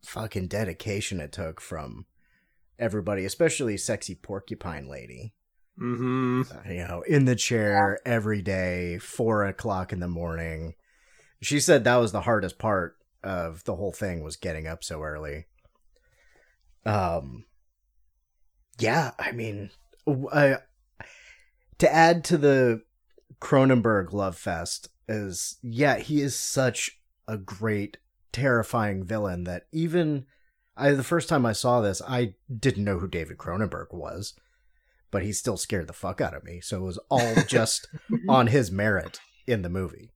fucking 0.04 0.48
dedication 0.48 1.20
it 1.20 1.32
took 1.32 1.60
from 1.60 2.06
everybody, 2.78 3.24
especially 3.24 3.76
sexy 3.76 4.14
porcupine 4.14 4.88
lady. 4.88 5.34
hmm 5.78 6.42
Uh, 6.50 6.68
You 6.70 6.88
know, 6.88 7.02
in 7.02 7.24
the 7.24 7.36
chair 7.36 7.98
every 8.04 8.42
day, 8.42 8.98
four 8.98 9.44
o'clock 9.44 9.92
in 9.92 10.00
the 10.00 10.08
morning. 10.08 10.74
She 11.42 11.60
said 11.60 11.84
that 11.84 11.96
was 11.96 12.12
the 12.12 12.22
hardest 12.22 12.58
part 12.58 12.96
of 13.22 13.64
the 13.64 13.76
whole 13.76 13.92
thing 13.92 14.22
was 14.22 14.36
getting 14.36 14.66
up 14.66 14.82
so 14.82 15.02
early. 15.02 15.46
Um, 16.84 17.44
yeah, 18.78 19.12
I 19.18 19.32
mean, 19.32 19.70
I, 20.32 20.56
to 21.78 21.92
add 21.92 22.24
to 22.24 22.38
the 22.38 22.82
Cronenberg 23.40 24.12
love 24.12 24.36
fest 24.36 24.88
is 25.10 25.58
yeah, 25.62 25.98
he 25.98 26.20
is 26.22 26.38
such 26.38 26.98
a 27.26 27.36
great, 27.36 27.98
terrifying 28.32 29.04
villain 29.04 29.44
that 29.44 29.66
even 29.72 30.26
I 30.76 30.92
the 30.92 31.04
first 31.04 31.28
time 31.28 31.44
I 31.44 31.52
saw 31.52 31.80
this, 31.80 32.00
I 32.06 32.34
didn't 32.54 32.84
know 32.84 32.98
who 32.98 33.08
David 33.08 33.36
Cronenberg 33.36 33.92
was, 33.92 34.34
but 35.10 35.22
he 35.22 35.32
still 35.32 35.56
scared 35.56 35.88
the 35.88 35.92
fuck 35.92 36.20
out 36.20 36.34
of 36.34 36.44
me. 36.44 36.60
So 36.60 36.78
it 36.78 36.86
was 36.86 36.98
all 37.10 37.34
just 37.46 37.88
on 38.28 38.46
his 38.46 38.70
merit 38.70 39.20
in 39.46 39.62
the 39.62 39.68
movie. 39.68 40.12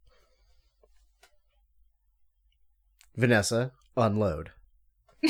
Vanessa, 3.17 3.73
unload. 3.97 4.51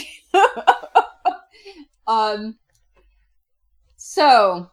um 2.06 2.58
so 3.96 4.70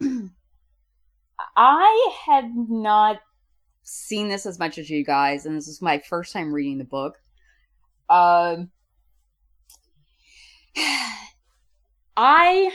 I 1.56 2.16
had 2.24 2.50
not 2.54 3.20
seen 3.82 4.28
this 4.28 4.46
as 4.46 4.58
much 4.58 4.78
as 4.78 4.88
you 4.88 5.04
guys, 5.04 5.46
and 5.46 5.56
this 5.56 5.68
is 5.68 5.82
my 5.82 5.98
first 5.98 6.32
time 6.32 6.52
reading 6.52 6.78
the 6.78 6.84
book. 6.84 7.18
Um 8.08 8.70
I 12.16 12.70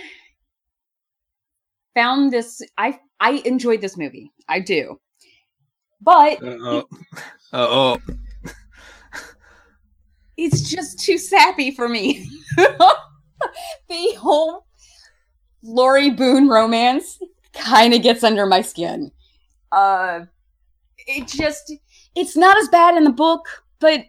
found 1.94 2.32
this 2.32 2.62
I 2.78 3.00
I 3.20 3.42
enjoyed 3.46 3.82
this 3.82 3.98
movie. 3.98 4.32
I 4.48 4.60
do. 4.60 5.00
But 6.02 6.42
Uh 6.44 6.84
oh. 7.54 7.98
it's 10.38 10.70
just 10.70 11.00
too 11.00 11.18
sappy 11.18 11.72
for 11.72 11.90
me. 11.90 12.30
the 12.58 14.16
whole 14.18 14.66
Lori 15.64 16.12
Boone 16.12 16.48
romance 16.48 17.20
kind 17.54 17.94
of 17.94 18.02
gets 18.02 18.24
under 18.24 18.46
my 18.46 18.62
skin. 18.62 19.12
Uh 19.72 20.26
it 21.08 21.28
just 21.28 21.74
it's 22.16 22.36
not 22.36 22.58
as 22.58 22.68
bad 22.68 22.96
in 22.96 23.04
the 23.04 23.12
book, 23.12 23.64
but 23.80 24.06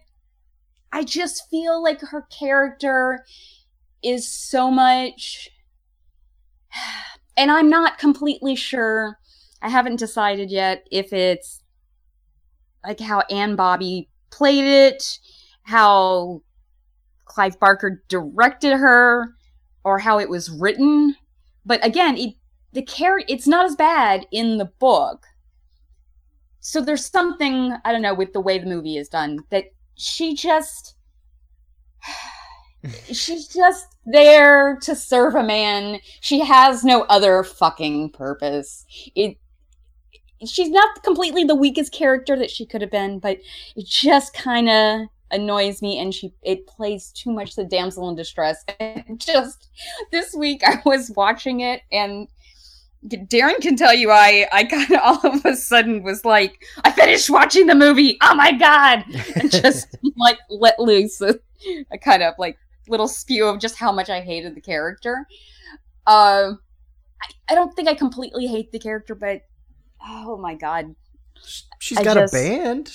I 0.92 1.04
just 1.04 1.48
feel 1.50 1.82
like 1.82 2.00
her 2.00 2.22
character 2.22 3.24
is 4.02 4.30
so 4.30 4.70
much 4.70 5.48
and 7.36 7.50
I'm 7.50 7.70
not 7.70 7.98
completely 7.98 8.56
sure. 8.56 9.18
I 9.62 9.68
haven't 9.68 9.96
decided 9.96 10.50
yet 10.50 10.86
if 10.90 11.12
it's 11.12 11.62
like 12.84 13.00
how 13.00 13.20
Anne 13.30 13.56
Bobby 13.56 14.08
played 14.30 14.64
it, 14.64 15.18
how 15.62 16.42
Clive 17.24 17.58
Barker 17.58 18.02
directed 18.08 18.76
her, 18.76 19.34
or 19.84 19.98
how 19.98 20.18
it 20.18 20.28
was 20.28 20.50
written. 20.50 21.14
But 21.66 21.84
again, 21.84 22.16
it, 22.16 22.34
the 22.72 22.84
char- 22.84 23.22
it's 23.28 23.46
not 23.46 23.66
as 23.66 23.76
bad 23.76 24.26
in 24.30 24.58
the 24.58 24.64
book. 24.64 25.26
So 26.68 26.82
there's 26.82 27.06
something 27.06 27.74
I 27.86 27.92
don't 27.92 28.02
know 28.02 28.12
with 28.12 28.34
the 28.34 28.42
way 28.42 28.58
the 28.58 28.66
movie 28.66 28.98
is 28.98 29.08
done 29.08 29.38
that 29.48 29.72
she 29.94 30.34
just 30.34 30.96
she's 33.10 33.48
just 33.48 33.86
there 34.04 34.76
to 34.82 34.94
serve 34.94 35.34
a 35.34 35.42
man. 35.42 35.98
She 36.20 36.40
has 36.40 36.84
no 36.84 37.04
other 37.04 37.42
fucking 37.42 38.10
purpose. 38.10 38.84
It 39.16 39.38
she's 40.46 40.68
not 40.68 41.02
completely 41.02 41.42
the 41.42 41.54
weakest 41.54 41.90
character 41.90 42.36
that 42.36 42.50
she 42.50 42.66
could 42.66 42.82
have 42.82 42.90
been, 42.90 43.18
but 43.18 43.38
it 43.74 43.86
just 43.86 44.34
kind 44.34 44.68
of 44.68 45.08
annoys 45.30 45.80
me 45.80 45.98
and 45.98 46.14
she 46.14 46.34
it 46.42 46.66
plays 46.66 47.12
too 47.12 47.32
much 47.32 47.56
the 47.56 47.64
damsel 47.64 48.10
in 48.10 48.14
distress. 48.14 48.62
And 48.78 49.18
just 49.18 49.70
this 50.12 50.34
week 50.34 50.60
I 50.66 50.82
was 50.84 51.12
watching 51.16 51.60
it 51.60 51.80
and 51.90 52.28
Daeron 53.06 53.60
can 53.60 53.76
tell 53.76 53.94
you 53.94 54.10
I 54.10 54.46
I 54.52 54.64
kind 54.64 54.90
of 54.92 55.00
all 55.02 55.32
of 55.32 55.44
a 55.44 55.54
sudden 55.54 56.02
was 56.02 56.24
like 56.24 56.62
I 56.84 56.90
finished 56.90 57.30
watching 57.30 57.66
the 57.66 57.74
movie. 57.74 58.18
Oh 58.22 58.34
my 58.34 58.52
god! 58.52 59.04
And 59.36 59.50
just 59.62 59.96
like 60.16 60.38
let 60.50 60.78
loose 60.80 61.20
a, 61.20 61.38
a 61.90 61.98
kind 61.98 62.22
of 62.22 62.34
like 62.38 62.58
little 62.88 63.08
spew 63.08 63.46
of 63.46 63.60
just 63.60 63.76
how 63.76 63.92
much 63.92 64.10
I 64.10 64.20
hated 64.20 64.54
the 64.54 64.60
character. 64.60 65.26
Uh, 66.06 66.52
I, 67.22 67.26
I 67.50 67.54
don't 67.54 67.74
think 67.74 67.88
I 67.88 67.94
completely 67.94 68.46
hate 68.46 68.72
the 68.72 68.78
character, 68.78 69.14
but 69.14 69.42
oh 70.04 70.36
my 70.36 70.54
god, 70.54 70.94
She's 71.78 71.98
I 71.98 72.02
got 72.04 72.14
just- 72.14 72.34
a 72.34 72.36
band. 72.36 72.92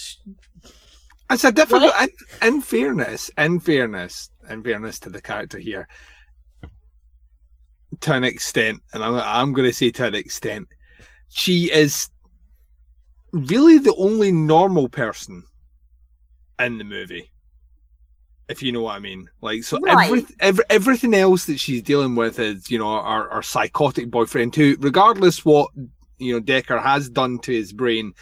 It's 1.31 1.43
a 1.45 1.51
difficult. 1.51 1.93
In, 2.01 2.09
in 2.47 2.61
fairness, 2.61 3.31
in 3.38 3.59
fairness, 3.59 4.30
in 4.49 4.61
fairness 4.61 4.99
to 4.99 5.09
the 5.09 5.21
character 5.21 5.57
here, 5.57 5.88
to 8.03 8.13
an 8.13 8.23
extent, 8.23 8.81
and 8.93 9.03
I'm, 9.03 9.15
I'm 9.15 9.53
going 9.53 9.67
to 9.67 9.73
say 9.73 9.89
to 9.91 10.05
an 10.07 10.15
extent, 10.15 10.67
she 11.30 11.71
is 11.71 12.09
really 13.31 13.77
the 13.80 13.95
only 13.95 14.31
normal 14.31 14.89
person 14.89 15.43
in 16.59 16.77
the 16.77 16.84
movie. 16.84 17.31
If 18.49 18.61
you 18.61 18.73
know 18.73 18.81
what 18.81 18.95
I 18.95 18.99
mean, 18.99 19.30
like 19.41 19.63
so, 19.63 19.80
Right. 19.80 20.05
every, 20.05 20.25
every, 20.41 20.65
everything 20.69 21.13
else 21.13 21.45
that 21.45 21.59
she's 21.59 21.81
dealing 21.81 22.15
with 22.15 22.39
is, 22.39 22.69
you 22.69 22.77
know, 22.77 22.88
our, 22.88 23.30
our 23.30 23.41
psychotic 23.41 24.11
boyfriend 24.11 24.53
who, 24.55 24.75
regardless 24.80 25.45
what 25.45 25.71
you 26.19 26.34
know 26.34 26.39
Decker 26.41 26.77
has 26.77 27.09
done 27.09 27.39
to 27.39 27.53
his 27.53 27.71
brain, 27.71 28.13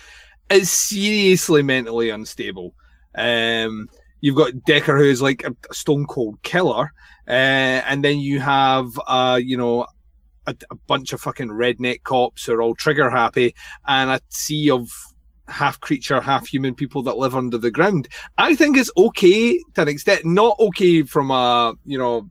is 0.52 0.70
seriously 0.70 1.64
mentally 1.64 2.12
unstable. 2.12 2.76
Um, 3.16 3.90
you've 4.22 4.36
got 4.38 4.64
Decker, 4.66 4.98
who's 4.98 5.22
like 5.22 5.44
a, 5.44 5.56
a 5.70 5.74
stone 5.74 6.06
cold 6.06 6.42
killer, 6.44 6.92
uh, 7.28 7.32
and 7.32 8.04
then 8.04 8.20
you 8.20 8.40
have, 8.40 8.88
uh, 9.08 9.40
you 9.44 9.58
know, 9.58 9.86
a, 10.48 10.56
a 10.70 10.76
bunch 10.88 11.14
of 11.14 11.22
fucking 11.22 11.50
redneck 11.50 12.04
cops 12.04 12.46
who 12.46 12.54
are 12.54 12.62
all 12.62 12.76
trigger 12.76 13.10
happy, 13.10 13.54
and 13.88 14.10
a 14.10 14.22
sea 14.30 14.70
of 14.72 14.90
half 15.48 15.80
creature, 15.82 16.22
half 16.22 16.48
human 16.48 16.74
people 16.74 17.04
that 17.04 17.18
live 17.18 17.36
under 17.36 17.58
the 17.58 17.72
ground. 17.72 18.08
I 18.38 18.56
think 18.56 18.78
it's 18.78 18.92
okay 18.96 19.58
to 19.76 19.82
an 19.82 19.88
extent, 19.90 20.24
not 20.26 20.58
okay 20.60 21.04
from 21.04 21.30
a, 21.30 21.74
you 21.86 21.98
know, 21.98 22.30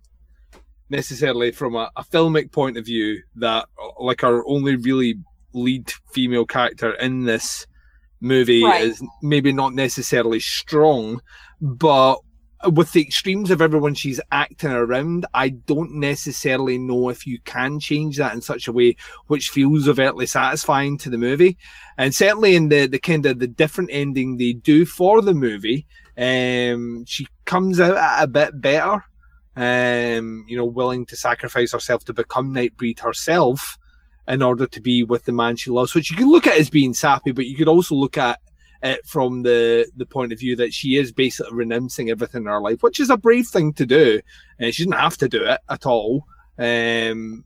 necessarily 0.89 1.53
from 1.53 1.77
a, 1.77 1.91
a 1.97 2.05
filmic 2.05 2.51
point 2.51 2.77
of 2.77 2.85
view 2.85 3.23
that 3.37 3.67
like 3.99 4.25
our 4.25 4.45
only 4.49 4.77
really 4.77 5.17
lead 5.53 5.93
female 6.13 6.45
character 6.47 6.95
in 6.95 7.25
this 7.25 7.67
movie 8.21 8.65
Right. 8.65 8.83
is 8.83 9.03
maybe 9.23 9.53
not 9.53 9.75
necessarily 9.75 10.41
strong, 10.41 11.21
but 11.61 12.21
with 12.69 12.93
the 12.93 13.01
extremes 13.01 13.51
of 13.51 13.63
everyone 13.63 13.95
she's 13.95 14.21
acting 14.31 14.71
around, 14.71 15.25
I 15.33 15.49
don't 15.49 15.95
necessarily 15.95 16.77
know 16.77 17.09
if 17.09 17.27
you 17.27 17.41
can 17.45 17.81
change 17.81 18.19
that 18.19 18.35
in 18.35 18.43
such 18.43 18.69
a 18.69 18.73
way 18.73 18.97
which 19.29 19.49
feels 19.49 19.89
overtly 19.89 20.27
satisfying 20.27 20.99
to 20.99 21.11
the 21.11 21.19
movie. 21.19 21.57
And 21.97 22.15
certainly 22.15 22.55
in 22.57 22.69
the 22.69 22.87
the 22.87 22.99
kind 22.99 23.25
of 23.27 23.39
the 23.39 23.47
different 23.47 23.91
ending 23.93 24.37
they 24.37 24.53
do 24.53 24.85
for 24.85 25.23
the 25.23 25.35
movie, 25.35 25.87
um, 26.19 27.05
she 27.07 27.27
comes 27.47 27.81
out 27.81 28.23
a 28.23 28.27
bit 28.27 28.61
better. 28.61 29.05
Um, 29.57 30.45
you 30.49 30.57
know, 30.57 30.65
willing 30.65 31.05
to 31.07 31.17
sacrifice 31.17 31.73
herself 31.73 32.05
to 32.05 32.15
become 32.15 32.55
Nightbreed 32.55 33.01
herself 33.01 33.79
in 34.29 34.43
order 34.43 34.67
to 34.67 34.81
be 34.81 35.03
with 35.03 35.25
the 35.25 35.33
man 35.33 35.57
she 35.57 35.71
loves, 35.71 35.95
which 35.95 36.11
you 36.11 36.17
can 36.17 36.31
look 36.31 36.47
at 36.47 36.59
as 36.59 36.71
being 36.71 36.95
sappy, 36.95 37.33
but 37.33 37.47
you 37.47 37.57
could 37.57 37.69
also 37.69 37.95
look 37.95 38.17
at 38.17 38.39
it 38.83 39.07
from 39.07 39.43
the 39.43 39.91
the 39.97 40.07
point 40.07 40.33
of 40.33 40.39
view 40.39 40.57
that 40.57 40.73
she 40.73 40.97
is 40.97 41.13
basically 41.13 41.55
renouncing 41.55 42.11
everything 42.11 42.43
in 42.43 42.49
her 42.49 42.61
life, 42.61 42.83
which 42.83 43.01
is 43.01 43.11
a 43.11 43.17
brave 43.17 43.47
thing 43.47 43.73
to 43.75 43.87
do. 43.87 44.21
And 44.59 44.75
she 44.75 44.85
didn't 44.85 45.01
have 45.01 45.19
to 45.19 45.29
do 45.29 45.45
it 45.45 45.61
at 45.69 45.87
all. 45.87 46.27
Um, 46.59 47.45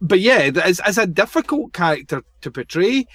but 0.00 0.20
yeah, 0.20 0.40
it's, 0.40 0.80
it's 0.86 0.98
a 0.98 1.06
difficult 1.06 1.72
character 1.72 2.22
to 2.42 2.50
portray. 2.50 3.06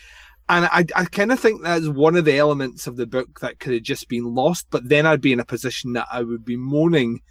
And 0.47 0.65
I, 0.65 0.85
I 0.95 1.05
kind 1.05 1.31
of 1.31 1.39
think 1.39 1.61
that's 1.61 1.87
one 1.87 2.15
of 2.15 2.25
the 2.25 2.37
elements 2.37 2.87
of 2.87 2.95
the 2.97 3.05
book 3.05 3.39
that 3.41 3.59
could 3.59 3.73
have 3.73 3.83
just 3.83 4.09
been 4.09 4.33
lost. 4.33 4.65
But 4.71 4.89
then 4.89 5.05
I'd 5.05 5.21
be 5.21 5.33
in 5.33 5.39
a 5.39 5.45
position 5.45 5.93
that 5.93 6.07
I 6.11 6.23
would 6.23 6.43
be 6.43 6.57
moaning 6.57 7.21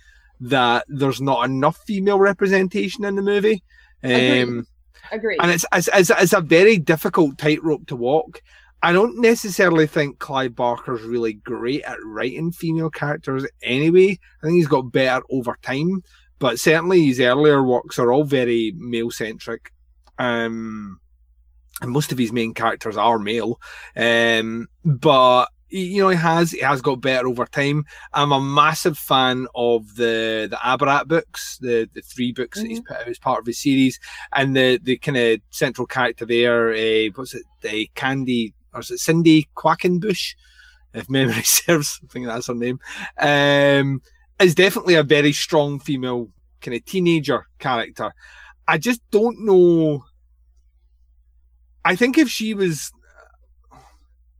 that 0.40 0.84
there's 0.86 1.20
not 1.20 1.44
enough 1.44 1.78
female 1.84 2.20
representation 2.20 3.04
in 3.04 3.16
the 3.16 3.22
movie. 3.22 3.64
Agreed. 4.04 4.42
Um, 4.42 4.66
Agreed. 5.10 5.38
and 5.40 5.50
it's, 5.50 5.64
it's, 5.72 5.88
it's, 5.92 6.10
it's 6.10 6.32
a 6.32 6.40
very 6.40 6.78
difficult 6.78 7.38
tightrope 7.38 7.88
to 7.88 7.96
walk. 7.96 8.40
I 8.82 8.92
don't 8.92 9.20
necessarily 9.20 9.86
think 9.86 10.18
Clive 10.20 10.54
Barker's 10.54 11.02
really 11.02 11.32
great 11.32 11.82
at 11.82 11.98
writing 12.04 12.52
female 12.52 12.90
characters 12.90 13.44
anyway. 13.62 14.18
I 14.42 14.46
think 14.46 14.56
he's 14.56 14.68
got 14.68 14.92
better 14.92 15.24
over 15.30 15.58
time, 15.62 16.02
but 16.38 16.60
certainly 16.60 17.06
his 17.06 17.20
earlier 17.20 17.62
works 17.62 17.98
are 17.98 18.12
all 18.12 18.24
very 18.24 18.72
male 18.76 19.10
centric. 19.10 19.72
Um, 20.18 21.00
and 21.80 21.90
most 21.90 22.12
of 22.12 22.18
his 22.18 22.32
main 22.32 22.54
characters 22.54 22.96
are 22.96 23.18
male. 23.18 23.60
Um, 23.96 24.68
but 24.84 25.46
you 25.70 26.02
know 26.02 26.08
he 26.08 26.16
has 26.16 26.52
he 26.52 26.60
has 26.60 26.80
got 26.80 27.00
better 27.00 27.28
over 27.28 27.46
time. 27.46 27.84
I'm 28.12 28.32
a 28.32 28.40
massive 28.40 28.96
fan 28.96 29.46
of 29.54 29.96
the 29.96 30.48
the 30.50 30.56
Abarat 30.56 31.08
books, 31.08 31.58
the 31.60 31.88
the 31.92 32.00
three 32.00 32.32
books 32.32 32.60
that 32.60 32.68
he's 32.68 32.80
put 32.80 32.96
out 32.96 33.08
as 33.08 33.18
part 33.18 33.40
of 33.40 33.46
his 33.46 33.60
series, 33.60 33.98
and 34.32 34.56
the 34.56 34.78
the 34.82 34.96
kind 34.98 35.16
of 35.16 35.40
central 35.50 35.86
character 35.86 36.24
there. 36.24 36.70
Uh, 36.70 37.10
what's 37.14 37.34
it? 37.34 37.42
The 37.60 37.90
Candy 37.94 38.54
or 38.78 38.80
is 38.80 38.90
it 38.90 38.98
Cindy 38.98 39.48
Quackenbush? 39.56 40.34
If 40.94 41.10
memory 41.10 41.42
serves, 41.44 42.00
I 42.02 42.06
think 42.12 42.26
that's 42.26 42.46
her 42.46 42.54
name. 42.54 42.80
Um, 43.18 44.00
is 44.40 44.54
definitely 44.54 44.94
a 44.94 45.02
very 45.02 45.32
strong 45.32 45.80
female 45.80 46.28
kind 46.60 46.76
of 46.76 46.84
teenager 46.84 47.46
character. 47.58 48.12
I 48.66 48.78
just 48.78 49.00
don't 49.10 49.44
know. 49.44 50.04
I 51.84 51.96
think 51.96 52.18
if 52.18 52.28
she 52.28 52.54
was, 52.54 52.92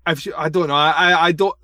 if 0.07 0.21
she, 0.21 0.33
I 0.33 0.49
don't 0.49 0.69
know, 0.69 0.75
I, 0.75 1.27
I, 1.27 1.33
don't. 1.33 1.55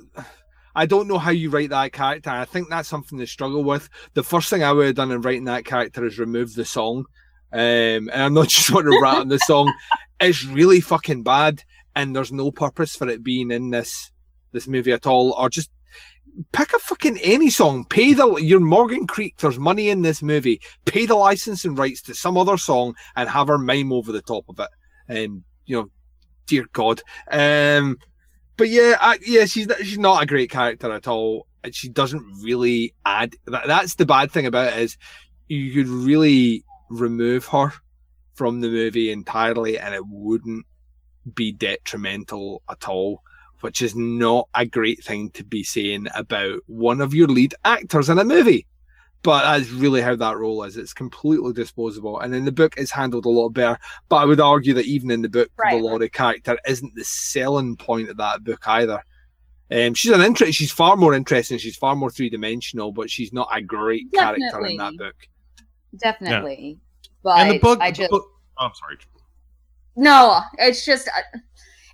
I 0.74 0.86
don't 0.86 1.06
know 1.06 1.18
how 1.18 1.30
you 1.30 1.50
write 1.50 1.70
that 1.70 1.92
character. 1.92 2.30
I 2.30 2.44
think 2.44 2.68
that's 2.68 2.88
something 2.88 3.18
to 3.18 3.26
struggle 3.26 3.62
with. 3.62 3.88
The 4.14 4.24
first 4.24 4.50
thing 4.50 4.64
I 4.64 4.72
would 4.72 4.86
have 4.86 4.94
done 4.96 5.12
in 5.12 5.20
writing 5.20 5.44
that 5.44 5.64
character 5.64 6.04
is 6.04 6.18
remove 6.18 6.54
the 6.54 6.64
song. 6.64 7.06
Um, 7.52 8.10
and 8.10 8.10
I'm 8.10 8.34
not 8.34 8.48
just 8.48 8.72
want 8.72 8.86
to 8.86 9.00
rat 9.00 9.18
on 9.18 9.28
the 9.28 9.38
song. 9.38 9.72
It's 10.20 10.44
really 10.44 10.80
fucking 10.80 11.22
bad, 11.22 11.62
and 11.96 12.14
there's 12.14 12.32
no 12.32 12.50
purpose 12.50 12.96
for 12.96 13.08
it 13.08 13.22
being 13.22 13.50
in 13.50 13.70
this 13.70 14.10
this 14.52 14.66
movie 14.68 14.92
at 14.92 15.06
all. 15.06 15.32
Or 15.32 15.48
just 15.48 15.70
pick 16.52 16.72
a 16.72 16.78
fucking 16.78 17.18
any 17.18 17.50
song. 17.50 17.84
Pay 17.84 18.14
the 18.14 18.36
your 18.36 18.60
Morgan 18.60 19.06
Creek. 19.06 19.36
There's 19.38 19.58
money 19.58 19.88
in 19.88 20.02
this 20.02 20.22
movie. 20.22 20.60
Pay 20.84 21.06
the 21.06 21.14
licensing 21.14 21.74
rights 21.74 22.02
to 22.02 22.14
some 22.14 22.36
other 22.36 22.56
song 22.56 22.94
and 23.16 23.28
have 23.28 23.48
her 23.48 23.58
mime 23.58 23.92
over 23.92 24.12
the 24.12 24.22
top 24.22 24.44
of 24.48 24.58
it. 24.58 24.68
And 25.08 25.44
you 25.66 25.76
know, 25.76 25.90
dear 26.46 26.66
God. 26.72 27.02
Um, 27.30 27.98
but 28.56 28.68
yeah, 28.68 28.96
I, 29.00 29.18
yeah, 29.24 29.44
she's 29.44 29.68
she's 29.78 29.98
not 29.98 30.22
a 30.22 30.26
great 30.26 30.50
character 30.50 30.92
at 30.92 31.08
all. 31.08 31.46
And 31.62 31.74
she 31.74 31.88
doesn't 31.88 32.24
really 32.42 32.94
add. 33.06 33.34
That, 33.46 33.66
that's 33.66 33.94
the 33.94 34.06
bad 34.06 34.30
thing 34.30 34.46
about 34.46 34.74
it 34.74 34.80
is 34.80 34.98
you 35.48 35.72
could 35.72 35.88
really 35.88 36.64
remove 36.90 37.46
her 37.46 37.72
from 38.34 38.60
the 38.60 38.68
movie 38.68 39.10
entirely, 39.10 39.78
and 39.78 39.94
it 39.94 40.06
wouldn't 40.06 40.66
be 41.34 41.52
detrimental 41.52 42.62
at 42.70 42.88
all. 42.88 43.22
Which 43.60 43.80
is 43.80 43.96
not 43.96 44.48
a 44.54 44.66
great 44.66 45.02
thing 45.02 45.30
to 45.30 45.42
be 45.44 45.64
saying 45.64 46.08
about 46.14 46.60
one 46.66 47.00
of 47.00 47.14
your 47.14 47.28
lead 47.28 47.54
actors 47.64 48.10
in 48.10 48.18
a 48.18 48.24
movie. 48.24 48.66
But 49.22 49.42
that's 49.44 49.70
really 49.70 50.02
how 50.02 50.16
that 50.16 50.36
role 50.36 50.64
is. 50.64 50.76
It's 50.76 50.92
completely 50.92 51.54
disposable. 51.54 52.20
And 52.20 52.34
in 52.34 52.44
the 52.44 52.52
book, 52.52 52.74
it's 52.76 52.90
handled 52.90 53.24
a 53.24 53.30
lot 53.30 53.48
better. 53.50 53.78
But 54.10 54.16
I 54.16 54.26
would 54.26 54.38
argue 54.40 54.74
that 54.74 54.84
even 54.84 55.10
in 55.10 55.22
the 55.22 55.30
book, 55.30 55.48
Right. 55.56 55.78
the 55.78 55.82
Lori 55.82 56.10
character 56.10 56.58
isn't 56.68 56.94
the 56.94 57.04
selling 57.04 57.74
point 57.76 58.10
of 58.10 58.18
that 58.18 58.44
book 58.44 58.60
either. 58.68 59.02
Um, 59.70 59.94
she's 59.94 60.10
an 60.12 60.20
interest. 60.20 60.58
She's 60.58 60.70
far 60.70 60.94
more 60.94 61.14
interesting. 61.14 61.56
She's 61.56 61.76
far 61.76 61.96
more 61.96 62.10
three 62.10 62.28
dimensional, 62.28 62.92
but 62.92 63.08
she's 63.08 63.32
not 63.32 63.48
a 63.50 63.62
great 63.62 64.12
character 64.12 64.66
in 64.66 64.76
that 64.76 64.92
book. 64.98 65.16
Definitely. 65.96 66.78
But 67.22 67.38
and 67.38 67.50
the 67.52 67.58
book, 67.60 67.78
I 67.80 67.90
the 67.92 67.96
just 67.96 68.10
book- 68.10 68.28
oh, 68.58 68.66
I'm 68.66 68.74
sorry. 68.74 68.98
No, 69.96 70.40
it's 70.58 70.84
just 70.84 71.08
uh, 71.08 71.38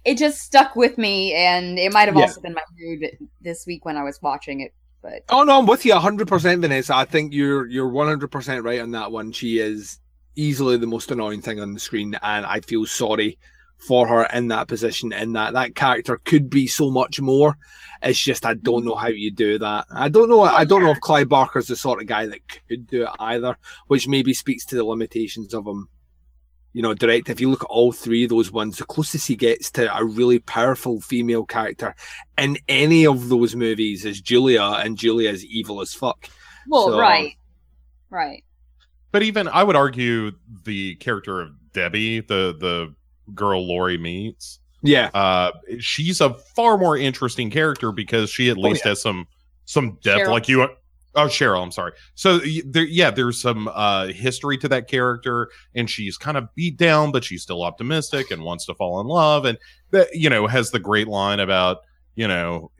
it 0.04 0.16
just 0.18 0.40
stuck 0.40 0.76
with 0.76 0.96
me, 0.98 1.34
and 1.34 1.78
it 1.78 1.92
might 1.92 2.08
have 2.08 2.16
Yeah. 2.16 2.22
also 2.22 2.40
been 2.40 2.54
my 2.54 2.62
mood 2.78 3.10
this 3.40 3.66
week 3.66 3.84
when 3.84 3.96
I 3.96 4.02
was 4.04 4.20
watching 4.22 4.60
it. 4.60 4.72
But 5.02 5.22
Oh 5.30 5.44
no, 5.44 5.58
I'm 5.58 5.66
with 5.66 5.84
you 5.86 5.92
100, 5.94 6.28
percent 6.28 6.60
Vanessa. 6.60 6.94
I 6.94 7.04
think 7.06 7.32
you're 7.32 7.66
you're 7.66 7.88
100 7.88 8.28
percent 8.30 8.64
right 8.64 8.80
on 8.80 8.90
that 8.92 9.12
one. 9.12 9.32
She 9.32 9.58
is 9.58 9.98
easily 10.36 10.76
the 10.76 10.86
most 10.86 11.10
annoying 11.10 11.40
thing 11.42 11.60
on 11.60 11.72
the 11.74 11.80
screen, 11.80 12.16
and 12.22 12.44
I 12.46 12.60
feel 12.60 12.86
sorry 12.86 13.38
for 13.78 14.06
her 14.08 14.24
in 14.34 14.48
that 14.48 14.68
position. 14.68 15.10
In 15.12 15.32
that 15.32 15.54
that 15.54 15.74
character 15.74 16.20
could 16.24 16.50
be 16.50 16.66
so 16.66 16.90
much 16.90 17.18
more. 17.20 17.56
It's 18.02 18.18
just 18.18 18.44
I 18.44 18.54
don't 18.54 18.84
know 18.84 18.94
how 18.94 19.08
you 19.08 19.30
do 19.30 19.58
that. 19.58 19.86
I 19.90 20.08
don't 20.10 20.28
know. 20.28 20.42
I 20.42 20.64
don't 20.66 20.82
know 20.82 20.90
if 20.90 21.00
Clive 21.00 21.28
Barker's 21.30 21.66
the 21.68 21.76
sort 21.76 22.00
of 22.02 22.06
guy 22.06 22.26
that 22.26 22.40
could 22.68 22.86
do 22.86 23.04
it 23.04 23.10
either, 23.18 23.56
which 23.86 24.06
maybe 24.08 24.34
speaks 24.34 24.66
to 24.66 24.76
the 24.76 24.84
limitations 24.84 25.54
of 25.54 25.66
him. 25.66 25.88
You 26.72 26.82
know, 26.82 26.94
direct. 26.94 27.28
If 27.28 27.40
you 27.40 27.50
look 27.50 27.62
at 27.64 27.70
all 27.70 27.90
three 27.92 28.24
of 28.24 28.30
those 28.30 28.52
ones, 28.52 28.78
the 28.78 28.84
closest 28.84 29.26
he 29.26 29.34
gets 29.34 29.70
to 29.72 29.94
a 29.96 30.04
really 30.04 30.38
powerful 30.38 31.00
female 31.00 31.44
character 31.44 31.94
in 32.38 32.58
any 32.68 33.06
of 33.06 33.28
those 33.28 33.56
movies 33.56 34.04
is 34.04 34.20
Julia, 34.20 34.62
and 34.62 34.96
Julia 34.96 35.30
is 35.30 35.44
evil 35.44 35.80
as 35.80 35.92
fuck. 35.92 36.28
well, 36.68 36.88
So- 36.90 36.98
right, 37.00 37.34
right. 38.10 38.44
But 39.12 39.24
even 39.24 39.48
I 39.48 39.64
would 39.64 39.74
argue 39.74 40.30
the 40.64 40.94
character 40.96 41.40
of 41.40 41.50
Debbie, 41.72 42.20
the 42.20 42.54
the 42.58 42.94
girl 43.34 43.66
Lori 43.66 43.98
meets, 43.98 44.60
Yeah, 44.82 45.10
uh, 45.12 45.50
she's 45.80 46.20
a 46.20 46.34
far 46.54 46.78
more 46.78 46.96
interesting 46.96 47.50
character 47.50 47.90
because 47.90 48.30
she 48.30 48.50
at 48.50 48.56
least 48.56 48.84
yeah. 48.84 48.90
has 48.90 49.02
some 49.02 49.26
some 49.64 49.98
depth. 50.02 50.20
Cheryl. 50.28 50.30
Like 50.30 50.48
you, 50.48 50.68
oh 51.14 51.26
Cheryl, 51.26 51.62
I'm 51.62 51.72
sorry. 51.72 51.92
So 52.14 52.40
there, 52.64 52.84
yeah, 52.84 53.10
there's 53.10 53.40
some 53.40 53.68
uh, 53.72 54.08
history 54.08 54.58
to 54.58 54.68
that 54.68 54.88
character, 54.88 55.50
and 55.74 55.88
she's 55.88 56.16
kind 56.16 56.36
of 56.36 56.54
beat 56.54 56.76
down, 56.76 57.12
but 57.12 57.24
she's 57.24 57.42
still 57.42 57.62
optimistic 57.62 58.30
and 58.30 58.42
wants 58.42 58.66
to 58.66 58.74
fall 58.74 59.00
in 59.00 59.06
love, 59.06 59.44
and 59.44 59.58
that 59.90 60.08
you 60.14 60.30
know 60.30 60.46
has 60.46 60.70
the 60.70 60.80
great 60.80 61.08
line 61.08 61.40
about 61.40 61.78
you 62.14 62.28
know, 62.28 62.70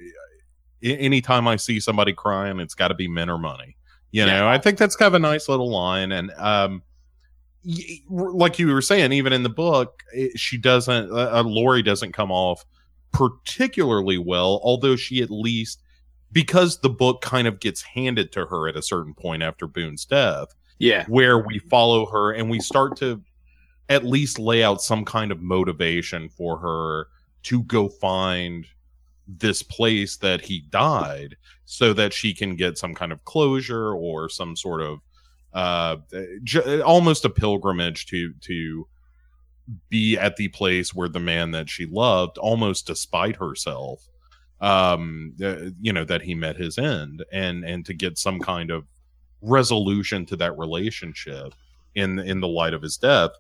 anytime 0.83 1.49
I 1.49 1.57
see 1.57 1.81
somebody 1.81 2.13
crying, 2.13 2.61
it's 2.61 2.75
got 2.75 2.89
to 2.89 2.95
be 2.95 3.09
men 3.09 3.31
or 3.31 3.39
money. 3.39 3.77
You 4.13 4.27
know, 4.27 4.49
I 4.49 4.59
think 4.59 4.77
that's 4.77 4.97
kind 4.97 5.07
of 5.07 5.15
a 5.15 5.21
nice 5.21 5.49
little 5.49 5.71
line, 5.71 6.11
and 6.11 6.33
um, 6.37 6.83
y- 7.65 8.01
like 8.09 8.59
you 8.59 8.67
were 8.67 8.83
saying, 8.83 9.13
even 9.13 9.33
in 9.33 9.45
the 9.45 9.49
book, 9.49 10.03
it, 10.13 10.39
she 10.39 10.59
doesn't. 10.59 11.13
Uh, 11.13 11.43
Lori 11.47 11.83
doesn't 11.83 12.13
come 12.13 12.33
off 12.33 12.65
particularly 13.13 14.19
well, 14.19 14.61
although 14.65 14.97
she 14.97 15.23
at 15.23 15.31
least 15.31 15.81
because 16.33 16.79
the 16.81 16.91
book 16.91 17.21
kind 17.21 17.47
of 17.47 17.61
gets 17.61 17.83
handed 17.83 18.33
to 18.33 18.47
her 18.47 18.69
at 18.69 18.77
a 18.77 18.83
certain 18.83 19.15
point 19.15 19.43
after 19.43 19.67
Boone's 19.67 20.05
death, 20.05 20.55
yeah, 20.79 21.05
where 21.09 21.39
we 21.39 21.59
follow 21.71 22.07
her 22.07 22.33
and 22.33 22.51
we 22.51 22.61
start 22.61 22.97
to 22.99 23.23
at 23.89 24.05
least 24.05 24.39
lay 24.39 24.63
out 24.63 24.81
some 24.81 25.05
kind 25.05 25.33
of 25.33 25.41
motivation 25.41 26.29
for 26.29 26.59
her 26.59 27.09
to 27.43 27.63
go 27.65 27.89
find 27.89 28.67
this 29.27 29.63
place 29.63 30.17
that 30.19 30.41
he 30.41 30.61
died 30.71 31.37
so 31.65 31.93
that 31.93 32.13
she 32.13 32.35
can 32.35 32.57
get 32.57 32.79
some 32.79 32.95
kind 32.95 33.13
of 33.13 33.25
closure 33.25 33.95
or 33.95 34.29
some 34.29 34.57
sort 34.57 34.81
of 34.81 35.01
uh 35.53 35.97
j- 36.45 36.81
almost 36.81 37.25
a 37.25 37.31
pilgrimage 37.31 38.07
to 38.07 38.33
to 38.41 38.87
be 39.89 40.17
at 40.19 40.37
the 40.37 40.49
place 40.49 40.95
where 40.95 41.09
the 41.09 41.21
man 41.21 41.51
that 41.53 41.69
she 41.69 41.87
loved 41.87 42.39
almost 42.39 42.87
despite 42.87 43.37
herself 43.37 44.09
um 44.61 45.35
uh, 45.43 45.71
you 45.81 45.93
know 45.93 46.05
that 46.05 46.21
he 46.21 46.35
met 46.35 46.57
his 46.57 46.77
end 46.79 47.25
and 47.33 47.65
and 47.65 47.87
to 47.87 47.95
get 47.95 48.19
some 48.19 48.39
kind 48.39 48.71
of 48.71 48.85
resolution 49.43 50.27
to 50.27 50.37
that 50.37 50.57
relationship 50.59 51.55
in 51.95 52.19
in 52.19 52.41
the 52.41 52.49
light 52.49 52.75
of 52.75 52.83
his 52.83 52.97
death. 52.97 53.31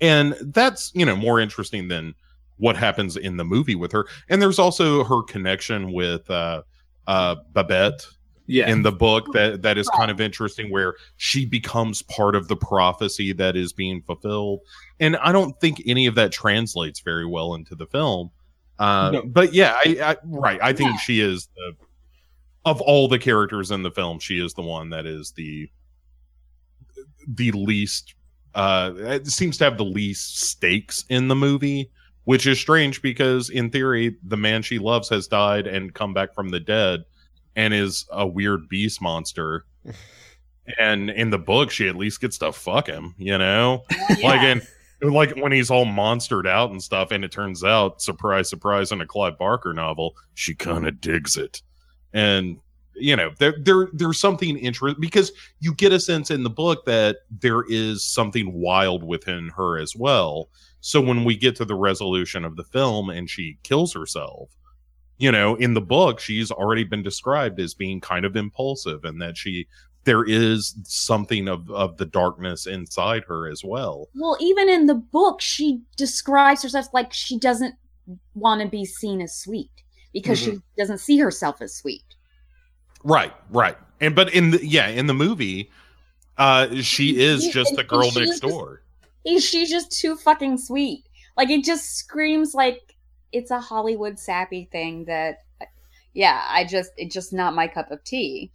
And 0.00 0.34
that's 0.40 0.90
you 0.94 1.04
know 1.04 1.16
more 1.16 1.40
interesting 1.40 1.88
than 1.88 2.14
what 2.56 2.76
happens 2.76 3.16
in 3.16 3.36
the 3.36 3.44
movie 3.44 3.74
with 3.74 3.92
her. 3.92 4.06
And 4.28 4.40
there's 4.40 4.58
also 4.58 5.04
her 5.04 5.22
connection 5.22 5.92
with 5.92 6.28
uh 6.30 6.62
uh 7.06 7.36
babette 7.52 8.06
yeah. 8.46 8.68
in 8.68 8.82
the 8.82 8.92
book 8.92 9.26
that 9.32 9.62
that 9.62 9.78
is 9.78 9.88
kind 9.90 10.10
of 10.10 10.20
interesting 10.20 10.70
where 10.70 10.94
she 11.16 11.44
becomes 11.46 12.02
part 12.02 12.34
of 12.34 12.48
the 12.48 12.56
prophecy 12.56 13.32
that 13.34 13.56
is 13.56 13.72
being 13.72 14.02
fulfilled. 14.02 14.60
And 15.00 15.16
i 15.18 15.32
don't 15.32 15.58
think 15.60 15.82
any 15.86 16.06
of 16.06 16.14
that 16.14 16.32
translates 16.32 17.00
very 17.00 17.26
well 17.26 17.54
into 17.54 17.74
the 17.74 17.86
film 17.86 18.30
uh 18.78 19.10
No. 19.12 19.22
but 19.24 19.52
yeah 19.54 19.76
I, 19.84 19.98
I 20.02 20.16
right. 20.24 20.58
I 20.62 20.72
think 20.72 20.98
she 21.00 21.20
is 21.20 21.48
the 21.56 21.76
of 22.64 22.80
all 22.80 23.08
the 23.08 23.18
characters 23.18 23.70
in 23.70 23.82
the 23.82 23.90
film 23.90 24.18
she 24.18 24.44
is 24.44 24.54
the 24.54 24.62
one 24.62 24.90
that 24.90 25.06
is 25.06 25.32
the 25.32 25.68
the 27.28 27.52
least 27.52 28.14
uh 28.54 28.92
it 28.96 29.26
seems 29.26 29.58
to 29.58 29.64
have 29.64 29.76
the 29.78 29.84
least 29.84 30.40
stakes 30.40 31.04
in 31.08 31.28
the 31.28 31.34
movie 31.36 31.90
which 32.24 32.46
is 32.46 32.58
strange 32.58 33.02
because 33.02 33.50
in 33.50 33.70
theory 33.70 34.16
the 34.24 34.36
man 34.36 34.62
she 34.62 34.78
loves 34.78 35.08
has 35.10 35.26
died 35.28 35.66
and 35.66 35.94
come 35.94 36.14
back 36.14 36.34
from 36.34 36.48
the 36.48 36.60
dead 36.60 37.04
and 37.56 37.72
is 37.74 38.04
a 38.10 38.26
weird 38.26 38.68
beast 38.68 39.00
monster. 39.00 39.64
And 40.78 41.10
in 41.10 41.28
the 41.28 41.38
book 41.38 41.70
she 41.70 41.88
at 41.88 41.94
least 41.94 42.22
gets 42.22 42.38
to 42.38 42.50
fuck 42.50 42.86
him 42.86 43.14
you 43.18 43.36
know? 43.36 43.84
Like 44.22 44.40
in 44.40 44.62
like 45.12 45.36
when 45.36 45.52
he's 45.52 45.70
all 45.70 45.86
monstered 45.86 46.46
out 46.46 46.70
and 46.70 46.82
stuff 46.82 47.10
and 47.10 47.24
it 47.24 47.32
turns 47.32 47.64
out 47.64 48.00
surprise 48.00 48.48
surprise 48.48 48.92
in 48.92 49.00
a 49.00 49.06
clive 49.06 49.38
barker 49.38 49.72
novel 49.72 50.14
she 50.34 50.54
kind 50.54 50.86
of 50.86 51.00
digs 51.00 51.36
it. 51.36 51.62
And 52.12 52.58
you 52.96 53.16
know 53.16 53.32
there 53.38 53.56
there 53.60 53.88
there's 53.92 54.20
something 54.20 54.56
interesting 54.56 55.00
because 55.00 55.32
you 55.60 55.74
get 55.74 55.92
a 55.92 55.98
sense 55.98 56.30
in 56.30 56.44
the 56.44 56.50
book 56.50 56.84
that 56.84 57.18
there 57.30 57.64
is 57.68 58.04
something 58.04 58.52
wild 58.52 59.02
within 59.02 59.48
her 59.48 59.78
as 59.78 59.96
well. 59.96 60.48
So 60.80 61.00
when 61.00 61.24
we 61.24 61.36
get 61.36 61.56
to 61.56 61.64
the 61.64 61.74
resolution 61.74 62.44
of 62.44 62.56
the 62.56 62.64
film 62.64 63.10
and 63.10 63.28
she 63.28 63.58
kills 63.62 63.92
herself 63.92 64.50
you 65.18 65.30
know 65.30 65.54
in 65.56 65.74
the 65.74 65.80
book 65.80 66.18
she's 66.18 66.50
already 66.50 66.84
been 66.84 67.02
described 67.02 67.60
as 67.60 67.72
being 67.72 68.00
kind 68.00 68.24
of 68.24 68.36
impulsive 68.36 69.04
and 69.04 69.22
that 69.22 69.36
she 69.36 69.66
there 70.04 70.24
is 70.24 70.74
something 70.84 71.48
of 71.48 71.70
of 71.70 71.96
the 71.96 72.04
darkness 72.06 72.66
inside 72.66 73.24
her 73.24 73.48
as 73.48 73.64
well 73.64 74.08
Well, 74.14 74.36
even 74.40 74.68
in 74.68 74.86
the 74.86 74.94
book, 74.94 75.40
she 75.40 75.80
describes 75.96 76.62
herself 76.62 76.86
like 76.92 77.12
she 77.12 77.38
doesn't 77.38 77.74
want 78.34 78.60
to 78.62 78.68
be 78.68 78.84
seen 78.84 79.20
as 79.22 79.34
sweet 79.34 79.70
because 80.12 80.38
she 80.38 80.58
doesn't 80.78 80.98
see 80.98 81.18
herself 81.18 81.60
as 81.62 81.74
sweet. 81.74 82.04
right 83.02 83.32
right 83.50 83.76
and 84.00 84.14
but 84.14 84.32
in 84.34 84.50
the 84.50 84.66
yeah 84.66 84.88
in 84.88 85.06
the 85.06 85.14
movie 85.14 85.70
uh 86.38 86.74
she 86.82 87.20
is 87.20 87.46
just 87.48 87.74
the 87.76 87.84
girl 87.84 88.10
next 88.12 88.40
door 88.40 88.82
Is 89.24 89.44
she's 89.44 89.70
just 89.70 89.90
too 89.90 90.16
fucking 90.16 90.58
sweet? 90.58 91.04
Like 91.36 91.48
it 91.50 91.64
just 91.64 91.96
screams 91.96 92.54
like 92.54 92.94
it's 93.32 93.50
a 93.50 93.58
Hollywood 93.60 94.18
sappy 94.18 94.68
thing 94.70 95.06
that, 95.06 95.38
yeah, 96.12 96.44
I 96.48 96.64
just 96.64 96.92
it's 96.96 97.14
just 97.14 97.32
not 97.32 97.54
my 97.54 97.66
cup 97.66 97.90
of 97.90 98.04
tea. 98.04 98.52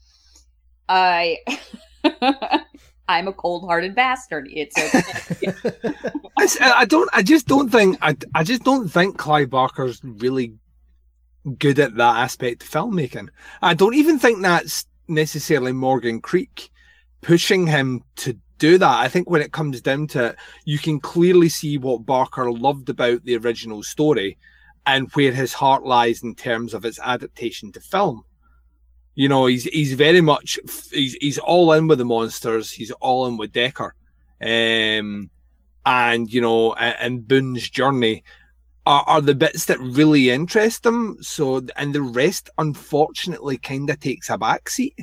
I. 0.90 1.38
I'm 3.08 3.28
a 3.28 3.34
cold-hearted 3.34 3.96
bastard. 3.96 4.50
It's 4.52 4.78
okay. 4.78 5.54
I 6.62 6.86
don't. 6.86 7.10
I 7.14 7.24
just 7.24 7.48
don't 7.48 7.70
think. 7.70 7.98
I. 8.02 8.16
I 8.36 8.44
just 8.44 8.64
don't 8.64 8.90
think 8.90 9.18
Clive 9.18 9.50
Barker's 9.50 10.02
really 10.04 10.54
good 11.58 11.80
at 11.80 11.96
that 11.96 12.18
aspect 12.18 12.64
of 12.64 12.70
filmmaking. 12.70 13.30
I 13.62 13.74
don't 13.74 13.96
even 13.96 14.20
think 14.20 14.42
that's 14.42 14.86
necessarily 15.08 15.72
Morgan 15.72 16.22
Creek 16.22 16.70
pushing 17.22 17.68
him 17.68 18.04
to 18.18 18.38
do 18.58 18.78
that. 18.78 19.00
I 19.00 19.08
think 19.08 19.30
when 19.30 19.42
it 19.42 19.54
comes 19.54 19.82
down 19.82 20.08
to 20.08 20.28
it, 20.28 20.36
you 20.66 20.78
can 20.78 21.00
clearly 21.00 21.50
see 21.50 21.78
what 21.78 22.06
Barker 22.06 22.52
loved 22.52 22.90
about 22.90 23.24
the 23.24 23.38
original 23.38 23.84
story 23.84 24.38
and 24.86 25.10
where 25.14 25.32
his 25.32 25.54
heart 25.54 25.84
lies 25.84 26.24
in 26.24 26.36
terms 26.36 26.74
of 26.74 26.86
its 26.86 27.00
adaptation 27.00 27.72
to 27.72 27.80
film. 27.80 28.24
You 29.20 29.28
know, 29.28 29.48
he's 29.48 29.66
he's 29.66 29.96
very 29.96 30.22
much 30.22 30.58
he's 30.94 31.14
he's 31.16 31.38
all 31.40 31.74
in 31.74 31.90
with 31.90 31.98
the 31.98 32.06
monsters. 32.06 32.72
He's 32.72 32.92
all 33.02 33.28
in 33.28 33.36
with 33.36 33.52
Decker. 33.52 33.94
Um 34.42 35.30
and 35.86 36.34
you 36.34 36.40
know, 36.40 36.72
and 36.76 37.28
Boone's 37.28 37.70
journey 37.70 38.24
are, 38.86 39.04
are 39.08 39.20
the 39.20 39.36
bits 39.36 39.66
that 39.66 39.78
really 39.82 40.30
interest 40.30 40.86
him. 40.86 41.18
So, 41.20 41.62
and 41.76 41.94
the 41.94 42.02
rest, 42.02 42.50
unfortunately, 42.60 43.58
kind 43.58 43.90
of 43.90 44.00
takes 44.00 44.30
a 44.30 44.38
backseat 44.38 44.96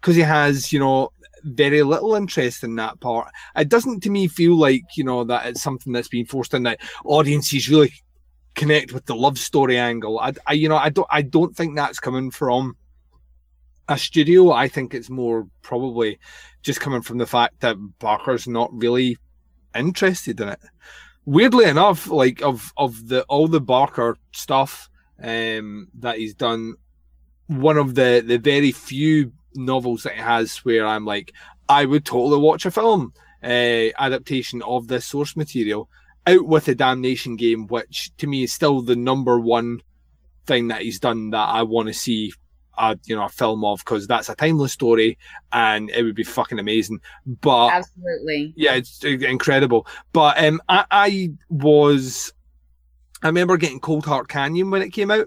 because 0.00 0.16
he 0.16 0.22
has, 0.22 0.72
you 0.72 0.78
know, 0.78 1.12
very 1.42 1.82
little 1.82 2.14
interest 2.14 2.64
in 2.64 2.74
that 2.76 2.98
part. 3.00 3.30
It 3.54 3.68
doesn't 3.68 4.00
to 4.04 4.10
me 4.10 4.28
feel 4.28 4.56
like 4.56 4.84
you 4.96 5.04
know 5.04 5.24
that 5.24 5.44
it's 5.44 5.62
something 5.62 5.92
that's 5.92 6.08
been 6.08 6.24
forced 6.24 6.54
in 6.54 6.62
that 6.62 6.80
audiences 7.04 7.68
really 7.68 7.92
connect 8.54 8.94
with 8.94 9.04
the 9.04 9.14
love 9.14 9.38
story 9.38 9.76
angle. 9.76 10.18
I, 10.20 10.32
I 10.46 10.54
you 10.54 10.70
know 10.70 10.78
I 10.78 10.88
don't 10.88 11.08
I 11.10 11.20
don't 11.20 11.54
think 11.54 11.76
that's 11.76 12.00
coming 12.00 12.30
from 12.30 12.74
a 13.88 13.98
studio. 13.98 14.52
I 14.52 14.68
think 14.68 14.94
it's 14.94 15.10
more 15.10 15.48
probably 15.62 16.18
just 16.62 16.80
coming 16.80 17.02
from 17.02 17.18
the 17.18 17.26
fact 17.26 17.60
that 17.60 17.76
Barker's 17.98 18.46
not 18.46 18.70
really 18.72 19.16
interested 19.74 20.40
in 20.40 20.50
it. 20.50 20.60
Weirdly 21.24 21.64
enough, 21.66 22.08
like 22.08 22.42
of 22.42 22.72
of 22.76 23.08
the 23.08 23.22
all 23.24 23.48
the 23.48 23.60
Barker 23.60 24.16
stuff 24.32 24.88
um, 25.22 25.88
that 25.98 26.18
he's 26.18 26.34
done, 26.34 26.74
one 27.46 27.76
of 27.76 27.94
the 27.94 28.22
the 28.26 28.38
very 28.38 28.72
few 28.72 29.32
novels 29.54 30.02
that 30.04 30.14
he 30.14 30.20
has 30.20 30.58
where 30.58 30.86
I'm 30.86 31.04
like, 31.04 31.32
I 31.68 31.84
would 31.84 32.04
totally 32.04 32.40
watch 32.40 32.66
a 32.66 32.70
film 32.70 33.12
uh, 33.42 33.90
adaptation 33.98 34.62
of 34.62 34.88
this 34.88 35.06
source 35.06 35.36
material 35.36 35.88
out 36.26 36.46
with 36.46 36.66
the 36.66 36.74
Damnation 36.74 37.36
game, 37.36 37.66
which 37.66 38.10
to 38.18 38.26
me 38.26 38.42
is 38.44 38.52
still 38.52 38.82
the 38.82 38.96
number 38.96 39.38
one 39.38 39.80
thing 40.46 40.68
that 40.68 40.82
he's 40.82 41.00
done 41.00 41.30
that 41.30 41.48
I 41.48 41.62
want 41.62 41.88
to 41.88 41.94
see 41.94 42.32
a 42.78 42.98
you 43.06 43.16
know 43.16 43.24
a 43.24 43.28
film 43.28 43.64
of 43.64 43.80
because 43.80 44.06
that's 44.06 44.28
a 44.28 44.34
timeless 44.34 44.72
story 44.72 45.18
and 45.52 45.90
it 45.90 46.02
would 46.02 46.14
be 46.14 46.24
fucking 46.24 46.58
amazing. 46.58 47.00
But 47.26 47.70
Absolutely. 47.70 48.52
yeah, 48.56 48.74
it's 48.74 49.04
incredible. 49.04 49.86
But 50.12 50.42
um, 50.42 50.60
I, 50.68 50.84
I 50.90 51.30
was, 51.48 52.32
I 53.22 53.28
remember 53.28 53.56
getting 53.56 53.80
Cold 53.80 54.04
Heart 54.04 54.28
Canyon 54.28 54.70
when 54.70 54.82
it 54.82 54.90
came 54.90 55.10
out, 55.10 55.26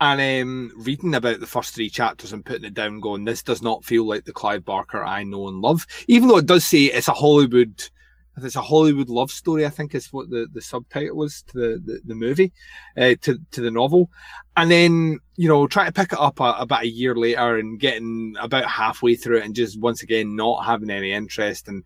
and 0.00 0.42
um, 0.42 0.72
reading 0.78 1.14
about 1.14 1.38
the 1.38 1.46
first 1.46 1.74
three 1.74 1.88
chapters 1.88 2.32
and 2.32 2.44
putting 2.44 2.64
it 2.64 2.74
down, 2.74 2.98
going, 2.98 3.24
this 3.24 3.42
does 3.42 3.62
not 3.62 3.84
feel 3.84 4.04
like 4.04 4.24
the 4.24 4.32
Clive 4.32 4.64
Barker 4.64 5.04
I 5.04 5.22
know 5.22 5.46
and 5.46 5.60
love. 5.60 5.86
Even 6.08 6.28
though 6.28 6.38
it 6.38 6.46
does 6.46 6.64
say 6.64 6.86
it's 6.86 7.06
a 7.06 7.12
Hollywood, 7.12 7.88
it's 8.38 8.56
a 8.56 8.62
Hollywood 8.62 9.08
love 9.08 9.30
story. 9.30 9.66
I 9.66 9.70
think 9.70 9.94
is 9.94 10.12
what 10.12 10.30
the, 10.30 10.46
the 10.52 10.60
subtitle 10.60 11.16
was 11.16 11.42
to 11.48 11.58
the 11.58 11.82
the, 11.84 12.00
the 12.06 12.14
movie, 12.14 12.52
uh, 12.96 13.14
to 13.22 13.38
to 13.50 13.60
the 13.60 13.70
novel, 13.70 14.10
and 14.56 14.70
then 14.70 15.18
you 15.36 15.48
know 15.48 15.66
trying 15.66 15.86
to 15.86 15.92
pick 15.92 16.12
it 16.12 16.20
up 16.20 16.40
a, 16.40 16.54
about 16.58 16.84
a 16.84 16.88
year 16.88 17.14
later 17.14 17.58
and 17.58 17.78
getting 17.78 18.34
about 18.40 18.64
halfway 18.64 19.14
through 19.14 19.38
it 19.38 19.44
and 19.44 19.54
just 19.54 19.78
once 19.80 20.02
again 20.02 20.34
not 20.34 20.64
having 20.64 20.90
any 20.90 21.12
interest 21.12 21.68
and 21.68 21.84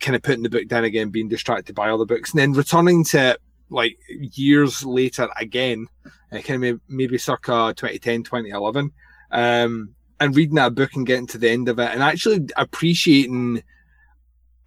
kind 0.00 0.16
of 0.16 0.22
putting 0.22 0.42
the 0.42 0.50
book 0.50 0.68
down 0.68 0.84
again, 0.84 1.10
being 1.10 1.28
distracted 1.28 1.74
by 1.74 1.90
other 1.90 2.06
books, 2.06 2.32
and 2.32 2.40
then 2.40 2.52
returning 2.52 3.04
to 3.04 3.38
like 3.70 3.98
years 4.08 4.84
later 4.84 5.28
again, 5.38 5.86
uh, 6.32 6.38
kind 6.38 6.64
of 6.64 6.80
maybe 6.88 7.16
circa 7.16 7.72
2010, 7.76 8.24
2011, 8.24 8.92
um, 9.30 9.94
and 10.20 10.36
reading 10.36 10.56
that 10.56 10.74
book 10.74 10.94
and 10.94 11.06
getting 11.06 11.26
to 11.26 11.38
the 11.38 11.48
end 11.48 11.68
of 11.68 11.78
it 11.78 11.90
and 11.90 12.02
actually 12.02 12.46
appreciating 12.56 13.62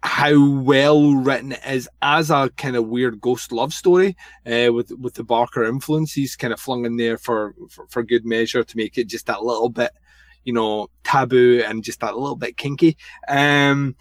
how 0.06 0.50
well 0.60 1.14
written 1.14 1.50
it 1.50 1.60
is 1.66 1.88
as 2.00 2.30
a 2.30 2.48
kind 2.56 2.76
of 2.76 2.86
weird 2.86 3.20
ghost 3.20 3.50
love 3.50 3.74
story 3.74 4.16
uh, 4.46 4.72
with 4.72 4.92
with 5.00 5.14
the 5.14 5.24
Barker 5.24 5.64
influences 5.64 6.36
kind 6.36 6.52
of 6.52 6.60
flung 6.60 6.86
in 6.86 6.96
there 6.96 7.18
for, 7.18 7.54
for 7.68 7.88
for 7.88 8.04
good 8.04 8.24
measure 8.24 8.62
to 8.62 8.76
make 8.76 8.96
it 8.96 9.08
just 9.08 9.26
that 9.26 9.42
little 9.42 9.68
bit 9.68 9.90
you 10.44 10.52
know 10.52 10.86
taboo 11.02 11.60
and 11.66 11.82
just 11.82 11.98
that 12.00 12.16
little 12.16 12.36
bit 12.36 12.56
kinky. 12.56 12.96
Um 13.26 13.96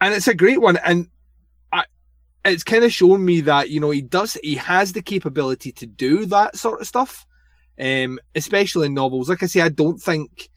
and 0.00 0.14
it's 0.14 0.28
a 0.28 0.34
great 0.34 0.60
one 0.60 0.76
and 0.76 1.08
I, 1.72 1.86
it's 2.44 2.62
kind 2.62 2.84
of 2.84 2.92
shown 2.92 3.24
me 3.24 3.40
that 3.40 3.68
you 3.68 3.80
know 3.80 3.90
he 3.90 4.00
does 4.00 4.34
he 4.44 4.54
has 4.54 4.92
the 4.92 5.02
capability 5.02 5.72
to 5.72 5.86
do 5.86 6.24
that 6.26 6.54
sort 6.54 6.80
of 6.80 6.86
stuff 6.86 7.26
um 7.80 8.20
especially 8.36 8.86
in 8.86 8.94
novels. 8.94 9.28
Like 9.28 9.42
i 9.42 9.46
say 9.46 9.60
i 9.60 9.70
don't 9.70 10.00
think 10.00 10.50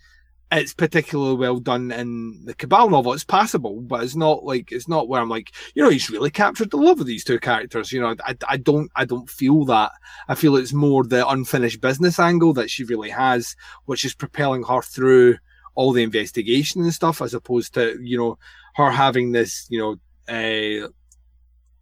it's 0.51 0.73
particularly 0.73 1.35
well 1.35 1.59
done 1.59 1.91
in 1.91 2.43
the 2.45 2.53
cabal 2.53 2.89
novel. 2.89 3.13
It's 3.13 3.23
passable 3.23 3.81
but 3.81 4.03
it's 4.03 4.15
not 4.15 4.43
like 4.43 4.71
it's 4.71 4.87
not 4.87 5.07
where 5.07 5.21
i'm 5.21 5.29
like 5.29 5.51
you 5.75 5.83
know 5.83 5.89
he's 5.89 6.09
really 6.09 6.31
captured 6.31 6.71
the 6.71 6.77
love 6.77 6.99
of 6.99 7.05
these 7.05 7.23
two 7.23 7.39
characters. 7.39 7.91
You 7.91 8.01
know 8.01 8.15
i, 8.25 8.35
I 8.47 8.57
don't 8.57 8.91
i 8.95 9.05
don't 9.05 9.29
feel 9.29 9.65
that. 9.65 9.91
I 10.27 10.35
feel 10.35 10.55
it's 10.55 10.73
more 10.73 11.03
the 11.03 11.27
unfinished 11.27 11.81
business 11.81 12.19
angle 12.19 12.53
that 12.53 12.69
she 12.69 12.83
really 12.83 13.09
has 13.09 13.55
which 13.85 14.05
is 14.05 14.13
propelling 14.13 14.63
her 14.63 14.81
through 14.81 15.37
all 15.75 15.93
the 15.93 16.03
investigation 16.03 16.81
and 16.81 16.93
stuff 16.93 17.21
as 17.21 17.33
opposed 17.33 17.73
to 17.75 17.97
you 18.01 18.17
know 18.17 18.37
her 18.75 18.91
having 18.91 19.31
this 19.31 19.67
you 19.69 19.79
know 19.79 19.95
uh, 20.33 20.87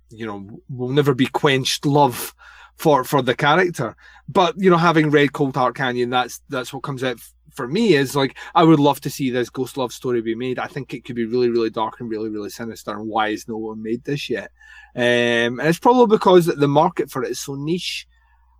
you 0.09 0.25
know 0.25 0.61
will 0.69 0.89
never 0.89 1.13
be 1.13 1.27
quenched 1.27 1.85
love 1.85 2.33
for 2.77 3.03
for 3.03 3.21
the 3.21 3.35
character. 3.35 3.95
But 4.27 4.55
you 4.57 4.69
know 4.69 4.77
having 4.77 5.11
read 5.11 5.33
cold 5.33 5.55
heart 5.55 5.75
canyon 5.75 6.09
that's 6.09 6.41
that's 6.49 6.73
what 6.73 6.83
comes 6.83 7.03
out 7.03 7.19
for 7.53 7.67
me 7.67 7.93
is 7.93 8.15
like 8.15 8.38
i 8.55 8.63
would 8.63 8.80
love 8.80 8.99
to 9.01 9.09
see 9.09 9.30
this 9.30 9.49
ghost 9.49 9.77
love 9.77 9.91
story 9.91 10.21
be 10.21 10.35
made 10.35 10.59
i 10.59 10.67
think 10.67 10.93
it 10.93 11.03
could 11.03 11.15
be 11.15 11.26
really 11.26 11.49
really 11.49 11.69
dark 11.69 11.99
and 11.99 12.09
really 12.09 12.30
really 12.30 12.49
sinister 12.49 12.91
and 12.91 13.07
why 13.07 13.31
has 13.31 13.47
no 13.47 13.57
one 13.57 13.81
made 13.81 14.03
this 14.03 14.30
yet 14.30 14.51
um 14.95 15.59
and 15.59 15.61
it's 15.61 15.80
probably 15.80 16.07
because 16.17 16.45
the 16.45 16.67
market 16.67 17.09
for 17.09 17.23
it 17.23 17.31
is 17.31 17.39
so 17.39 17.55
niche 17.55 18.07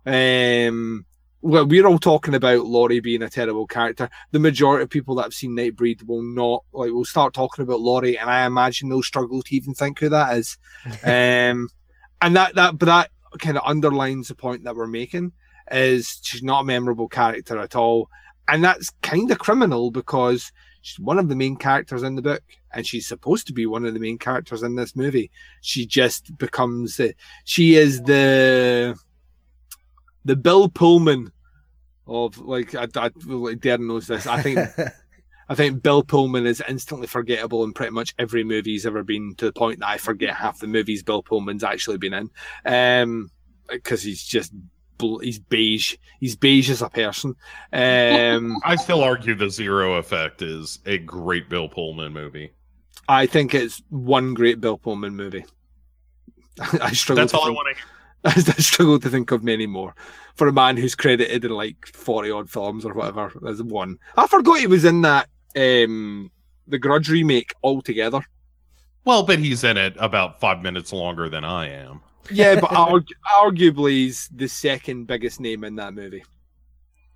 um 0.06 1.04
well, 1.42 1.66
we're 1.66 1.86
all 1.86 1.98
talking 1.98 2.34
about 2.34 2.66
Lori 2.66 3.00
being 3.00 3.22
a 3.22 3.30
terrible 3.30 3.66
character. 3.66 4.10
The 4.30 4.38
majority 4.38 4.82
of 4.82 4.90
people 4.90 5.14
that 5.16 5.22
have 5.22 5.34
seen 5.34 5.56
Nightbreed 5.56 6.06
will 6.06 6.22
not 6.22 6.64
like. 6.72 6.90
We'll 6.92 7.04
start 7.04 7.32
talking 7.32 7.62
about 7.62 7.80
Lori, 7.80 8.18
and 8.18 8.28
I 8.28 8.44
imagine 8.44 8.88
they'll 8.88 9.02
struggle 9.02 9.42
to 9.42 9.56
even 9.56 9.74
think 9.74 9.98
who 10.00 10.10
that 10.10 10.36
is. 10.36 10.58
um, 11.02 11.68
and 12.20 12.36
that 12.36 12.54
that 12.56 12.78
but 12.78 12.86
that 12.86 13.10
kind 13.38 13.56
of 13.56 13.62
underlines 13.64 14.28
the 14.28 14.34
point 14.34 14.64
that 14.64 14.76
we're 14.76 14.86
making 14.86 15.32
is 15.70 16.20
she's 16.22 16.42
not 16.42 16.62
a 16.62 16.64
memorable 16.64 17.08
character 17.08 17.58
at 17.58 17.74
all, 17.76 18.10
and 18.48 18.64
that's 18.64 18.90
kind 19.02 19.30
of 19.30 19.38
criminal 19.38 19.90
because 19.90 20.52
she's 20.82 20.98
one 20.98 21.18
of 21.18 21.28
the 21.28 21.36
main 21.36 21.56
characters 21.56 22.02
in 22.02 22.16
the 22.16 22.22
book, 22.22 22.42
and 22.72 22.86
she's 22.86 23.06
supposed 23.06 23.46
to 23.46 23.52
be 23.52 23.66
one 23.66 23.84
of 23.84 23.94
the 23.94 24.00
main 24.00 24.18
characters 24.18 24.62
in 24.62 24.74
this 24.74 24.96
movie. 24.96 25.30
She 25.60 25.86
just 25.86 26.36
becomes 26.38 26.96
the, 26.96 27.14
she 27.44 27.76
is 27.76 28.02
the 28.02 28.98
the 30.24 30.36
Bill 30.36 30.68
Pullman 30.68 31.32
of 32.06 32.38
like 32.38 32.74
I, 32.74 32.88
I 32.96 33.10
like 33.24 33.58
Daeron 33.58 33.86
knows 33.86 34.06
this. 34.06 34.26
I 34.26 34.42
think 34.42 34.58
I 35.48 35.54
think 35.54 35.82
Bill 35.82 36.02
Pullman 36.02 36.46
is 36.46 36.62
instantly 36.68 37.06
forgettable 37.06 37.64
in 37.64 37.72
pretty 37.72 37.92
much 37.92 38.14
every 38.18 38.44
movie 38.44 38.72
he's 38.72 38.86
ever 38.86 39.02
been 39.02 39.34
to 39.36 39.46
the 39.46 39.52
point 39.52 39.80
that 39.80 39.88
I 39.88 39.98
forget 39.98 40.36
half 40.36 40.58
the 40.58 40.66
movies 40.66 41.02
Bill 41.02 41.22
Pullman's 41.22 41.64
actually 41.64 41.98
been 41.98 42.14
in. 42.14 42.30
Um 42.64 43.30
because 43.68 44.02
he's 44.02 44.22
just 44.24 44.52
he's 45.22 45.38
beige. 45.38 45.96
He's 46.20 46.36
beige 46.36 46.70
as 46.70 46.82
a 46.82 46.88
person. 46.90 47.34
Um 47.72 48.56
I 48.64 48.76
still 48.76 49.02
argue 49.02 49.34
the 49.34 49.50
Zero 49.50 49.94
Effect 49.94 50.42
is 50.42 50.78
a 50.86 50.98
great 50.98 51.48
Bill 51.48 51.68
Pullman 51.68 52.12
movie. 52.12 52.52
I 53.08 53.26
think 53.26 53.54
it's 53.54 53.82
one 53.88 54.34
great 54.34 54.60
Bill 54.60 54.78
Pullman 54.78 55.16
movie. 55.16 55.44
I 56.80 56.92
struggle 56.92 57.22
That's 57.22 57.32
to 57.32 57.38
all 57.38 57.44
I 57.44 57.46
think- 57.46 57.56
want 57.56 57.76
to 57.76 57.82
hear. 57.82 57.92
I 58.56 58.60
struggle 58.60 59.00
to 59.00 59.08
think 59.08 59.30
of 59.30 59.42
many 59.42 59.66
more 59.66 59.94
for 60.34 60.46
a 60.46 60.52
man 60.52 60.76
who's 60.76 60.94
credited 60.94 61.42
in 61.44 61.50
like 61.52 61.86
forty 61.86 62.30
odd 62.30 62.50
films 62.50 62.84
or 62.84 62.92
whatever. 62.92 63.32
There's 63.40 63.62
one. 63.62 63.96
I 64.16 64.26
forgot 64.26 64.58
he 64.60 64.66
was 64.66 64.84
in 64.84 65.00
that 65.02 65.28
um 65.56 66.30
the 66.68 66.78
Grudge 66.78 67.08
remake 67.08 67.54
altogether. 67.64 68.20
Well, 69.06 69.22
but 69.22 69.38
he's 69.38 69.64
in 69.64 69.78
it 69.78 69.96
about 69.98 70.38
five 70.38 70.60
minutes 70.62 70.92
longer 70.92 71.30
than 71.30 71.44
I 71.44 71.70
am. 71.70 72.02
Yeah, 72.30 72.60
but 72.60 72.70
argu- 72.70 73.04
arguably 73.40 73.90
he's 73.92 74.28
the 74.34 74.48
second 74.48 75.06
biggest 75.06 75.40
name 75.40 75.64
in 75.64 75.76
that 75.76 75.94
movie. 75.94 76.24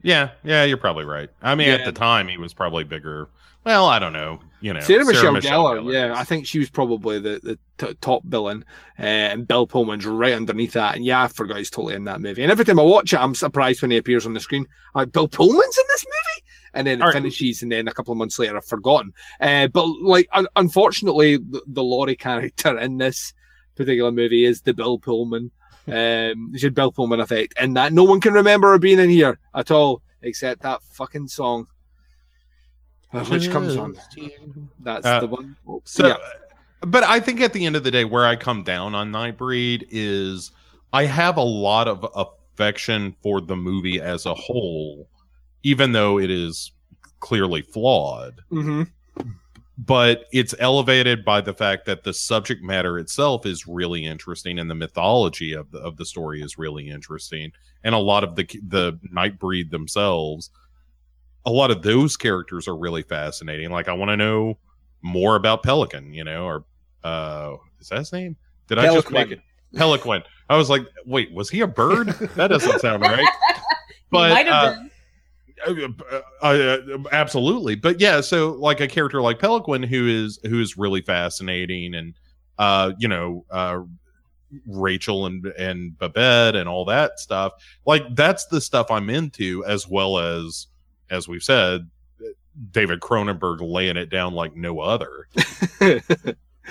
Yeah, 0.03 0.31
yeah, 0.43 0.65
you're 0.65 0.77
probably 0.77 1.05
right. 1.05 1.31
I 1.43 1.55
mean, 1.55 1.69
Yeah. 1.69 1.75
at 1.75 1.85
the 1.85 1.93
time, 1.93 2.29
he 2.29 2.37
was 2.37 2.53
probably 2.53 2.85
bigger. 2.85 3.29
Well, 3.65 3.87
I 3.87 3.99
don't 3.99 4.13
know. 4.13 4.41
You 4.61 4.75
know, 4.75 4.81
Sarah, 4.81 5.05
Michelle, 5.07 5.35
Gellar, 5.35 5.79
Gellar 5.81 5.93
yeah, 5.93 6.13
is- 6.13 6.19
I 6.19 6.25
think 6.25 6.47
she 6.47 6.59
was 6.59 6.69
probably 6.69 7.19
the, 7.19 7.41
the 7.43 7.59
t- 7.87 7.95
top 8.03 8.23
villain, 8.25 8.65
uh, 8.99 9.03
and 9.03 9.49
Bill 9.49 9.67
Pullman's 9.67 10.05
right 10.05 10.35
underneath 10.35 10.73
that. 10.73 10.97
And 10.97 11.05
yeah, 11.05 11.23
I 11.23 11.29
forgot 11.29 11.57
he's 11.59 11.71
totally 11.71 11.95
in 11.95 12.05
that 12.05 12.21
movie. 12.21 12.43
And 12.43 12.53
every 12.53 12.65
time 12.67 12.79
I 12.79 12.83
watch 12.83 13.13
it, 13.15 13.21
I'm 13.21 13.35
surprised 13.35 13.81
when 13.83 13.91
he 13.91 13.97
appears 13.97 14.27
on 14.27 14.35
the 14.35 14.41
screen. 14.41 14.67
I'm 14.95 15.01
like 15.01 15.13
Bill 15.13 15.29
Pullman's 15.29 15.79
in 15.79 15.85
this 15.89 16.05
movie, 16.05 16.47
and 16.75 16.87
then 16.87 16.99
it 16.99 17.03
All 17.03 17.09
right. 17.09 17.15
finishes, 17.15 17.63
and 17.63 17.73
then 17.73 17.89
a 17.89 17.93
couple 17.93 18.13
of 18.13 18.19
months 18.19 18.39
later, 18.39 18.57
I've 18.57 18.67
forgotten. 18.67 19.13
Uh, 19.41 19.69
but 19.69 19.87
like, 20.03 20.29
un- 20.33 20.49
unfortunately, 20.57 21.37
the, 21.39 21.63
the 21.67 21.83
Lori 21.85 22.17
character 22.17 22.79
in 22.79 22.99
this 22.99 23.33
particular 23.77 24.11
movie 24.13 24.45
is 24.45 24.61
the 24.63 24.75
Bill 24.75 24.99
Pullman. 24.99 25.51
Um, 25.87 26.49
there's 26.51 26.65
a 26.65 26.71
Bill 26.71 26.91
Pullman 26.93 27.21
effect, 27.21 27.55
and 27.59 27.77
that 27.77 27.93
no 27.93 28.05
one 28.05 28.21
can 28.21 28.33
remember 28.33 28.71
her 28.73 28.79
being 28.79 28.99
in 28.99 29.11
here 29.11 29.39
at 29.55 29.71
all, 29.71 30.01
except 30.23 30.63
that 30.63 30.83
fucking 30.83 31.29
song, 31.29 31.67
uh, 33.13 33.25
which 33.27 33.51
comes 33.51 33.77
on. 33.77 33.97
That's 34.81 35.07
Uh, 35.07 35.21
the 35.21 35.27
one. 35.27 35.57
Oh, 35.69 35.83
So, 35.85 36.09
yeah. 36.09 36.17
but 36.81 37.05
I 37.05 37.21
think 37.21 37.41
at 37.41 37.53
the 37.53 37.67
end 37.67 37.77
of 37.77 37.85
the 37.85 37.91
day, 37.91 38.05
where 38.05 38.25
I 38.27 38.37
come 38.37 38.63
down 38.63 38.95
on 38.95 39.13
Nightbreed 39.13 39.87
is 39.91 40.53
I 40.93 41.05
have 41.05 41.37
a 41.37 41.43
lot 41.43 41.87
of 41.89 42.07
affection 42.15 43.15
for 43.23 43.41
the 43.41 43.57
movie 43.57 44.01
as 44.01 44.25
a 44.27 44.35
whole, 44.35 45.09
even 45.63 45.93
though 45.93 46.19
it 46.19 46.31
is 46.31 46.73
clearly 47.21 47.63
flawed. 47.63 48.41
hmm 48.51 48.85
But 49.77 50.27
it's 50.33 50.55
elevated 50.61 51.25
by 51.25 51.41
the 51.41 51.53
fact 51.53 51.87
that 51.87 52.05
the 52.05 52.15
subject 52.15 52.63
matter 52.63 52.99
itself 52.99 53.45
is 53.45 53.67
really 53.67 54.05
interesting, 54.05 54.59
and 54.59 54.71
the 54.71 54.75
mythology 54.75 55.53
of 55.53 55.71
the 55.73 55.79
of 55.79 55.97
the 55.97 56.07
story 56.07 56.43
is 56.43 56.57
really 56.57 56.89
interesting, 56.89 57.51
and 57.83 57.95
a 57.95 57.99
lot 57.99 58.23
of 58.23 58.37
the 58.37 58.45
the 58.69 58.99
Nightbreed 59.13 59.71
themselves, 59.71 60.51
a 61.45 61.51
lot 61.51 61.73
of 61.73 61.83
those 61.83 62.17
characters 62.17 62.69
are 62.69 62.77
really 62.77 63.03
fascinating. 63.03 63.71
Like 63.71 63.89
I 63.89 63.95
want 63.95 64.11
to 64.11 64.17
know 64.17 64.59
more 65.03 65.35
about 65.35 65.65
Pelican, 65.65 66.15
you 66.15 66.23
know, 66.23 66.45
or 66.45 66.65
uh, 67.03 67.57
is 67.81 67.89
that 67.89 67.99
his 67.99 68.13
name? 68.13 68.37
Did 68.69 68.79
I 68.79 68.95
just 68.95 69.11
make 69.11 69.33
it 69.33 69.41
Pelican? 69.75 70.23
I 70.49 70.57
was 70.57 70.71
like, 70.71 70.83
wait, 71.05 71.33
was 71.33 71.51
he 71.51 71.61
a 71.63 71.67
bird? 71.67 72.09
that 72.37 72.49
doesn't 72.49 72.81
sound 72.81 73.03
right. 73.03 73.27
But 74.11 74.31
Might 74.31 74.47
have 74.47 74.79
uh, 75.67 76.21
uh, 76.43 76.47
uh, 76.47 76.79
absolutely 77.13 77.75
but 77.75 78.01
yeah 78.01 78.21
so 78.21 78.53
like 78.53 78.81
a 78.81 78.89
character 78.89 79.21
like 79.21 79.39
Peloquin 79.39 79.83
who 79.83 80.07
is 80.07 80.39
who 80.45 80.61
is 80.61 80.77
really 80.77 81.01
fascinating 81.01 81.95
and 81.95 82.15
uh 82.59 82.93
you 82.99 83.09
know 83.09 83.45
uh 83.51 83.81
rachel 84.67 85.27
and 85.27 85.47
and 85.47 85.99
babette 85.99 86.55
and 86.55 86.69
all 86.69 86.85
that 86.85 87.19
stuff 87.19 87.53
like 87.87 88.03
that's 88.15 88.47
the 88.47 88.61
stuff 88.61 88.91
i'm 88.91 89.11
into 89.11 89.65
as 89.65 89.89
well 89.89 90.19
as 90.19 90.69
as 91.11 91.27
we've 91.27 91.43
said 91.43 91.89
david 92.71 93.01
cronenberg 93.01 93.59
laying 93.61 93.97
it 93.97 94.11
down 94.11 94.33
like 94.33 94.55
no 94.55 94.79
other 94.81 95.27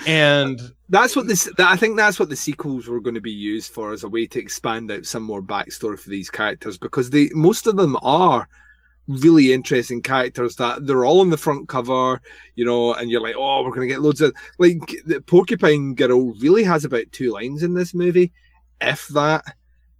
and 0.06 0.72
That's 0.88 1.16
what 1.16 1.26
this. 1.26 1.48
I 1.58 1.76
think 1.76 1.96
that's 1.96 2.20
what 2.20 2.28
the 2.28 2.36
sequels 2.36 2.88
were 2.88 3.00
going 3.00 3.14
to 3.14 3.20
be 3.20 3.32
used 3.32 3.72
for 3.72 3.92
as 3.92 4.04
a 4.04 4.08
way 4.08 4.26
to 4.26 4.38
expand 4.38 4.90
out 4.90 5.06
some 5.06 5.22
more 5.22 5.42
backstory 5.42 5.98
for 5.98 6.10
these 6.10 6.30
characters 6.30 6.76
because 6.76 7.10
they 7.10 7.30
most 7.32 7.66
of 7.66 7.76
them 7.76 7.96
are 8.02 8.48
really 9.06 9.52
interesting 9.52 10.00
characters 10.02 10.56
that 10.56 10.86
they're 10.86 11.04
all 11.04 11.20
on 11.20 11.30
the 11.30 11.36
front 11.36 11.68
cover, 11.68 12.20
you 12.54 12.64
know, 12.64 12.94
and 12.94 13.10
you're 13.10 13.20
like, 13.20 13.36
oh, 13.36 13.62
we're 13.62 13.70
going 13.70 13.86
to 13.86 13.92
get 13.92 14.00
loads 14.00 14.20
of 14.20 14.34
like 14.58 14.80
the 15.06 15.20
Porcupine 15.20 15.94
Girl 15.94 16.32
really 16.34 16.64
has 16.64 16.84
about 16.84 17.12
two 17.12 17.32
lines 17.32 17.62
in 17.62 17.74
this 17.74 17.94
movie, 17.94 18.32
if 18.80 19.08
that. 19.08 19.44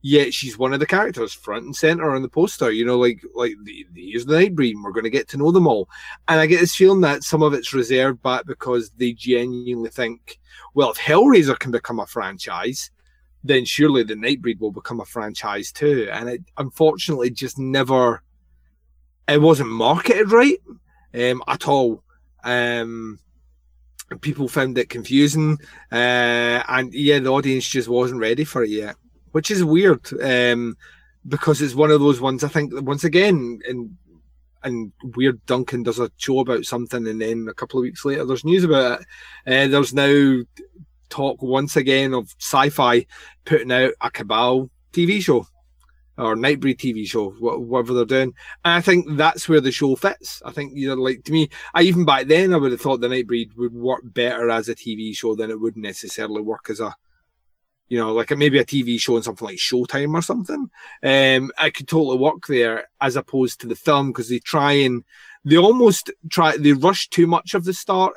Yet 0.06 0.35
she's 0.35 0.59
one 0.59 0.74
of 0.74 0.81
the 0.81 0.86
characters 0.86 1.32
front 1.32 1.64
and 1.64 1.74
center 1.74 2.14
on 2.14 2.20
the 2.20 2.28
poster. 2.28 2.70
You 2.70 2.85
know, 2.85 2.98
like 2.98 3.22
like 3.35 3.55
here's 3.94 4.26
the 4.26 4.35
Nightbreed. 4.35 4.74
We're 4.82 4.93
going 4.93 5.05
to 5.05 5.10
get 5.10 5.28
to 5.28 5.39
know 5.39 5.51
them 5.51 5.66
all, 5.66 5.89
and 6.28 6.39
I 6.39 6.44
get 6.44 6.60
this 6.60 6.76
feeling 6.76 7.01
that 7.01 7.22
some 7.22 7.43
of 7.43 7.55
it's 7.55 7.72
reserved 7.72 8.22
back 8.22 8.44
because 8.44 8.90
they 8.98 9.14
genuinely 9.14 9.89
think 9.89 10.39
well, 10.74 10.90
if 10.90 10.98
Hellraiser 10.98 11.59
can 11.59 11.70
become 11.70 12.01
a 12.01 12.06
franchise, 12.06 12.90
then 13.44 13.64
surely 13.64 14.02
the 14.02 14.14
Nightbreed 14.14 14.59
will 14.59 14.72
become 14.72 15.01
a 15.01 15.05
franchise 15.05 15.70
too. 15.70 16.09
And 16.12 16.28
it 16.28 16.43
unfortunately 16.56 17.31
just 17.31 17.59
never, 17.59 18.22
it 19.28 19.40
wasn't 19.40 19.70
marketed 19.70 20.30
right 20.30 20.59
um, 21.14 21.42
at 21.48 21.68
all. 21.68 22.02
Um, 22.42 23.18
people 24.20 24.48
found 24.48 24.76
it 24.78 24.90
confusing, 24.90 25.59
uh, 25.90 26.62
and 26.68 26.92
yeah, 26.92 27.18
the 27.18 27.32
audience 27.32 27.66
just 27.66 27.88
wasn't 27.88 28.20
ready 28.20 28.44
for 28.44 28.62
it 28.62 28.70
yet, 28.70 28.96
which 29.32 29.51
is 29.51 29.64
weird 29.64 30.06
um, 30.22 30.76
because 31.26 31.62
it's 31.62 31.74
one 31.74 31.90
of 31.90 32.01
those 32.01 32.20
ones. 32.20 32.44
I 32.44 32.48
think 32.48 32.72
once 32.82 33.05
again, 33.05 33.60
in 33.66 33.96
and 34.64 34.92
Weird 35.14 35.44
Duncan 35.46 35.82
does 35.82 35.98
a 35.98 36.10
show 36.16 36.40
about 36.40 36.64
something, 36.64 37.06
and 37.06 37.20
then 37.20 37.46
a 37.48 37.55
couple 37.55 37.78
of 37.78 37.82
weeks 37.82 38.05
later, 38.05 38.24
there's 38.24 38.44
news 38.44 38.64
about 38.64 39.01
it. 39.01 39.06
Uh, 39.46 39.68
there's 39.68 39.94
now 39.94 40.42
talk 41.10 41.40
once 41.42 41.76
again 41.76 42.14
of 42.14 42.34
sci-fi 42.40 43.06
putting 43.44 43.70
out 43.70 43.92
a 44.01 44.10
Cabal 44.10 44.70
TV 44.92 45.22
show 45.22 45.46
or 46.16 46.36
Nightbreed 46.36 46.77
TV 46.77 47.07
show, 47.07 47.31
whatever 47.31 47.95
they're 47.95 48.05
doing. 48.05 48.35
And 48.65 48.74
I 48.74 48.81
think 48.81 49.16
that's 49.16 49.49
where 49.49 49.61
the 49.61 49.73
show 49.73 49.97
fits. 49.97 50.43
I 50.45 50.53
think 50.53 50.73
you 50.74 50.89
know, 50.89 50.95
like 50.95 51.24
to 51.24 51.32
me, 51.32 51.49
I 51.74 51.82
even 51.82 52.05
back 52.05 52.27
then 52.27 52.55
I 52.55 52.57
would 52.57 52.73
have 52.73 52.81
thought 52.81 53.01
the 53.01 53.09
Nightbreed 53.09 53.57
would 53.57 53.74
work 53.74 54.03
better 54.05 54.51
as 54.51 54.69
a 54.69 54.74
TV 54.74 55.16
show 55.16 55.35
than 55.35 55.51
it 55.51 55.61
would 55.61 55.77
necessarily 55.77 56.43
work 56.43 56.70
as 56.70 56.81
a 56.81 56.95
you 57.89 57.99
know, 57.99 58.12
like 58.12 58.31
maybe 58.31 58.59
a 58.59 58.65
TV 58.65 58.99
show 58.99 59.16
on 59.16 59.23
something 59.23 59.47
like 59.47 59.59
Showtime 59.59 60.15
or 60.15 60.23
something. 60.23 60.70
Um, 61.03 61.53
I 61.59 61.70
could 61.70 61.86
totally 61.86 62.19
work 62.19 62.47
there 62.47 62.89
as 63.01 63.16
opposed 63.16 63.61
to 63.61 63.66
the 63.66 63.77
film 63.77 64.09
because 64.09 64.28
they 64.28 64.39
try 64.39 64.73
and 64.73 65.05
they 65.45 65.59
almost 65.59 66.11
try 66.31 66.57
they 66.57 66.73
rush 66.73 67.09
too 67.09 67.27
much 67.27 67.55
of 67.55 67.65
the 67.65 67.74
start, 67.74 68.15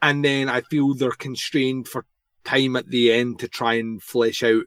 and 0.00 0.24
then 0.24 0.48
I 0.48 0.60
feel 0.60 0.94
they're 0.94 1.10
constrained 1.10 1.88
for 1.88 2.06
time 2.44 2.76
at 2.76 2.88
the 2.88 3.12
end 3.12 3.40
to 3.40 3.48
try 3.48 3.74
and 3.74 4.02
flesh 4.02 4.42
out 4.42 4.64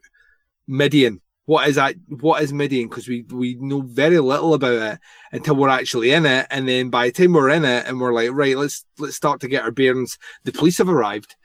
Midian. 0.66 1.20
What 1.46 1.68
is 1.68 1.76
that? 1.76 1.94
What 2.08 2.42
is 2.42 2.52
Midian? 2.52 2.88
Because 2.88 3.06
we 3.06 3.22
we 3.30 3.56
know 3.60 3.82
very 3.82 4.18
little 4.18 4.54
about 4.54 4.94
it 4.94 4.98
until 5.32 5.56
we're 5.56 5.68
actually 5.68 6.12
in 6.12 6.24
it, 6.24 6.46
and 6.50 6.66
then 6.66 6.88
by 6.88 7.06
the 7.06 7.12
time 7.12 7.34
we're 7.34 7.50
in 7.50 7.64
it, 7.64 7.86
and 7.86 8.00
we're 8.00 8.14
like, 8.14 8.30
right, 8.32 8.56
let's 8.56 8.84
let's 8.98 9.16
start 9.16 9.40
to 9.40 9.48
get 9.48 9.62
our 9.62 9.70
bearings. 9.70 10.18
The 10.44 10.52
police 10.52 10.78
have 10.78 10.88
arrived, 10.88 11.36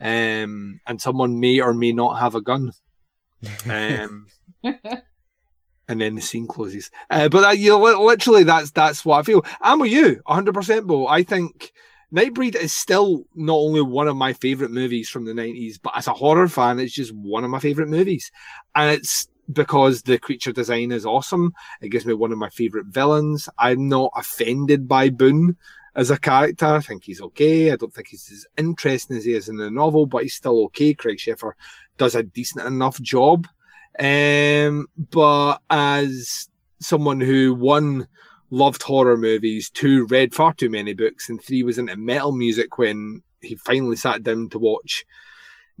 um, 0.00 0.80
and 0.86 1.00
someone 1.00 1.40
may 1.40 1.60
or 1.60 1.74
may 1.74 1.92
not 1.92 2.20
have 2.20 2.34
a 2.34 2.40
gun. 2.40 2.72
Um, 3.70 4.26
and 5.88 6.00
then 6.00 6.14
the 6.16 6.20
scene 6.20 6.46
closes. 6.46 6.90
Uh, 7.08 7.28
but 7.28 7.40
that, 7.40 7.58
you 7.58 7.70
know, 7.70 7.78
literally, 8.04 8.44
that's 8.44 8.70
that's 8.72 9.04
what 9.04 9.18
I 9.18 9.22
feel. 9.22 9.44
I'm 9.60 9.78
with 9.78 9.90
you, 9.90 10.20
100, 10.26 10.54
percent 10.54 10.86
Bo. 10.86 11.06
I 11.06 11.22
think 11.22 11.72
Nightbreed 12.14 12.56
is 12.56 12.74
still 12.74 13.24
not 13.34 13.54
only 13.54 13.80
one 13.80 14.08
of 14.08 14.16
my 14.16 14.32
favorite 14.32 14.70
movies 14.70 15.08
from 15.08 15.24
the 15.24 15.32
90s, 15.32 15.78
but 15.82 15.96
as 15.96 16.06
a 16.06 16.12
horror 16.12 16.48
fan, 16.48 16.78
it's 16.78 16.92
just 16.92 17.12
one 17.14 17.44
of 17.44 17.50
my 17.50 17.58
favorite 17.58 17.88
movies, 17.88 18.30
and 18.74 18.90
it's 18.90 19.28
because 19.52 20.02
the 20.02 20.18
creature 20.18 20.52
design 20.52 20.92
is 20.92 21.06
awesome. 21.06 21.52
It 21.80 21.88
gives 21.88 22.06
me 22.06 22.14
one 22.14 22.32
of 22.32 22.38
my 22.38 22.50
favorite 22.50 22.86
villains. 22.86 23.48
I'm 23.58 23.88
not 23.88 24.12
offended 24.14 24.86
by 24.86 25.10
Boone 25.10 25.56
as 25.94 26.10
a 26.10 26.18
character. 26.18 26.66
I 26.66 26.80
think 26.80 27.04
he's 27.04 27.20
okay. 27.20 27.72
I 27.72 27.76
don't 27.76 27.92
think 27.92 28.08
he's 28.08 28.30
as 28.30 28.46
interesting 28.56 29.16
as 29.16 29.24
he 29.24 29.32
is 29.32 29.48
in 29.48 29.56
the 29.56 29.70
novel, 29.70 30.06
but 30.06 30.22
he's 30.22 30.34
still 30.34 30.64
okay. 30.66 30.94
Craig 30.94 31.18
Sheffer 31.18 31.52
does 31.96 32.14
a 32.14 32.22
decent 32.22 32.66
enough 32.66 33.00
job. 33.00 33.46
Um, 33.98 34.86
but 34.96 35.60
as 35.70 36.48
someone 36.80 37.20
who 37.20 37.54
one 37.54 38.06
loved 38.50 38.82
horror 38.82 39.16
movies, 39.16 39.70
two 39.70 40.06
read 40.06 40.34
far 40.34 40.54
too 40.54 40.70
many 40.70 40.94
books, 40.94 41.28
and 41.28 41.42
three 41.42 41.62
was 41.62 41.78
into 41.78 41.96
metal 41.96 42.32
music 42.32 42.78
when 42.78 43.22
he 43.40 43.56
finally 43.56 43.96
sat 43.96 44.22
down 44.22 44.48
to 44.50 44.58
watch 44.58 45.04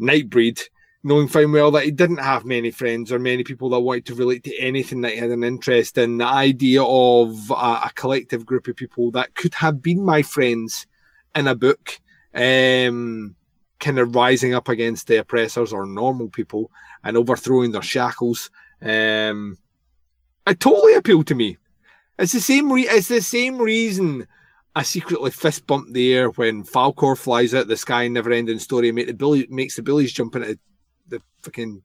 Nightbreed, 0.00 0.60
knowing 1.04 1.28
fine 1.28 1.52
well 1.52 1.70
that 1.70 1.84
he 1.84 1.90
didn't 1.90 2.18
have 2.18 2.44
many 2.44 2.70
friends 2.70 3.12
or 3.12 3.18
many 3.18 3.44
people 3.44 3.68
that 3.70 3.80
wanted 3.80 4.06
to 4.06 4.14
relate 4.14 4.44
to 4.44 4.56
anything 4.58 5.00
that 5.02 5.12
he 5.12 5.18
had 5.18 5.30
an 5.30 5.44
interest 5.44 5.96
in. 5.96 6.18
The 6.18 6.26
idea 6.26 6.82
of 6.82 7.50
a, 7.50 7.54
a 7.54 7.90
collective 7.94 8.44
group 8.44 8.66
of 8.66 8.76
people 8.76 9.10
that 9.12 9.34
could 9.34 9.54
have 9.54 9.80
been 9.80 10.04
my 10.04 10.22
friends 10.22 10.86
in 11.34 11.46
a 11.46 11.54
book, 11.54 12.00
um, 12.34 13.36
kind 13.78 13.98
of 13.98 14.14
rising 14.14 14.54
up 14.54 14.68
against 14.68 15.06
the 15.06 15.18
oppressors 15.18 15.72
or 15.72 15.86
normal 15.86 16.28
people 16.28 16.70
and 17.04 17.16
overthrowing 17.16 17.70
their 17.70 17.82
shackles, 17.82 18.50
um, 18.82 19.56
it 20.46 20.58
totally 20.58 20.94
appealed 20.94 21.28
to 21.28 21.34
me. 21.34 21.58
It's 22.18 22.32
the 22.32 22.40
same. 22.40 22.72
Re- 22.72 22.88
it's 22.88 23.08
the 23.08 23.20
same 23.20 23.58
reason 23.58 24.26
I 24.74 24.82
secretly 24.82 25.30
fist 25.30 25.66
bump 25.66 25.92
the 25.92 26.14
air 26.14 26.30
when 26.30 26.64
Falkor 26.64 27.16
flies 27.16 27.54
out 27.54 27.68
the 27.68 27.76
sky 27.76 28.04
in 28.04 28.12
Never 28.12 28.32
Ending 28.32 28.58
Story 28.58 28.90
make 28.92 29.06
the 29.06 29.12
billy 29.12 29.46
makes 29.50 29.76
the 29.76 29.82
billies 29.82 30.12
jump 30.12 30.34
into 30.36 30.58
the 31.08 31.20
fucking 31.42 31.82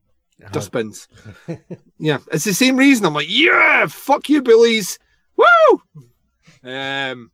dustbins. 0.52 1.08
yeah, 1.98 2.20
it's 2.32 2.46
the 2.46 2.54
same 2.54 2.78
reason. 2.78 3.06
I'm 3.06 3.14
like, 3.14 3.30
yeah, 3.30 3.86
fuck 3.88 4.30
you, 4.30 4.42
billies, 4.42 5.00
woo. 5.36 5.82
Um, 6.64 7.32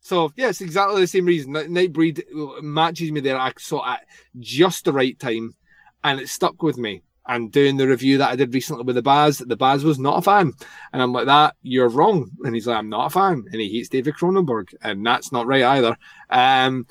so 0.00 0.32
yeah, 0.36 0.50
it's 0.50 0.60
exactly 0.60 1.00
the 1.00 1.06
same 1.06 1.26
reason. 1.26 1.52
Nightbreed 1.52 2.22
matches 2.62 3.10
me 3.10 3.20
there. 3.20 3.38
I 3.38 3.52
saw 3.58 3.94
at 3.94 4.04
just 4.38 4.84
the 4.84 4.92
right 4.92 5.18
time, 5.18 5.54
and 6.02 6.20
it 6.20 6.28
stuck 6.28 6.62
with 6.62 6.78
me. 6.78 7.02
And 7.26 7.50
doing 7.50 7.78
the 7.78 7.88
review 7.88 8.18
that 8.18 8.32
I 8.32 8.36
did 8.36 8.52
recently 8.52 8.84
with 8.84 8.96
the 8.96 9.02
Baz, 9.02 9.38
the 9.38 9.56
Baz 9.56 9.82
was 9.82 9.98
not 9.98 10.18
a 10.18 10.22
fan, 10.22 10.52
and 10.92 11.00
I'm 11.00 11.12
like, 11.14 11.24
"That 11.24 11.56
you're 11.62 11.88
wrong." 11.88 12.30
And 12.44 12.54
he's 12.54 12.66
like, 12.66 12.76
"I'm 12.76 12.90
not 12.90 13.06
a 13.06 13.10
fan," 13.10 13.44
and 13.50 13.60
he 13.62 13.70
hates 13.70 13.88
David 13.88 14.14
Cronenberg, 14.14 14.74
and 14.82 15.06
that's 15.06 15.32
not 15.32 15.46
right 15.46 15.62
either. 15.62 15.96
Um, 16.28 16.86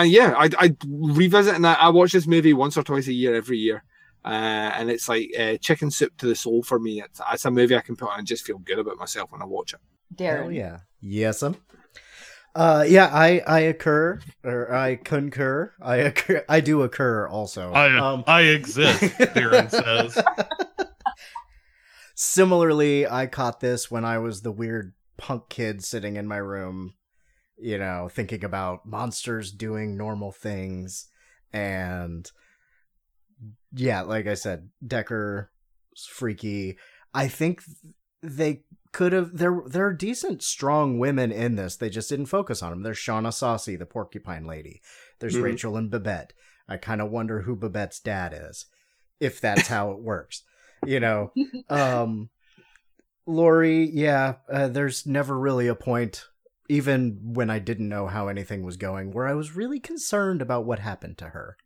and 0.00 0.10
yeah, 0.10 0.34
I 0.36 0.48
I 0.58 0.76
revisit 0.86 1.54
and 1.54 1.66
I, 1.66 1.74
I 1.74 1.88
watch 1.90 2.12
this 2.12 2.26
movie 2.26 2.52
once 2.52 2.76
or 2.76 2.82
twice 2.82 3.06
a 3.08 3.12
year, 3.12 3.34
every 3.34 3.58
year. 3.58 3.84
Uh, 4.24 4.28
and 4.76 4.88
it's 4.90 5.08
like 5.08 5.30
uh, 5.38 5.56
chicken 5.58 5.90
soup 5.90 6.16
to 6.16 6.26
the 6.26 6.34
soul 6.34 6.62
for 6.62 6.78
me. 6.78 7.02
It's, 7.02 7.20
it's 7.32 7.44
a 7.44 7.50
movie 7.50 7.76
I 7.76 7.80
can 7.80 7.96
put 7.96 8.08
on 8.08 8.18
and 8.20 8.26
just 8.26 8.44
feel 8.44 8.58
good 8.58 8.78
about 8.78 8.96
myself 8.96 9.32
when 9.32 9.42
I 9.42 9.46
watch 9.46 9.74
it. 9.74 9.80
Daeron. 10.14 10.42
Hell 10.42 10.52
yeah. 10.52 10.78
Yes, 11.00 11.42
um. 11.42 11.56
Uh, 12.54 12.84
yeah, 12.86 13.08
I 13.12 13.40
I 13.46 13.60
occur 13.60 14.20
or 14.44 14.74
I 14.74 14.96
concur. 14.96 15.72
I 15.80 15.96
occur. 15.96 16.44
I 16.48 16.60
do 16.60 16.82
occur 16.82 17.26
also. 17.26 17.72
I 17.72 17.98
Um, 17.98 18.24
I 18.26 18.42
exist. 18.42 19.02
Daeron 19.02 19.70
says. 19.70 20.22
Similarly, 22.14 23.06
I 23.06 23.26
caught 23.26 23.60
this 23.60 23.90
when 23.90 24.04
I 24.04 24.18
was 24.18 24.42
the 24.42 24.52
weird 24.52 24.92
punk 25.16 25.48
kid 25.48 25.82
sitting 25.82 26.16
in 26.16 26.28
my 26.28 26.36
room, 26.36 26.94
you 27.62 27.78
know, 27.78 28.08
thinking 28.10 28.44
about 28.44 28.84
monsters 28.86 29.52
doing 29.52 29.96
normal 29.96 30.32
things. 30.32 31.08
And 31.52 32.30
yeah, 33.74 34.02
like 34.02 34.26
I 34.26 34.34
said, 34.34 34.68
Decker's 34.86 35.46
freaky. 36.08 36.78
I 37.14 37.28
think 37.28 37.62
they 38.22 38.64
could 38.92 39.12
have 39.12 39.36
there 39.36 39.62
there 39.66 39.86
are 39.86 39.92
decent 39.92 40.42
strong 40.42 40.98
women 40.98 41.32
in 41.32 41.56
this. 41.56 41.76
They 41.76 41.88
just 41.90 42.08
didn't 42.10 42.26
focus 42.26 42.62
on 42.62 42.70
them. 42.70 42.82
There's 42.82 42.98
Shuna 42.98 43.28
Sassi, 43.28 43.78
the 43.78 43.86
porcupine 43.86 44.46
lady. 44.46 44.82
There's 45.18 45.36
Mhm. 45.36 45.42
Rachel 45.42 45.76
and 45.76 45.90
Babette. 45.90 46.32
I 46.68 46.76
kind 46.76 47.00
of 47.00 47.10
wonder 47.10 47.42
who 47.42 47.56
Babette's 47.56 48.00
dad 48.00 48.34
is, 48.36 48.66
if 49.18 49.40
that's 49.40 49.68
how 49.68 49.90
it 49.92 50.00
works. 50.00 50.42
You 50.86 51.00
know, 51.00 51.32
um, 51.68 52.30
Lori, 53.26 53.88
yeah, 53.92 54.34
uh, 54.50 54.68
there's 54.68 55.06
never 55.06 55.38
really 55.38 55.68
a 55.68 55.74
point, 55.74 56.24
even 56.72 57.34
when 57.34 57.50
I 57.50 57.58
didn't 57.58 57.90
know 57.90 58.06
how 58.06 58.28
anything 58.28 58.62
was 58.62 58.78
going, 58.78 59.10
where 59.10 59.28
I 59.28 59.34
was 59.34 59.54
really 59.54 59.78
concerned 59.78 60.40
about 60.40 60.64
what 60.64 60.78
happened 60.78 61.18
to 61.18 61.26
her 61.26 61.58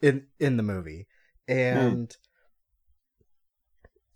in 0.00 0.28
in 0.38 0.56
the 0.56 0.62
movie, 0.62 1.08
and 1.48 2.16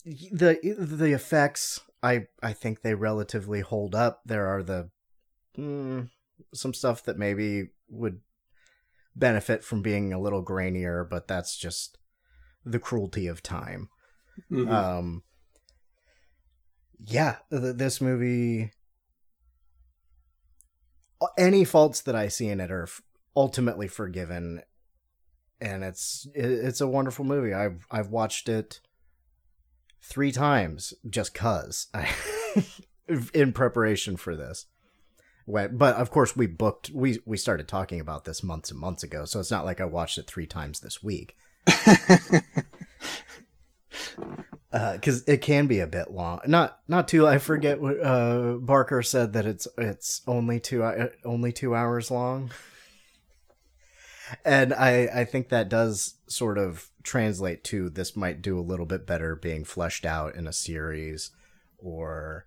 the 0.05 0.56
the 0.78 1.12
effects 1.12 1.81
I 2.01 2.28
I 2.40 2.52
think 2.52 2.82
they 2.82 2.94
relatively 2.94 3.61
hold 3.61 3.97
up. 3.97 4.20
There 4.24 4.47
are 4.47 4.62
the 4.62 4.90
mm, 5.59 6.11
some 6.55 6.73
stuff 6.73 7.02
that 7.02 7.19
maybe 7.19 7.70
would 7.89 8.20
benefit 9.16 9.65
from 9.65 9.82
being 9.82 10.12
a 10.12 10.20
little 10.20 10.44
grainier, 10.44 11.09
but 11.09 11.27
that's 11.27 11.56
just 11.56 11.98
the 12.65 12.78
cruelty 12.78 13.27
of 13.27 13.43
time. 13.43 13.89
Mhm. 14.48 14.69
Um, 14.70 15.23
yeah, 17.01 17.39
th- 17.51 17.74
this 17.74 18.01
movie. 18.01 18.70
Any 21.38 21.64
faults 21.64 22.02
that 22.02 22.14
I 22.14 22.28
see 22.28 22.48
in 22.48 22.60
it 22.60 22.70
are 22.70 22.88
ultimately 23.36 23.88
forgiven, 23.88 24.62
and 25.60 25.84
it's 25.84 26.26
it's 26.34 26.80
a 26.80 26.88
wonderful 26.88 27.24
movie. 27.24 27.52
I've 27.52 27.86
I've 27.90 28.09
watched 28.09 28.48
it 28.48 28.80
three 30.02 30.32
times 30.32 30.94
just 31.09 31.34
cause 31.34 31.88
I, 31.94 32.09
in 33.34 33.52
preparation 33.52 34.16
for 34.16 34.36
this. 34.36 34.66
But 35.46 35.96
of 35.96 36.10
course, 36.10 36.36
we 36.36 36.46
booked 36.46 36.90
we 36.90 37.18
we 37.26 37.36
started 37.36 37.68
talking 37.68 38.01
about 38.01 38.24
this 38.24 38.42
months 38.42 38.70
and 38.70 38.80
months 38.80 39.02
ago, 39.02 39.24
so 39.24 39.40
it's 39.40 39.51
not 39.51 39.64
like 39.64 39.80
I 39.80 39.84
watched 39.84 40.18
it 40.18 40.26
three 40.26 40.46
times 40.46 40.80
this 40.80 41.02
week 41.02 41.36
because 44.74 45.22
it 45.28 45.40
can 45.40 45.68
be 45.68 45.78
a 45.78 45.86
bit 45.86 46.10
long. 46.10 46.40
Not 46.46 46.80
not 46.88 47.06
too. 47.06 47.28
I 47.28 47.38
forget 47.38 47.80
what 47.80 48.02
uh, 48.02 48.55
Barker 48.55 49.02
said 49.02 49.32
that 49.34 49.46
it's 49.46 49.68
it's 49.78 50.22
only 50.26 50.59
two 50.59 50.82
uh, 50.82 51.10
only 51.24 51.52
two 51.52 51.76
hours 51.76 52.10
long, 52.10 52.51
and 54.44 54.74
I 54.74 55.09
I 55.14 55.24
think 55.26 55.51
that 55.51 55.68
does 55.68 56.14
sort 56.26 56.59
of 56.59 56.90
translate 57.05 57.62
to 57.64 57.88
this 57.88 58.16
might 58.16 58.42
do 58.42 58.59
a 58.59 58.62
little 58.62 58.86
bit 58.86 59.06
better 59.06 59.36
being 59.36 59.64
fleshed 59.64 60.05
out 60.05 60.34
in 60.34 60.48
a 60.48 60.52
series 60.52 61.30
or 61.78 62.46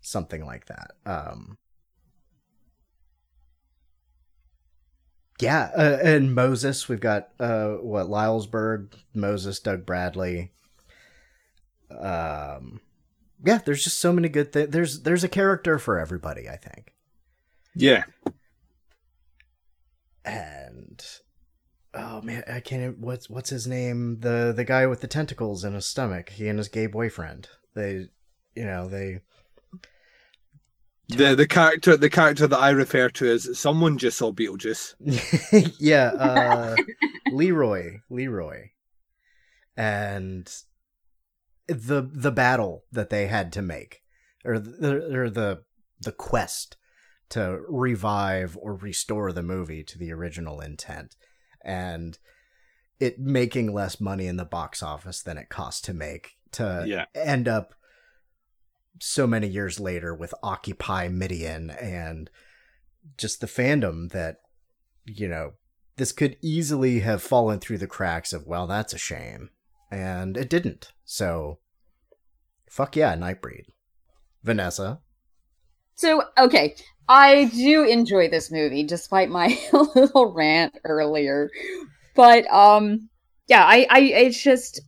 something 0.00 0.44
like 0.44 0.66
that. 0.66 0.90
Um, 1.06 1.58
yeah, 5.40 5.70
uh, 5.76 5.98
and 6.02 6.34
Moses, 6.34 6.88
we've 6.88 6.98
got 6.98 7.28
uh, 7.38 7.74
what 7.74 8.06
Lylesburg, 8.06 8.94
Moses, 9.14 9.60
Doug 9.60 9.86
Bradley 9.86 10.50
um 12.00 12.80
yeah 13.44 13.58
there's 13.64 13.84
just 13.84 14.00
so 14.00 14.12
many 14.12 14.28
good 14.28 14.52
things 14.52 14.70
there's 14.70 15.02
there's 15.02 15.24
a 15.24 15.28
character 15.28 15.78
for 15.78 15.98
everybody 15.98 16.48
i 16.48 16.56
think. 16.56 16.92
Yeah. 17.74 18.04
and 20.24 21.04
oh 21.92 22.20
man 22.22 22.42
i 22.50 22.60
can't 22.60 22.82
even- 22.82 23.00
what's 23.00 23.28
what's 23.28 23.50
his 23.50 23.66
name? 23.66 24.20
The 24.20 24.52
the 24.54 24.64
guy 24.64 24.86
with 24.86 25.00
the 25.00 25.06
tentacles 25.06 25.64
in 25.64 25.74
his 25.74 25.86
stomach. 25.86 26.30
He 26.30 26.48
and 26.48 26.58
his 26.58 26.68
gay 26.68 26.86
boyfriend. 26.86 27.48
They 27.74 28.06
you 28.54 28.64
know 28.64 28.88
they 28.88 29.20
The 31.08 31.34
the 31.34 31.46
character 31.46 31.96
the 31.96 32.10
character 32.10 32.46
that 32.46 32.58
I 32.58 32.70
refer 32.70 33.08
to 33.10 33.30
as 33.30 33.58
someone 33.58 33.98
just 33.98 34.16
saw 34.18 34.32
Beetlejuice. 34.38 34.94
yeah 35.78 36.06
uh 36.18 36.76
leroy 37.32 37.98
leroy. 38.08 38.68
And 39.76 40.48
the 41.66 42.08
the 42.12 42.32
battle 42.32 42.84
that 42.92 43.10
they 43.10 43.26
had 43.26 43.52
to 43.52 43.62
make 43.62 44.02
or 44.44 44.58
the 44.58 45.16
or 45.16 45.30
the 45.30 45.62
the 46.00 46.12
quest 46.12 46.76
to 47.30 47.60
revive 47.68 48.56
or 48.60 48.74
restore 48.74 49.32
the 49.32 49.42
movie 49.42 49.82
to 49.82 49.98
the 49.98 50.12
original 50.12 50.60
intent 50.60 51.16
and 51.64 52.18
it 53.00 53.18
making 53.18 53.72
less 53.72 54.00
money 54.00 54.26
in 54.26 54.36
the 54.36 54.44
box 54.44 54.82
office 54.82 55.22
than 55.22 55.38
it 55.38 55.48
cost 55.48 55.84
to 55.84 55.94
make 55.94 56.32
to 56.52 56.84
Yeah. 56.86 57.06
end 57.14 57.48
up 57.48 57.74
so 59.00 59.26
many 59.26 59.48
years 59.48 59.80
later 59.80 60.14
with 60.14 60.32
Occupy 60.42 61.08
Midian 61.08 61.70
and 61.70 62.30
just 63.16 63.40
the 63.40 63.46
fandom 63.46 64.10
that 64.12 64.36
you 65.06 65.26
know 65.28 65.54
this 65.96 66.12
could 66.12 66.36
easily 66.42 67.00
have 67.00 67.22
fallen 67.22 67.58
through 67.58 67.78
the 67.78 67.86
cracks 67.86 68.32
of 68.32 68.46
well 68.46 68.66
that's 68.66 68.92
a 68.92 68.98
shame 68.98 69.50
and 69.94 70.36
it 70.36 70.50
didn't. 70.50 70.92
So 71.04 71.58
fuck 72.68 72.96
yeah 72.96 73.14
nightbreed. 73.14 73.66
Vanessa? 74.42 75.00
So, 75.94 76.24
okay, 76.36 76.74
I 77.08 77.44
do 77.54 77.84
enjoy 77.84 78.28
this 78.28 78.50
movie 78.50 78.82
despite 78.82 79.30
my 79.30 79.58
little 79.94 80.32
rant 80.32 80.76
earlier. 80.84 81.50
But 82.14 82.50
um 82.52 83.08
yeah, 83.46 83.64
I 83.64 83.86
I 83.90 84.00
it's 84.00 84.42
just 84.42 84.80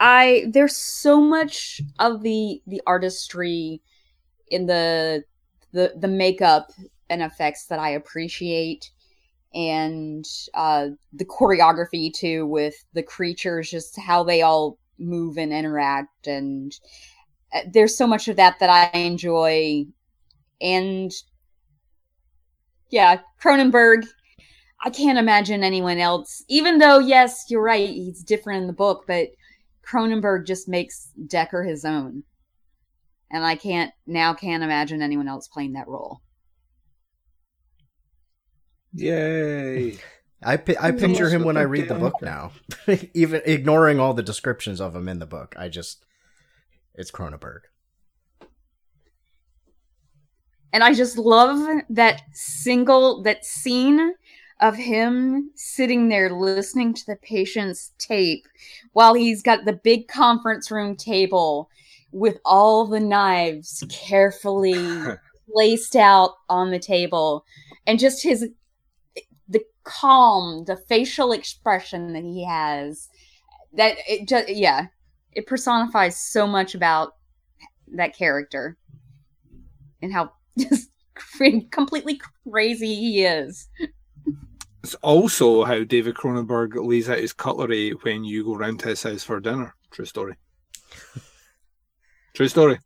I 0.00 0.46
there's 0.48 0.76
so 0.76 1.20
much 1.20 1.80
of 1.98 2.22
the 2.22 2.62
the 2.66 2.80
artistry 2.86 3.82
in 4.48 4.66
the 4.66 5.24
the 5.72 5.92
the 5.98 6.08
makeup 6.08 6.72
and 7.10 7.22
effects 7.22 7.66
that 7.66 7.78
I 7.78 7.90
appreciate 7.90 8.90
and 9.54 10.24
uh 10.54 10.88
the 11.12 11.24
choreography 11.24 12.12
too 12.12 12.46
with 12.46 12.74
the 12.92 13.02
creatures 13.02 13.70
just 13.70 13.98
how 13.98 14.24
they 14.24 14.42
all 14.42 14.78
move 14.98 15.36
and 15.36 15.52
interact 15.52 16.26
and 16.26 16.78
uh, 17.54 17.60
there's 17.72 17.96
so 17.96 18.06
much 18.06 18.28
of 18.28 18.36
that 18.36 18.58
that 18.58 18.70
I 18.70 18.96
enjoy 18.98 19.86
and 20.60 21.12
yeah, 22.94 23.20
Cronenberg. 23.42 24.06
I 24.84 24.90
can't 24.90 25.18
imagine 25.18 25.64
anyone 25.64 25.98
else. 25.98 26.44
Even 26.48 26.78
though, 26.78 27.00
yes, 27.00 27.46
you're 27.48 27.62
right, 27.62 27.88
he's 27.88 28.22
different 28.22 28.60
in 28.62 28.66
the 28.66 28.72
book, 28.72 29.04
but 29.06 29.30
Cronenberg 29.84 30.46
just 30.46 30.68
makes 30.68 31.10
Decker 31.26 31.64
his 31.64 31.84
own, 31.84 32.22
and 33.30 33.44
I 33.44 33.56
can't 33.56 33.92
now 34.06 34.32
can't 34.32 34.62
imagine 34.62 35.02
anyone 35.02 35.26
else 35.26 35.48
playing 35.48 35.72
that 35.72 35.88
role. 35.88 36.20
Yay. 38.94 39.98
i 40.46 40.58
pi- 40.58 40.76
i 40.78 40.90
picture 40.90 41.30
him 41.30 41.42
when 41.42 41.56
i 41.56 41.62
read 41.62 41.88
the 41.88 41.94
book 41.94 42.20
now. 42.20 42.52
Even 43.14 43.40
ignoring 43.44 43.98
all 43.98 44.14
the 44.14 44.22
descriptions 44.22 44.80
of 44.80 44.94
him 44.94 45.08
in 45.08 45.18
the 45.18 45.26
book 45.26 45.54
i 45.58 45.68
just 45.68 46.04
it's 46.94 47.10
cronenberg. 47.10 47.60
And 50.72 50.82
I 50.82 50.92
just 50.94 51.18
love 51.18 51.82
that 51.90 52.22
single 52.32 53.22
that 53.22 53.44
scene 53.44 54.14
of 54.60 54.76
him 54.76 55.50
sitting 55.54 56.08
there 56.08 56.30
listening 56.30 56.94
to 56.94 57.06
the 57.06 57.16
patient's 57.16 57.92
tape 57.98 58.46
while 58.92 59.14
he's 59.14 59.42
got 59.42 59.64
the 59.64 59.72
big 59.72 60.08
conference 60.08 60.70
room 60.70 60.96
table 60.96 61.68
with 62.12 62.38
all 62.44 62.86
the 62.86 63.00
knives 63.00 63.84
carefully 63.88 64.74
placed 65.52 65.96
out 65.96 66.30
on 66.48 66.70
the 66.70 66.78
table. 66.78 67.44
And 67.86 67.98
just 67.98 68.22
his 68.22 68.40
the 68.40 68.54
calm 69.84 70.64
the 70.64 70.76
facial 70.76 71.32
expression 71.32 72.12
that 72.12 72.24
he 72.24 72.44
has 72.44 73.08
that 73.74 73.96
it 74.08 74.26
just 74.28 74.48
yeah 74.48 74.86
it 75.32 75.46
personifies 75.46 76.16
so 76.16 76.46
much 76.46 76.74
about 76.74 77.12
that 77.88 78.16
character 78.16 78.76
and 80.02 80.12
how 80.12 80.32
just 80.58 80.90
completely 81.70 82.20
crazy 82.48 82.94
he 82.94 83.24
is 83.24 83.68
It's 84.82 84.94
also 84.96 85.64
how 85.64 85.82
David 85.82 86.14
Cronenberg 86.14 86.74
lays 86.74 87.08
out 87.08 87.18
his 87.18 87.32
cutlery 87.32 87.92
when 88.02 88.22
you 88.22 88.44
go 88.44 88.54
round 88.54 88.80
to 88.80 88.88
his 88.88 89.02
house 89.02 89.22
for 89.24 89.40
dinner. 89.40 89.74
True 89.90 90.04
story. 90.04 90.34
True 92.34 92.48
story. 92.48 92.78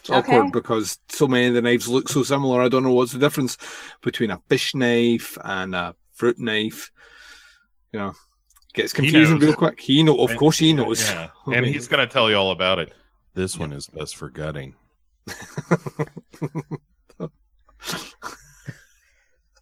It's 0.00 0.10
Okay. 0.10 0.36
awkward 0.36 0.52
because 0.52 0.98
so 1.08 1.28
many 1.28 1.46
of 1.46 1.54
the 1.54 1.62
knives 1.62 1.88
look 1.88 2.08
so 2.08 2.24
similar. 2.24 2.60
I 2.60 2.68
don't 2.68 2.82
know 2.82 2.92
what's 2.92 3.12
the 3.12 3.20
difference 3.20 3.56
between 4.02 4.32
a 4.32 4.42
fish 4.48 4.74
knife 4.74 5.38
and 5.44 5.76
a 5.76 5.94
fruit 6.14 6.38
knife. 6.38 6.90
You 7.92 7.98
know, 8.00 8.12
gets 8.72 8.92
He 8.92 8.96
confusing 9.02 9.38
real 9.38 9.54
quick. 9.54 9.78
He 9.80 10.02
know, 10.02 10.16
of 10.18 10.30
And- 10.30 10.38
course, 10.38 10.58
he 10.58 10.72
knows. 10.72 11.08
Yeah. 11.08 11.28
I 11.46 11.54
And 11.54 11.64
mean- 11.64 11.72
he's 11.74 11.86
going 11.88 12.06
to 12.06 12.12
tell 12.12 12.28
you 12.30 12.36
all 12.36 12.50
about 12.50 12.78
it. 12.78 12.92
This 13.34 13.58
one 13.58 13.72
is 13.72 13.86
best 13.88 14.16
for 14.16 14.30
gutting. 14.30 14.74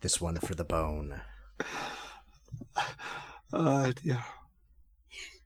this 0.00 0.20
one 0.20 0.36
for 0.36 0.54
the 0.54 0.64
bone 0.64 1.20
Uh, 3.52 3.92
yeah. 4.02 4.22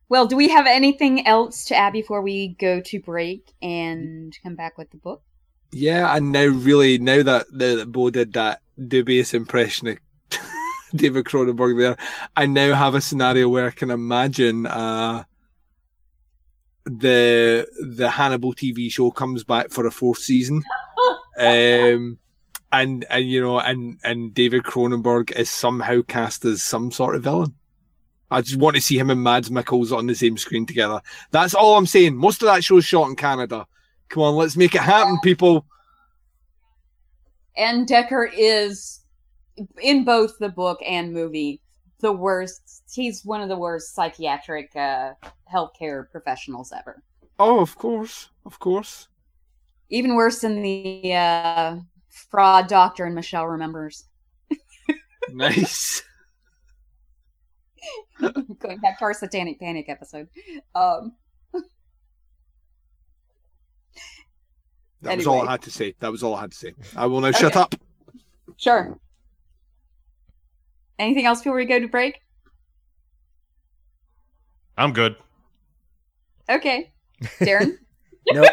well 0.09 0.27
do 0.29 0.37
we 0.37 0.49
have 0.49 0.65
anything 0.69 1.27
else 1.27 1.65
to 1.65 1.75
add 1.75 1.93
before 1.93 2.23
we 2.23 2.55
go 2.61 2.81
to 2.81 3.01
break 3.01 3.53
and 3.61 4.33
come 4.45 4.55
back 4.55 4.79
with 4.79 4.89
the 4.93 4.97
book 4.97 5.23
Yeah, 5.73 6.15
and 6.17 6.31
now 6.31 6.47
really 6.47 6.99
now 6.99 7.25
that 7.25 7.47
the, 7.51 7.75
that 7.77 7.91
Bo 7.93 8.11
did 8.11 8.33
that 8.35 8.61
dubious 8.87 9.35
impression 9.35 9.89
of 9.89 9.99
David 10.95 11.25
Cronenberg 11.25 11.79
there, 11.79 11.97
I 12.37 12.47
now 12.47 12.75
have 12.75 12.95
a 12.95 13.01
scenario 13.01 13.49
where 13.49 13.67
I 13.67 13.71
can 13.71 13.91
imagine 13.91 14.67
uh 14.67 15.25
the 16.85 17.67
the 17.81 18.09
Hannibal 18.09 18.55
TV 18.55 18.91
show 18.91 19.11
comes 19.11 19.43
back 19.43 19.71
for 19.71 19.87
a 19.87 19.91
fourth 19.91 20.19
season. 20.19 20.63
Um 21.39 22.19
and 22.73 23.05
and 23.11 23.29
you 23.31 23.41
know, 23.41 23.59
and 23.59 23.99
and 24.05 24.35
David 24.35 24.65
Cronenberg 24.65 25.33
is 25.33 25.51
somehow 25.51 26.03
cast 26.03 26.45
as 26.45 26.63
some 26.63 26.91
sort 26.91 27.17
of 27.17 27.23
villain. 27.23 27.55
I 28.31 28.41
just 28.41 28.57
want 28.57 28.75
to 28.77 28.83
see 28.83 28.99
him 28.99 29.11
and 29.11 29.23
Mads 29.23 29.51
Mikkelsen 29.51 29.97
on 29.97 30.07
the 30.07 30.15
same 30.15 30.37
screen 30.37 30.67
together. 30.67 31.01
That's 31.31 31.55
all 31.55 31.77
I'm 31.77 31.87
saying. 31.87 32.17
Most 32.17 32.43
of 32.43 32.47
that 32.47 32.65
show's 32.65 32.85
shot 32.85 33.09
in 33.09 33.17
Canada. 33.17 33.67
Come 34.09 34.23
on, 34.25 34.35
let's 34.35 34.57
make 34.57 34.75
it 34.75 34.81
happen, 34.81 35.19
people. 35.23 35.65
And 37.57 37.87
Decker 37.87 38.31
is 38.37 39.01
in 39.81 40.05
both 40.05 40.39
the 40.39 40.49
book 40.49 40.79
and 40.87 41.13
movie 41.13 41.61
the 42.01 42.13
worst. 42.13 42.83
He's 42.93 43.25
one 43.25 43.41
of 43.41 43.49
the 43.49 43.57
worst 43.57 43.95
psychiatric 43.95 44.75
uh, 44.77 45.13
healthcare 45.53 46.11
professionals 46.11 46.73
ever. 46.77 47.03
Oh, 47.39 47.61
of 47.61 47.77
course, 47.77 48.31
of 48.45 48.59
course. 48.59 49.09
Even 49.91 50.15
worse 50.15 50.41
than 50.41 50.63
the 50.63 51.15
uh, 51.15 51.77
fraud 52.09 52.69
doctor 52.69 53.05
and 53.05 53.15
Michelle 53.15 53.47
remembers. 53.47 54.05
Nice. 55.31 56.03
Going 58.21 58.79
back 58.79 58.99
to 58.99 59.05
our 59.05 59.15
satanic 59.15 59.61
panic 59.61 59.89
episode. 59.89 60.29
Um, 60.75 61.13
That 65.03 65.19
was 65.19 65.27
all 65.27 65.47
I 65.47 65.53
had 65.53 65.63
to 65.63 65.71
say. 65.71 65.95
That 66.01 66.11
was 66.11 66.23
all 66.23 66.35
I 66.35 66.41
had 66.43 66.53
to 66.53 66.57
say. 66.57 66.73
I 66.97 67.07
will 67.07 67.21
now 67.21 67.31
shut 67.31 67.55
up. 67.57 67.75
sure. 68.57 68.99
Anything 70.99 71.27
else 71.27 71.41
before 71.41 71.57
we 71.57 71.65
go 71.65 71.79
to 71.79 71.89
break? 71.89 72.21
I'm 74.79 74.93
good. 74.93 75.17
Okay. 76.49 76.93
Daeron? 77.41 77.79
nope. 78.33 78.49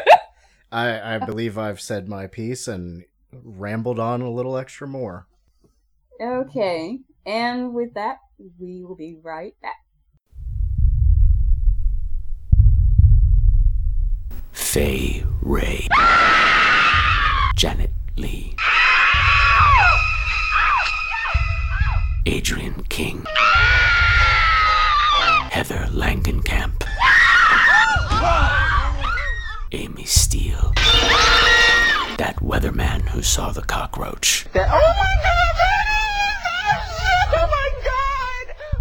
I, 0.72 1.16
I 1.16 1.20
believe 1.20 1.58
I've 1.58 1.82
said 1.82 2.08
my 2.08 2.28
piece 2.28 2.68
and 2.68 3.06
rambled 3.32 4.00
on 4.00 4.22
a 4.22 4.30
little 4.30 4.58
extra 4.58 4.88
more. 4.88 5.28
okay. 6.22 7.00
And 7.26 7.74
with 7.74 7.94
that, 7.94 8.18
we 8.60 8.84
will 8.84 8.96
be 8.96 9.16
right 9.22 9.56
back. 9.62 9.78
Fay 14.52 15.24
Wray. 15.42 15.88
Janet 17.56 17.92
Leigh. 18.18 18.56
Adrienne 22.26 22.84
King. 22.88 23.26
Heather 25.52 25.88
Langenkamp. 25.92 26.84
Amy 29.74 30.06
Steele. 30.06 30.72
That 32.18 32.38
weatherman 32.42 33.02
who 33.10 33.22
saw 33.22 33.52
the 33.52 33.62
cockroach. 33.62 34.46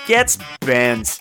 gets 0.07 0.39
bent. 0.61 1.21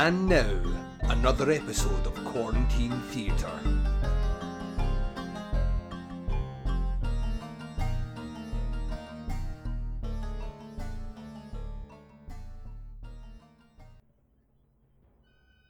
And 0.00 0.28
now, 0.28 0.62
another 1.10 1.50
episode 1.50 2.06
of 2.06 2.14
Quarantine 2.24 3.00
Theatre. 3.10 3.50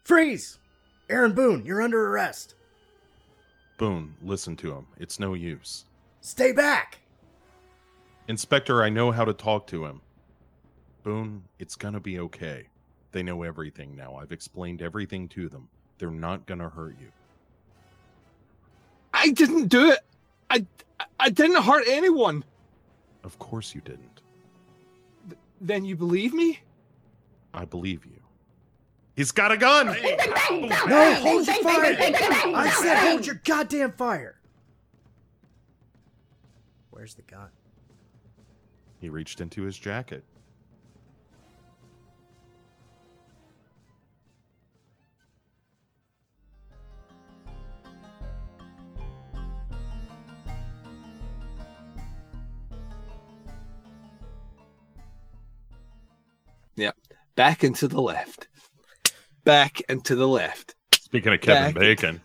Freeze! 0.05 0.59
Aaron 1.09 1.32
Boone, 1.32 1.64
you're 1.64 1.80
under 1.80 2.09
arrest. 2.09 2.55
Boone, 3.78 4.14
listen 4.22 4.56
to 4.56 4.74
him. 4.74 4.86
It's 4.98 5.18
no 5.18 5.32
use. 5.32 5.86
Stay 6.20 6.52
back! 6.52 6.98
Inspector, 8.28 8.82
I 8.82 8.90
know 8.90 9.10
how 9.10 9.24
to 9.24 9.32
talk 9.32 9.66
to 9.68 9.86
him. 9.86 10.02
Boone, 11.02 11.44
it's 11.59 11.76
gonna 11.76 11.98
be 11.98 12.18
okay. 12.18 12.66
They 13.12 13.22
know 13.22 13.43
everything 13.43 13.97
now. 13.97 14.16
I've 14.16 14.32
explained 14.32 14.82
everything 14.82 15.28
to 15.28 15.48
them. 15.48 15.68
They're 15.98 16.10
not 16.10 16.47
gonna 16.47 16.68
hurt 16.68 16.97
you. 17.01 17.09
I 19.12 19.30
didn't 19.30 19.68
do 19.68 19.90
it. 19.90 20.01
I 20.51 20.64
I 21.18 21.30
didn't 21.30 21.62
hurt 21.62 21.85
anyone. 21.89 22.44
Of 23.24 23.39
course 23.39 23.74
you 23.74 23.80
didn't. 23.80 24.20
Then 25.60 25.85
you 25.85 25.97
believe 25.97 26.32
me? 26.32 26.60
I 27.52 27.64
believe 27.64 28.05
you. 28.05 28.12
He's 29.16 29.32
got 29.32 29.51
a 29.51 29.56
gun! 29.56 29.86
No, 29.86 31.14
hold 31.14 31.44
your 31.44 31.56
fire! 31.56 31.97
I 32.55 32.70
said 32.80 32.98
hold 32.98 33.26
your 33.26 33.40
goddamn 33.44 33.90
fire! 33.93 34.39
Where's 36.90 37.14
the 37.14 37.22
gun? 37.22 37.48
He 39.01 39.09
reached 39.09 39.40
into 39.40 39.62
his 39.62 39.76
jacket. 39.76 40.22
Back 57.39 57.62
and 57.62 57.77
to 57.77 57.86
the 57.86 58.02
left. 58.02 58.48
Back 59.44 59.81
and 59.89 60.05
to 60.06 60.16
the 60.16 60.27
left. 60.27 60.74
Speaking 60.93 61.32
of 61.32 61.40
Kevin 61.40 61.73
Back. 61.73 61.81
Bacon. 61.81 62.20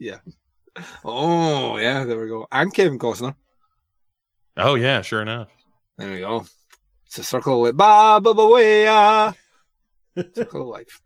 Yeah. 0.00 0.18
Oh, 1.04 1.76
yeah, 1.76 2.02
there 2.02 2.20
we 2.20 2.26
go. 2.26 2.48
And 2.50 2.74
Kevin 2.74 2.98
Costner. 2.98 3.36
Oh 4.56 4.74
yeah, 4.74 5.00
sure 5.02 5.22
enough. 5.22 5.48
There 5.96 6.10
we 6.10 6.18
go. 6.18 6.44
It's 7.06 7.18
a 7.18 7.22
circle 7.22 7.64
of 7.64 7.76
life. 7.76 7.76
Ba 7.76 8.20
ba 8.20 8.34
ba 8.34 8.48
way, 8.48 8.88
ah. 8.88 9.32
Circle 10.34 10.62
of 10.62 10.66
life. 10.66 11.00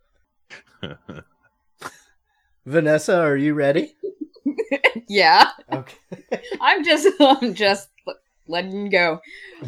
Vanessa, 2.65 3.21
are 3.21 3.37
you 3.37 3.53
ready? 3.53 3.95
Yeah. 5.09 5.51
Okay. 5.71 5.99
I'm 6.61 6.83
just, 6.83 7.07
I'm 7.21 7.53
just 7.53 7.91
letting 8.49 8.89
go. 8.89 9.21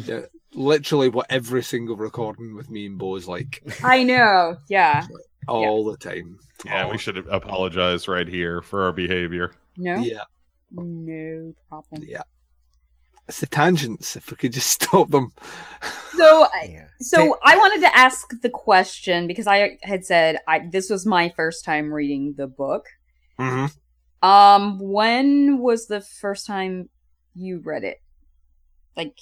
Yeah, 0.03 0.21
literally 0.53 1.09
what 1.09 1.27
every 1.29 1.63
single 1.63 1.95
recording 1.95 2.55
with 2.55 2.69
me 2.69 2.85
and 2.87 2.97
Bo 2.97 3.15
is 3.15 3.27
like 3.27 3.63
I 3.83 4.03
know. 4.03 4.57
Yeah. 4.69 5.05
all 5.47 5.83
the 5.85 5.97
time. 5.97 6.39
Yeah, 6.65 6.83
All- 6.85 6.91
we 6.91 6.97
should 6.97 7.17
apologize 7.27 8.07
right 8.07 8.27
here 8.27 8.61
for 8.61 8.83
our 8.83 8.91
behavior. 8.91 9.51
No. 9.77 9.95
Yeah, 9.95 10.23
No 10.71 11.53
problem. 11.69 12.03
yeah. 12.07 12.23
It's 13.27 13.39
the 13.41 13.45
tangents. 13.47 14.15
If 14.15 14.31
we 14.31 14.37
could 14.37 14.53
just 14.53 14.69
stop 14.81 15.09
them. 15.11 15.31
So, 16.17 16.47
I- 16.53 16.69
Yeah. 16.71 16.87
so 16.99 17.37
I 17.43 17.55
wanted 17.57 17.81
to 17.81 17.95
ask 17.97 18.27
the 18.41 18.49
question 18.49 19.27
because 19.27 19.47
I 19.47 19.77
had 19.83 20.03
said 20.05 20.39
I 20.47 20.67
this 20.71 20.89
was 20.89 21.05
my 21.05 21.29
first 21.35 21.63
time 21.63 21.93
reading 21.93 22.33
the 22.37 22.47
book. 22.47 22.85
Mm-hmm. 23.39 24.27
Um, 24.27 24.79
when 24.79 25.59
was 25.59 25.87
the 25.87 26.01
first 26.01 26.45
time 26.45 26.89
you 27.35 27.61
read 27.63 27.85
it? 27.85 28.01
Like, 28.97 29.15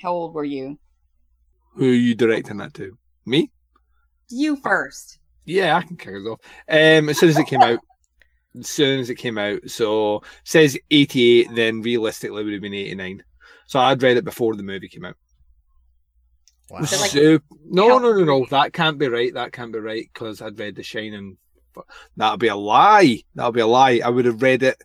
how 0.00 0.12
old 0.12 0.34
were 0.34 0.44
you? 0.44 0.78
Who 1.76 1.90
are 1.90 1.94
you 1.94 2.14
directing 2.14 2.58
that 2.58 2.74
to? 2.74 2.96
Me? 3.26 3.50
You 4.30 4.56
first. 4.56 5.18
Yeah, 5.44 5.76
I 5.76 5.82
can 5.82 5.96
kick 5.96 6.14
us 6.14 6.26
off. 6.26 6.40
Um, 6.68 7.08
as 7.08 7.18
soon 7.18 7.28
as 7.30 7.38
it 7.38 7.46
came 7.46 7.62
out, 7.62 7.78
as 8.58 8.68
soon 8.68 9.00
as 9.00 9.10
it 9.10 9.16
came 9.16 9.36
out, 9.36 9.68
so 9.68 10.22
says 10.44 10.78
eighty-eight, 10.90 11.48
then 11.54 11.82
realistically 11.82 12.40
it 12.40 12.44
would 12.44 12.52
have 12.52 12.62
been 12.62 12.74
eighty-nine. 12.74 13.22
So 13.66 13.80
I'd 13.80 14.02
read 14.02 14.16
it 14.16 14.24
before 14.24 14.56
the 14.56 14.62
movie 14.62 14.88
came 14.88 15.04
out. 15.04 15.16
Wow. 16.70 16.82
So, 16.84 16.98
like, 16.98 17.42
no, 17.66 17.98
no, 17.98 18.12
no, 18.12 18.24
no. 18.24 18.46
That 18.50 18.72
can't 18.72 18.98
be 18.98 19.08
right. 19.08 19.34
That 19.34 19.52
can't 19.52 19.72
be 19.72 19.80
right 19.80 20.08
because 20.12 20.40
I'd 20.40 20.58
read 20.58 20.76
The 20.76 20.82
Shining. 20.82 21.36
But 21.74 21.84
That'd 22.16 22.40
be 22.40 22.48
a 22.48 22.56
lie. 22.56 23.22
That'd 23.34 23.54
be 23.54 23.60
a 23.60 23.66
lie. 23.66 24.00
I 24.02 24.08
would 24.08 24.24
have 24.24 24.40
read 24.40 24.62
it. 24.62 24.80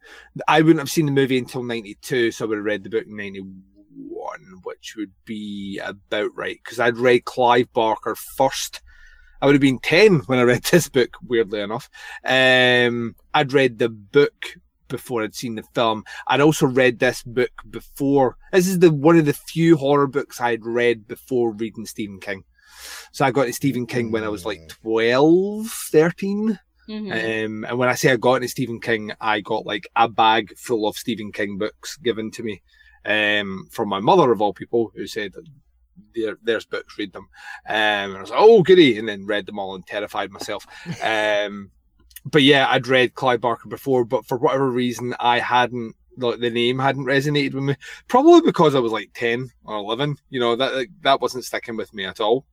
I 0.47 0.61
wouldn't 0.61 0.79
have 0.79 0.89
seen 0.89 1.05
the 1.05 1.11
movie 1.11 1.37
until 1.37 1.63
'92, 1.63 2.31
so 2.31 2.45
I 2.45 2.47
would 2.47 2.57
have 2.57 2.65
read 2.65 2.83
the 2.83 2.89
book 2.89 3.05
in 3.05 3.15
'91, 3.15 3.63
which 4.69 4.93
would 4.95 5.11
be 5.25 5.81
about 5.83 6.29
right 6.35 6.59
because 6.63 6.79
I'd 6.79 6.97
read 6.97 7.25
Clive 7.25 7.73
Barker 7.73 8.15
first. 8.15 8.81
I 9.41 9.45
would 9.45 9.55
have 9.55 9.61
been 9.61 9.79
10 9.79 10.19
when 10.27 10.37
I 10.37 10.43
read 10.43 10.63
this 10.71 10.89
book, 10.89 11.17
weirdly 11.25 11.61
enough. 11.61 11.89
Um, 12.23 13.15
I'd 13.33 13.51
read 13.51 13.79
the 13.79 13.89
book 13.89 14.55
before 14.87 15.23
I'd 15.23 15.33
seen 15.33 15.55
the 15.55 15.63
film. 15.73 16.03
I'd 16.27 16.41
also 16.41 16.67
read 16.67 16.99
this 16.99 17.23
book 17.23 17.51
before. 17.67 18.37
This 18.51 18.67
is 18.67 18.77
the 18.79 18.93
one 18.93 19.17
of 19.17 19.25
the 19.25 19.33
few 19.33 19.75
horror 19.75 20.07
books 20.07 20.39
I'd 20.39 20.65
read 20.65 21.07
before 21.07 21.51
reading 21.53 21.85
Stephen 21.85 22.19
King. 22.19 22.43
So 23.11 23.25
I 23.25 23.31
got 23.31 23.41
into 23.41 23.53
Stephen 23.53 23.87
King 23.87 24.11
when 24.11 24.23
I 24.23 24.29
was 24.29 24.45
like 24.45 24.67
12, 24.69 25.67
13. 25.67 26.59
Mhm. 26.87 27.45
Um, 27.45 27.65
and 27.65 27.77
when 27.77 27.89
I 27.89 27.95
say 27.95 28.11
I 28.11 28.17
got 28.17 28.35
into 28.35 28.47
Stephen 28.47 28.79
King, 28.79 29.13
I 29.19 29.41
got 29.41 29.65
like 29.65 29.87
a 29.95 30.07
bag 30.07 30.55
full 30.57 30.87
of 30.87 30.95
Stephen 30.95 31.31
King 31.31 31.57
books 31.57 31.97
given 31.97 32.29
to 32.31 32.43
me 32.43 32.61
um, 33.05 33.67
from 33.71 33.89
my 33.89 33.99
mother, 33.99 34.31
of 34.31 34.41
all 34.41 34.53
people, 34.53 34.91
who 34.95 35.07
said, 35.07 35.33
there, 36.15 36.37
There's 36.41 36.65
books, 36.65 36.97
read 36.97 37.13
them. 37.13 37.27
Um, 37.67 37.75
and 37.75 38.17
I 38.17 38.21
was 38.21 38.29
like, 38.29 38.39
oh, 38.41 38.63
goody. 38.63 38.97
And 38.97 39.07
then 39.07 39.25
read 39.25 39.45
them 39.45 39.59
all 39.59 39.75
and 39.75 39.85
terrified 39.85 40.31
myself. 40.31 40.65
Um, 41.03 41.71
but 42.25 42.43
yeah, 42.43 42.67
I'd 42.69 42.87
read 42.87 43.15
Clive 43.15 43.41
Barker 43.41 43.69
before, 43.69 44.03
but 44.03 44.25
for 44.25 44.37
whatever 44.37 44.69
reason, 44.69 45.15
I 45.19 45.39
hadn't. 45.39 45.95
Like, 46.17 46.39
the 46.39 46.49
name 46.49 46.79
hadn't 46.79 47.05
resonated 47.05 47.53
with 47.53 47.63
me, 47.63 47.75
probably 48.09 48.41
because 48.41 48.75
I 48.75 48.79
was 48.79 48.91
like 48.91 49.11
ten 49.13 49.49
or 49.63 49.77
eleven. 49.77 50.17
You 50.29 50.41
know 50.41 50.55
that 50.57 50.87
that 51.01 51.21
wasn't 51.21 51.45
sticking 51.45 51.77
with 51.77 51.93
me 51.93 52.03
at 52.03 52.19
all. 52.19 52.45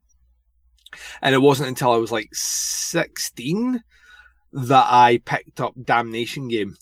And 1.20 1.34
it 1.34 1.38
wasn't 1.38 1.70
until 1.70 1.90
I 1.90 1.96
was 1.96 2.12
like 2.12 2.28
sixteen 2.32 3.82
that 4.52 4.86
I 4.88 5.20
picked 5.24 5.60
up 5.60 5.74
Damnation 5.82 6.46
Game. 6.46 6.76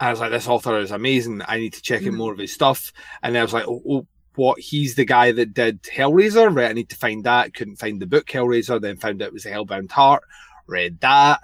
I 0.00 0.10
was 0.10 0.20
like, 0.20 0.30
this 0.30 0.46
author 0.48 0.78
is 0.78 0.90
amazing. 0.92 1.42
I 1.46 1.58
need 1.58 1.72
to 1.72 1.82
check 1.82 2.02
out 2.02 2.08
Mhm. 2.12 2.16
more 2.16 2.32
of 2.32 2.38
his 2.38 2.52
stuff. 2.52 2.92
And 3.22 3.34
then 3.34 3.40
I 3.40 3.44
was 3.44 3.52
like, 3.52 3.66
oh, 3.66 3.82
oh, 3.88 4.06
what? 4.36 4.60
He's 4.60 4.94
the 4.94 5.04
guy 5.04 5.32
that 5.32 5.54
did 5.54 5.82
Hellraiser, 5.82 6.54
right? 6.54 6.70
I 6.70 6.72
need 6.72 6.90
to 6.90 6.96
find 6.96 7.24
that. 7.24 7.54
Couldn't 7.54 7.76
find 7.80 8.00
the 8.00 8.06
book 8.06 8.26
Hellraiser. 8.26 8.80
Then 8.80 8.96
found 8.96 9.20
out 9.20 9.28
it 9.28 9.32
was 9.32 9.42
the 9.42 9.50
Hellbound 9.50 9.90
Heart. 9.90 10.22
Read 10.68 11.00
that. 11.00 11.40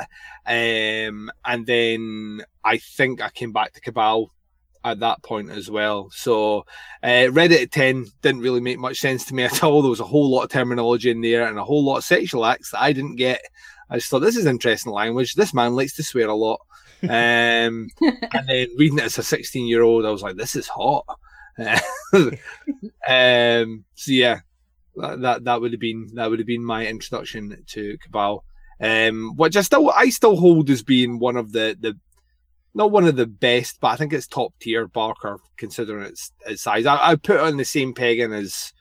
Um, 0.46 1.30
and 1.44 1.66
then 1.66 2.42
I 2.62 2.76
think 2.78 3.20
I 3.20 3.30
came 3.30 3.52
back 3.52 3.72
to 3.72 3.80
Cabal 3.80 4.30
at 4.84 5.00
that 5.00 5.22
point 5.22 5.50
as 5.50 5.70
well. 5.70 6.10
So 6.12 6.66
uh, 7.02 7.28
read 7.32 7.50
it 7.50 7.62
at 7.62 7.72
10, 7.72 8.06
didn't 8.22 8.42
really 8.42 8.60
make 8.60 8.78
much 8.78 9.00
sense 9.00 9.24
to 9.24 9.34
me 9.34 9.42
at 9.44 9.64
all. 9.64 9.80
There 9.82 9.90
was 9.90 10.00
a 10.00 10.04
whole 10.04 10.30
lot 10.30 10.42
of 10.44 10.50
terminology 10.50 11.10
in 11.10 11.22
there 11.22 11.48
and 11.48 11.58
a 11.58 11.64
whole 11.64 11.82
lot 11.84 11.96
of 11.96 12.04
sexual 12.04 12.44
acts 12.44 12.70
that 12.70 12.82
I 12.82 12.92
didn't 12.92 13.16
get. 13.16 13.40
I 13.90 13.96
just 13.96 14.10
thought 14.10 14.20
this 14.20 14.36
is 14.36 14.46
interesting 14.46 14.92
language. 14.92 15.34
This 15.34 15.54
man 15.54 15.74
likes 15.74 15.96
to 15.96 16.02
swear 16.04 16.28
a 16.28 16.34
lot. 16.34 16.60
Um, 17.10 17.88
and 18.00 18.48
then 18.48 18.68
reading 18.76 18.98
it 18.98 19.04
as 19.04 19.18
a 19.18 19.22
16 19.22 19.66
year 19.66 19.82
old, 19.82 20.04
I 20.04 20.10
was 20.10 20.22
like, 20.22 20.36
this 20.36 20.56
is 20.56 20.68
hot. 20.68 21.04
um, 21.58 23.84
so 23.94 24.12
yeah, 24.12 24.40
that, 24.96 25.20
that 25.20 25.44
that 25.44 25.60
would 25.60 25.72
have 25.72 25.80
been 25.80 26.10
that 26.14 26.28
would 26.28 26.40
have 26.40 26.46
been 26.46 26.64
my 26.64 26.86
introduction 26.86 27.62
to 27.68 27.98
Cabal. 27.98 28.44
Um, 28.80 29.36
which 29.36 29.56
I 29.56 29.62
still 29.62 29.90
I 29.90 30.10
still 30.10 30.36
hold 30.36 30.68
as 30.68 30.82
being 30.82 31.18
one 31.18 31.36
of 31.36 31.52
the 31.52 31.76
the 31.78 31.96
not 32.74 32.90
one 32.90 33.04
of 33.04 33.16
the 33.16 33.26
best, 33.26 33.78
but 33.80 33.88
I 33.88 33.96
think 33.96 34.12
it's 34.12 34.26
top 34.26 34.52
tier 34.60 34.88
Barker 34.88 35.38
considering 35.56 36.06
its 36.06 36.32
its 36.46 36.62
size. 36.62 36.86
I 36.86 37.10
I 37.10 37.16
put 37.16 37.36
it 37.36 37.42
on 37.42 37.56
the 37.56 37.64
same 37.64 37.94
pegging 37.94 38.32
as 38.32 38.72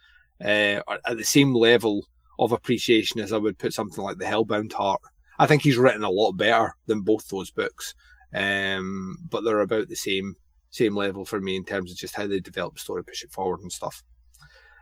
uh, 0.43 0.81
at 1.05 1.17
the 1.17 1.23
same 1.23 1.53
level 1.53 2.07
of 2.39 2.51
appreciation 2.51 3.21
as 3.21 3.31
I 3.31 3.37
would 3.37 3.59
put 3.59 3.73
something 3.73 4.03
like 4.03 4.17
the 4.17 4.25
Hellbound 4.25 4.73
Heart. 4.73 5.01
I 5.39 5.45
think 5.45 5.61
he's 5.61 5.77
written 5.77 6.03
a 6.03 6.09
lot 6.09 6.33
better 6.33 6.75
than 6.87 7.01
both 7.01 7.27
those 7.27 7.51
books, 7.51 7.93
um, 8.33 9.17
but 9.29 9.43
they're 9.43 9.59
about 9.59 9.89
the 9.89 9.95
same 9.95 10.35
same 10.69 10.95
level 10.95 11.23
for 11.23 11.39
me 11.39 11.55
in 11.55 11.63
terms 11.63 11.91
of 11.91 11.97
just 11.97 12.15
how 12.15 12.25
they 12.25 12.39
develop 12.39 12.73
the 12.73 12.79
story, 12.79 13.03
push 13.03 13.23
it 13.23 13.31
forward, 13.31 13.59
and 13.61 13.71
stuff. 13.71 14.03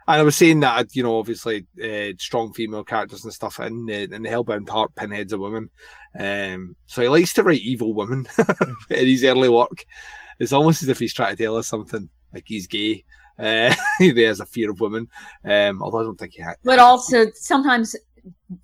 And 0.08 0.20
I 0.20 0.24
was 0.24 0.36
saying 0.36 0.62
that 0.62 0.96
you 0.96 1.04
know, 1.04 1.20
obviously, 1.20 1.68
uh, 1.84 2.14
strong 2.18 2.54
female 2.54 2.84
characters 2.84 3.24
and 3.24 3.34
stuff 3.34 3.60
in 3.60 3.86
the 3.86 4.04
in 4.04 4.24
the 4.24 4.30
Hellbound 4.30 4.70
Heart, 4.70 4.96
Pinhead's 4.96 5.34
a 5.34 5.38
woman, 5.38 5.70
um, 6.18 6.76
so 6.86 7.02
he 7.02 7.08
likes 7.08 7.34
to 7.34 7.44
write 7.44 7.62
evil 7.62 7.94
women 7.94 8.26
in 8.90 9.08
his 9.08 9.24
early 9.24 9.50
work. 9.50 9.86
It's 10.40 10.54
almost 10.54 10.82
as 10.82 10.90
if 10.90 11.00
he's 11.00 11.14
trying 11.14 11.36
to 11.36 11.44
tell 11.44 11.56
us 11.56 11.68
something, 11.68 12.10
like 12.34 12.46
he's 12.48 12.68
gay. 12.68 13.04
Uh, 13.38 13.74
he 14.00 14.10
has 14.24 14.40
a 14.40 14.46
fear 14.46 14.72
of 14.72 14.80
women, 14.80 15.08
um, 15.46 15.82
although 15.82 16.00
I 16.00 16.04
don't 16.04 16.20
think 16.20 16.34
he 16.34 16.42
had. 16.42 16.56
But 16.64 16.80
also, 16.80 17.28
sometimes, 17.36 17.96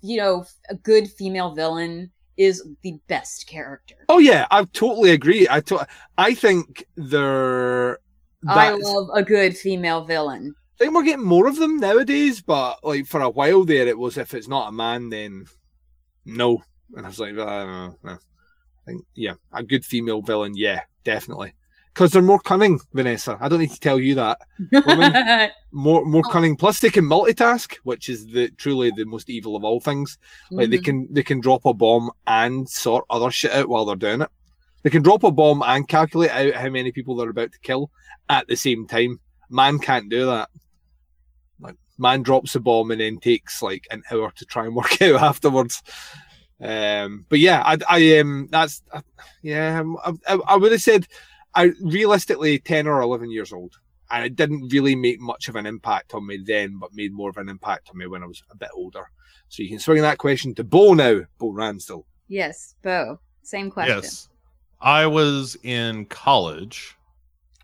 you 0.02 0.16
know, 0.16 0.44
a 0.70 0.74
good 0.74 1.08
female 1.08 1.54
villain 1.54 2.10
is 2.38 2.66
the 2.82 2.98
best 3.08 3.46
character. 3.46 3.96
Oh 4.08 4.18
yeah, 4.18 4.46
I 4.50 4.64
totally 4.64 5.10
agree. 5.10 5.46
I 5.50 5.60
to- 5.62 5.86
I 6.16 6.34
think 6.34 6.84
they're. 6.96 7.98
I 8.46 8.70
love 8.70 9.08
a 9.12 9.22
good 9.22 9.56
female 9.56 10.04
villain. 10.04 10.54
I 10.80 10.84
think 10.84 10.94
we're 10.94 11.02
getting 11.02 11.26
more 11.26 11.48
of 11.48 11.56
them 11.56 11.78
nowadays, 11.78 12.40
but 12.40 12.78
like 12.84 13.06
for 13.06 13.20
a 13.20 13.28
while 13.28 13.64
there, 13.64 13.88
it 13.88 13.98
was 13.98 14.16
if 14.16 14.32
it's 14.32 14.46
not 14.46 14.68
a 14.68 14.72
man, 14.72 15.10
then 15.10 15.46
no. 16.24 16.62
And 16.94 17.04
I 17.04 17.08
was 17.08 17.18
like, 17.18 17.32
uh, 17.32 17.34
no, 17.34 17.98
no. 18.04 18.12
I 18.12 18.18
think 18.86 19.04
yeah, 19.14 19.34
a 19.52 19.62
good 19.64 19.84
female 19.84 20.22
villain, 20.22 20.52
yeah, 20.56 20.82
definitely, 21.04 21.54
because 21.98 22.12
they're 22.12 22.22
more 22.22 22.38
cunning, 22.38 22.78
Vanessa. 22.94 23.36
I 23.40 23.48
don't 23.48 23.58
need 23.58 23.72
to 23.72 23.80
tell 23.80 23.98
you 23.98 24.14
that. 24.14 24.38
Women- 24.70 25.50
More 25.72 26.04
more 26.06 26.22
Oh. 26.24 26.30
cunning. 26.30 26.56
Plus, 26.56 26.78
they 26.78 26.90
can 26.90 27.04
multitask, 27.04 27.74
which 27.82 28.08
is 28.08 28.24
the 28.28 28.48
truly 28.50 28.90
the 28.96 29.04
most 29.04 29.28
evil 29.28 29.56
of 29.56 29.64
all 29.64 29.80
things. 29.80 30.16
Like 30.52 30.70
they 30.70 30.78
Mhm. 30.78 30.84
can 30.84 31.08
they 31.12 31.22
can 31.24 31.40
drop 31.40 31.66
a 31.66 31.74
bomb 31.74 32.10
and 32.28 32.66
sort 32.68 33.04
other 33.10 33.30
shit 33.32 33.50
out 33.52 33.68
while 33.68 33.84
they're 33.84 33.96
doing 33.96 34.22
it. 34.22 34.30
They 34.84 34.90
can 34.90 35.02
drop 35.02 35.24
a 35.24 35.30
bomb 35.32 35.62
and 35.66 35.86
calculate 35.88 36.30
out 36.30 36.54
how 36.54 36.70
many 36.70 36.90
people 36.92 37.16
they're 37.16 37.28
about 37.28 37.50
to 37.52 37.58
kill 37.60 37.90
at 38.30 38.46
the 38.46 38.54
same 38.56 38.86
time. 38.86 39.18
Man 39.50 39.78
can't 39.80 40.08
do 40.08 40.24
that. 40.26 40.48
Like 41.60 41.74
man 41.98 42.22
drops 42.22 42.54
a 42.54 42.60
bomb 42.60 42.90
and 42.92 43.00
then 43.00 43.18
takes 43.18 43.60
like 43.60 43.86
an 43.90 44.04
hour 44.12 44.30
to 44.36 44.44
try 44.46 44.64
and 44.66 44.74
work 44.76 45.02
out 45.02 45.20
afterwards. 45.20 45.82
Um, 46.62 47.26
but 47.28 47.40
yeah, 47.40 47.62
I, 47.64 47.76
I 47.90 48.18
um, 48.20 48.48
that's 48.50 48.82
uh, 48.92 49.02
yeah, 49.42 49.82
I, 50.04 50.12
I, 50.28 50.34
I 50.46 50.56
would 50.56 50.72
have 50.72 50.80
said, 50.82 51.06
I 51.58 51.72
realistically 51.80 52.58
ten 52.58 52.86
or 52.86 53.00
eleven 53.02 53.30
years 53.30 53.52
old, 53.52 53.74
and 54.10 54.24
it 54.24 54.36
didn't 54.36 54.68
really 54.72 54.94
make 54.94 55.20
much 55.20 55.48
of 55.48 55.56
an 55.56 55.66
impact 55.66 56.14
on 56.14 56.26
me 56.26 56.38
then, 56.44 56.78
but 56.78 56.94
made 56.94 57.12
more 57.12 57.30
of 57.30 57.36
an 57.36 57.48
impact 57.48 57.90
on 57.90 57.98
me 57.98 58.06
when 58.06 58.22
I 58.22 58.26
was 58.26 58.42
a 58.50 58.56
bit 58.56 58.70
older. 58.74 59.04
So 59.48 59.62
you 59.62 59.68
can 59.68 59.78
swing 59.78 60.02
that 60.02 60.18
question 60.18 60.54
to 60.56 60.64
Bo 60.64 60.94
now, 60.94 61.20
Bo 61.38 61.52
Ransdell. 61.52 62.04
yes, 62.28 62.74
Bo. 62.82 63.18
Same 63.42 63.70
question. 63.70 63.96
Yes. 64.02 64.28
I 64.80 65.06
was 65.06 65.56
in 65.62 66.04
college. 66.06 66.96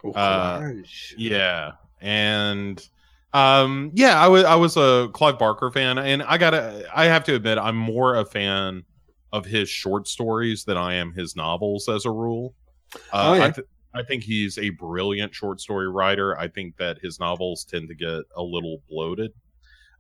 Oh, 0.03 0.13
Uh. 0.13 0.73
Yeah. 1.17 1.73
And 2.01 2.87
um 3.33 3.91
yeah, 3.95 4.19
I 4.21 4.29
was 4.29 4.45
I 4.45 4.55
was 4.55 4.77
a 4.77 5.09
Clive 5.13 5.39
Barker 5.39 5.71
fan 5.71 5.99
and 5.99 6.23
I 6.23 6.39
got 6.39 6.51
to 6.51 6.87
I 6.95 7.05
have 7.07 7.25
to 7.25 7.35
admit 7.35 7.59
I'm 7.59 7.77
more 7.77 8.17
a 8.17 8.25
fan 8.25 8.83
of 9.33 9.45
his 9.45 9.69
short 9.69 10.07
stories 10.09 10.65
than 10.65 10.77
I 10.77 10.95
am 10.95 11.13
his 11.13 11.35
novels 11.37 11.89
as 11.89 12.05
a 12.07 12.11
rule. 12.11 12.55
Uh, 12.95 12.99
Oh, 13.13 13.35
yeah. 13.35 13.45
I, 13.47 13.51
th- 13.51 13.67
I 13.95 14.03
think 14.03 14.23
he's 14.25 14.59
a 14.59 14.71
brilliant 14.71 15.35
short 15.35 15.61
story 15.61 15.89
writer. 15.89 16.39
I 16.39 16.49
think 16.49 16.77
that 16.79 16.99
his 16.99 17.21
novels 17.21 17.65
tend 17.65 17.89
to 17.89 17.95
get 17.95 18.23
a 18.37 18.43
little 18.43 18.83
bloated. 18.89 19.33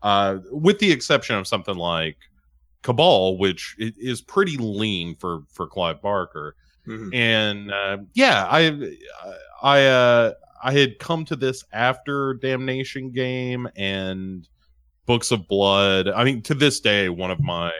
Uh, 0.02 0.38
with 0.50 0.78
the 0.78 0.90
exception 0.92 1.36
of 1.36 1.46
something 1.46 1.76
like 1.76 2.16
Cabal, 2.82 3.38
which 3.38 3.74
is 3.78 4.20
pretty 4.20 4.56
lean 4.58 5.16
for 5.16 5.40
for 5.50 5.66
Clive 5.66 6.02
Barker 6.02 6.56
Mhm. 6.86 7.14
and 7.14 7.72
uh, 7.72 7.96
yeah 8.12 8.46
i 8.50 8.90
i 9.62 9.86
uh 9.86 10.32
i 10.62 10.70
had 10.70 10.98
come 10.98 11.24
to 11.24 11.34
this 11.34 11.64
after 11.72 12.34
damnation 12.34 13.10
game 13.10 13.66
and 13.74 14.46
books 15.06 15.30
of 15.30 15.48
blood 15.48 16.08
i 16.08 16.22
mean 16.24 16.42
to 16.42 16.52
this 16.52 16.80
day 16.80 17.08
one 17.08 17.30
of 17.30 17.40
my 17.40 17.72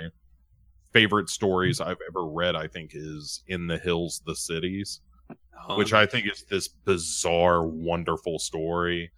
favorite 0.95 1.29
stories 1.29 1.83
i've 1.83 1.99
ever 2.09 2.25
read 2.27 2.57
i 2.57 2.67
think 2.67 2.93
is 2.95 3.43
in 3.49 3.67
the 3.67 3.77
hills 3.77 4.23
the 4.25 4.35
cities 4.35 5.03
which 5.77 5.93
Um, 5.93 6.01
i 6.01 6.07
think 6.07 6.27
is 6.27 6.45
this 6.49 6.69
bizarre 6.69 7.67
wonderful 7.67 8.39
story 8.39 9.11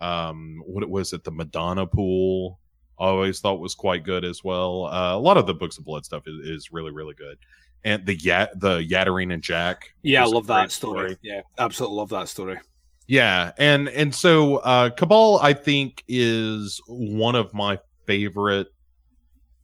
um 0.00 0.62
what 0.66 0.82
it 0.82 0.90
was 0.90 1.12
it 1.12 1.24
the 1.24 1.30
madonna 1.30 1.86
pool 1.86 2.58
I 2.98 3.04
always 3.06 3.40
thought 3.40 3.60
was 3.60 3.74
quite 3.74 4.04
good 4.04 4.26
as 4.26 4.44
well 4.44 4.84
uh, 4.86 5.14
a 5.14 5.18
lot 5.18 5.38
of 5.38 5.46
the 5.46 5.54
books 5.54 5.78
of 5.78 5.84
blood 5.84 6.04
stuff 6.04 6.24
is, 6.26 6.46
is 6.46 6.72
really 6.72 6.90
really 6.90 7.14
good 7.14 7.38
and 7.84 8.04
the 8.04 8.14
Yat 8.14 8.58
the 8.60 8.84
Yattering 8.84 9.32
and 9.32 9.42
Jack. 9.42 9.90
yeah, 10.02 10.22
I 10.22 10.26
love 10.26 10.46
that 10.48 10.60
great 10.60 10.70
story. 10.70 11.16
Yeah, 11.22 11.42
absolutely 11.58 11.96
love 11.96 12.10
that 12.10 12.28
story. 12.28 12.58
Yeah, 13.06 13.52
and 13.58 13.88
and 13.88 14.14
so 14.14 14.56
uh 14.58 14.90
Cabal 14.90 15.38
I 15.42 15.52
think 15.54 16.04
is 16.06 16.80
one 16.86 17.34
of 17.34 17.54
my 17.54 17.78
favorite 18.06 18.68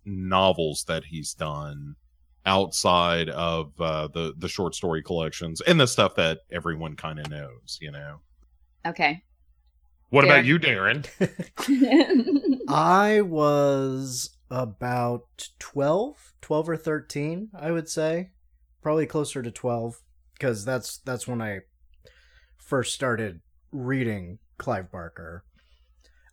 novels 0.05 0.85
that 0.89 1.05
he's 1.05 1.35
done 1.35 1.97
outside 2.47 3.29
of 3.29 3.73
uh 3.81 4.09
the 4.09 4.33
the 4.39 4.49
short 4.49 4.75
story 4.75 5.03
collections 5.03 5.61
and 5.61 5.79
the 5.79 5.87
stuff 5.87 6.15
that 6.15 6.39
everyone 6.51 6.97
kind 6.97 7.19
of 7.19 7.29
knows, 7.29 7.79
you 7.81 7.91
know. 7.91 8.21
Okay. 8.87 9.23
What 10.11 10.25
about 10.25 10.45
you, 10.45 10.59
Daeron? 10.59 11.05
I 12.69 13.21
was 13.23 14.37
about 14.51 15.49
12, 15.59 16.35
12 16.41 16.69
or 16.69 16.77
13, 16.77 17.51
I 17.59 17.73
would 17.73 17.89
say. 17.89 18.31
Probably 18.83 19.07
closer 19.07 19.43
to 19.43 19.51
12 19.51 20.01
because 20.35 20.65
that's 20.65 20.99
that's 20.99 21.27
when 21.27 21.43
I 21.43 21.61
first 22.57 22.95
started 22.95 23.41
reading 23.73 24.39
Clive 24.59 24.93
Barker. 24.93 25.45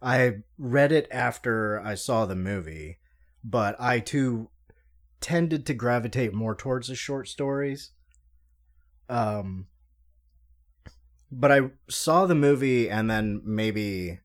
I 0.01 0.37
read 0.57 0.91
it 0.91 1.07
after 1.11 1.79
I 1.79 1.95
saw 1.95 2.25
the 2.25 2.35
movie, 2.35 2.99
but 3.43 3.75
I 3.79 3.99
too 3.99 4.49
tended 5.23 5.65
to 5.65 5.73
gravitate 5.73 6.33
more 6.33 6.53
towards 6.53 6.89
the 6.89 6.95
short 6.95 7.27
stories. 7.27 7.91
Um 9.09 9.67
but 11.31 11.51
I 11.51 11.61
saw 11.89 12.27
the 12.27 12.35
movie 12.35 12.89
and 12.89 13.09
then 13.09 13.41
maybe 13.43 14.19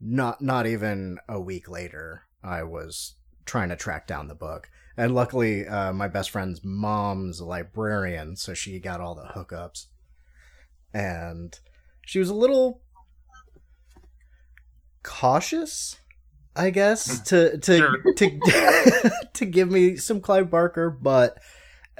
not 0.00 0.40
not 0.40 0.66
even 0.66 1.18
a 1.28 1.40
week 1.40 1.68
later 1.68 2.22
i 2.44 2.62
was 2.62 3.16
trying 3.48 3.70
to 3.70 3.76
track 3.76 4.06
down 4.06 4.28
the 4.28 4.34
book. 4.34 4.70
And 4.96 5.14
luckily 5.14 5.66
uh, 5.66 5.92
my 5.92 6.06
best 6.06 6.30
friend's 6.30 6.60
mom's 6.62 7.40
a 7.40 7.44
librarian 7.44 8.36
so 8.36 8.54
she 8.54 8.78
got 8.78 9.00
all 9.00 9.14
the 9.14 9.32
hookups. 9.34 9.86
And 10.92 11.58
she 12.04 12.18
was 12.18 12.28
a 12.28 12.34
little 12.34 12.82
cautious 15.02 15.96
i 16.58 16.70
guess 16.70 17.20
to 17.20 17.56
to 17.58 17.76
Sure. 17.78 18.12
to 18.16 19.10
to 19.32 19.46
give 19.46 19.70
me 19.70 19.96
some 19.96 20.20
clive 20.20 20.50
barker 20.50 20.90
but 20.90 21.38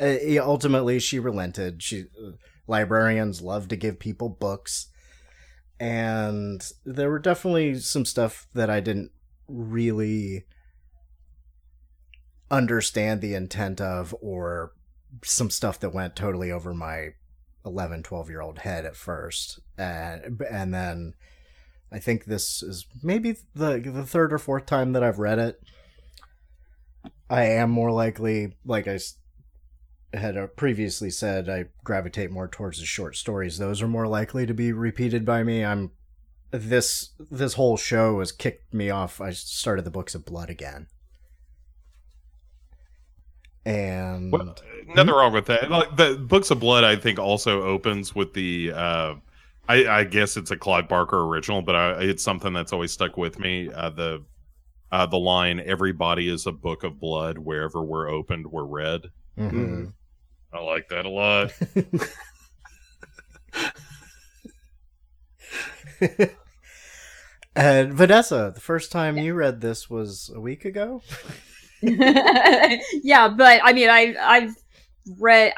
uh, 0.01 0.17
ultimately 0.41 0.99
she 0.99 1.19
relented. 1.19 1.83
She 1.83 2.07
librarians 2.67 3.43
love 3.43 3.69
to 3.69 3.77
give 3.77 3.99
people 3.99 4.29
books. 4.29 4.89
And 5.81 6.65
there 6.85 7.11
were 7.11 7.19
definitely 7.19 7.79
some 7.79 8.05
stuff 8.05 8.47
that 8.55 8.69
I 8.71 8.81
didn't 8.81 9.13
really 9.47 10.45
understand 12.51 13.21
the 13.21 13.35
intent 13.35 13.81
of 13.81 14.15
or 14.21 14.73
some 15.25 15.51
stuff 15.51 15.79
that 15.81 15.95
went 15.95 16.17
totally 16.17 16.51
over 16.51 16.75
my 16.75 17.11
11 17.65 18.03
12 18.03 18.29
year 18.29 18.41
old 18.41 18.61
head 18.61 18.85
at 18.85 18.97
first. 18.97 19.61
And 19.77 20.41
and 20.51 20.75
then 20.75 21.15
I 21.91 21.99
think 21.99 22.25
this 22.25 22.63
is 22.63 22.87
maybe 23.03 23.37
the 23.55 23.81
the 23.81 24.05
third 24.05 24.33
or 24.33 24.39
fourth 24.39 24.67
time 24.67 24.93
that 24.93 25.03
I've 25.03 25.19
read 25.19 25.39
it 25.39 25.61
I 27.31 27.45
am 27.45 27.71
more 27.71 27.91
likely 27.93 28.55
like 28.65 28.89
I 28.89 28.99
had 30.15 30.37
uh, 30.37 30.47
previously 30.49 31.11
said 31.11 31.49
I 31.49 31.67
gravitate 31.85 32.31
more 32.31 32.49
towards 32.49 32.79
the 32.81 32.87
short 32.87 33.17
stories. 33.17 33.59
Those 33.59 33.83
are 33.83 33.89
more 33.89 34.07
likely 34.07 34.47
to 34.47 34.55
be 34.55 34.73
repeated 34.73 35.25
by 35.25 35.43
me. 35.43 35.65
I'm 35.65 35.91
this 36.51 37.11
this 37.31 37.55
whole 37.55 37.77
show 37.77 38.21
has 38.21 38.33
kicked 38.33 38.73
me 38.73 38.89
off. 38.89 39.21
I 39.21 39.31
started 39.31 39.85
the 39.85 39.91
books 39.91 40.15
of 40.15 40.25
blood 40.25 40.49
again. 40.49 40.87
And 43.67 44.33
Well, 44.33 44.57
nothing 44.95 45.13
wrong 45.13 45.35
with 45.35 45.45
that. 45.47 45.71
Like 45.71 45.97
the 45.97 46.15
Books 46.15 46.51
of 46.51 46.59
Blood, 46.59 46.85
I 46.85 46.97
think 46.97 47.19
also 47.19 47.63
opens 47.63 48.15
with 48.15 48.33
the. 48.33 48.73
Uh, 48.75 49.15
I, 49.69 49.87
I 49.87 50.05
guess 50.05 50.37
it's 50.37 50.51
a 50.51 50.57
Clive 50.57 50.89
Barker 50.89 51.21
original, 51.21 51.61
but 51.63 51.75
I, 51.77 51.91
it's 52.03 52.23
something 52.23 52.53
that's 52.53 52.73
always 52.73 52.93
stuck 52.93 53.17
with 53.17 53.39
me. 53.39 53.71
Uh, 53.71 53.91
the 53.91 54.25
uh, 54.91 55.07
the 55.07 55.19
line 55.19 55.61
"Everybody 55.61 56.29
is 56.29 56.47
a 56.47 56.53
book 56.53 56.85
of 56.85 56.99
blood. 56.99 57.39
Wherever 57.39 57.85
we're 57.85 58.09
opened, 58.09 58.47
we're 58.47 58.65
read." 58.65 59.03
Mhm. 59.39 59.93
I 60.53 60.61
like 60.61 60.89
that 60.89 61.05
a 61.05 61.11
lot. 61.11 61.53
and 67.55 67.93
Vanessa, 67.93 68.53
the 68.55 68.61
first 68.61 68.91
time 68.91 69.19
you 69.19 69.35
read 69.35 69.61
this 69.61 69.91
was 69.91 70.31
a 70.35 70.41
week 70.41 70.65
ago. 70.65 71.03
yeah, 71.83 73.29
but 73.29 73.61
I 73.63 73.73
mean, 73.75 73.91
I 73.91 74.15
I've 74.21 74.55
read 75.19 75.53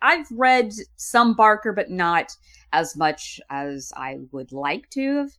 I've 0.00 0.26
read 0.30 0.72
some 0.96 1.34
Barker, 1.34 1.72
but 1.72 1.90
not 1.90 2.36
as 2.76 2.96
much 2.96 3.40
as 3.50 3.92
I 3.96 4.18
would 4.32 4.52
like 4.52 4.90
to 4.90 5.16
have. 5.16 5.30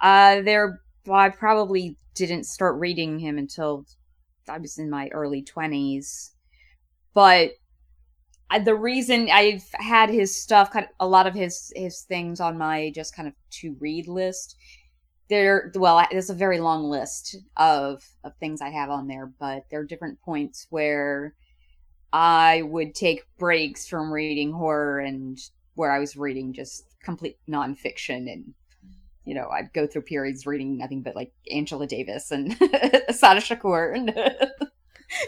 Uh, 0.00 0.42
there, 0.42 0.80
I 1.10 1.28
probably 1.30 1.96
didn't 2.14 2.44
start 2.44 2.78
reading 2.78 3.18
him 3.18 3.38
until 3.38 3.86
I 4.48 4.58
was 4.58 4.78
in 4.78 4.90
my 4.90 5.08
early 5.08 5.42
twenties, 5.42 6.32
but. 7.14 7.52
I, 8.50 8.60
the 8.60 8.74
reason 8.74 9.28
I've 9.30 9.68
had 9.74 10.08
his 10.08 10.42
stuff, 10.42 10.70
kind 10.70 10.86
of, 10.86 10.90
a 11.00 11.06
lot 11.06 11.26
of 11.26 11.34
his 11.34 11.70
his 11.76 12.00
things 12.08 12.40
on 12.40 12.56
my 12.56 12.90
just 12.94 13.14
kind 13.14 13.28
of 13.28 13.34
to 13.60 13.76
read 13.78 14.08
list, 14.08 14.56
there 15.28 15.70
well 15.74 16.04
there's 16.10 16.30
a 16.30 16.34
very 16.34 16.58
long 16.58 16.84
list 16.84 17.36
of 17.56 18.02
of 18.24 18.32
things 18.40 18.60
i 18.60 18.70
have 18.70 18.90
on 18.90 19.06
there 19.06 19.26
but 19.38 19.64
there 19.70 19.80
are 19.80 19.84
different 19.84 20.20
points 20.22 20.66
where 20.70 21.34
i 22.12 22.62
would 22.62 22.94
take 22.94 23.22
breaks 23.38 23.86
from 23.86 24.12
reading 24.12 24.52
horror 24.52 25.00
and 25.00 25.38
where 25.78 25.92
i 25.92 25.98
was 25.98 26.16
reading 26.16 26.52
just 26.52 26.84
complete 27.02 27.38
nonfiction 27.48 28.30
and 28.32 28.52
you 29.24 29.34
know 29.34 29.48
i'd 29.52 29.72
go 29.72 29.86
through 29.86 30.02
periods 30.02 30.46
reading 30.46 30.76
nothing 30.76 31.02
but 31.02 31.16
like 31.16 31.32
angela 31.50 31.86
davis 31.86 32.30
and 32.30 32.52
assata 33.08 33.40
shakur 33.40 33.94
and 33.94 34.14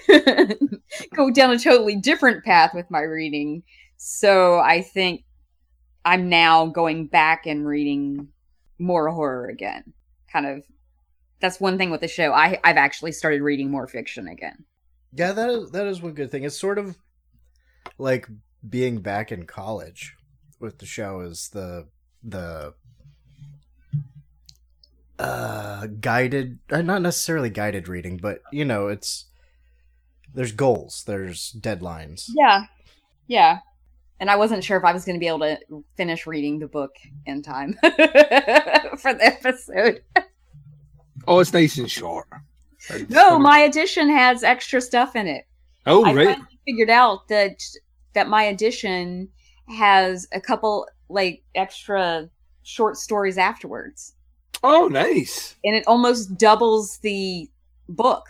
go 1.14 1.30
down 1.30 1.50
a 1.50 1.58
totally 1.58 1.96
different 1.96 2.44
path 2.44 2.74
with 2.74 2.90
my 2.90 3.00
reading 3.00 3.62
so 3.96 4.58
i 4.60 4.82
think 4.82 5.24
i'm 6.04 6.28
now 6.28 6.66
going 6.66 7.06
back 7.06 7.46
and 7.46 7.66
reading 7.66 8.28
more 8.80 9.08
horror 9.10 9.46
again. 9.46 9.92
Kind 10.32 10.46
of 10.46 10.64
that's 11.40 11.60
one 11.60 11.78
thing 11.78 11.90
with 11.90 12.00
the 12.00 12.08
show. 12.08 12.32
I 12.32 12.58
I've 12.64 12.76
actually 12.76 13.12
started 13.12 13.42
reading 13.42 13.70
more 13.70 13.86
fiction 13.86 14.26
again. 14.26 14.64
Yeah, 15.12 15.32
that 15.32 15.50
is 15.50 15.70
that 15.72 15.86
is 15.86 16.02
one 16.02 16.14
good 16.14 16.30
thing. 16.30 16.44
It's 16.44 16.58
sort 16.58 16.78
of 16.78 16.96
like 17.98 18.26
being 18.68 19.00
back 19.00 19.30
in 19.30 19.46
college 19.46 20.16
with 20.60 20.78
the 20.78 20.86
show 20.86 21.20
is 21.20 21.48
the 21.48 21.88
the 22.22 22.74
uh 25.18 25.86
guided 25.86 26.58
uh, 26.70 26.82
not 26.82 27.02
necessarily 27.02 27.50
guided 27.50 27.88
reading, 27.88 28.16
but 28.16 28.42
you 28.52 28.64
know, 28.64 28.88
it's 28.88 29.26
there's 30.34 30.52
goals, 30.52 31.04
there's 31.06 31.52
deadlines. 31.52 32.30
Yeah. 32.36 32.64
Yeah. 33.26 33.58
And 34.18 34.30
I 34.30 34.36
wasn't 34.36 34.62
sure 34.62 34.76
if 34.76 34.84
I 34.84 34.92
was 34.92 35.04
going 35.04 35.16
to 35.16 35.20
be 35.20 35.28
able 35.28 35.40
to 35.40 35.84
finish 35.96 36.26
reading 36.26 36.58
the 36.58 36.66
book 36.66 36.94
in 37.24 37.42
time 37.42 37.74
for 37.80 39.14
the 39.14 39.18
episode. 39.20 40.02
Oh, 41.26 41.38
it's 41.38 41.52
nice 41.52 41.78
and 41.78 41.90
short. 41.90 42.28
No, 43.08 43.38
my 43.38 43.60
edition 43.60 44.10
has 44.10 44.42
extra 44.42 44.80
stuff 44.80 45.16
in 45.16 45.26
it. 45.26 45.46
Oh, 45.86 46.04
I 46.04 46.12
right. 46.12 46.38
figured 46.66 46.90
out 46.90 47.28
that 47.28 47.62
that 48.14 48.28
my 48.28 48.42
edition 48.44 49.28
has 49.70 50.26
a 50.32 50.40
couple 50.40 50.86
like 51.08 51.42
extra 51.54 52.28
short 52.62 52.96
stories 52.96 53.38
afterwards, 53.38 54.14
Oh, 54.62 54.88
nice. 54.88 55.56
and 55.64 55.74
it 55.74 55.84
almost 55.86 56.36
doubles 56.38 56.98
the 56.98 57.48
book. 57.88 58.26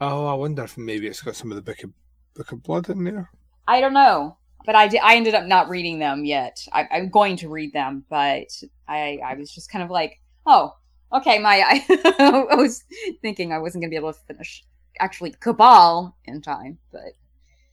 Oh, 0.00 0.26
I 0.26 0.34
wonder 0.34 0.64
if 0.64 0.78
maybe 0.78 1.06
it's 1.06 1.20
got 1.22 1.36
some 1.36 1.50
of 1.50 1.56
the 1.56 1.62
Book 1.62 1.82
of, 1.84 1.90
Book 2.34 2.52
of 2.52 2.62
Blood 2.62 2.88
in 2.88 3.04
there. 3.04 3.30
I 3.68 3.80
don't 3.80 3.92
know, 3.92 4.36
but 4.64 4.74
I 4.74 4.88
did, 4.88 5.00
I 5.02 5.16
ended 5.16 5.34
up 5.34 5.44
not 5.44 5.68
reading 5.68 5.98
them 5.98 6.24
yet. 6.24 6.66
I, 6.72 6.88
I'm 6.90 7.10
going 7.10 7.36
to 7.38 7.48
read 7.48 7.72
them, 7.72 8.04
but 8.08 8.46
I 8.88 9.18
I 9.24 9.34
was 9.34 9.50
just 9.52 9.70
kind 9.70 9.84
of 9.84 9.90
like, 9.90 10.20
oh, 10.46 10.74
okay. 11.12 11.38
My 11.38 11.62
I, 11.66 12.46
I 12.50 12.54
was 12.54 12.82
thinking 13.20 13.52
I 13.52 13.58
wasn't 13.58 13.82
going 13.82 13.90
to 13.90 13.94
be 13.94 13.96
able 13.98 14.12
to 14.12 14.18
finish 14.26 14.64
actually 15.00 15.34
Cabal 15.40 16.16
in 16.24 16.40
time, 16.40 16.78
but 16.92 17.12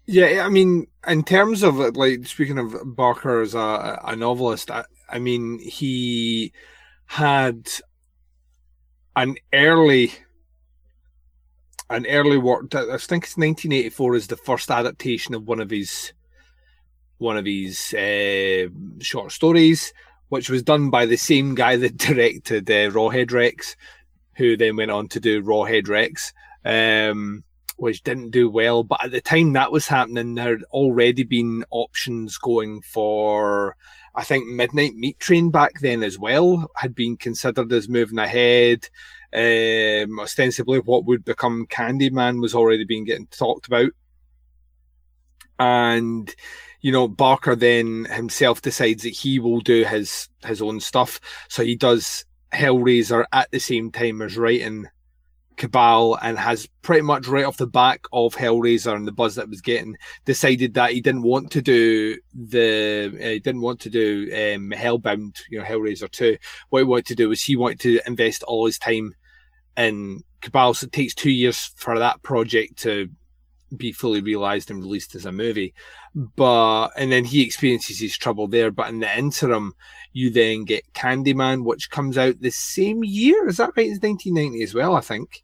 Yeah, 0.09 0.45
I 0.45 0.49
mean, 0.49 0.87
in 1.05 1.23
terms 1.23 1.63
of 1.63 1.75
like 1.97 2.25
speaking 2.27 2.57
of 2.57 2.95
Barker 2.95 3.41
as 3.41 3.53
a, 3.53 3.99
a 4.05 4.15
novelist, 4.15 4.71
I, 4.71 4.85
I 5.09 5.19
mean, 5.19 5.59
he 5.59 6.53
had 7.07 7.67
an 9.17 9.35
early, 9.53 10.13
an 11.89 12.05
early 12.05 12.37
work. 12.37 12.73
I 12.73 12.97
think 12.97 13.25
it's 13.25 13.35
1984 13.35 14.15
is 14.15 14.27
the 14.27 14.37
first 14.37 14.71
adaptation 14.71 15.35
of 15.35 15.45
one 15.45 15.59
of 15.59 15.69
his, 15.69 16.13
one 17.17 17.35
of 17.35 17.45
his 17.45 17.93
uh, 17.93 18.69
short 19.01 19.33
stories, 19.33 19.91
which 20.29 20.49
was 20.49 20.63
done 20.63 20.89
by 20.89 21.05
the 21.05 21.17
same 21.17 21.53
guy 21.53 21.75
that 21.75 21.97
directed 21.97 22.71
uh, 22.71 22.91
Rawhead 22.91 23.33
Rex, 23.33 23.75
who 24.37 24.55
then 24.55 24.77
went 24.77 24.91
on 24.91 25.09
to 25.09 25.19
do 25.19 25.43
Rawhead 25.43 25.89
Rex. 25.89 26.31
Um, 26.63 27.43
which 27.77 28.03
didn't 28.03 28.31
do 28.31 28.49
well. 28.49 28.83
But 28.83 29.03
at 29.03 29.11
the 29.11 29.21
time 29.21 29.53
that 29.53 29.71
was 29.71 29.87
happening, 29.87 30.35
there 30.35 30.57
had 30.57 30.63
already 30.71 31.23
been 31.23 31.63
options 31.69 32.37
going 32.37 32.81
for, 32.81 33.75
I 34.15 34.23
think, 34.23 34.47
Midnight 34.47 34.95
Meat 34.95 35.19
Train 35.19 35.49
back 35.49 35.79
then 35.79 36.03
as 36.03 36.19
well, 36.19 36.69
had 36.75 36.93
been 36.93 37.17
considered 37.17 37.71
as 37.71 37.87
moving 37.87 38.19
ahead. 38.19 38.89
Um, 39.33 40.19
ostensibly, 40.19 40.79
what 40.79 41.05
would 41.05 41.23
become 41.23 41.67
Candyman 41.67 42.41
was 42.41 42.55
already 42.55 42.85
being 42.85 43.05
getting 43.05 43.27
talked 43.27 43.67
about. 43.67 43.91
And 45.59 46.33
you 46.81 46.91
know, 46.91 47.07
Barker 47.07 47.55
then 47.55 48.05
himself 48.05 48.61
decides 48.61 49.03
that 49.03 49.09
he 49.09 49.39
will 49.39 49.61
do 49.61 49.83
his 49.83 50.29
his 50.45 50.61
own 50.61 50.79
stuff. 50.79 51.19
So 51.49 51.63
he 51.63 51.75
does 51.75 52.25
Hellraiser 52.53 53.25
at 53.33 53.51
the 53.51 53.59
same 53.59 53.91
time 53.91 54.21
as 54.21 54.37
writing 54.37 54.87
Cabal 55.57 56.17
and 56.21 56.37
has 56.37 56.67
pretty 56.83 57.01
much 57.01 57.27
right 57.27 57.43
off 57.43 57.57
the 57.57 57.67
back 57.67 58.05
of 58.13 58.35
Hellraiser 58.35 58.95
and 58.95 59.07
the 59.07 59.11
buzz 59.11 59.35
that 59.35 59.49
was 59.49 59.61
getting 59.61 59.97
decided 60.23 60.75
that 60.75 60.91
he 60.91 61.01
didn't 61.01 61.23
want 61.23 61.51
to 61.51 61.61
do 61.61 62.17
the 62.33 63.11
uh, 63.13 63.27
he 63.27 63.39
didn't 63.39 63.61
want 63.61 63.79
to 63.81 63.89
do 63.89 64.29
um, 64.31 64.71
Hellbound, 64.71 65.41
you 65.49 65.59
know, 65.59 65.65
Hellraiser 65.65 66.09
two. 66.09 66.37
What 66.69 66.79
he 66.79 66.83
wanted 66.85 67.07
to 67.07 67.15
do 67.15 67.29
was 67.29 67.43
he 67.43 67.55
wanted 67.55 67.79
to 67.81 67.99
invest 68.05 68.43
all 68.43 68.65
his 68.67 68.77
time 68.77 69.15
in 69.75 70.23
Cabal. 70.41 70.75
So 70.75 70.85
it 70.85 70.91
takes 70.91 71.13
two 71.13 71.31
years 71.31 71.73
for 71.75 71.97
that 71.99 72.21
project 72.21 72.77
to 72.79 73.09
be 73.75 73.91
fully 73.91 74.21
realized 74.21 74.71
and 74.71 74.79
released 74.79 75.15
as 75.15 75.25
a 75.25 75.31
movie. 75.31 75.73
But 76.15 76.89
and 76.95 77.11
then 77.11 77.25
he 77.25 77.41
experiences 77.41 77.99
his 77.99 78.17
trouble 78.17 78.47
there. 78.47 78.71
But 78.71 78.89
in 78.89 78.99
the 78.99 79.17
interim, 79.17 79.73
you 80.13 80.29
then 80.29 80.65
get 80.65 80.93
Candyman, 80.93 81.63
which 81.63 81.89
comes 81.89 82.17
out 82.17 82.39
the 82.39 82.51
same 82.51 83.03
year. 83.03 83.47
Is 83.47 83.57
that 83.57 83.71
right? 83.75 83.87
It's 83.87 84.01
1990 84.01 84.63
as 84.63 84.73
well, 84.73 84.95
I 84.95 85.01
think. 85.01 85.43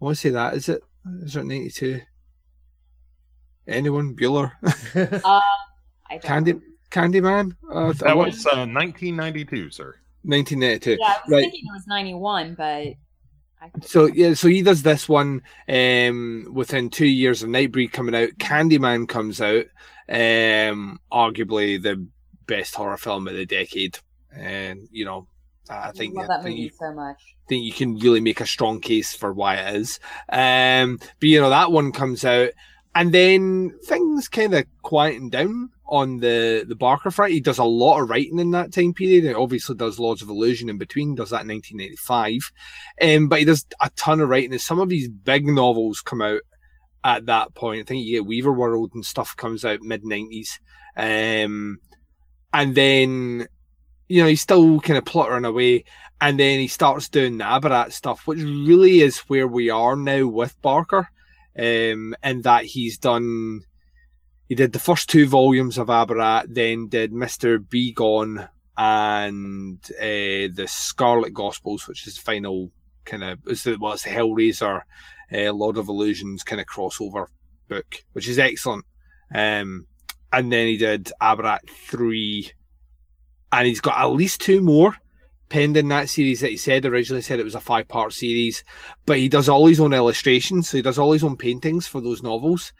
I 0.00 0.04
want 0.04 0.16
to 0.16 0.20
say 0.20 0.30
that. 0.30 0.54
Is 0.54 0.68
it? 0.68 0.82
Is 1.22 1.36
it 1.36 1.44
92? 1.44 2.00
Anyone? 3.66 4.14
Bueller? 4.14 4.52
Uh, 5.24 5.40
I 6.10 6.12
don't 6.12 6.22
Candy 6.22 6.52
know. 6.54 6.60
Candyman? 6.90 7.52
Uh, 7.70 7.92
That 7.94 8.16
what- 8.16 8.28
was 8.28 8.46
uh, 8.46 8.64
1992, 8.66 9.70
sir. 9.70 9.94
1992. 10.22 10.96
Yeah, 10.98 11.06
I 11.06 11.08
was 11.10 11.20
Right. 11.32 11.40
thinking 11.42 11.64
it 11.68 11.72
was 11.72 11.86
91, 11.86 12.54
but 12.54 12.86
So 13.86 14.06
yeah, 14.06 14.34
so 14.34 14.48
he 14.48 14.62
does 14.62 14.82
this 14.82 15.08
one 15.08 15.42
um, 15.68 16.48
within 16.52 16.88
two 16.90 17.06
years 17.06 17.42
of 17.42 17.50
Nightbreed 17.50 17.92
coming 17.92 18.14
out. 18.14 18.30
Candyman 18.38 19.06
comes 19.08 19.40
out, 19.40 19.66
um, 20.08 20.98
arguably 21.12 21.80
the 21.82 22.06
best 22.46 22.74
horror 22.74 22.96
film 22.96 23.28
of 23.28 23.34
the 23.34 23.44
decade, 23.46 23.98
and 24.32 24.88
you 24.90 25.04
know, 25.04 25.26
I 25.70 25.92
think 25.92 26.18
I 26.18 26.26
that 26.26 26.42
think 26.42 26.56
movie 26.56 26.62
you, 26.62 26.70
so 26.70 26.92
much. 26.92 27.36
think 27.48 27.64
you 27.64 27.72
can 27.72 27.98
really 27.98 28.20
make 28.20 28.40
a 28.40 28.46
strong 28.46 28.80
case 28.80 29.14
for 29.14 29.32
why 29.32 29.56
it 29.56 29.76
is. 29.76 30.00
Um, 30.28 30.98
but 30.98 31.28
you 31.28 31.40
know, 31.40 31.50
that 31.50 31.72
one 31.72 31.92
comes 31.92 32.24
out, 32.24 32.50
and 32.94 33.12
then 33.12 33.74
things 33.84 34.28
kind 34.28 34.54
of 34.54 34.66
quieten 34.82 35.28
down 35.30 35.70
on 35.86 36.18
the 36.18 36.64
the 36.66 36.76
Barker 36.76 37.10
front. 37.10 37.32
He 37.32 37.40
does 37.40 37.58
a 37.58 37.64
lot 37.64 38.00
of 38.00 38.10
writing 38.10 38.38
in 38.38 38.50
that 38.52 38.72
time 38.72 38.94
period. 38.94 39.24
He 39.24 39.34
obviously 39.34 39.76
does 39.76 39.98
Lords 39.98 40.22
of 40.22 40.28
Illusion 40.28 40.68
in 40.68 40.78
between. 40.78 41.14
Does 41.14 41.30
that 41.30 41.42
in 41.42 41.48
1995, 41.48 42.52
um, 43.02 43.28
but 43.28 43.40
he 43.40 43.44
does 43.44 43.66
a 43.80 43.90
ton 43.90 44.20
of 44.20 44.28
writing. 44.28 44.52
And 44.52 44.60
some 44.60 44.80
of 44.80 44.88
these 44.88 45.08
big 45.08 45.46
novels 45.46 46.00
come 46.00 46.22
out 46.22 46.42
at 47.04 47.26
that 47.26 47.54
point. 47.54 47.80
I 47.80 47.84
think 47.84 48.04
you 48.04 48.18
get 48.18 48.26
Weaver 48.26 48.52
World 48.52 48.92
and 48.94 49.04
stuff 49.04 49.36
comes 49.36 49.64
out 49.64 49.82
mid 49.82 50.02
90s, 50.02 50.58
um, 50.96 51.78
and 52.52 52.74
then 52.74 53.48
you 54.08 54.22
know 54.22 54.28
he's 54.28 54.40
still 54.40 54.80
kind 54.80 54.98
of 54.98 55.04
pluttering 55.04 55.44
away 55.44 55.84
and 56.20 56.38
then 56.40 56.58
he 56.58 56.66
starts 56.66 57.08
doing 57.08 57.38
the 57.38 57.44
Abarat 57.44 57.92
stuff, 57.92 58.26
which 58.26 58.40
really 58.40 59.00
is 59.00 59.18
where 59.28 59.46
we 59.46 59.70
are 59.70 59.94
now 59.94 60.26
with 60.26 60.60
Barker, 60.62 61.08
um, 61.58 62.14
in 62.24 62.42
that 62.42 62.64
he's 62.64 62.98
done. 62.98 63.60
He 64.48 64.54
did 64.54 64.72
the 64.72 64.78
first 64.78 65.08
two 65.08 65.26
volumes 65.28 65.78
of 65.78 65.88
Abarat, 65.88 66.46
then 66.54 66.88
did 66.88 67.12
Mister 67.12 67.58
B. 67.58 67.92
Gone 67.92 68.48
and 68.76 69.78
uh, 70.00 70.48
the 70.54 70.66
Scarlet 70.68 71.34
Gospels, 71.34 71.86
which 71.86 72.06
is 72.06 72.14
the 72.14 72.22
final 72.22 72.70
kind 73.04 73.24
of 73.24 73.38
is 73.46 73.64
the 73.64 73.76
well, 73.78 73.92
it's 73.92 74.04
the 74.04 74.10
Hellraiser, 74.10 74.82
uh, 75.32 75.52
Lord 75.52 75.76
of 75.76 75.88
Illusions 75.88 76.42
kind 76.42 76.60
of 76.60 76.66
crossover 76.66 77.26
book, 77.68 78.02
which 78.12 78.28
is 78.28 78.38
excellent. 78.38 78.84
Um, 79.34 79.86
and 80.32 80.52
then 80.52 80.66
he 80.66 80.76
did 80.76 81.12
Abarat 81.20 81.68
three, 81.68 82.50
and 83.52 83.66
he's 83.66 83.80
got 83.80 83.98
at 83.98 84.06
least 84.06 84.40
two 84.40 84.60
more 84.60 84.96
pending 85.48 85.88
that 85.88 86.08
series 86.08 86.40
that 86.40 86.50
he 86.50 86.56
said 86.56 86.84
originally 86.84 87.22
said 87.22 87.40
it 87.40 87.44
was 87.44 87.54
a 87.54 87.60
five 87.60 87.88
part 87.88 88.12
series, 88.12 88.64
but 89.06 89.18
he 89.18 89.28
does 89.28 89.48
all 89.48 89.66
his 89.66 89.80
own 89.80 89.92
illustrations, 89.92 90.68
so 90.68 90.76
he 90.76 90.82
does 90.82 90.98
all 90.98 91.12
his 91.12 91.24
own 91.24 91.36
paintings 91.36 91.86
for 91.86 92.00
those 92.00 92.22
novels. 92.22 92.72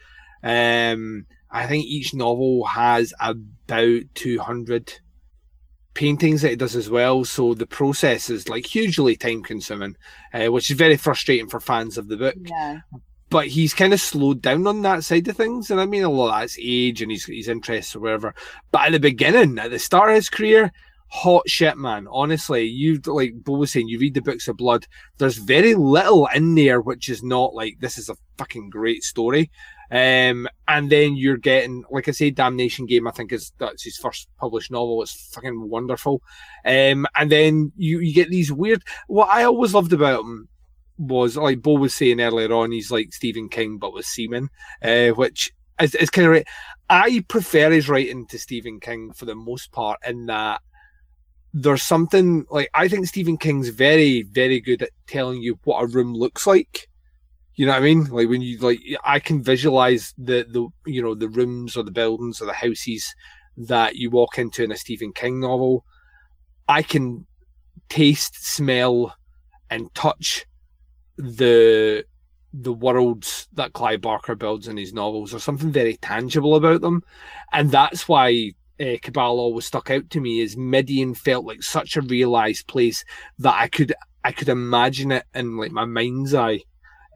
Um, 0.42 1.26
I 1.50 1.66
think 1.66 1.86
each 1.86 2.14
novel 2.14 2.64
has 2.66 3.14
about 3.20 4.02
200 4.14 5.00
paintings 5.94 6.42
that 6.42 6.50
he 6.50 6.56
does 6.56 6.76
as 6.76 6.90
well, 6.90 7.24
so 7.24 7.54
the 7.54 7.66
process 7.66 8.30
is 8.30 8.48
like 8.48 8.66
hugely 8.66 9.16
time 9.16 9.42
consuming, 9.42 9.96
uh, 10.32 10.46
which 10.46 10.70
is 10.70 10.76
very 10.76 10.96
frustrating 10.96 11.48
for 11.48 11.60
fans 11.60 11.98
of 11.98 12.08
the 12.08 12.16
book 12.16 12.34
Yeah. 12.44 12.80
But 13.30 13.46
he's 13.46 13.74
kind 13.74 13.92
of 13.92 14.00
slowed 14.00 14.42
down 14.42 14.66
on 14.66 14.82
that 14.82 15.04
side 15.04 15.28
of 15.28 15.36
things. 15.36 15.70
And 15.70 15.80
I 15.80 15.86
mean, 15.86 16.04
a 16.04 16.08
lot 16.08 16.34
of 16.34 16.40
that's 16.40 16.58
age 16.60 17.02
and 17.02 17.10
his, 17.10 17.24
his 17.24 17.48
interests 17.48 17.94
or 17.94 18.00
whatever. 18.00 18.34
But 18.70 18.86
at 18.86 18.92
the 18.92 19.00
beginning, 19.00 19.58
at 19.58 19.70
the 19.70 19.78
start 19.78 20.10
of 20.10 20.16
his 20.16 20.30
career, 20.30 20.72
hot 21.08 21.48
shit, 21.48 21.76
man. 21.76 22.06
Honestly, 22.10 22.64
you 22.64 23.00
like 23.06 23.32
Bo 23.44 23.54
was 23.54 23.72
saying, 23.72 23.88
you 23.88 23.98
read 23.98 24.14
the 24.14 24.22
books 24.22 24.48
of 24.48 24.56
blood. 24.56 24.86
There's 25.18 25.38
very 25.38 25.74
little 25.74 26.28
in 26.34 26.54
there 26.54 26.80
which 26.80 27.08
is 27.08 27.22
not 27.22 27.54
like 27.54 27.78
this 27.80 27.98
is 27.98 28.08
a 28.08 28.16
fucking 28.36 28.70
great 28.70 29.02
story. 29.02 29.50
Um, 29.90 30.46
and 30.66 30.90
then 30.90 31.16
you're 31.16 31.38
getting, 31.38 31.82
like 31.90 32.08
I 32.08 32.10
say, 32.10 32.30
Damnation 32.30 32.84
Game. 32.84 33.08
I 33.08 33.10
think 33.10 33.32
is 33.32 33.52
that's 33.58 33.82
his 33.82 33.96
first 33.96 34.28
published 34.38 34.70
novel. 34.70 35.02
It's 35.02 35.32
fucking 35.34 35.68
wonderful. 35.68 36.22
Um, 36.64 37.06
and 37.16 37.32
then 37.32 37.72
you 37.76 38.00
you 38.00 38.14
get 38.14 38.30
these 38.30 38.52
weird. 38.52 38.82
What 39.06 39.28
I 39.30 39.44
always 39.44 39.74
loved 39.74 39.92
about 39.92 40.20
him 40.20 40.48
was 40.98 41.36
like 41.36 41.62
Bo 41.62 41.74
was 41.74 41.94
saying 41.94 42.20
earlier 42.20 42.52
on, 42.52 42.72
he's 42.72 42.90
like 42.90 43.12
Stephen 43.12 43.48
King 43.48 43.78
but 43.78 43.92
with 43.94 44.04
semen, 44.04 44.50
uh, 44.82 45.08
which 45.08 45.52
is, 45.80 45.94
is 45.94 46.10
kind 46.10 46.26
of 46.26 46.32
right. 46.32 46.46
I 46.90 47.24
prefer 47.28 47.70
his 47.70 47.88
writing 47.88 48.26
to 48.26 48.38
Stephen 48.38 48.80
King 48.80 49.12
for 49.12 49.24
the 49.24 49.34
most 49.34 49.72
part, 49.72 50.00
in 50.06 50.26
that 50.26 50.60
there's 51.54 51.82
something 51.82 52.44
like 52.50 52.68
I 52.74 52.88
think 52.88 53.06
Stephen 53.06 53.38
King's 53.38 53.68
very, 53.68 54.22
very 54.22 54.60
good 54.60 54.82
at 54.82 54.90
telling 55.06 55.40
you 55.40 55.58
what 55.64 55.82
a 55.82 55.86
room 55.86 56.14
looks 56.14 56.46
like. 56.46 56.88
You 57.54 57.66
know 57.66 57.72
what 57.72 57.82
I 57.82 57.84
mean? 57.84 58.04
Like 58.04 58.28
when 58.28 58.42
you 58.42 58.58
like, 58.58 58.80
I 59.04 59.18
can 59.20 59.42
visualize 59.42 60.14
the 60.18 60.46
the 60.48 60.68
you 60.90 61.02
know 61.02 61.14
the 61.14 61.28
rooms 61.28 61.76
or 61.76 61.82
the 61.82 61.90
buildings 61.90 62.40
or 62.40 62.46
the 62.46 62.52
houses 62.52 63.14
that 63.56 63.96
you 63.96 64.10
walk 64.10 64.38
into 64.38 64.62
in 64.62 64.72
a 64.72 64.76
Stephen 64.76 65.12
King 65.12 65.40
novel. 65.40 65.84
I 66.68 66.82
can 66.82 67.26
taste, 67.88 68.34
smell, 68.44 69.14
and 69.70 69.92
touch 69.94 70.44
the 71.18 72.04
the 72.54 72.72
worlds 72.72 73.46
that 73.52 73.74
Clive 73.74 74.00
Barker 74.00 74.34
builds 74.34 74.68
in 74.68 74.76
his 74.76 74.94
novels. 74.94 75.30
There's 75.30 75.44
something 75.44 75.70
very 75.70 75.96
tangible 75.98 76.56
about 76.56 76.80
them, 76.80 77.02
and 77.52 77.70
that's 77.70 78.08
why 78.08 78.52
uh, 78.80 78.96
Cabal 79.02 79.38
always 79.38 79.66
stuck 79.66 79.90
out 79.90 80.08
to 80.10 80.20
me. 80.20 80.40
Is 80.40 80.56
Midian 80.56 81.14
felt 81.14 81.44
like 81.44 81.62
such 81.62 81.96
a 81.96 82.02
realized 82.02 82.66
place 82.66 83.04
that 83.38 83.54
I 83.54 83.68
could 83.68 83.92
I 84.24 84.32
could 84.32 84.48
imagine 84.48 85.12
it 85.12 85.24
in 85.34 85.56
like 85.56 85.72
my 85.72 85.84
mind's 85.84 86.34
eye 86.34 86.60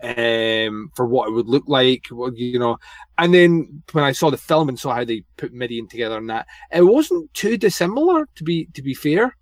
um 0.03 0.91
for 0.97 1.07
what 1.07 1.29
it 1.29 1.33
would 1.33 1.47
look 1.47 1.63
like 1.69 2.09
you 2.35 2.59
know 2.59 2.77
and 3.19 3.33
then 3.33 3.83
when 3.93 4.03
i 4.03 4.11
saw 4.11 4.31
the 4.31 4.37
film 4.37 4.69
and 4.69 4.77
saw 4.77 4.93
how 4.93 5.05
they 5.05 5.23
put 5.37 5.53
midian 5.53 5.87
together 5.87 6.19
and 6.19 6.29
that 6.29 6.45
it 6.73 6.83
wasn't 6.83 7.33
too 7.35 7.57
dissimilar 7.57 8.27
to 8.35 8.43
be 8.43 8.67
to 8.75 8.83
be 8.83 8.95
fair 8.95 9.37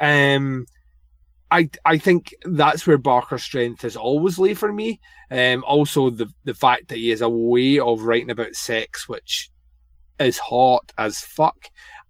um 0.00 0.64
I 1.56 1.70
I 1.84 1.98
think 1.98 2.34
that's 2.44 2.86
where 2.86 2.98
Barker's 2.98 3.42
strength 3.42 3.82
has 3.82 3.96
always 3.96 4.38
lay 4.38 4.54
for 4.54 4.72
me. 4.72 5.00
Um, 5.30 5.64
also 5.66 6.10
the 6.10 6.28
the 6.44 6.54
fact 6.54 6.88
that 6.88 6.98
he 6.98 7.08
has 7.10 7.22
a 7.22 7.28
way 7.28 7.78
of 7.78 8.02
writing 8.02 8.30
about 8.30 8.54
sex 8.54 9.08
which 9.08 9.50
is 10.18 10.38
hot 10.38 10.92
as 10.98 11.20
fuck, 11.20 11.56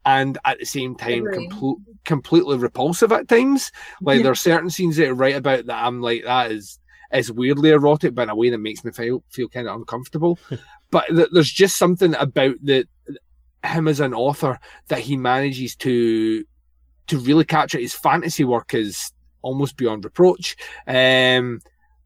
and 0.04 0.38
at 0.44 0.58
the 0.58 0.64
same 0.66 0.94
time 0.96 1.26
Agree. 1.26 1.48
compl- 1.48 1.82
completely 2.04 2.56
repulsive 2.58 3.12
at 3.12 3.28
times. 3.28 3.70
Like 4.00 4.16
Yeah. 4.18 4.22
there 4.24 4.32
are 4.32 4.36
certain 4.50 4.70
scenes 4.70 4.96
that 4.96 5.08
I 5.08 5.10
write 5.10 5.36
about 5.36 5.66
that 5.66 5.84
I'm 5.84 6.00
like 6.00 6.24
that 6.24 6.50
is 6.50 6.78
is 7.12 7.30
weirdly 7.30 7.70
erotic, 7.70 8.14
but 8.14 8.22
in 8.22 8.30
a 8.30 8.36
way 8.36 8.50
that 8.50 8.58
makes 8.58 8.84
me 8.84 8.90
feel 8.90 9.22
feel 9.30 9.48
kind 9.48 9.68
of 9.68 9.76
uncomfortable. 9.76 10.38
but 10.90 11.06
th- 11.08 11.28
there's 11.32 11.52
just 11.52 11.76
something 11.76 12.14
about 12.16 12.56
the 12.62 12.86
him 13.64 13.88
as 13.88 14.00
an 14.00 14.14
author 14.14 14.58
that 14.88 15.00
he 15.00 15.16
manages 15.16 15.74
to 15.76 16.44
to 17.08 17.18
really 17.18 17.44
capture 17.44 17.78
his 17.78 17.94
fantasy 17.94 18.44
work 18.44 18.74
is 18.74 19.12
almost 19.46 19.76
beyond 19.76 20.04
reproach. 20.04 20.56
Um, 20.86 21.60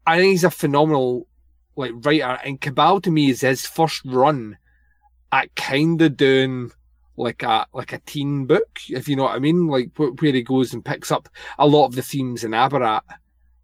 I 0.05 0.17
think 0.17 0.31
he's 0.31 0.43
a 0.43 0.51
phenomenal 0.51 1.27
like 1.75 1.91
writer, 2.05 2.39
and 2.45 2.61
Cabal 2.61 3.01
to 3.01 3.11
me 3.11 3.29
is 3.29 3.41
his 3.41 3.65
first 3.65 4.01
run 4.05 4.57
at 5.31 5.55
kind 5.55 6.01
of 6.01 6.17
doing 6.17 6.71
like 7.17 7.43
a 7.43 7.65
like 7.73 7.93
a 7.93 7.99
teen 7.99 8.45
book, 8.45 8.79
if 8.89 9.07
you 9.07 9.15
know 9.15 9.23
what 9.23 9.35
I 9.35 9.39
mean, 9.39 9.67
like 9.67 9.91
where 9.97 10.33
he 10.33 10.43
goes 10.43 10.73
and 10.73 10.85
picks 10.85 11.11
up 11.11 11.29
a 11.57 11.67
lot 11.67 11.85
of 11.85 11.95
the 11.95 12.01
themes 12.01 12.43
in 12.43 12.51
Abarat 12.51 13.01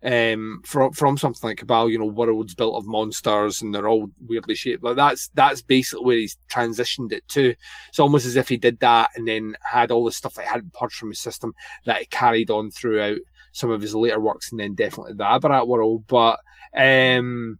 um 0.03 0.61
from 0.63 0.91
from 0.93 1.17
something 1.17 1.49
like 1.49 1.57
Cabal, 1.57 1.89
you 1.89 1.97
know, 1.97 2.05
worlds 2.05 2.53
built 2.53 2.75
of 2.75 2.85
monsters 2.85 3.61
and 3.61 3.73
they're 3.73 3.87
all 3.87 4.09
weirdly 4.27 4.55
shaped. 4.55 4.83
Like 4.83 4.95
that's 4.95 5.29
that's 5.33 5.61
basically 5.61 6.05
where 6.05 6.17
he's 6.17 6.37
transitioned 6.51 7.11
it 7.11 7.27
to. 7.29 7.55
It's 7.89 7.99
almost 7.99 8.25
as 8.25 8.35
if 8.35 8.47
he 8.47 8.57
did 8.57 8.79
that 8.79 9.09
and 9.15 9.27
then 9.27 9.57
had 9.61 9.91
all 9.91 10.05
the 10.05 10.11
stuff 10.11 10.35
that 10.35 10.43
he 10.43 10.49
hadn't 10.49 10.73
purged 10.73 10.95
from 10.95 11.09
his 11.09 11.19
system 11.19 11.53
that 11.85 11.99
he 11.99 12.05
carried 12.05 12.51
on 12.51 12.69
throughout 12.69 13.17
some 13.57 13.71
of 13.71 13.81
his 13.81 13.95
later 13.95 14.19
works 14.19 14.51
and 14.51 14.59
then 14.59 14.75
definitely 14.75 15.13
the 15.13 15.23
Abarat 15.23 15.67
world. 15.67 16.05
But 16.07 16.39
um 16.75 17.59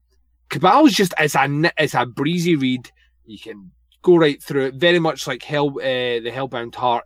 Cabal's 0.49 0.93
just 0.93 1.13
it's 1.19 1.35
a 1.35 1.71
it's 1.77 1.95
a 1.95 2.05
breezy 2.05 2.55
read. 2.55 2.89
You 3.25 3.39
can 3.39 3.71
go 4.01 4.17
right 4.17 4.41
through 4.41 4.67
it. 4.67 4.75
Very 4.75 4.99
much 4.99 5.27
like 5.27 5.43
Hell, 5.43 5.69
uh, 5.79 6.21
the 6.23 6.31
Hellbound 6.33 6.75
Heart 6.75 7.03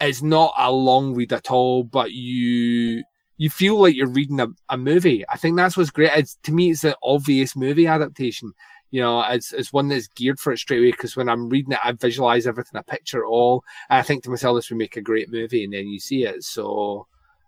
is 0.00 0.22
not 0.22 0.52
a 0.58 0.70
long 0.70 1.14
read 1.14 1.32
at 1.32 1.50
all, 1.50 1.84
but 1.84 2.12
you 2.12 3.02
you 3.38 3.50
feel 3.50 3.80
like 3.80 3.94
you're 3.94 4.08
reading 4.08 4.40
a, 4.40 4.48
a 4.68 4.76
movie. 4.76 5.24
I 5.28 5.36
think 5.36 5.56
that's 5.56 5.76
what's 5.76 5.90
great. 5.90 6.12
It's 6.14 6.36
to 6.44 6.52
me, 6.52 6.70
it's 6.70 6.84
an 6.84 6.94
obvious 7.02 7.56
movie 7.56 7.86
adaptation. 7.86 8.52
You 8.90 9.00
know, 9.00 9.22
it's, 9.22 9.54
it's 9.54 9.72
one 9.72 9.88
that's 9.88 10.06
geared 10.08 10.38
for 10.38 10.52
it 10.52 10.58
straight 10.58 10.80
away 10.80 10.90
because 10.90 11.16
when 11.16 11.30
I'm 11.30 11.48
reading 11.48 11.72
it, 11.72 11.78
I 11.82 11.92
visualize 11.92 12.46
everything, 12.46 12.78
I 12.78 12.82
picture 12.82 13.22
it 13.22 13.26
all. 13.26 13.64
And 13.88 13.98
I 13.98 14.02
think 14.02 14.22
to 14.24 14.30
myself, 14.30 14.56
this 14.56 14.68
would 14.68 14.76
make 14.76 14.98
a 14.98 15.00
great 15.00 15.32
movie, 15.32 15.64
and 15.64 15.72
then 15.72 15.86
you 15.86 15.98
see 15.98 16.24
it. 16.24 16.44
So, 16.44 17.06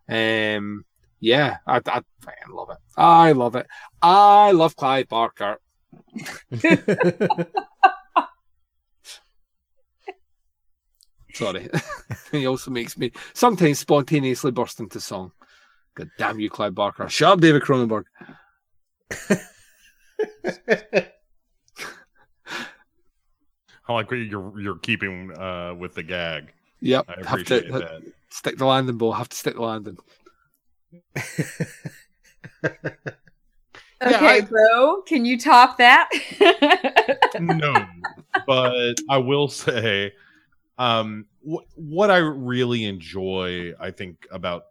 um, 0.08 0.84
yeah, 1.20 1.58
I, 1.66 1.80
I, 1.86 2.02
I 2.26 2.50
love 2.50 2.70
it. 2.70 2.78
I 2.96 3.32
love 3.32 3.56
it. 3.56 3.66
I 4.02 4.52
love 4.52 4.76
Clive 4.76 5.08
Barker. 5.08 5.58
Sorry. 11.34 11.68
he 12.32 12.46
also 12.46 12.70
makes 12.70 12.96
me 12.96 13.10
sometimes 13.32 13.80
spontaneously 13.80 14.52
burst 14.52 14.80
into 14.80 15.00
song. 15.00 15.32
God 15.94 16.10
damn 16.18 16.40
you, 16.40 16.50
Clive 16.50 16.74
Barker. 16.74 17.08
Shut 17.08 17.32
up, 17.32 17.40
David 17.40 17.62
Cronenberg. 17.62 18.04
I 23.86 23.92
like 23.92 24.10
you're 24.10 24.60
you're 24.60 24.78
keeping 24.78 25.36
uh, 25.36 25.74
with 25.74 25.94
the 25.94 26.02
gag. 26.02 26.52
Yep. 26.80 27.04
I 27.08 27.12
appreciate 27.20 27.66
to 27.66 27.78
that. 27.78 28.02
Stick 28.34 28.58
the 28.58 28.66
landing, 28.66 28.98
Bo. 28.98 29.12
Have 29.12 29.28
to 29.30 29.36
stick 29.36 29.54
the 29.54 29.62
landing. 29.62 29.96
Okay, 34.02 34.38
I- 34.38 34.40
bro, 34.42 35.00
can 35.02 35.24
you 35.24 35.38
top 35.38 35.78
that? 35.78 36.10
no, 37.40 37.86
but 38.46 38.94
I 39.08 39.16
will 39.16 39.48
say, 39.48 40.12
um, 40.76 41.24
wh- 41.48 41.62
what 41.76 42.10
I 42.10 42.18
really 42.18 42.84
enjoy, 42.84 43.72
I 43.80 43.92
think, 43.92 44.26
about 44.30 44.64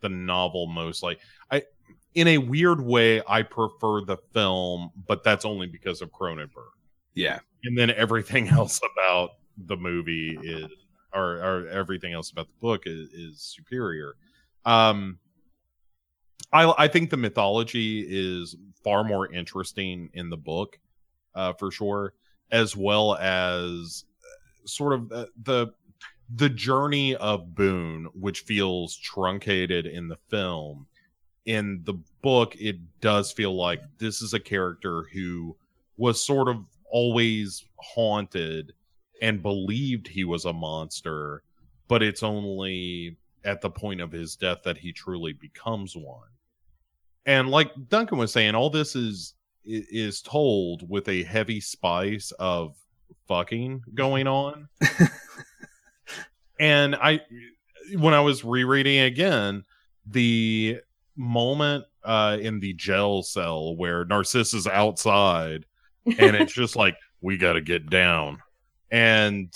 the 0.00 0.10
novel 0.10 0.66
most, 0.66 1.02
like 1.02 1.18
I, 1.50 1.62
in 2.14 2.28
a 2.28 2.36
weird 2.36 2.80
way, 2.82 3.22
I 3.26 3.42
prefer 3.42 4.02
the 4.04 4.18
film, 4.34 4.90
but 5.08 5.24
that's 5.24 5.46
only 5.46 5.66
because 5.66 6.02
of 6.02 6.10
Cronenberg. 6.12 6.48
Yeah. 7.14 7.38
and 7.62 7.78
then 7.78 7.90
everything 7.90 8.48
else 8.50 8.80
about 8.92 9.30
the 9.56 9.76
movie 9.76 10.36
is 10.42 10.66
or, 11.14 11.36
or 11.36 11.68
everything 11.68 12.12
else 12.12 12.30
about 12.30 12.48
the 12.48 12.60
book 12.60 12.82
is, 12.86 13.08
is 13.10 13.40
superior. 13.40 14.14
Um 14.64 15.18
i 16.52 16.72
i 16.78 16.88
think 16.88 17.10
the 17.10 17.16
mythology 17.16 18.04
is 18.08 18.56
far 18.82 19.02
more 19.02 19.32
interesting 19.32 20.10
in 20.12 20.28
the 20.28 20.36
book 20.36 20.78
uh 21.34 21.52
for 21.54 21.70
sure 21.70 22.12
as 22.54 22.76
well 22.76 23.16
as 23.16 24.04
uh, 24.24 24.66
sort 24.66 24.92
of 24.92 25.08
the 25.08 25.28
the, 25.42 25.66
the 26.36 26.48
journey 26.48 27.16
of 27.16 27.54
boone 27.54 28.08
which 28.14 28.40
feels 28.40 28.96
truncated 28.96 29.86
in 29.86 30.08
the 30.08 30.16
film. 30.30 30.86
In 31.46 31.82
the 31.84 31.94
book 32.22 32.56
it 32.56 32.76
does 33.00 33.32
feel 33.32 33.54
like 33.54 33.82
this 33.98 34.22
is 34.22 34.32
a 34.32 34.40
character 34.40 35.04
who 35.12 35.56
was 35.96 36.24
sort 36.24 36.48
of 36.48 36.64
always 36.90 37.64
haunted 37.76 38.72
and 39.20 39.42
believed 39.42 40.08
he 40.08 40.24
was 40.24 40.44
a 40.44 40.52
monster, 40.52 41.42
but 41.88 42.02
it's 42.02 42.22
only 42.22 43.16
at 43.44 43.60
the 43.60 43.70
point 43.70 44.00
of 44.00 44.12
his 44.12 44.36
death 44.36 44.58
that 44.64 44.78
he 44.78 44.92
truly 44.92 45.32
becomes 45.32 45.96
one. 45.96 46.28
And 47.26 47.48
like 47.50 47.70
Duncan 47.88 48.18
was 48.18 48.32
saying, 48.32 48.54
all 48.54 48.70
this 48.70 48.96
is 48.96 49.34
is 49.64 50.20
told 50.20 50.88
with 50.90 51.08
a 51.08 51.22
heavy 51.22 51.60
spice 51.60 52.32
of 52.32 52.76
fucking 53.26 53.82
going 53.94 54.26
on. 54.26 54.68
and 56.60 56.94
I 56.94 57.20
when 57.96 58.14
I 58.14 58.20
was 58.20 58.44
rereading 58.44 59.00
again, 59.00 59.64
the 60.06 60.80
moment 61.16 61.84
uh 62.02 62.36
in 62.40 62.60
the 62.60 62.74
jail 62.74 63.22
cell 63.22 63.76
where 63.76 64.04
Narcissus 64.04 64.52
is 64.52 64.66
outside 64.66 65.64
and 66.18 66.34
it's 66.36 66.52
just 66.52 66.74
like 66.74 66.96
we 67.20 67.36
got 67.38 67.52
to 67.52 67.60
get 67.60 67.88
down 67.88 68.42
and 68.94 69.52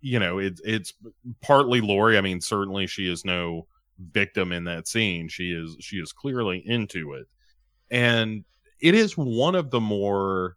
you 0.00 0.18
know 0.18 0.38
it's 0.38 0.60
it's 0.64 0.92
partly 1.40 1.80
Lori. 1.80 2.18
I 2.18 2.20
mean 2.20 2.40
certainly 2.40 2.88
she 2.88 3.10
is 3.10 3.24
no 3.24 3.68
victim 4.12 4.50
in 4.50 4.64
that 4.64 4.88
scene. 4.88 5.28
She 5.28 5.52
is 5.52 5.76
she 5.78 5.98
is 5.98 6.12
clearly 6.12 6.58
into 6.66 7.12
it. 7.14 7.28
And 7.90 8.44
it 8.80 8.96
is 8.96 9.16
one 9.16 9.54
of 9.54 9.70
the 9.70 9.80
more 9.80 10.56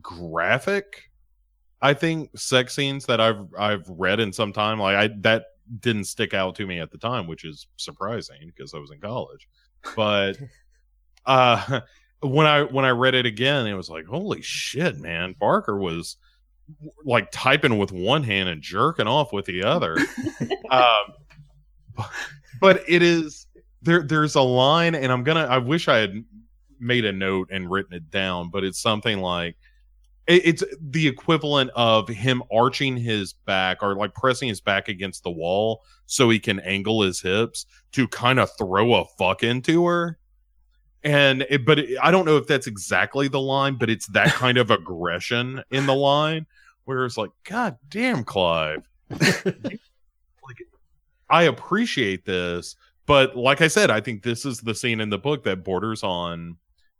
graphic 0.00 1.10
I 1.82 1.92
think 1.92 2.36
sex 2.38 2.74
scenes 2.74 3.04
that 3.06 3.20
I've 3.20 3.46
I've 3.58 3.86
read 3.86 4.18
in 4.18 4.32
some 4.32 4.54
time. 4.54 4.80
Like 4.80 4.96
I 4.96 5.14
that 5.18 5.44
didn't 5.80 6.04
stick 6.04 6.32
out 6.32 6.54
to 6.56 6.66
me 6.66 6.80
at 6.80 6.90
the 6.90 6.98
time 6.98 7.26
which 7.26 7.44
is 7.44 7.66
surprising 7.76 8.38
because 8.46 8.72
I 8.72 8.78
was 8.78 8.90
in 8.90 9.00
college. 9.00 9.46
But 9.94 10.38
uh 11.26 11.80
when 12.20 12.46
I 12.46 12.62
when 12.62 12.86
I 12.86 12.90
read 12.90 13.14
it 13.14 13.26
again, 13.26 13.66
it 13.66 13.74
was 13.74 13.90
like, 13.90 14.06
holy 14.06 14.40
shit, 14.40 14.98
man! 14.98 15.34
Barker 15.38 15.78
was 15.78 16.16
like 17.04 17.30
typing 17.30 17.78
with 17.78 17.92
one 17.92 18.22
hand 18.22 18.48
and 18.48 18.62
jerking 18.62 19.06
off 19.06 19.32
with 19.32 19.46
the 19.46 19.62
other. 19.62 19.96
um, 20.70 22.06
but, 22.60 22.82
it 22.88 23.02
is 23.02 23.46
there. 23.82 24.02
There's 24.02 24.34
a 24.34 24.42
line, 24.42 24.94
and 24.94 25.12
I'm 25.12 25.22
gonna. 25.24 25.44
I 25.44 25.58
wish 25.58 25.88
I 25.88 25.98
had 25.98 26.24
made 26.78 27.04
a 27.04 27.12
note 27.12 27.48
and 27.50 27.70
written 27.70 27.94
it 27.94 28.10
down, 28.10 28.50
but 28.50 28.64
it's 28.64 28.80
something 28.80 29.20
like 29.20 29.56
it, 30.26 30.42
it's 30.46 30.64
the 30.80 31.06
equivalent 31.06 31.70
of 31.74 32.08
him 32.08 32.42
arching 32.52 32.96
his 32.96 33.32
back 33.32 33.82
or 33.82 33.94
like 33.96 34.14
pressing 34.14 34.48
his 34.48 34.60
back 34.60 34.88
against 34.88 35.22
the 35.24 35.30
wall 35.30 35.82
so 36.06 36.30
he 36.30 36.38
can 36.38 36.60
angle 36.60 37.02
his 37.02 37.20
hips 37.20 37.66
to 37.92 38.08
kind 38.08 38.38
of 38.38 38.50
throw 38.56 38.94
a 38.94 39.04
fuck 39.18 39.42
into 39.42 39.86
her 39.86 40.18
and 41.02 41.46
it, 41.48 41.64
but 41.64 41.78
it, 41.78 41.98
I 42.02 42.10
don't 42.10 42.26
know 42.26 42.36
if 42.36 42.46
that's 42.46 42.66
exactly 42.66 43.28
the 43.28 43.40
line, 43.40 43.76
but 43.76 43.88
it's 43.88 44.06
that 44.08 44.28
kind 44.34 44.58
of 44.58 44.70
aggression 44.70 45.62
in 45.70 45.86
the 45.86 45.94
line 45.94 46.46
where 46.84 47.04
it's 47.04 47.16
like, 47.16 47.30
God 47.44 47.76
damn, 47.88 48.24
Clive, 48.24 48.88
like 49.10 50.58
I 51.28 51.44
appreciate 51.44 52.24
this, 52.24 52.76
but 53.06 53.36
like 53.36 53.60
I 53.60 53.68
said, 53.68 53.90
I 53.90 54.00
think 54.00 54.22
this 54.22 54.44
is 54.44 54.60
the 54.60 54.74
scene 54.74 55.00
in 55.00 55.10
the 55.10 55.18
book 55.18 55.44
that 55.44 55.64
borders 55.64 56.02
on 56.02 56.56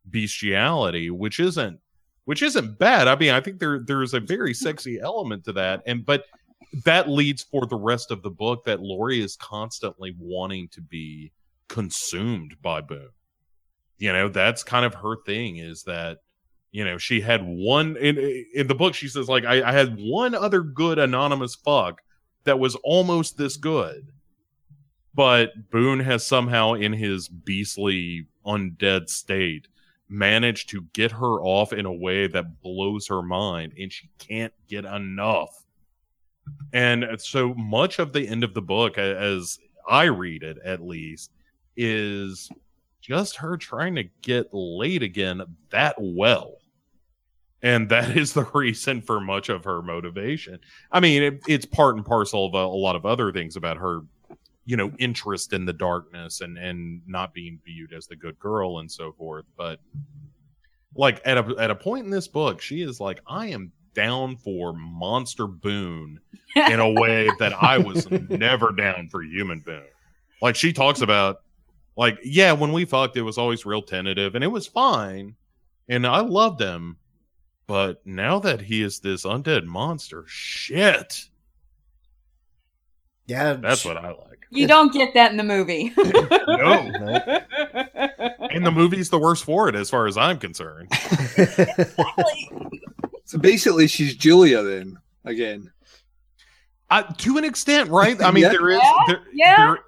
bestiality, 0.08 1.10
which 1.10 1.40
isn't 1.40 1.78
which 2.24 2.42
isn't 2.42 2.78
bad. 2.78 3.08
I 3.08 3.16
mean, 3.16 3.30
I 3.30 3.40
think 3.40 3.58
there 3.58 3.80
there's 3.80 4.14
a 4.14 4.20
very 4.20 4.54
sexy 4.54 5.00
element 5.00 5.44
to 5.44 5.52
that, 5.54 5.82
and 5.86 6.04
but 6.04 6.24
that 6.84 7.08
leads 7.08 7.42
for 7.42 7.66
the 7.66 7.76
rest 7.76 8.10
of 8.10 8.22
the 8.22 8.30
book 8.30 8.64
that 8.64 8.80
Lori 8.80 9.20
is 9.20 9.36
constantly 9.36 10.14
wanting 10.18 10.68
to 10.68 10.80
be 10.80 11.32
consumed 11.68 12.56
by 12.62 12.80
Boone 12.80 13.10
you 14.00 14.12
know 14.12 14.28
that's 14.28 14.64
kind 14.64 14.84
of 14.84 14.94
her 14.94 15.14
thing 15.24 15.58
is 15.58 15.84
that 15.84 16.18
you 16.72 16.84
know 16.84 16.98
she 16.98 17.20
had 17.20 17.42
one 17.42 17.96
in 17.96 18.18
in 18.54 18.66
the 18.66 18.74
book 18.74 18.94
she 18.94 19.08
says 19.08 19.28
like 19.28 19.44
I, 19.44 19.62
I 19.68 19.72
had 19.72 19.98
one 19.98 20.34
other 20.34 20.62
good 20.62 20.98
anonymous 20.98 21.54
fuck 21.54 22.00
that 22.44 22.58
was 22.58 22.74
almost 22.76 23.36
this 23.36 23.56
good 23.56 24.12
but 25.14 25.70
boone 25.70 26.00
has 26.00 26.26
somehow 26.26 26.74
in 26.74 26.92
his 26.92 27.28
beastly 27.28 28.26
undead 28.46 29.08
state 29.08 29.68
managed 30.08 30.68
to 30.70 30.82
get 30.92 31.12
her 31.12 31.40
off 31.40 31.72
in 31.72 31.86
a 31.86 31.92
way 31.92 32.26
that 32.26 32.62
blows 32.62 33.06
her 33.08 33.22
mind 33.22 33.72
and 33.78 33.92
she 33.92 34.08
can't 34.18 34.52
get 34.68 34.84
enough 34.84 35.64
and 36.72 37.04
so 37.18 37.54
much 37.54 37.98
of 37.98 38.12
the 38.12 38.26
end 38.26 38.42
of 38.42 38.54
the 38.54 38.62
book 38.62 38.98
as 38.98 39.58
i 39.88 40.04
read 40.04 40.42
it 40.42 40.58
at 40.64 40.80
least 40.80 41.32
is 41.76 42.50
just 43.00 43.36
her 43.36 43.56
trying 43.56 43.94
to 43.96 44.04
get 44.22 44.52
laid 44.52 45.02
again 45.02 45.42
that 45.70 45.96
well. 45.98 46.59
And 47.62 47.88
that 47.90 48.16
is 48.16 48.32
the 48.32 48.44
reason 48.54 49.02
for 49.02 49.20
much 49.20 49.48
of 49.48 49.64
her 49.64 49.82
motivation. 49.82 50.58
I 50.90 51.00
mean, 51.00 51.22
it, 51.22 51.40
it's 51.46 51.66
part 51.66 51.96
and 51.96 52.04
parcel 52.04 52.46
of 52.46 52.54
a, 52.54 52.58
a 52.58 52.80
lot 52.80 52.96
of 52.96 53.06
other 53.06 53.32
things 53.32 53.56
about 53.56 53.76
her, 53.78 54.00
you 54.64 54.76
know, 54.76 54.92
interest 54.98 55.52
in 55.52 55.64
the 55.64 55.72
darkness 55.72 56.40
and 56.40 56.56
and 56.58 57.02
not 57.06 57.34
being 57.34 57.58
viewed 57.64 57.92
as 57.92 58.06
the 58.06 58.16
good 58.16 58.38
girl 58.38 58.78
and 58.78 58.90
so 58.90 59.12
forth. 59.12 59.44
But 59.56 59.80
like 60.94 61.20
at 61.24 61.38
a 61.38 61.54
at 61.58 61.70
a 61.70 61.74
point 61.74 62.04
in 62.04 62.10
this 62.10 62.28
book, 62.28 62.60
she 62.60 62.82
is 62.82 63.00
like, 63.00 63.20
I 63.26 63.48
am 63.48 63.72
down 63.94 64.36
for 64.36 64.72
Monster 64.72 65.46
Boone 65.46 66.20
in 66.54 66.78
a 66.78 66.90
way 67.00 67.28
that 67.38 67.52
I 67.60 67.78
was 67.78 68.08
never 68.28 68.72
down 68.72 69.08
for 69.08 69.22
Human 69.22 69.60
Boone. 69.60 69.82
Like 70.40 70.56
she 70.56 70.72
talks 70.72 71.00
about 71.00 71.42
like 71.96 72.18
yeah 72.24 72.52
when 72.52 72.72
we 72.72 72.84
fucked 72.84 73.16
it 73.16 73.22
was 73.22 73.38
always 73.38 73.66
real 73.66 73.82
tentative 73.82 74.34
and 74.34 74.42
it 74.42 74.48
was 74.48 74.66
fine 74.66 75.34
and 75.88 76.06
i 76.06 76.20
loved 76.20 76.60
him 76.60 76.96
but 77.70 78.04
now 78.04 78.40
that 78.40 78.60
he 78.60 78.82
is 78.82 78.98
this 78.98 79.24
undead 79.24 79.64
monster 79.64 80.24
shit 80.26 81.26
Yeah, 83.26 83.52
that's 83.54 83.84
what 83.84 83.96
i 83.96 84.08
like 84.08 84.26
you 84.50 84.66
don't 84.66 84.92
get 84.92 85.14
that 85.14 85.30
in 85.30 85.36
the 85.36 85.44
movie. 85.44 85.92
no 85.96 86.88
Nope. 86.88 87.42
and 88.50 88.66
the 88.66 88.72
movie's 88.72 89.08
the 89.08 89.18
worst 89.20 89.44
for 89.44 89.68
it 89.68 89.76
as 89.76 89.88
far 89.88 90.08
as 90.08 90.16
i'm 90.16 90.38
concerned 90.38 90.88
Exactly. 91.36 92.50
So 93.24 93.38
basically, 93.38 93.86
she's 93.86 94.16
Julia 94.16 94.60
then 94.64 94.98
again. 95.24 95.70
Uh, 96.90 97.04
to 97.18 97.38
an 97.38 97.44
extent, 97.44 97.88
right? 97.88 98.20
I 98.20 98.32
mean, 98.32 98.42
Yeah. 98.44 98.48
there 98.50 98.70
is 98.70 98.80
there, 99.06 99.22
yeah. 99.32 99.56
there, 99.56 99.78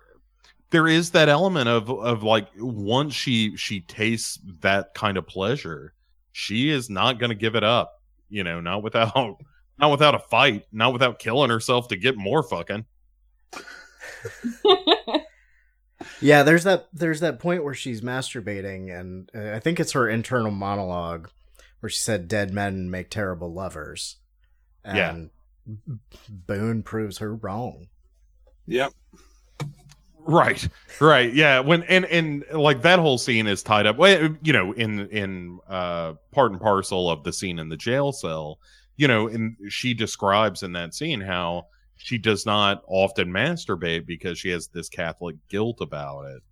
there 0.70 0.86
is 0.86 1.10
that 1.10 1.28
element 1.28 1.68
of 1.68 1.90
of 1.90 2.22
like 2.22 2.46
once 2.56 3.14
she 3.14 3.56
she 3.56 3.80
tastes 3.80 4.38
that 4.60 4.94
kind 4.94 5.16
of 5.16 5.26
pleasure, 5.26 5.92
she 6.32 6.70
is 6.70 6.90
not 6.90 7.18
going 7.18 7.30
to 7.30 7.36
give 7.36 7.54
it 7.54 7.64
up. 7.64 7.92
You 8.28 8.44
know, 8.44 8.60
not 8.60 8.82
without 8.82 9.14
not 9.78 9.90
without 9.90 10.14
a 10.14 10.18
fight, 10.18 10.64
not 10.72 10.92
without 10.92 11.18
killing 11.18 11.50
herself 11.50 11.88
to 11.88 11.96
get 11.96 12.16
more 12.16 12.42
fucking. 12.42 12.84
Yeah, 16.20 16.42
there's 16.42 16.64
that 16.64 16.88
there's 16.92 17.20
that 17.20 17.38
point 17.38 17.64
where 17.64 17.74
she's 17.74 18.00
masturbating, 18.00 18.96
and 18.96 19.30
uh, 19.34 19.56
I 19.56 19.60
think 19.60 19.78
it's 19.80 19.92
her 19.92 20.08
internal 20.08 20.50
monologue 20.50 21.28
where 21.80 21.90
she 21.90 21.98
said, 21.98 22.28
"Dead 22.28 22.52
men 22.52 22.90
make 22.90 23.10
terrible 23.10 23.52
lovers," 23.52 24.18
and 24.84 25.30
Yeah. 25.66 25.74
Boone 26.28 26.82
proves 26.82 27.18
her 27.18 27.34
wrong. 27.34 27.86
Yep. 28.66 28.92
Right, 30.24 30.68
right, 31.00 31.32
yeah. 31.34 31.58
When 31.60 31.82
and 31.84 32.04
and 32.04 32.44
like 32.52 32.82
that 32.82 33.00
whole 33.00 33.18
scene 33.18 33.46
is 33.48 33.62
tied 33.62 33.86
up. 33.86 33.96
Well, 33.96 34.36
you 34.42 34.52
know, 34.52 34.72
in 34.72 35.08
in 35.08 35.58
uh 35.68 36.14
part 36.30 36.52
and 36.52 36.60
parcel 36.60 37.10
of 37.10 37.24
the 37.24 37.32
scene 37.32 37.58
in 37.58 37.68
the 37.68 37.76
jail 37.76 38.12
cell. 38.12 38.58
You 38.96 39.08
know, 39.08 39.26
and 39.26 39.56
she 39.68 39.94
describes 39.94 40.62
in 40.62 40.72
that 40.74 40.94
scene 40.94 41.20
how 41.20 41.66
she 41.96 42.18
does 42.18 42.46
not 42.46 42.82
often 42.86 43.30
masturbate 43.32 44.06
because 44.06 44.38
she 44.38 44.50
has 44.50 44.68
this 44.68 44.88
Catholic 44.88 45.36
guilt 45.48 45.80
about 45.80 46.26
it. 46.26 46.42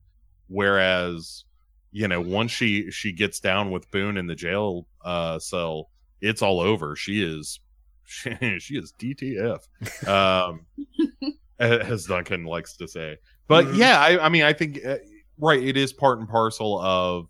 Whereas, 0.49 1.45
you 1.93 2.09
know, 2.09 2.21
once 2.21 2.51
she 2.51 2.91
she 2.91 3.13
gets 3.13 3.39
down 3.39 3.71
with 3.71 3.91
Boone 3.93 4.17
in 4.17 4.27
the 4.27 4.35
jail 4.35 4.87
uh 5.05 5.39
cell, 5.39 5.91
it's 6.21 6.43
all 6.43 6.61
over. 6.61 6.97
She 6.97 7.23
is 7.23 7.61
she, 8.05 8.31
she 8.59 8.75
is 8.79 8.93
DTF. 8.99 9.61
Um 10.09 10.67
as 11.61 12.07
Duncan 12.07 12.45
likes 12.45 12.77
to 12.79 12.89
say. 12.89 13.19
But 13.51 13.67
Mhm. 13.67 13.79
yeah, 13.79 13.99
I, 14.01 14.27
I 14.27 14.29
mean, 14.29 14.45
I 14.45 14.53
think 14.53 14.79
uh, 14.87 14.99
right. 15.37 15.61
It 15.61 15.77
is 15.77 15.93
part 15.93 16.21
and 16.21 16.29
parcel 16.29 16.79
of 16.79 17.27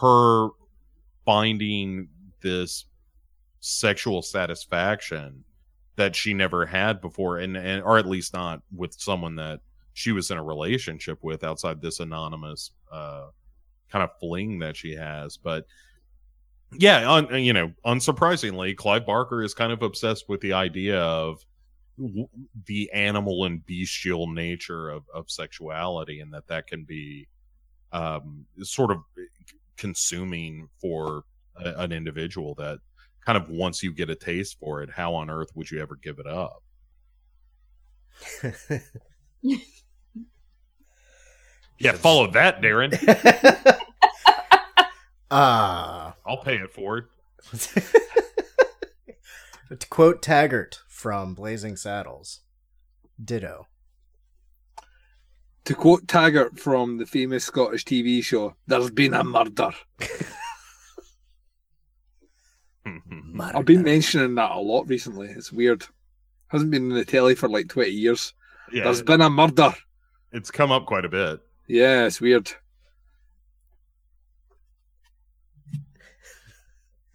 her 0.00 0.48
finding 1.24 2.08
this 2.42 2.86
sexual 3.60 4.22
satisfaction 4.22 5.44
that 5.94 6.16
she 6.16 6.34
never 6.34 6.66
had 6.66 7.00
before, 7.00 7.38
and, 7.38 7.56
and 7.56 7.80
or 7.84 7.96
at 7.96 8.06
least 8.06 8.34
not 8.34 8.60
with 8.74 8.92
someone 8.98 9.36
that 9.36 9.60
she 9.92 10.10
was 10.10 10.32
in 10.32 10.36
a 10.36 10.42
relationship 10.42 11.18
with 11.22 11.44
outside 11.44 11.80
this 11.80 12.00
anonymous 12.00 12.72
uh, 12.90 13.26
kind 13.88 14.02
of 14.02 14.10
fling 14.18 14.58
that 14.58 14.76
she 14.76 14.96
has. 14.96 15.36
But 15.36 15.66
yeah, 16.76 17.08
un, 17.08 17.28
you 17.40 17.52
know, 17.52 17.70
unsurprisingly, 17.86 18.76
Clive 18.76 19.06
Barker 19.06 19.44
is 19.44 19.54
kind 19.54 19.70
of 19.72 19.82
obsessed 19.82 20.28
with 20.28 20.40
the 20.40 20.54
idea 20.54 20.98
of 21.00 21.44
the 22.66 22.90
animal 22.92 23.44
and 23.44 23.64
bestial 23.66 24.26
nature 24.26 24.90
of, 24.90 25.04
of 25.14 25.30
sexuality 25.30 26.20
and 26.20 26.32
that 26.32 26.46
that 26.48 26.66
can 26.66 26.84
be 26.84 27.28
um, 27.92 28.44
sort 28.62 28.90
of 28.90 28.98
consuming 29.76 30.68
for 30.80 31.24
a, 31.56 31.74
an 31.80 31.92
individual 31.92 32.54
that 32.56 32.78
kind 33.24 33.36
of 33.36 33.48
once 33.48 33.82
you 33.82 33.92
get 33.92 34.10
a 34.10 34.14
taste 34.16 34.58
for 34.58 34.82
it 34.82 34.90
how 34.90 35.14
on 35.14 35.30
earth 35.30 35.50
would 35.54 35.70
you 35.70 35.80
ever 35.80 35.96
give 36.02 36.18
it 36.18 36.26
up? 36.26 36.62
Yeah 41.78 41.92
follow 41.92 42.30
that 42.30 42.60
daeron. 42.62 42.92
Ah. 45.34 46.14
i'll 46.26 46.36
pay 46.42 46.56
it 46.56 46.70
forward. 46.70 47.08
To 49.78 49.88
quote 49.88 50.20
Taggart 50.20 50.82
from 51.02 51.34
Blazing 51.34 51.74
Saddles, 51.76 52.40
ditto. 53.22 53.66
To 55.64 55.74
quote 55.74 56.06
Taggart 56.06 56.60
from 56.60 56.98
the 56.98 57.06
famous 57.06 57.44
Scottish 57.44 57.84
TV 57.84 58.22
show, 58.22 58.54
"There's 58.68 58.92
been 58.92 59.12
a 59.12 59.24
murder." 59.36 59.70
I've 63.40 63.64
been 63.64 63.82
mentioning 63.82 64.36
that 64.36 64.52
a 64.52 64.58
lot 64.60 64.88
recently. 64.88 65.28
It's 65.28 65.50
weird. 65.52 65.84
Hasn't 66.48 66.70
been 66.70 66.90
in 66.90 66.96
the 66.96 67.04
telly 67.04 67.34
for 67.34 67.48
like 67.48 67.68
twenty 67.68 67.90
years. 67.90 68.32
yeah 68.72 68.84
There's 68.84 69.02
been 69.02 69.20
a 69.20 69.28
murder. 69.30 69.74
it's 70.32 70.52
come 70.52 70.70
up 70.70 70.86
quite 70.86 71.04
a 71.04 71.08
bit 71.08 71.40
Yeah, 71.66 72.06
it's 72.06 72.20
weird. 72.20 72.48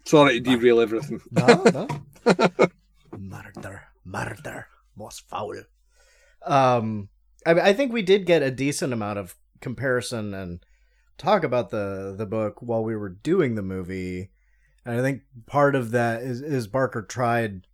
Sorry 0.04 0.40
to 0.40 0.40
derail 0.40 0.80
everything. 0.80 1.20
No, 1.30 1.62
no. 1.64 1.88
murder, 3.28 3.82
murder, 4.04 4.66
most 4.96 5.28
foul. 5.28 5.54
Um, 6.44 7.08
I, 7.46 7.52
I 7.52 7.72
think 7.72 7.92
we 7.92 8.02
did 8.02 8.26
get 8.26 8.42
a 8.42 8.50
decent 8.50 8.92
amount 8.92 9.18
of 9.18 9.36
comparison 9.60 10.34
and 10.34 10.60
talk 11.16 11.44
about 11.44 11.70
the 11.70 12.14
the 12.16 12.26
book 12.26 12.62
while 12.62 12.84
we 12.84 12.96
were 12.96 13.08
doing 13.08 13.54
the 13.54 13.62
movie, 13.62 14.30
and 14.84 14.98
I 14.98 15.02
think 15.02 15.22
part 15.46 15.74
of 15.74 15.90
that 15.90 16.22
is 16.22 16.40
is 16.40 16.66
Barker 16.66 17.02
tried 17.02 17.66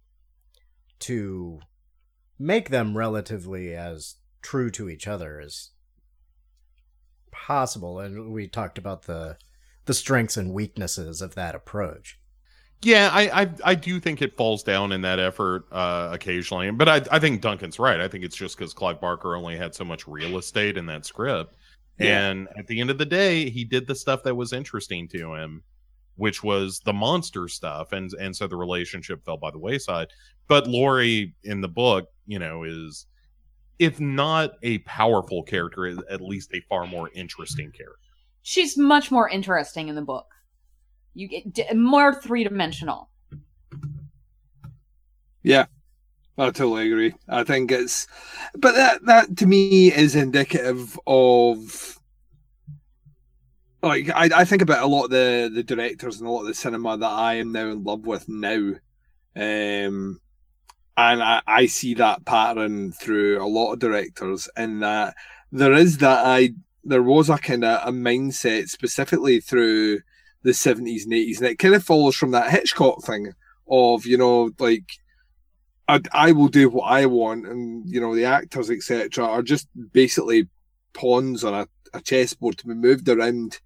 to 1.00 1.60
make 2.38 2.70
them 2.70 2.96
relatively 2.96 3.74
as 3.74 4.16
true 4.42 4.70
to 4.70 4.88
each 4.88 5.06
other 5.06 5.40
as 5.40 5.70
possible, 7.30 8.00
and 8.00 8.32
we 8.32 8.48
talked 8.48 8.78
about 8.78 9.02
the 9.02 9.36
the 9.86 9.94
strengths 9.94 10.36
and 10.36 10.52
weaknesses 10.52 11.20
of 11.20 11.34
that 11.34 11.54
approach. 11.54 12.18
Yeah, 12.84 13.08
I, 13.12 13.42
I 13.42 13.50
I 13.64 13.74
do 13.74 13.98
think 13.98 14.20
it 14.20 14.36
falls 14.36 14.62
down 14.62 14.92
in 14.92 15.00
that 15.00 15.18
effort 15.18 15.64
uh, 15.72 16.10
occasionally, 16.12 16.70
but 16.70 16.88
I 16.88 17.02
I 17.10 17.18
think 17.18 17.40
Duncan's 17.40 17.78
right. 17.78 17.98
I 18.00 18.08
think 18.08 18.24
it's 18.24 18.36
just 18.36 18.58
because 18.58 18.74
Clive 18.74 19.00
Barker 19.00 19.34
only 19.36 19.56
had 19.56 19.74
so 19.74 19.84
much 19.84 20.06
real 20.06 20.36
estate 20.38 20.76
in 20.76 20.84
that 20.86 21.06
script, 21.06 21.56
Yeah. 21.98 22.28
and 22.28 22.48
at 22.58 22.66
the 22.66 22.80
end 22.80 22.90
of 22.90 22.98
the 22.98 23.06
day, 23.06 23.48
he 23.48 23.64
did 23.64 23.86
the 23.86 23.94
stuff 23.94 24.22
that 24.24 24.34
was 24.34 24.52
interesting 24.52 25.08
to 25.08 25.34
him, 25.34 25.62
which 26.16 26.42
was 26.44 26.80
the 26.84 26.92
monster 26.92 27.48
stuff, 27.48 27.92
and 27.92 28.12
and 28.20 28.36
so 28.36 28.46
the 28.46 28.56
relationship 28.56 29.24
fell 29.24 29.38
by 29.38 29.50
the 29.50 29.58
wayside. 29.58 30.08
But 30.46 30.66
Lori 30.66 31.34
in 31.44 31.62
the 31.62 31.68
book, 31.68 32.08
you 32.26 32.38
know, 32.38 32.64
is 32.64 33.06
if 33.78 33.98
not 33.98 34.52
a 34.62 34.78
powerful 34.80 35.42
character, 35.42 35.86
at 36.10 36.20
least 36.20 36.52
a 36.52 36.60
far 36.68 36.86
more 36.86 37.08
interesting 37.14 37.72
character. 37.72 37.98
She's 38.42 38.76
much 38.76 39.10
more 39.10 39.28
interesting 39.28 39.88
in 39.88 39.94
the 39.94 40.02
book. 40.02 40.26
You 41.14 41.28
get 41.28 41.76
more 41.76 42.12
three 42.12 42.44
dimensional. 42.44 43.08
Yeah, 45.44 45.66
I 46.36 46.46
totally 46.46 46.90
agree. 46.90 47.14
I 47.28 47.44
think 47.44 47.70
it's, 47.70 48.06
but 48.54 48.74
that 48.74 49.04
that 49.06 49.36
to 49.36 49.46
me 49.46 49.92
is 49.92 50.16
indicative 50.16 50.98
of, 51.06 52.00
like 53.82 54.10
I, 54.10 54.30
I 54.34 54.44
think 54.44 54.62
about 54.62 54.82
a 54.82 54.86
lot 54.86 55.04
of 55.04 55.10
the 55.10 55.50
the 55.54 55.62
directors 55.62 56.18
and 56.18 56.28
a 56.28 56.32
lot 56.32 56.40
of 56.40 56.46
the 56.46 56.54
cinema 56.54 56.96
that 56.96 57.06
I 57.06 57.34
am 57.34 57.52
now 57.52 57.68
in 57.68 57.84
love 57.84 58.06
with 58.06 58.28
now, 58.28 58.72
um, 59.36 60.20
and 60.96 61.22
I, 61.22 61.42
I 61.46 61.66
see 61.66 61.94
that 61.94 62.24
pattern 62.24 62.90
through 62.92 63.40
a 63.40 63.46
lot 63.46 63.72
of 63.72 63.78
directors 63.78 64.48
in 64.56 64.80
that 64.80 65.14
there 65.52 65.74
is 65.74 65.98
that 65.98 66.26
I 66.26 66.54
there 66.82 67.02
was 67.02 67.30
a 67.30 67.38
kind 67.38 67.64
of 67.64 67.86
a 67.86 67.92
mindset 67.92 68.68
specifically 68.68 69.40
through 69.40 70.00
the 70.44 70.52
70s 70.52 71.04
and 71.04 71.12
80s 71.12 71.38
and 71.38 71.46
it 71.48 71.58
kind 71.58 71.74
of 71.74 71.82
follows 71.82 72.14
from 72.14 72.30
that 72.30 72.50
hitchcock 72.50 73.02
thing 73.02 73.32
of 73.68 74.06
you 74.06 74.16
know 74.16 74.50
like 74.58 74.84
I, 75.88 76.00
I 76.12 76.32
will 76.32 76.48
do 76.48 76.68
what 76.68 76.84
I 76.84 77.06
want, 77.06 77.46
and 77.46 77.84
you 77.86 78.00
know 78.00 78.14
the 78.14 78.24
actors 78.24 78.70
etc. 78.70 79.24
are 79.24 79.42
just 79.42 79.68
basically 79.92 80.48
pawns 80.94 81.44
on 81.44 81.54
a, 81.54 81.68
a 81.92 82.00
chessboard 82.00 82.58
to 82.58 82.66
be 82.66 82.74
moved 82.74 83.08
around 83.08 83.60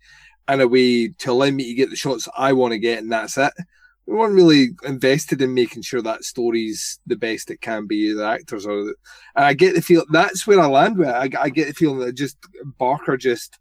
in 0.49 0.61
a 0.61 0.67
way 0.67 1.09
to 1.09 1.31
allow 1.31 1.51
me 1.51 1.65
to 1.65 1.75
get 1.75 1.91
the 1.91 1.97
shots 1.97 2.29
I 2.37 2.53
want 2.53 2.73
to 2.73 2.79
get, 2.79 2.99
and 2.99 3.13
that's 3.13 3.39
it. 3.39 3.53
We 4.07 4.15
weren't 4.15 4.35
really 4.35 4.71
invested 4.85 5.43
in 5.43 5.53
making 5.53 5.83
sure 5.83 6.01
that 6.01 6.25
story's 6.25 6.99
the 7.07 7.17
best 7.17 7.51
it 7.51 7.61
can 7.61 7.87
be. 7.87 8.13
The 8.13 8.25
actors 8.25 8.67
are, 8.67 8.81
and 8.81 8.95
I 9.37 9.53
get 9.53 9.75
the 9.75 9.83
feel 9.83 10.05
that's 10.11 10.47
where 10.47 10.61
I 10.61 10.67
land 10.67 10.99
with 10.99 11.09
it. 11.09 11.15
I, 11.15 11.43
I 11.43 11.51
get 11.51 11.69
the 11.69 11.75
feeling 11.75 12.01
that 12.01 12.15
just 12.15 12.39
Barker 12.79 13.17
just 13.17 13.59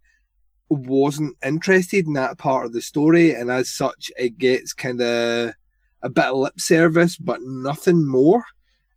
wasn't 0.70 1.38
interested 1.46 2.06
in 2.06 2.14
that 2.14 2.38
part 2.38 2.66
of 2.66 2.74
the 2.74 2.82
story, 2.82 3.34
and 3.34 3.50
as 3.50 3.70
such, 3.70 4.12
it 4.18 4.38
gets 4.38 4.74
kind 4.74 5.02
of 5.02 5.54
a 6.02 6.10
bit 6.10 6.26
of 6.26 6.38
lip 6.38 6.60
service, 6.60 7.18
but 7.18 7.42
nothing 7.42 8.08
more. 8.08 8.44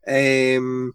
Um, 0.06 0.92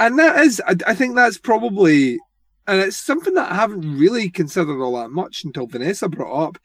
and 0.00 0.18
that 0.18 0.40
is, 0.40 0.62
I, 0.66 0.76
I 0.86 0.94
think 0.94 1.14
that's 1.14 1.38
probably, 1.38 2.18
and 2.66 2.80
it's 2.80 2.96
something 2.96 3.34
that 3.34 3.52
I 3.52 3.54
haven't 3.54 3.98
really 3.98 4.30
considered 4.30 4.80
all 4.80 4.96
that 4.96 5.10
much 5.10 5.44
until 5.44 5.66
Vanessa 5.66 6.08
brought 6.08 6.48
up. 6.48 6.58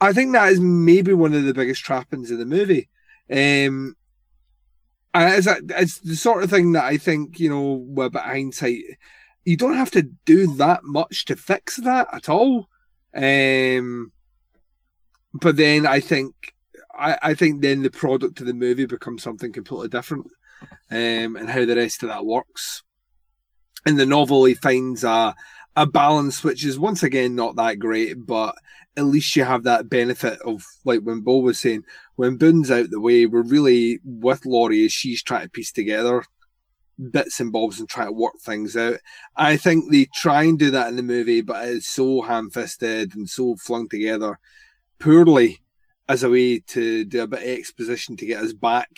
I 0.00 0.12
think 0.12 0.32
that 0.32 0.52
is 0.52 0.60
maybe 0.60 1.14
one 1.14 1.34
of 1.34 1.44
the 1.44 1.54
biggest 1.54 1.84
trappings 1.84 2.30
of 2.30 2.38
the 2.38 2.46
movie. 2.46 2.88
Um, 3.30 3.96
and 5.14 5.34
it's, 5.34 5.46
it's 5.46 5.98
the 6.00 6.16
sort 6.16 6.42
of 6.42 6.50
thing 6.50 6.72
that 6.72 6.84
I 6.84 6.96
think, 6.96 7.38
you 7.38 7.48
know, 7.48 7.84
with 7.86 8.14
hindsight, 8.14 8.82
you 9.44 9.56
don't 9.56 9.76
have 9.76 9.90
to 9.92 10.02
do 10.24 10.54
that 10.56 10.84
much 10.84 11.26
to 11.26 11.36
fix 11.36 11.76
that 11.76 12.08
at 12.12 12.28
all. 12.28 12.68
Um, 13.14 14.12
but 15.34 15.56
then 15.56 15.86
I 15.86 16.00
think 16.00 16.54
I, 16.96 17.18
I 17.22 17.34
think 17.34 17.60
then 17.60 17.82
the 17.82 17.90
product 17.90 18.40
of 18.40 18.46
the 18.46 18.54
movie 18.54 18.86
becomes 18.86 19.22
something 19.22 19.52
completely 19.52 19.88
different, 19.88 20.26
um, 20.90 21.36
and 21.36 21.48
how 21.48 21.64
the 21.64 21.76
rest 21.76 22.02
of 22.02 22.08
that 22.08 22.24
works. 22.24 22.82
In 23.86 23.96
the 23.96 24.06
novel, 24.06 24.44
he 24.44 24.54
finds 24.54 25.04
a 25.04 25.34
a 25.76 25.86
balance 25.86 26.44
which 26.44 26.64
is 26.64 26.78
once 26.78 27.02
again 27.02 27.34
not 27.34 27.56
that 27.56 27.80
great, 27.80 28.14
but 28.26 28.54
at 28.96 29.04
least 29.04 29.34
you 29.34 29.42
have 29.44 29.64
that 29.64 29.88
benefit 29.88 30.38
of 30.42 30.64
like 30.84 31.00
when 31.00 31.20
Bo 31.20 31.38
was 31.38 31.58
saying, 31.58 31.84
when 32.16 32.36
Boone's 32.36 32.70
out 32.70 32.90
the 32.90 33.00
way, 33.00 33.26
we're 33.26 33.42
really 33.42 33.98
with 34.04 34.46
Lori 34.46 34.84
as 34.84 34.92
she's 34.92 35.22
trying 35.22 35.42
to 35.42 35.50
piece 35.50 35.72
together 35.72 36.24
bits 37.10 37.40
and 37.40 37.52
bobs 37.52 37.80
and 37.80 37.88
try 37.88 38.04
to 38.04 38.12
work 38.12 38.34
things 38.40 38.76
out. 38.76 38.98
I 39.36 39.56
think 39.56 39.90
they 39.90 40.06
try 40.14 40.44
and 40.44 40.58
do 40.58 40.70
that 40.70 40.88
in 40.88 40.96
the 40.96 41.02
movie, 41.02 41.40
but 41.40 41.68
it's 41.68 41.88
so 41.88 42.22
ham 42.22 42.50
fisted 42.50 43.14
and 43.14 43.28
so 43.28 43.56
flung 43.56 43.88
together 43.88 44.38
poorly 44.98 45.60
as 46.08 46.22
a 46.22 46.30
way 46.30 46.60
to 46.60 47.04
do 47.04 47.22
a 47.22 47.26
bit 47.26 47.42
of 47.42 47.48
exposition 47.48 48.16
to 48.16 48.26
get 48.26 48.42
us 48.42 48.52
back 48.52 48.90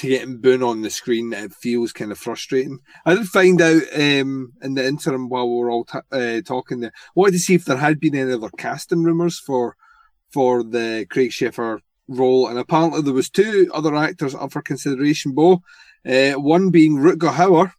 to 0.00 0.08
getting 0.08 0.38
Boone 0.38 0.62
on 0.62 0.80
the 0.80 0.88
screen 0.88 1.28
that 1.30 1.44
it 1.44 1.52
feels 1.52 1.92
kind 1.92 2.10
of 2.10 2.18
frustrating. 2.18 2.78
I 3.04 3.14
did 3.14 3.26
find 3.26 3.60
out 3.60 3.82
um, 3.94 4.52
in 4.62 4.74
the 4.74 4.86
interim 4.86 5.28
while 5.28 5.46
we 5.46 5.56
were 5.56 5.70
all 5.70 5.84
t- 5.84 5.98
uh, 6.10 6.40
talking 6.40 6.80
there, 6.80 6.92
wanted 7.14 7.32
to 7.32 7.38
see 7.38 7.54
if 7.54 7.66
there 7.66 7.76
had 7.76 8.00
been 8.00 8.14
any 8.14 8.32
other 8.32 8.48
casting 8.56 9.02
rumours 9.02 9.38
for 9.38 9.76
for 10.30 10.62
the 10.62 11.06
Craig 11.10 11.32
Sheffer 11.32 11.80
role, 12.08 12.48
and 12.48 12.58
apparently 12.58 13.02
there 13.02 13.12
was 13.12 13.28
two 13.28 13.70
other 13.74 13.94
actors 13.94 14.34
up 14.34 14.52
for 14.52 14.62
consideration. 14.62 15.32
Bo, 15.32 15.62
uh, 16.06 16.32
one 16.40 16.70
being 16.70 16.96
Rutger 16.96 17.32
Hauer, 17.32 17.72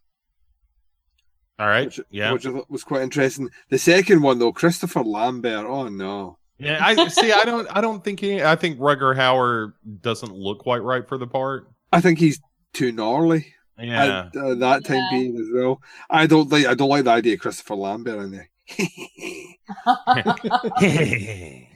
All 1.58 1.66
right. 1.68 1.86
which, 1.86 2.00
yeah. 2.10 2.32
which 2.32 2.46
was 2.68 2.84
quite 2.84 3.02
interesting. 3.02 3.50
The 3.70 3.78
second 3.78 4.22
one 4.22 4.38
though, 4.38 4.52
Christopher 4.52 5.02
Lambert. 5.02 5.66
Oh 5.66 5.88
no, 5.88 6.38
Yeah. 6.58 6.78
I 6.80 7.08
see. 7.08 7.32
I 7.32 7.44
don't. 7.44 7.66
I 7.74 7.80
don't 7.80 8.02
think 8.04 8.20
he. 8.20 8.42
I 8.42 8.56
think 8.56 8.78
Rutger 8.78 9.16
Hauer 9.16 9.72
doesn't 10.00 10.32
look 10.32 10.60
quite 10.60 10.82
right 10.82 11.06
for 11.06 11.18
the 11.18 11.26
part. 11.26 11.68
I 11.92 12.00
think 12.00 12.18
he's 12.18 12.40
too 12.72 12.92
gnarly. 12.92 13.46
Yeah. 13.78 14.28
At 14.34 14.36
uh, 14.36 14.54
that 14.56 14.84
time 14.84 14.96
Yeah. 14.98 15.08
being 15.12 15.36
as 15.38 15.46
well. 15.52 15.80
I 16.10 16.26
don't 16.26 16.50
like. 16.50 16.66
I 16.66 16.74
don't 16.74 16.88
like 16.88 17.04
the 17.04 17.10
idea 17.10 17.34
of 17.34 17.40
Christopher 17.40 17.74
Lambert 17.76 18.20
in 18.20 18.30
there. 18.30 18.48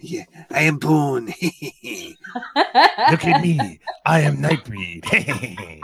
yeah, 0.00 0.24
I 0.50 0.62
am 0.62 0.78
Boone. 0.78 1.26
Look 2.56 3.24
at 3.24 3.42
me. 3.42 3.80
I 4.04 4.20
am 4.20 4.38
Nightbreed. 4.38 5.80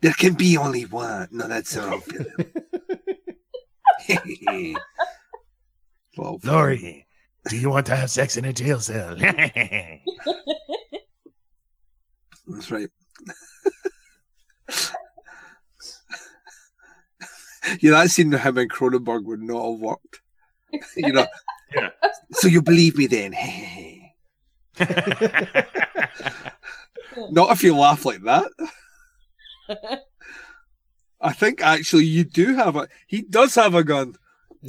There 0.00 0.12
can 0.12 0.34
be 0.34 0.56
only 0.56 0.84
one. 0.84 1.26
No, 1.32 1.48
that's 1.48 1.74
the 1.74 1.80
wrong 1.82 2.00
film. 2.00 2.26
well, 6.16 6.38
Lori, 6.44 7.06
do 7.48 7.56
you 7.56 7.70
want 7.70 7.86
to 7.86 7.96
have 7.96 8.10
sex 8.10 8.36
in 8.36 8.44
a 8.44 8.52
jail 8.52 8.78
cell? 8.80 9.16
That's 12.46 12.70
right. 12.70 12.88
yeah, 17.80 17.90
that 17.90 18.10
scene 18.10 18.30
with 18.30 18.40
him 18.40 18.58
and 18.58 18.70
Cronenberg 18.70 19.24
would 19.24 19.42
not 19.42 19.70
have 19.70 19.80
worked. 19.80 20.20
You 20.96 21.12
know. 21.12 21.26
Yeah. 21.74 21.88
So 22.32 22.48
you 22.48 22.60
believe 22.60 22.98
me 22.98 23.06
then? 23.06 23.32
not 27.30 27.52
if 27.52 27.62
you 27.62 27.74
laugh 27.74 28.04
like 28.04 28.20
that. 28.22 28.44
I 31.20 31.32
think 31.32 31.62
actually 31.62 32.04
you 32.04 32.24
do 32.24 32.54
have 32.54 32.76
a. 32.76 32.88
He 33.06 33.22
does 33.22 33.54
have 33.54 33.74
a 33.74 33.84
gun. 33.84 34.14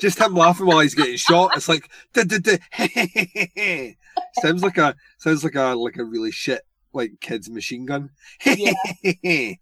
Just 0.00 0.18
him 0.18 0.34
laughing 0.34 0.66
while 0.66 0.80
he's 0.80 0.94
getting 0.94 1.16
shot. 1.16 1.56
It's 1.56 1.68
like 1.68 1.88
sounds 4.40 4.62
like 4.62 4.78
a 4.78 4.96
sounds 5.18 5.44
like 5.44 5.54
a 5.54 5.74
like 5.76 5.96
a 5.96 6.04
really 6.04 6.32
shit 6.32 6.62
like 6.92 7.12
kid's 7.20 7.48
machine 7.48 7.86
gun. 7.86 8.10
you 8.44 9.56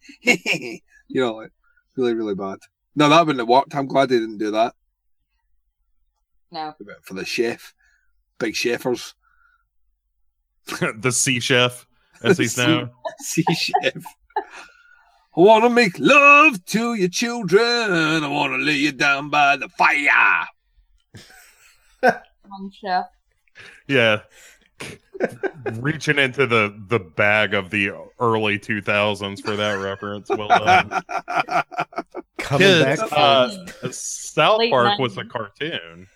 know, 1.11 1.35
like 1.35 1.53
really 1.97 2.15
really 2.15 2.35
bad. 2.35 2.59
No, 2.95 3.09
that 3.09 3.27
wouldn't 3.27 3.41
have 3.41 3.49
worked. 3.49 3.75
I'm 3.75 3.87
glad 3.87 4.09
they 4.09 4.19
didn't 4.19 4.39
do 4.39 4.53
that 4.53 4.75
no. 6.51 6.75
for 7.03 7.15
the 7.15 7.25
chef, 7.25 7.75
big 8.39 8.55
chefers. 8.55 9.15
the 10.97 11.13
sea 11.13 11.41
chef, 11.41 11.87
as 12.23 12.39
he's 12.39 12.57
known. 12.59 12.91
See, 13.21 13.45
chef. 13.53 14.05
I 14.37 15.41
want 15.41 15.65
to 15.65 15.71
make 15.71 15.99
love 15.99 16.65
to 16.67 16.95
your 16.95 17.09
children. 17.09 17.63
I 18.25 18.29
want 18.29 18.53
to 18.53 18.59
lay 18.59 18.77
you 18.77 18.93
down 18.93 19.29
by 19.29 19.57
the 19.57 19.69
fire. 19.71 20.47
One 22.01 22.71
chef. 22.71 23.07
Yeah. 23.87 24.21
Reaching 25.75 26.19
into 26.19 26.47
the 26.47 26.75
the 26.89 26.99
bag 26.99 27.55
of 27.55 27.71
the 27.71 27.91
early 28.21 28.59
2000s 28.59 29.41
for 29.43 29.57
that 29.57 29.73
reference. 29.75 30.29
Well 30.29 30.49
done. 30.49 31.03
coming 32.39 32.69
Kids, 32.69 33.01
back. 33.01 33.13
uh, 33.13 33.51
South 33.91 34.59
Late 34.59 34.71
Park 34.71 34.99
was 34.99 35.17
a 35.19 35.25
cartoon. 35.25 36.07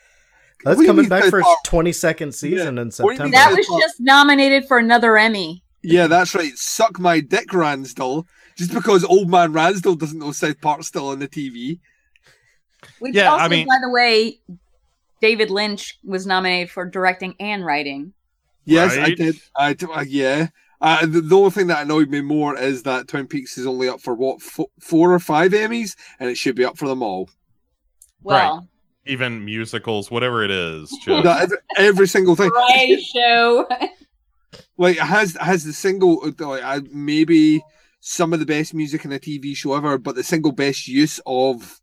That's 0.62 0.76
what 0.76 0.76
do 0.76 0.82
you 0.82 0.86
coming 0.88 1.02
mean 1.04 1.08
back 1.08 1.22
South 1.24 1.30
for 1.30 1.38
its 1.40 1.46
Park? 1.46 1.58
22nd 1.64 2.34
season 2.34 2.78
in 2.78 2.88
What 2.88 2.96
do 2.96 3.02
you 3.02 3.08
mean 3.08 3.16
September. 3.16 3.30
That 3.36 3.48
South 3.48 3.56
was 3.56 3.82
just 3.82 4.00
nominated 4.00 4.66
for 4.66 4.78
another 4.78 5.16
Emmy. 5.16 5.64
Yeah, 5.82 6.06
that's 6.06 6.34
right. 6.34 6.52
Suck 6.56 6.98
my 6.98 7.20
dick, 7.20 7.52
Randell. 7.52 8.26
Just 8.56 8.74
because 8.74 9.04
old 9.04 9.30
man 9.30 9.52
Randell 9.52 9.94
doesn't 9.96 10.18
know 10.18 10.32
South 10.32 10.60
Park's 10.60 10.86
still 10.88 11.08
on 11.08 11.18
the 11.20 11.28
TV. 11.28 11.78
Which 12.98 13.14
Yeah, 13.14 13.30
also, 13.30 13.44
I 13.44 13.48
mean- 13.48 13.66
by 13.66 13.78
the 13.80 13.90
way, 13.90 14.40
David 15.20 15.50
Lynch 15.50 15.98
was 16.04 16.26
nominated 16.26 16.70
for 16.70 16.84
directing 16.84 17.34
and 17.40 17.64
writing. 17.64 18.12
Yes, 18.64 18.96
I 18.96 19.14
did. 19.14 19.36
I, 19.56 19.74
uh, 19.92 20.04
yeah. 20.06 20.48
Uh, 20.82 21.04
the, 21.06 21.20
the 21.20 21.36
only 21.36 21.50
thing 21.50 21.66
that 21.66 21.82
annoyed 21.82 22.08
me 22.08 22.20
more 22.22 22.56
is 22.58 22.82
that 22.84 23.08
Twin 23.08 23.26
Peaks 23.26 23.58
is 23.58 23.66
only 23.66 23.88
up 23.88 24.00
for 24.00 24.14
what 24.14 24.40
fo- 24.40 24.70
four 24.80 25.12
or 25.12 25.18
five 25.18 25.52
Emmys, 25.52 25.94
and 26.18 26.30
it 26.30 26.36
should 26.36 26.56
be 26.56 26.64
up 26.64 26.78
for 26.78 26.88
them 26.88 27.02
all. 27.02 27.28
Well, 28.22 28.68
Even 29.06 29.44
musicals, 29.44 30.10
whatever 30.10 30.42
it 30.44 30.50
is. 30.50 30.90
Just, 31.04 31.26
every, 31.26 31.56
every 31.76 32.08
single 32.08 32.36
thing. 32.36 32.50
variety 32.50 33.02
show. 33.14 33.66
like 34.80 34.96
it 34.96 35.02
has 35.02 35.36
has 35.40 35.62
the 35.64 35.72
single 35.72 36.14
like 36.38 36.62
I, 36.62 36.80
maybe 36.90 37.62
some 38.00 38.32
of 38.32 38.40
the 38.40 38.46
best 38.46 38.72
music 38.74 39.04
in 39.04 39.12
a 39.12 39.18
TV 39.18 39.54
show 39.54 39.74
ever, 39.74 39.98
but 39.98 40.14
the 40.16 40.24
single 40.24 40.52
best 40.52 40.88
use 40.88 41.20
of 41.26 41.80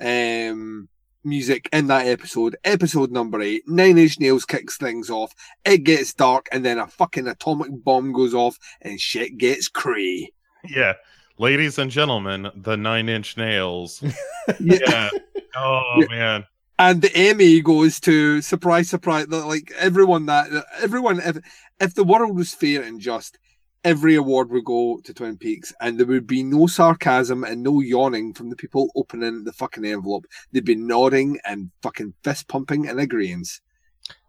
um 0.00 0.88
music 1.24 1.68
in 1.72 1.88
that 1.88 2.06
episode, 2.06 2.56
episode 2.64 3.10
number 3.10 3.42
eight, 3.42 3.62
Nine 3.66 3.98
Inch 3.98 4.18
Nails 4.20 4.44
kicks 4.44 4.76
things 4.78 5.10
off, 5.10 5.34
it 5.64 5.78
gets 5.78 6.14
dark, 6.14 6.48
and 6.52 6.64
then 6.64 6.78
a 6.78 6.86
fucking 6.86 7.26
atomic 7.26 7.70
bomb 7.84 8.12
goes 8.12 8.34
off 8.34 8.56
and 8.82 9.00
shit 9.00 9.36
gets 9.36 9.68
cray. 9.68 10.32
yeah. 10.64 10.94
Ladies 11.40 11.78
and 11.78 11.88
gentlemen, 11.90 12.50
the 12.56 12.76
nine 12.76 13.08
inch 13.08 13.36
nails. 13.36 14.02
Yeah. 14.02 14.10
Yeah. 14.60 15.10
Oh 15.56 15.94
Yeah. 15.98 16.06
man. 16.08 16.44
And 16.78 17.02
the 17.02 17.14
Emmy 17.14 17.60
goes 17.60 17.98
to 18.00 18.40
surprise, 18.40 18.88
surprise. 18.88 19.26
Like 19.28 19.72
everyone 19.78 20.26
that 20.26 20.48
everyone, 20.80 21.20
if 21.20 21.38
if 21.80 21.94
the 21.94 22.04
world 22.04 22.36
was 22.36 22.54
fair 22.54 22.82
and 22.82 23.00
just, 23.00 23.38
every 23.84 24.14
award 24.14 24.50
would 24.50 24.64
go 24.64 25.00
to 25.02 25.14
Twin 25.14 25.36
Peaks, 25.36 25.72
and 25.80 25.98
there 25.98 26.06
would 26.06 26.26
be 26.26 26.42
no 26.42 26.66
sarcasm 26.66 27.42
and 27.44 27.62
no 27.62 27.80
yawning 27.80 28.32
from 28.32 28.50
the 28.50 28.56
people 28.56 28.90
opening 28.94 29.44
the 29.44 29.52
fucking 29.52 29.84
envelope. 29.84 30.26
They'd 30.52 30.64
be 30.64 30.76
nodding 30.76 31.38
and 31.44 31.70
fucking 31.82 32.14
fist 32.22 32.48
pumping 32.48 32.88
and 32.88 33.00
agreeing. 33.00 33.44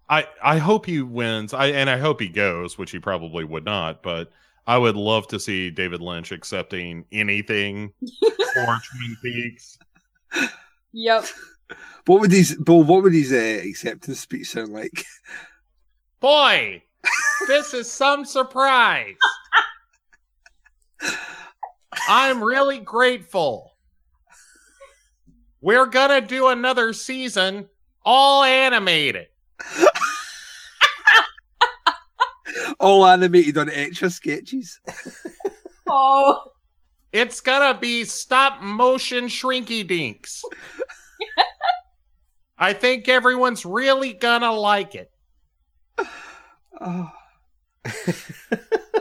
I 0.09 0.27
I 0.43 0.57
hope 0.57 0.85
he 0.85 1.01
wins. 1.01 1.53
I 1.53 1.67
and 1.67 1.89
I 1.89 1.97
hope 1.97 2.19
he 2.19 2.29
goes, 2.29 2.77
which 2.77 2.91
he 2.91 2.99
probably 2.99 3.43
would 3.43 3.65
not, 3.65 4.01
but 4.01 4.31
I 4.65 4.77
would 4.77 4.95
love 4.95 5.27
to 5.29 5.39
see 5.39 5.69
David 5.69 6.01
Lynch 6.01 6.31
accepting 6.31 7.05
anything 7.11 7.93
for 8.53 8.65
Twin 8.65 9.17
Peaks. 9.21 9.77
yep. 10.93 11.25
What 12.05 12.21
would 12.21 12.31
these, 12.31 12.55
Bill? 12.55 12.83
What 12.83 13.03
would 13.03 13.13
his 13.13 13.31
uh, 13.31 13.67
acceptance 13.67 14.19
speech 14.19 14.47
sound 14.49 14.73
like? 14.73 15.05
Boy, 16.19 16.83
this 17.47 17.73
is 17.73 17.89
some 17.91 18.25
surprise. 18.25 19.15
I'm 22.07 22.43
really 22.43 22.79
grateful. 22.79 23.75
We're 25.61 25.85
gonna 25.85 26.21
do 26.21 26.47
another 26.47 26.93
season, 26.93 27.69
all 28.05 28.43
animated. 28.43 29.27
All 32.79 33.05
animated 33.05 33.57
on 33.57 33.69
Etch 33.69 34.01
A 34.03 34.09
Sketches. 34.09 34.79
Oh, 35.87 36.51
It's 37.11 37.41
gonna 37.41 37.77
be 37.77 38.05
stop 38.05 38.61
motion 38.61 39.25
shrinky 39.25 39.85
dinks. 39.85 40.43
I 42.59 42.73
think 42.73 43.07
everyone's 43.07 43.65
really 43.65 44.13
gonna 44.13 44.51
like 44.51 44.93
it. 44.93 45.11
Oh. 46.81 47.11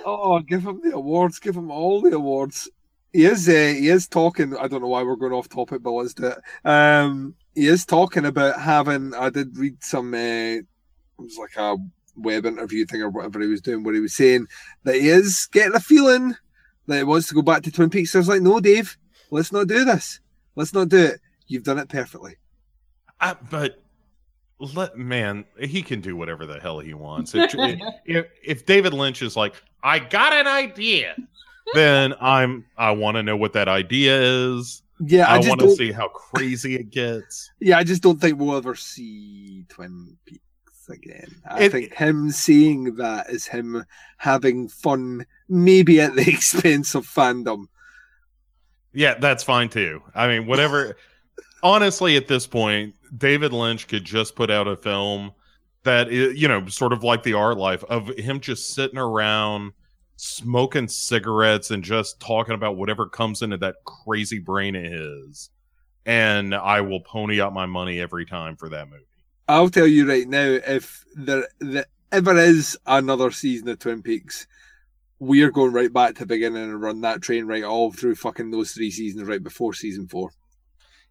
oh, 0.05 0.39
give 0.40 0.64
him 0.64 0.80
the 0.82 0.94
awards. 0.94 1.39
Give 1.39 1.56
him 1.56 1.70
all 1.70 2.01
the 2.01 2.14
awards. 2.16 2.70
He 3.12 3.24
is. 3.24 3.48
Uh, 3.48 3.74
he 3.78 3.89
is 3.89 4.06
talking. 4.06 4.56
I 4.56 4.68
don't 4.68 4.80
know 4.80 4.89
why 4.89 5.02
we're 5.02 5.16
going 5.16 5.32
off 5.32 5.48
topic, 5.48 5.82
but 5.82 5.93
let's 5.93 6.14
do 6.14 6.26
it. 6.26 6.39
Um, 6.64 7.35
he 7.55 7.66
is 7.66 7.85
talking 7.85 8.26
about 8.26 8.60
having. 8.60 9.14
I 9.14 9.30
did 9.30 9.56
read 9.56 9.82
some. 9.82 10.14
Uh, 10.14 10.16
it 10.59 10.66
was 11.18 11.36
like 11.36 11.56
a 11.56 11.76
web 12.16 12.47
interview 12.47 12.85
thing 12.85 13.02
or 13.02 13.10
whatever 13.10 13.40
he 13.40 13.48
was 13.48 13.60
doing, 13.60 13.82
where 13.82 13.94
he 13.94 14.01
was 14.01 14.14
saying 14.14 14.47
that 14.85 14.97
he 14.97 15.09
is 15.09 15.48
getting 15.52 15.74
a 15.74 15.80
feeling 15.80 16.35
that 16.86 16.98
he 16.98 17.05
wants 17.05 17.28
to 17.28 17.35
go 17.35 17.43
back 17.43 17.62
to 17.62 17.72
Twin 17.72 17.90
Peaks. 17.90 18.14
I 18.14 18.18
was 18.18 18.28
like, 18.28 18.43
no, 18.43 18.60
Dave, 18.60 18.97
let's 19.30 19.52
not 19.52 19.66
do 19.68 19.85
this. 19.85 20.20
Let's 20.55 20.72
not 20.72 20.89
do 20.89 20.98
it. 20.98 21.20
You've 21.47 21.64
done 21.64 21.78
it 21.78 21.89
perfectly. 21.89 22.36
I, 23.20 23.35
but 23.51 23.82
let 24.59 24.97
man, 24.97 25.45
he 25.61 25.82
can 25.82 26.01
do 26.01 26.16
whatever 26.16 26.47
the 26.47 26.59
hell 26.61 26.78
he 26.81 26.95
wants. 26.95 27.35
If, 27.35 27.55
if, 28.05 28.27
if 28.45 28.66
David 28.66 28.93
Lynch 28.93 29.23
is 29.23 29.36
like, 29.36 29.55
I 29.82 29.99
got 29.99 30.32
an 30.32 30.47
idea, 30.47 31.16
then 31.74 32.15
I'm 32.20 32.65
I 32.77 32.90
want 32.93 33.16
to 33.16 33.23
know 33.23 33.36
what 33.36 33.53
that 33.53 33.69
idea 33.69 34.20
is. 34.20 34.82
Yeah, 35.01 35.28
I, 35.28 35.35
I, 35.35 35.39
just 35.39 35.49
want 35.49 35.61
to 35.61 35.70
see 35.77 35.93
how 35.93 36.09
crazy 36.09 36.74
it 36.74 36.90
gets. 36.90 37.51
yeah, 37.61 37.78
I 37.78 37.85
just 37.85 38.03
don't 38.03 38.20
think 38.20 38.39
we'll 38.39 38.57
ever 38.57 38.74
see 38.74 39.65
Twin 39.69 40.16
Peaks 40.24 40.89
again. 40.89 41.28
I 41.49 41.65
It- 41.65 41.73
think 41.73 41.95
him 41.95 42.31
saying 42.31 42.97
that 42.97 43.31
is 43.31 43.47
him 43.47 43.85
having 44.16 44.69
fun, 44.69 45.24
maybe 45.49 46.01
at 46.01 46.16
the 46.16 46.28
expense 46.28 46.97
of 46.97 47.07
fandom. 47.07 47.66
Yeah, 48.93 49.15
that's 49.15 49.45
fine 49.45 49.69
too. 49.69 50.03
I 50.15 50.27
mean, 50.27 50.47
whatever. 50.49 50.97
honestly, 51.62 52.16
at 52.16 52.27
this 52.27 52.47
point, 52.49 52.95
David 53.16 53.52
Lynch 53.52 53.89
could 53.89 54.05
just 54.05 54.36
put 54.36 54.51
out 54.51 54.68
a 54.68 54.76
film 54.76 55.32
that 55.85 56.10
is, 56.10 56.40
you 56.40 56.48
know, 56.48 56.66
sort 56.66 56.93
of 56.93 57.02
like 57.02 57.22
the 57.22 57.35
art 57.35 57.56
life 57.56 57.85
of 57.85 58.09
him 58.09 58.40
just 58.40 58.74
sitting 58.74 58.98
around 58.98 59.72
smoking 60.16 60.89
cigarettes 60.89 61.70
and 61.70 61.85
just 61.85 62.20
talking 62.20 62.55
about 62.55 62.76
whatever 62.76 63.09
comes 63.09 63.43
into 63.43 63.56
that 63.59 63.76
crazy 63.85 64.39
brain 64.39 64.74
of 64.74 64.85
his. 64.85 65.51
And 66.05 66.55
I 66.55 66.80
will 66.80 67.01
pony 67.01 67.40
up 67.40 67.52
my 67.52 67.66
money 67.66 68.01
every 68.01 68.26
time 68.26 68.56
for 68.56 68.68
that 68.70 68.89
movie. 68.89 69.05
I'll 69.47 69.70
tell 69.70 69.86
you 69.86 70.09
right 70.09 70.28
now, 70.28 70.59
if 70.66 71.05
there, 71.14 71.47
there 71.60 71.86
ever 72.12 72.36
is 72.36 72.76
another 72.86 73.30
season 73.30 73.68
of 73.68 73.78
Twin 73.78 74.02
Peaks, 74.02 74.47
we're 75.20 75.51
going 75.51 75.72
right 75.72 75.93
back 75.93 76.14
to 76.14 76.20
the 76.20 76.26
beginning 76.26 76.64
and 76.64 76.80
run 76.80 77.01
that 77.02 77.22
train 77.22 77.47
right 77.47 77.64
all 77.64 77.93
through 77.93 78.14
fucking 78.14 78.51
those 78.51 78.72
three 78.72 78.90
seasons 78.90 79.28
right 79.28 79.43
before 79.43 79.74
season 79.74 80.06
four. 80.06 80.30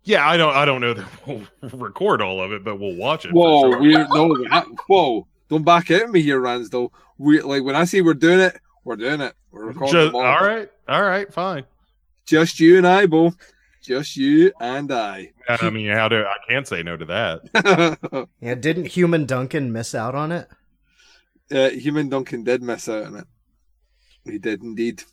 Yeah, 0.03 0.27
I 0.27 0.37
don't 0.37 0.55
I 0.55 0.63
don't 0.65 0.81
know 0.81 0.93
that 0.93 1.05
we'll 1.27 1.43
record 1.73 2.21
all 2.21 2.41
of 2.41 2.51
it, 2.51 2.63
but 2.63 2.79
we'll 2.79 2.95
watch 2.95 3.25
it. 3.25 3.33
Whoa, 3.33 3.71
sure. 3.71 3.81
we're 3.81 4.07
no, 4.07 4.35
that- 4.49 4.65
whoa! 4.87 5.27
Don't 5.49 5.63
back 5.63 5.91
out 5.91 6.03
of 6.03 6.11
me 6.11 6.21
here, 6.21 6.39
Randell. 6.39 6.93
We 7.17 7.41
like 7.41 7.63
when 7.63 7.75
I 7.75 7.85
say 7.85 8.01
we're 8.01 8.13
doing 8.13 8.39
it, 8.39 8.59
we're 8.83 8.95
doing 8.95 9.21
it. 9.21 9.33
We're 9.51 9.65
recording 9.65 9.93
Just, 9.93 10.13
all. 10.13 10.21
all 10.21 10.41
right, 10.45 10.69
all 10.87 11.01
right, 11.03 11.31
fine. 11.33 11.65
Just 12.25 12.59
you 12.59 12.77
and 12.77 12.85
I, 12.87 13.05
Bo. 13.05 13.33
Just 13.81 14.17
you 14.17 14.51
and 14.59 14.91
I. 14.91 15.31
I 15.47 15.69
mean, 15.69 15.89
how 15.89 16.09
do 16.09 16.23
I 16.25 16.35
can't 16.49 16.67
say 16.67 16.83
no 16.83 16.97
to 16.97 17.05
that. 17.05 18.27
Yeah, 18.41 18.55
didn't 18.55 18.87
Human 18.87 19.25
Duncan 19.25 19.71
miss 19.71 19.95
out 19.95 20.13
on 20.15 20.31
it? 20.33 20.47
uh, 21.51 21.69
Human 21.69 22.09
Duncan 22.09 22.43
did 22.43 22.61
miss 22.61 22.89
out 22.89 23.05
on 23.05 23.15
it. 23.15 23.25
He 24.25 24.37
did 24.39 24.61
indeed. 24.61 25.03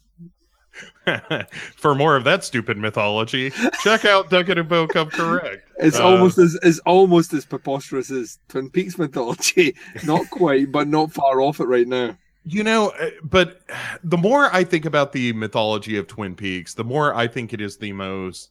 For 1.76 1.94
more 1.94 2.16
of 2.16 2.24
that 2.24 2.44
stupid 2.44 2.76
mythology, 2.78 3.50
check 3.82 4.04
out 4.04 4.30
Duncan 4.30 4.58
and 4.58 4.68
Bo 4.68 4.86
Come 4.88 5.10
Correct. 5.10 5.68
It's 5.78 5.98
Uh, 5.98 6.04
almost 6.04 6.38
as 6.38 6.54
is 6.62 6.78
almost 6.80 7.32
as 7.32 7.44
preposterous 7.44 8.10
as 8.10 8.38
Twin 8.48 8.70
Peaks 8.70 8.98
mythology. 8.98 9.74
Not 10.04 10.28
quite, 10.30 10.72
but 10.72 10.88
not 10.88 11.12
far 11.12 11.40
off 11.40 11.60
it 11.60 11.64
right 11.66 11.86
now. 11.86 12.16
You 12.44 12.62
know, 12.62 12.90
uh, 13.00 13.10
but 13.22 13.60
the 14.02 14.18
more 14.18 14.54
I 14.54 14.64
think 14.64 14.84
about 14.84 15.12
the 15.12 15.32
mythology 15.32 15.96
of 15.96 16.06
Twin 16.06 16.34
Peaks, 16.34 16.74
the 16.74 16.84
more 16.84 17.14
I 17.14 17.26
think 17.26 17.52
it 17.52 17.60
is 17.60 17.76
the 17.78 17.92
most. 17.92 18.50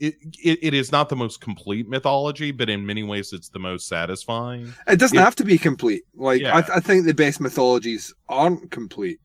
It, 0.00 0.16
it, 0.42 0.58
it 0.62 0.74
is 0.74 0.90
not 0.90 1.08
the 1.08 1.14
most 1.14 1.40
complete 1.40 1.88
mythology, 1.88 2.50
but 2.50 2.68
in 2.68 2.84
many 2.84 3.04
ways, 3.04 3.32
it's 3.32 3.48
the 3.50 3.60
most 3.60 3.86
satisfying. 3.86 4.72
It 4.88 4.96
doesn't 4.96 5.16
Yeah. 5.16 5.22
have 5.22 5.36
to 5.36 5.44
be 5.44 5.58
complete. 5.58 6.02
Like 6.16 6.40
Yeah. 6.40 6.56
I, 6.56 6.76
I 6.78 6.80
think 6.80 7.04
the 7.06 7.14
best 7.14 7.40
mythologies 7.40 8.12
aren't 8.28 8.72
complete. 8.72 9.20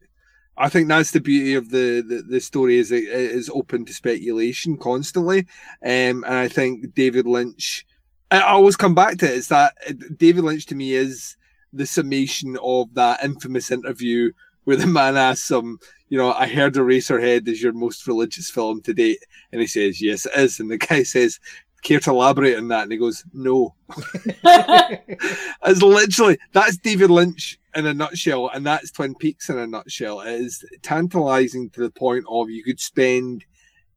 I 0.57 0.69
think 0.69 0.87
that's 0.87 1.11
the 1.11 1.21
beauty 1.21 1.53
of 1.53 1.69
the 1.69 2.01
the, 2.01 2.23
the 2.27 2.41
story 2.41 2.77
is 2.77 2.91
it 2.91 3.03
is 3.05 3.49
open 3.49 3.85
to 3.85 3.93
speculation 3.93 4.77
constantly. 4.77 5.39
Um, 5.83 6.23
and 6.23 6.25
I 6.25 6.47
think 6.47 6.93
David 6.93 7.27
Lynch. 7.27 7.85
I 8.29 8.41
always 8.41 8.75
come 8.75 8.93
back 8.93 9.17
to 9.19 9.25
it. 9.25 9.37
It's 9.37 9.47
that 9.47 9.73
uh, 9.87 9.93
David 10.17 10.43
Lynch 10.43 10.65
to 10.67 10.75
me 10.75 10.93
is 10.93 11.37
the 11.71 11.85
summation 11.85 12.57
of 12.61 12.93
that 12.95 13.23
infamous 13.23 13.71
interview 13.71 14.31
where 14.65 14.75
the 14.75 14.87
man 14.87 15.15
asks 15.15 15.49
him, 15.49 15.79
you 16.09 16.17
know, 16.17 16.33
I 16.33 16.47
heard 16.47 16.73
Eraserhead 16.73 17.47
is 17.47 17.63
your 17.63 17.71
most 17.71 18.05
religious 18.05 18.49
film 18.49 18.81
to 18.81 18.93
date, 18.93 19.23
and 19.53 19.61
he 19.61 19.67
says, 19.67 20.01
yes, 20.01 20.25
it 20.25 20.33
is, 20.35 20.59
and 20.59 20.69
the 20.69 20.77
guy 20.77 21.03
says. 21.03 21.39
Care 21.87 22.01
to 22.01 22.09
elaborate 22.09 22.57
on 22.57 22.67
that? 22.67 22.83
And 22.83 22.91
he 22.91 22.97
goes, 22.97 23.23
No. 23.33 23.73
It's 24.43 25.81
literally 25.81 26.37
that's 26.51 26.75
David 26.75 27.09
Lynch 27.09 27.57
in 27.73 27.85
a 27.85 27.93
nutshell, 27.93 28.49
and 28.53 28.65
that's 28.65 28.91
Twin 28.91 29.15
Peaks 29.15 29.49
in 29.49 29.57
a 29.57 29.65
nutshell. 29.65 30.19
It 30.19 30.33
is 30.33 30.65
tantalizing 30.81 31.69
to 31.69 31.81
the 31.81 31.89
point 31.89 32.25
of 32.27 32.49
you 32.49 32.61
could 32.61 32.81
spend 32.81 33.45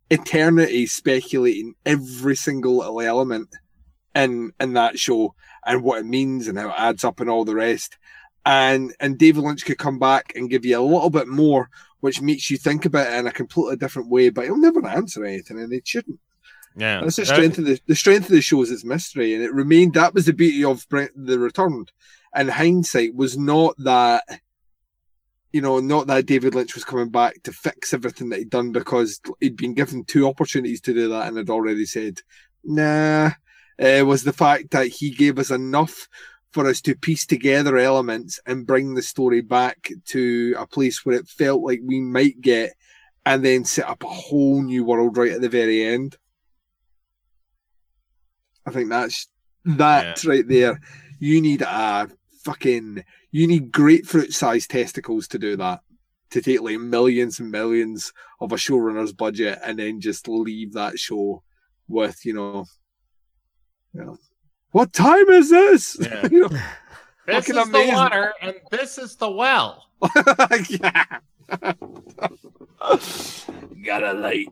eternity 0.08 0.86
speculating 0.86 1.74
every 1.84 2.36
single 2.36 2.78
little 2.78 3.00
element 3.00 3.48
in 4.14 4.52
in 4.60 4.74
that 4.74 4.96
show 4.96 5.34
and 5.66 5.82
what 5.82 5.98
it 5.98 6.06
means 6.06 6.46
and 6.46 6.58
how 6.58 6.68
it 6.68 6.78
adds 6.78 7.02
up 7.02 7.18
and 7.18 7.28
all 7.28 7.44
the 7.44 7.56
rest. 7.56 7.98
And 8.46 8.94
and 9.00 9.18
David 9.18 9.42
Lynch 9.42 9.64
could 9.64 9.78
come 9.78 9.98
back 9.98 10.32
and 10.36 10.48
give 10.48 10.64
you 10.64 10.78
a 10.78 10.80
little 10.80 11.10
bit 11.10 11.26
more, 11.26 11.70
which 11.98 12.22
makes 12.22 12.52
you 12.52 12.56
think 12.56 12.84
about 12.84 13.12
it 13.12 13.18
in 13.18 13.26
a 13.26 13.32
completely 13.32 13.74
different 13.74 14.10
way. 14.10 14.30
But 14.30 14.44
he'll 14.44 14.56
never 14.58 14.86
answer 14.86 15.24
anything, 15.24 15.58
and 15.58 15.72
it 15.72 15.88
shouldn't. 15.88 16.20
Yeah, 16.76 17.00
That's 17.02 17.16
the 17.16 17.22
That- 17.22 17.34
strength 17.34 17.58
of 17.58 17.64
the 17.66 17.80
the 17.86 17.96
strength 17.96 18.24
of 18.26 18.30
the 18.32 18.40
show 18.40 18.62
is 18.62 18.70
its 18.70 18.84
mystery, 18.84 19.34
and 19.34 19.42
it 19.42 19.52
remained. 19.52 19.94
That 19.94 20.14
was 20.14 20.26
the 20.26 20.32
beauty 20.32 20.64
of 20.64 20.86
the 20.88 21.38
return. 21.38 21.86
And 22.34 22.48
hindsight 22.50 23.14
was 23.14 23.36
not 23.36 23.74
that, 23.78 24.22
you 25.52 25.60
know, 25.60 25.80
not 25.80 26.06
that 26.06 26.26
David 26.26 26.54
Lynch 26.54 26.74
was 26.74 26.84
coming 26.84 27.08
back 27.08 27.42
to 27.42 27.52
fix 27.52 27.92
everything 27.92 28.28
that 28.28 28.38
he'd 28.38 28.50
done 28.50 28.70
because 28.70 29.20
he'd 29.40 29.56
been 29.56 29.74
given 29.74 30.04
two 30.04 30.28
opportunities 30.28 30.80
to 30.82 30.94
do 30.94 31.08
that 31.08 31.26
and 31.26 31.36
had 31.36 31.50
already 31.50 31.86
said, 31.86 32.20
"Nah." 32.64 33.32
It 33.78 34.06
was 34.06 34.24
the 34.24 34.32
fact 34.34 34.72
that 34.72 34.88
he 34.88 35.10
gave 35.10 35.38
us 35.38 35.50
enough 35.50 36.06
for 36.52 36.66
us 36.66 36.80
to 36.82 36.94
piece 36.94 37.24
together 37.24 37.78
elements 37.78 38.38
and 38.44 38.66
bring 38.66 38.94
the 38.94 39.00
story 39.02 39.40
back 39.40 39.90
to 40.08 40.54
a 40.58 40.66
place 40.66 41.04
where 41.04 41.16
it 41.16 41.26
felt 41.28 41.62
like 41.62 41.80
we 41.82 41.98
might 42.00 42.40
get, 42.42 42.74
and 43.26 43.42
then 43.44 43.64
set 43.64 43.88
up 43.88 44.02
a 44.04 44.08
whole 44.08 44.62
new 44.62 44.84
world 44.84 45.16
right 45.16 45.32
at 45.32 45.40
the 45.40 45.48
very 45.48 45.82
end. 45.82 46.16
I 48.70 48.72
think 48.72 48.88
that's 48.88 49.28
that 49.64 50.24
right 50.24 50.46
there. 50.46 50.80
You 51.18 51.40
need 51.42 51.62
a 51.62 52.08
fucking 52.44 53.04
you 53.32 53.46
need 53.46 53.72
grapefruit 53.72 54.32
sized 54.32 54.70
testicles 54.70 55.28
to 55.28 55.38
do 55.38 55.56
that. 55.56 55.80
To 56.30 56.40
take 56.40 56.60
like 56.62 56.78
millions 56.78 57.40
and 57.40 57.50
millions 57.50 58.12
of 58.40 58.52
a 58.52 58.54
showrunner's 58.56 59.12
budget 59.12 59.58
and 59.64 59.78
then 59.78 60.00
just 60.00 60.28
leave 60.28 60.74
that 60.74 60.96
show 60.96 61.42
with, 61.88 62.24
you 62.24 62.32
know, 62.34 62.64
you 63.92 64.04
know 64.04 64.16
what 64.70 64.92
time 64.92 65.28
is 65.30 65.50
this? 65.50 65.96
Yeah. 66.00 66.28
You 66.30 66.40
know, 66.48 66.58
This 67.26 67.50
is 67.50 67.56
amazing. 67.56 67.90
the 67.90 67.96
water, 67.96 68.32
and 68.40 68.54
this 68.70 68.98
is 68.98 69.16
the 69.16 69.28
well. 69.30 69.86
yeah. 70.68 71.04
Got 73.84 74.02
a 74.04 74.12
light. 74.14 74.48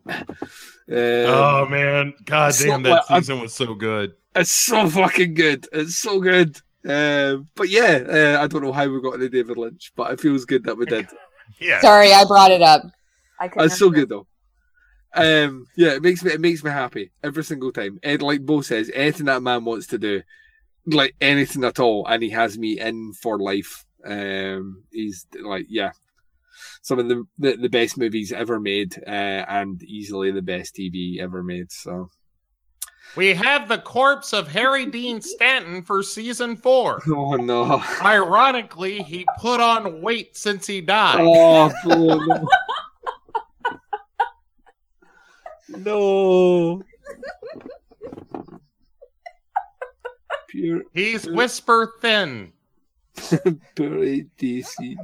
oh 0.91 1.63
Um, 1.63 1.71
man, 1.71 2.13
god 2.25 2.53
so 2.53 2.65
damn, 2.65 2.83
well, 2.83 2.95
that 2.95 3.05
I'm- 3.11 3.21
season 3.21 3.41
was 3.41 3.53
so 3.53 3.73
good. 3.75 4.13
It's 4.35 4.51
so 4.51 4.87
fucking 4.89 5.33
good. 5.33 5.67
It's 5.71 5.95
so 5.97 6.19
good. 6.19 6.57
Um, 6.87 7.49
but 7.55 7.69
yeah, 7.69 8.35
uh, 8.37 8.43
I 8.43 8.47
don't 8.47 8.63
know 8.63 8.71
how 8.71 8.87
we 8.87 9.01
got 9.01 9.15
into 9.15 9.29
David 9.29 9.57
Lynch, 9.57 9.91
but 9.95 10.11
it 10.13 10.19
feels 10.19 10.45
good 10.45 10.63
that 10.65 10.77
we 10.77 10.85
did. 10.85 11.07
Yeah, 11.59 11.81
Sorry, 11.81 12.13
I 12.13 12.25
brought 12.25 12.51
it 12.51 12.61
up. 12.61 12.83
I 13.39 13.47
couldn't 13.47 13.65
It's 13.65 13.79
so 13.79 13.89
good 13.89 14.07
though. 14.07 14.27
Um, 15.15 15.65
yeah, 15.75 15.89
it 15.93 16.03
makes 16.03 16.23
me 16.23 16.31
it 16.31 16.39
makes 16.39 16.63
me 16.63 16.69
happy 16.69 17.09
every 17.23 17.43
single 17.43 17.71
time. 17.71 17.99
And 18.03 18.21
like 18.21 18.45
Bo 18.45 18.61
says, 18.61 18.91
anything 18.93 19.25
that 19.25 19.41
man 19.41 19.65
wants 19.65 19.87
to 19.87 19.97
do, 19.97 20.21
like 20.85 21.15
anything 21.19 21.63
at 21.63 21.79
all, 21.79 22.05
and 22.05 22.21
he 22.21 22.29
has 22.29 22.57
me 22.57 22.79
in 22.79 23.13
for 23.13 23.39
life. 23.39 23.83
Um, 24.05 24.83
he's 24.91 25.25
like, 25.41 25.65
yeah, 25.69 25.91
some 26.89 26.97
of 26.97 27.07
the 27.07 27.23
the, 27.37 27.55
the 27.55 27.69
best 27.69 27.99
movies 27.99 28.31
ever 28.31 28.59
made, 28.59 28.97
uh, 29.05 29.11
and 29.47 29.81
easily 29.83 30.31
the 30.31 30.41
best 30.41 30.75
TV 30.75 31.19
ever 31.19 31.43
made. 31.43 31.71
So, 31.71 32.09
we 33.15 33.35
have 33.35 33.69
the 33.69 33.77
corpse 33.77 34.33
of 34.33 34.47
Harry 34.47 34.85
Dean 34.91 35.21
Stanton 35.21 35.83
for 35.83 36.01
season 36.01 36.57
four. 36.57 36.99
oh 37.07 37.35
no, 37.35 37.83
Ironically, 38.01 39.03
he 39.03 39.23
put 39.37 39.61
on 39.61 40.01
weight 40.01 40.35
since 40.35 40.65
he 40.65 40.81
died. 40.81 41.19
oh 41.21 41.71
no. 41.85 42.47
no. 45.77 46.83
Pure 50.47 50.81
He's 50.91 51.29
whisper 51.29 51.93
thin. 52.01 52.51
pure 53.75 53.89
DC. 54.37 54.95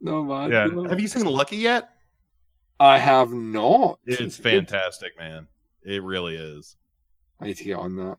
No 0.00 0.24
man. 0.24 0.50
Yeah. 0.50 0.66
no. 0.66 0.84
Have 0.88 1.00
you 1.00 1.08
seen 1.08 1.24
Lucky 1.26 1.56
yet? 1.56 1.88
I 2.80 2.98
have 2.98 3.32
not. 3.32 3.98
It's 4.06 4.36
fantastic, 4.36 5.16
man. 5.18 5.46
It 5.84 6.02
really 6.02 6.36
is. 6.36 6.76
I 7.40 7.46
need 7.46 7.56
to 7.58 7.64
get 7.64 7.76
on 7.76 7.96
that. 7.96 8.16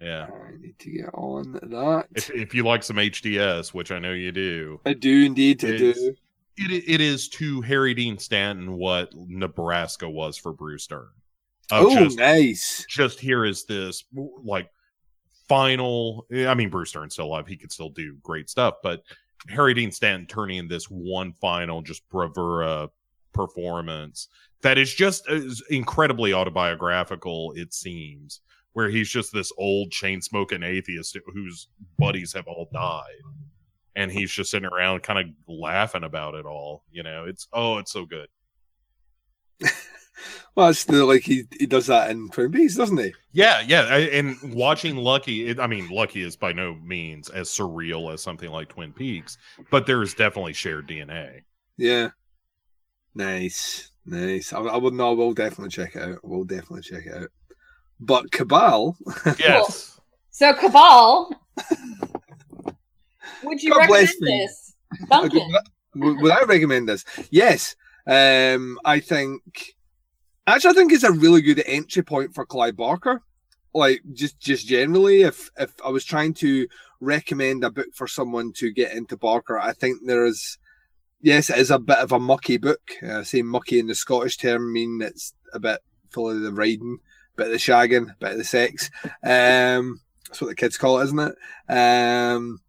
Yeah. 0.00 0.26
I 0.32 0.56
need 0.60 0.78
to 0.78 0.90
get 0.90 1.10
on 1.14 1.52
that. 1.52 2.06
If, 2.14 2.30
if 2.30 2.54
you 2.54 2.64
like 2.64 2.82
some 2.82 2.96
HDS, 2.96 3.74
which 3.74 3.90
I 3.92 3.98
know 3.98 4.12
you 4.12 4.32
do, 4.32 4.80
I 4.86 4.94
do 4.94 5.24
indeed. 5.24 5.64
I 5.64 5.68
It's- 5.68 5.96
do. 5.98 6.14
it 6.56 6.84
it 6.88 7.00
is 7.00 7.28
to 7.30 7.60
Harry 7.62 7.94
Dean 7.94 8.18
Stanton 8.18 8.74
what 8.74 9.10
Nebraska 9.14 10.08
was 10.08 10.36
for 10.36 10.52
Bruce 10.52 10.86
Dern. 10.86 11.08
Of 11.70 11.86
Oh, 11.86 11.94
just, 12.04 12.18
nice. 12.18 12.84
just 12.88 13.20
here 13.20 13.44
is 13.44 13.64
this 13.64 14.02
like 14.42 14.68
final. 15.50 16.26
Eh, 16.32 16.46
I 16.46 16.54
mean, 16.54 16.70
Bruce 16.70 16.92
Dern's 16.92 17.14
still 17.14 17.26
alive; 17.26 17.46
he 17.46 17.56
could 17.56 17.72
still 17.72 17.90
do 17.90 18.16
great 18.22 18.48
stuff. 18.48 18.76
But 18.82 19.02
Harry 19.48 19.74
Dean 19.74 19.90
Stanton 19.90 20.26
turning 20.26 20.58
in 20.58 20.68
this 20.68 20.84
one 20.84 21.34
final, 21.40 21.82
just 21.82 22.08
bravura 22.08 22.88
performance 23.32 24.28
that 24.62 24.78
is 24.78 24.94
just 24.94 25.28
uh, 25.28 25.34
is 25.34 25.62
incredibly 25.70 26.32
autobiographical. 26.32 27.52
It 27.56 27.74
seems 27.74 28.40
where 28.72 28.88
he's 28.88 29.08
just 29.08 29.32
this 29.32 29.52
old 29.58 29.90
chain 29.90 30.22
smoking 30.22 30.62
atheist 30.62 31.18
whose 31.32 31.68
buddies 31.98 32.32
have 32.32 32.46
all 32.46 32.68
died. 32.72 33.04
And 33.96 34.12
he's 34.12 34.30
just 34.30 34.52
sitting 34.52 34.68
around 34.68 35.02
kind 35.02 35.18
of 35.18 35.26
laughing 35.52 36.04
about 36.04 36.34
it 36.34 36.46
all. 36.46 36.84
You 36.92 37.02
know, 37.02 37.24
it's 37.24 37.48
oh, 37.52 37.78
it's 37.78 37.92
so 37.92 38.06
good. 38.06 38.28
Well, 40.54 40.68
it's 40.68 40.84
the, 40.84 41.04
like 41.04 41.22
he 41.22 41.44
he 41.58 41.66
does 41.66 41.86
that 41.86 42.10
in 42.10 42.28
Twin 42.28 42.52
Peaks, 42.52 42.76
doesn't 42.76 42.98
he? 42.98 43.14
Yeah, 43.32 43.62
yeah, 43.66 43.82
I, 43.82 43.98
and 43.98 44.36
watching 44.54 44.96
Lucky, 44.96 45.46
it, 45.46 45.60
I 45.60 45.66
mean, 45.66 45.88
Lucky 45.88 46.22
is 46.22 46.36
by 46.36 46.52
no 46.52 46.74
means 46.74 47.28
as 47.28 47.48
surreal 47.48 48.12
as 48.12 48.22
something 48.22 48.50
like 48.50 48.68
Twin 48.68 48.92
Peaks, 48.92 49.38
but 49.70 49.86
there 49.86 50.02
is 50.02 50.14
definitely 50.14 50.52
shared 50.52 50.88
DNA. 50.88 51.42
Yeah. 51.76 52.10
Nice, 53.14 53.90
nice. 54.06 54.52
I, 54.52 54.60
I 54.60 54.76
will 54.76 54.90
no, 54.92 55.10
I 55.10 55.14
will 55.14 55.34
definitely 55.34 55.70
check 55.70 55.96
it 55.96 56.02
out. 56.02 56.18
I 56.22 56.26
will 56.26 56.44
definitely 56.44 56.82
check 56.82 57.06
it 57.06 57.14
out. 57.14 57.28
But 57.98 58.30
Cabal, 58.30 58.96
Yes, 59.38 60.00
So 60.30 60.52
Cabal, 60.54 61.30
would 63.42 63.62
you 63.62 63.70
God 63.70 63.90
recommend 63.90 64.08
this, 64.20 64.74
Duncan? 65.08 65.52
would 65.96 66.20
would 66.20 66.32
I 66.32 66.42
recommend 66.44 66.88
this? 66.88 67.04
Yes. 67.30 67.74
Um, 68.06 68.78
I 68.84 69.00
think 69.00 69.74
actually 70.54 70.70
I 70.70 70.74
think 70.74 70.92
it's 70.92 71.04
a 71.04 71.12
really 71.12 71.42
good 71.42 71.62
entry 71.66 72.02
point 72.02 72.34
for 72.34 72.46
Clive 72.46 72.76
Barker. 72.76 73.22
Like 73.72 74.02
just 74.12 74.40
just 74.40 74.66
generally, 74.66 75.22
if 75.22 75.50
if 75.56 75.72
I 75.84 75.90
was 75.90 76.04
trying 76.04 76.34
to 76.34 76.66
recommend 77.00 77.64
a 77.64 77.70
book 77.70 77.94
for 77.94 78.08
someone 78.08 78.52
to 78.54 78.72
get 78.72 78.92
into 78.92 79.16
Barker, 79.16 79.58
I 79.58 79.72
think 79.72 80.00
there's 80.04 80.58
yes, 81.20 81.50
it 81.50 81.58
is 81.58 81.70
a 81.70 81.78
bit 81.78 81.98
of 81.98 82.12
a 82.12 82.18
mucky 82.18 82.56
book. 82.56 82.80
Uh, 83.02 83.22
say 83.22 83.42
mucky 83.42 83.78
in 83.78 83.86
the 83.86 83.94
Scottish 83.94 84.38
term 84.38 84.72
mean 84.72 85.00
it's 85.02 85.34
a 85.52 85.60
bit 85.60 85.80
full 86.10 86.30
of 86.30 86.40
the 86.40 86.52
riding, 86.52 86.98
bit 87.36 87.46
of 87.46 87.52
the 87.52 87.58
shagging, 87.58 88.18
bit 88.18 88.32
of 88.32 88.38
the 88.38 88.44
sex. 88.44 88.90
Um, 89.22 90.00
that's 90.26 90.40
what 90.40 90.48
the 90.48 90.54
kids 90.54 90.78
call 90.78 91.00
it, 91.00 91.04
isn't 91.04 91.18
it? 91.18 91.72
Um, 91.72 92.60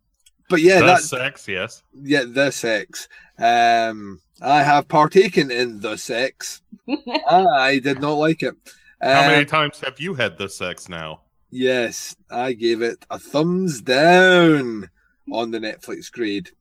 but 0.50 0.62
yeah, 0.62 0.80
the 0.80 0.86
that's 0.86 1.10
sex, 1.10 1.48
yes. 1.48 1.84
yeah, 1.94 2.26
the 2.28 2.52
sex. 2.52 3.08
Um, 3.40 4.22
I 4.42 4.64
have 4.64 4.88
partaken 4.88 5.52
in 5.52 5.82
the 5.82 5.98
sex. 5.98 6.62
I 7.30 7.80
did 7.84 8.02
not 8.02 8.14
like 8.14 8.42
it. 8.44 8.56
How 9.02 9.28
many 9.28 9.42
Um, 9.42 9.46
times 9.46 9.80
have 9.82 10.00
you 10.00 10.14
had 10.16 10.38
the 10.38 10.50
sex 10.50 10.90
now? 10.90 11.22
Yes, 11.50 12.16
I 12.30 12.54
gave 12.54 12.82
it 12.82 13.06
a 13.10 13.20
thumbs 13.20 13.82
down 13.82 14.90
on 15.32 15.52
the 15.52 15.60
Netflix 15.60 16.12
grade. 16.12 16.52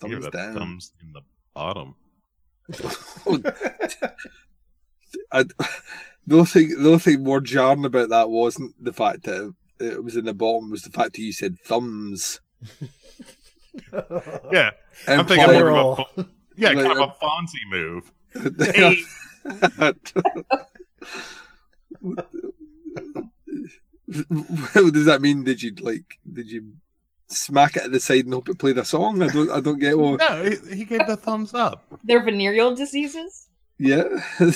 Thumbs 0.00 0.28
down. 0.28 0.54
thumbs 0.54 0.92
in 1.02 1.12
the 1.12 1.22
bottom. 1.54 1.94
I, 5.32 5.44
the 6.26 6.34
only 6.36 6.44
thing, 6.46 6.68
the 6.82 6.86
only 6.88 6.98
thing 6.98 7.22
more 7.22 7.40
jarring 7.40 7.84
about 7.84 8.08
that 8.10 8.30
wasn't 8.30 8.74
the 8.82 8.92
fact 8.92 9.24
that 9.24 9.54
it 9.80 10.02
was 10.02 10.16
in 10.16 10.24
the 10.24 10.34
bottom, 10.34 10.70
was 10.70 10.82
the 10.82 10.90
fact 10.90 11.14
that 11.14 11.22
you 11.22 11.32
said 11.32 11.58
thumbs. 11.60 12.40
Yeah, 14.52 14.70
I'm 15.08 15.26
thinking 15.26 15.52
more 15.52 15.68
of 15.70 15.76
a 15.98 16.04
Plural. 16.04 16.28
Yeah, 16.56 16.70
Like, 16.70 16.86
kind 16.86 16.98
of 16.98 16.98
uh, 16.98 17.12
a 17.12 17.16
Fonzie 17.24 17.68
move. 17.68 18.10
Hey, 18.74 19.02
does 24.90 25.04
that 25.06 25.20
mean? 25.20 25.44
Did 25.44 25.62
you 25.62 25.74
like? 25.80 26.18
Did 26.30 26.50
you 26.50 26.72
smack 27.28 27.76
it 27.76 27.84
at 27.84 27.92
the 27.92 28.00
side 28.00 28.24
and 28.24 28.34
hope 28.34 28.48
it 28.48 28.58
played 28.58 28.78
a 28.78 28.84
song? 28.84 29.22
I 29.22 29.28
don't. 29.28 29.50
I 29.50 29.60
don't 29.60 29.78
get 29.78 29.98
what. 29.98 30.20
no, 30.20 30.44
he, 30.44 30.76
he 30.76 30.84
gave 30.84 31.06
the 31.06 31.16
thumbs 31.16 31.54
up. 31.54 31.84
They're 32.02 32.22
venereal 32.22 32.74
diseases. 32.74 33.48
Yeah. 33.78 34.04
yeah. 34.40 34.50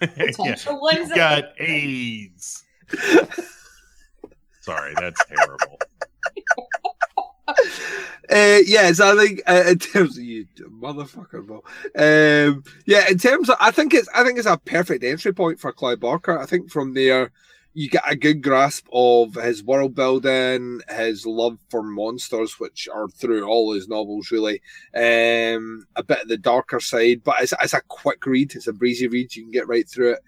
Potential 0.00 0.80
ones. 0.80 1.10
You 1.10 1.16
got 1.16 1.44
AIDS. 1.58 2.64
Sorry, 4.60 4.94
that's 4.98 5.24
terrible. 5.26 5.78
Uh, 7.46 8.60
yes, 8.64 9.00
I 9.00 9.14
think 9.16 9.42
uh, 9.46 9.64
in 9.68 9.78
terms 9.78 10.16
of 10.16 10.24
you 10.24 10.46
motherfucker, 10.70 11.46
Bo. 11.46 11.62
Um, 11.94 12.64
yeah, 12.86 13.08
in 13.08 13.18
terms 13.18 13.50
of, 13.50 13.56
I 13.60 13.70
think 13.70 13.92
it's, 13.92 14.08
I 14.14 14.24
think 14.24 14.38
it's 14.38 14.46
a 14.46 14.56
perfect 14.56 15.04
entry 15.04 15.32
point 15.32 15.60
for 15.60 15.72
Clive 15.72 16.00
Barker. 16.00 16.38
I 16.38 16.46
think 16.46 16.70
from 16.70 16.94
there 16.94 17.32
you 17.74 17.90
get 17.90 18.04
a 18.08 18.16
good 18.16 18.40
grasp 18.40 18.86
of 18.92 19.34
his 19.34 19.62
world 19.62 19.94
building, 19.94 20.80
his 20.88 21.26
love 21.26 21.58
for 21.70 21.82
monsters, 21.82 22.60
which 22.60 22.88
are 22.92 23.08
through 23.08 23.44
all 23.46 23.72
his 23.72 23.88
novels, 23.88 24.30
really. 24.30 24.62
Um, 24.94 25.84
a 25.96 26.02
bit 26.02 26.22
of 26.22 26.28
the 26.28 26.38
darker 26.38 26.80
side, 26.80 27.22
but 27.24 27.34
it's, 27.40 27.52
it's 27.60 27.74
a 27.74 27.82
quick 27.88 28.24
read. 28.26 28.54
It's 28.54 28.68
a 28.68 28.72
breezy 28.72 29.08
read. 29.08 29.34
You 29.34 29.42
can 29.42 29.50
get 29.50 29.68
right 29.68 29.88
through 29.88 30.12
it. 30.12 30.20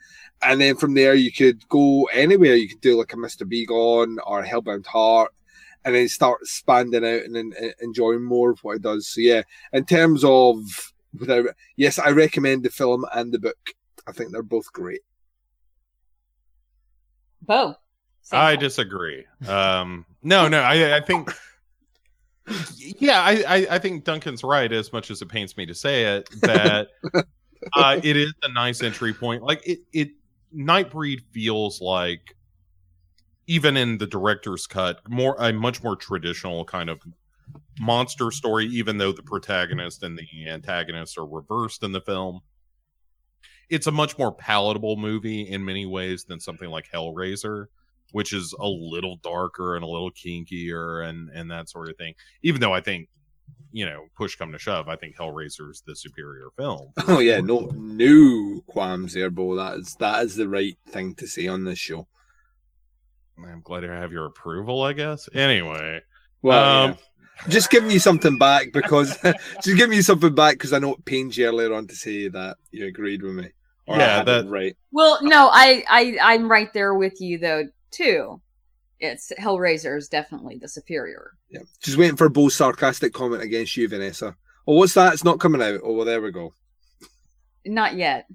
And 0.42 0.60
then 0.60 0.76
from 0.76 0.92
there, 0.94 1.14
you 1.14 1.32
could 1.32 1.66
go 1.68 2.08
anywhere. 2.12 2.56
You 2.56 2.68
could 2.68 2.80
do 2.80 2.98
like 2.98 3.12
a 3.12 3.16
Mister 3.16 3.44
B. 3.46 3.64
Gone 3.64 4.18
or 4.26 4.44
Hellbound 4.44 4.86
Heart 4.86 5.32
and 5.84 5.94
then 5.94 6.08
start 6.08 6.40
expanding 6.42 7.04
out 7.04 7.22
and, 7.22 7.36
and 7.36 7.54
enjoying 7.80 8.22
more 8.22 8.50
of 8.50 8.60
what 8.64 8.76
it 8.76 8.82
does. 8.82 9.08
So 9.08 9.20
yeah, 9.20 9.42
in 9.72 9.84
terms 9.84 10.24
of 10.24 10.58
without 11.18 11.46
yes, 11.76 11.98
I 11.98 12.10
recommend 12.10 12.64
the 12.64 12.70
film 12.70 13.04
and 13.14 13.32
the 13.32 13.38
book. 13.38 13.58
I 14.06 14.12
think 14.12 14.30
they're 14.30 14.42
both 14.42 14.72
great. 14.72 15.00
Bo. 17.42 17.74
Same 18.22 18.40
I 18.40 18.52
thing. 18.52 18.60
disagree. 18.60 19.24
Um, 19.46 20.04
no, 20.22 20.48
no, 20.48 20.60
I, 20.60 20.96
I 20.96 21.00
think, 21.00 21.32
yeah, 22.76 23.20
I, 23.20 23.44
I, 23.46 23.66
I 23.70 23.78
think 23.78 24.04
Duncan's 24.04 24.42
right. 24.42 24.72
As 24.72 24.92
much 24.92 25.10
as 25.10 25.22
it 25.22 25.28
pains 25.28 25.56
me 25.56 25.66
to 25.66 25.74
say 25.74 26.16
it, 26.16 26.28
that 26.42 26.88
uh, 27.74 28.00
it 28.02 28.16
is 28.16 28.32
a 28.42 28.52
nice 28.52 28.82
entry 28.82 29.12
point. 29.12 29.42
Like 29.42 29.66
it, 29.66 29.80
it 29.92 30.10
Nightbreed 30.54 31.20
feels 31.32 31.80
like, 31.80 32.35
even 33.46 33.76
in 33.76 33.98
the 33.98 34.06
director's 34.06 34.66
cut, 34.66 35.00
more 35.08 35.36
a 35.38 35.52
much 35.52 35.82
more 35.82 35.96
traditional 35.96 36.64
kind 36.64 36.90
of 36.90 37.00
monster 37.80 38.30
story. 38.30 38.66
Even 38.66 38.98
though 38.98 39.12
the 39.12 39.22
protagonist 39.22 40.02
and 40.02 40.18
the 40.18 40.48
antagonist 40.48 41.18
are 41.18 41.26
reversed 41.26 41.82
in 41.82 41.92
the 41.92 42.00
film, 42.00 42.40
it's 43.68 43.86
a 43.86 43.92
much 43.92 44.18
more 44.18 44.32
palatable 44.32 44.96
movie 44.96 45.42
in 45.42 45.64
many 45.64 45.86
ways 45.86 46.24
than 46.24 46.40
something 46.40 46.70
like 46.70 46.90
Hellraiser 46.92 47.66
which 48.12 48.32
is 48.32 48.54
a 48.58 48.66
little 48.66 49.16
darker 49.16 49.76
and 49.76 49.84
a 49.84 49.88
little 49.88 50.10
kinkier 50.10 51.06
and 51.06 51.30
and 51.30 51.50
that 51.50 51.68
sort 51.68 51.88
of 51.88 51.96
thing. 51.96 52.14
Even 52.42 52.60
though 52.60 52.72
I 52.72 52.80
think, 52.80 53.08
you 53.72 53.86
know, 53.86 54.06
push 54.16 54.36
come 54.36 54.52
to 54.52 54.58
shove, 54.58 54.88
I 54.88 54.96
think 54.96 55.16
Hellraiser 55.16 55.70
is 55.70 55.82
the 55.86 55.96
superior 55.96 56.48
film. 56.56 56.92
Oh 57.08 57.18
yeah, 57.18 57.40
no 57.40 57.70
no 57.74 58.62
qualms 58.66 59.14
there, 59.14 59.30
Bo. 59.30 59.56
That 59.56 59.78
is 59.78 59.94
that 59.96 60.24
is 60.24 60.36
the 60.36 60.48
right 60.48 60.76
thing 60.88 61.14
to 61.16 61.26
say 61.26 61.46
on 61.46 61.64
this 61.64 61.78
show. 61.78 62.06
I'm 63.38 63.60
glad 63.62 63.80
to 63.80 63.88
have 63.88 64.12
your 64.12 64.26
approval, 64.26 64.82
I 64.82 64.92
guess. 64.92 65.28
Anyway, 65.34 66.00
Well, 66.42 66.84
Um, 66.84 66.90
yeah. 66.90 67.48
just 67.48 67.70
giving 67.70 67.90
you 67.90 67.98
something 67.98 68.38
back 68.38 68.72
because 68.72 69.16
just 69.62 69.76
giving 69.76 69.96
you 69.96 70.02
something 70.02 70.34
back 70.34 70.54
because 70.54 70.72
I 70.72 70.78
know 70.78 70.94
it 70.94 71.04
pains 71.04 71.36
you 71.36 71.46
earlier 71.46 71.72
on 71.74 71.86
to 71.88 71.94
say 71.94 72.28
that 72.28 72.56
you 72.70 72.86
agreed 72.86 73.22
with 73.22 73.34
me. 73.34 73.50
Or 73.86 73.96
Yeah, 73.98 74.16
had 74.18 74.22
it 74.22 74.26
that- 74.44 74.48
right. 74.50 74.76
Well, 74.92 75.18
no, 75.22 75.48
I, 75.52 75.84
I, 75.88 76.18
I'm 76.22 76.50
right 76.50 76.72
there 76.72 76.94
with 76.94 77.20
you 77.20 77.38
though 77.38 77.64
too. 77.90 78.40
It's 78.98 79.30
Hellraiser 79.38 79.98
is 79.98 80.08
definitely 80.08 80.56
the 80.58 80.68
superior. 80.68 81.32
Yeah, 81.50 81.60
just 81.82 81.98
waiting 81.98 82.16
for 82.16 82.30
Bo's 82.30 82.54
sarcastic 82.56 83.12
comment 83.12 83.42
against 83.42 83.76
you, 83.76 83.86
Vanessa. 83.88 84.34
Oh, 84.66 84.74
what's 84.76 84.94
that? 84.94 85.12
It's 85.12 85.22
not 85.24 85.38
coming 85.38 85.60
out. 85.62 85.80
Oh, 85.84 85.92
well, 85.92 86.06
there 86.06 86.22
we 86.22 86.32
go. 86.32 86.54
Not 87.66 87.94
yet. 87.96 88.26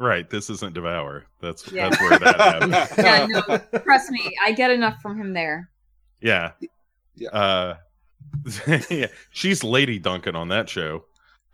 Right, 0.00 0.28
this 0.30 0.50
isn't 0.50 0.74
Devour. 0.74 1.26
That's 1.40 1.70
Yeah. 1.70 1.88
that's 1.90 2.00
where 2.00 2.18
that 2.18 2.36
happened. 2.40 2.72
Yeah, 2.98 3.26
no, 3.26 3.78
trust 3.80 4.10
me, 4.10 4.34
I 4.44 4.52
get 4.52 4.70
enough 4.70 5.00
from 5.00 5.20
him 5.20 5.32
there. 5.32 5.70
Yeah. 6.20 6.52
Yeah. 7.14 7.28
Uh 7.30 7.74
yeah, 8.90 9.06
she's 9.30 9.62
Lady 9.64 9.98
Duncan 9.98 10.36
on 10.36 10.48
that 10.48 10.68
show. 10.68 11.04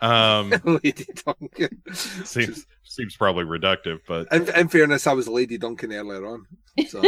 Um 0.01 0.51
Lady 0.65 1.07
Duncan. 1.25 1.83
seems 1.95 2.67
seems 2.85 3.17
probably 3.17 3.45
reductive, 3.45 3.99
but 4.07 4.27
In, 4.33 4.49
in 4.55 4.69
fairness, 4.69 5.07
I 5.07 5.13
was 5.13 5.27
Lady 5.29 5.59
Duncan 5.59 5.93
earlier 5.93 6.25
on. 6.27 6.47
So 6.89 7.03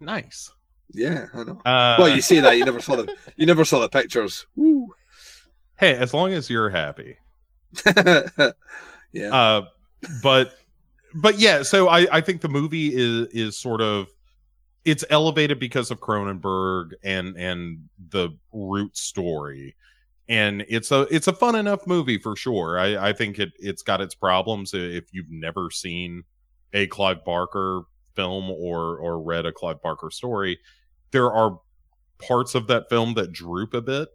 nice. 0.00 0.50
yeah, 0.92 1.26
I 1.34 1.44
know. 1.44 1.60
Uh 1.64 1.96
well, 1.98 2.08
you 2.08 2.20
say 2.20 2.40
that 2.40 2.58
you 2.58 2.64
never 2.64 2.80
saw 2.80 2.96
the 2.96 3.14
you 3.36 3.46
never 3.46 3.64
saw 3.64 3.80
the 3.80 3.88
pictures. 3.88 4.46
Woo. 4.56 4.88
hey, 5.78 5.94
as 5.96 6.12
long 6.14 6.32
as 6.32 6.48
you're 6.50 6.70
happy. 6.70 7.16
yeah. 9.12 9.34
uh 9.34 9.62
but 10.22 10.54
but 11.14 11.38
yeah 11.38 11.62
so 11.62 11.88
i 11.88 12.06
i 12.16 12.20
think 12.20 12.40
the 12.40 12.48
movie 12.48 12.94
is 12.94 13.26
is 13.32 13.58
sort 13.58 13.80
of 13.80 14.08
it's 14.88 15.04
elevated 15.10 15.58
because 15.58 15.90
of 15.90 16.00
Cronenberg 16.00 16.92
and 17.04 17.36
and 17.36 17.88
the 18.10 18.30
root 18.52 18.96
story. 18.96 19.76
And 20.30 20.64
it's 20.68 20.90
a 20.90 21.02
it's 21.10 21.26
a 21.26 21.32
fun 21.34 21.56
enough 21.56 21.86
movie 21.86 22.18
for 22.18 22.34
sure. 22.36 22.78
I, 22.78 23.08
I 23.08 23.12
think 23.12 23.38
it 23.38 23.52
it's 23.58 23.82
got 23.82 24.00
its 24.00 24.14
problems 24.14 24.72
if 24.72 25.04
you've 25.12 25.30
never 25.30 25.70
seen 25.70 26.24
a 26.72 26.86
Clive 26.86 27.22
Barker 27.24 27.82
film 28.14 28.50
or 28.50 28.98
or 28.98 29.20
read 29.20 29.44
a 29.44 29.52
Clive 29.52 29.82
Barker 29.82 30.10
story. 30.10 30.58
There 31.10 31.30
are 31.32 31.58
parts 32.18 32.54
of 32.54 32.66
that 32.68 32.88
film 32.88 33.12
that 33.14 33.32
droop 33.32 33.74
a 33.74 33.82
bit. 33.82 34.08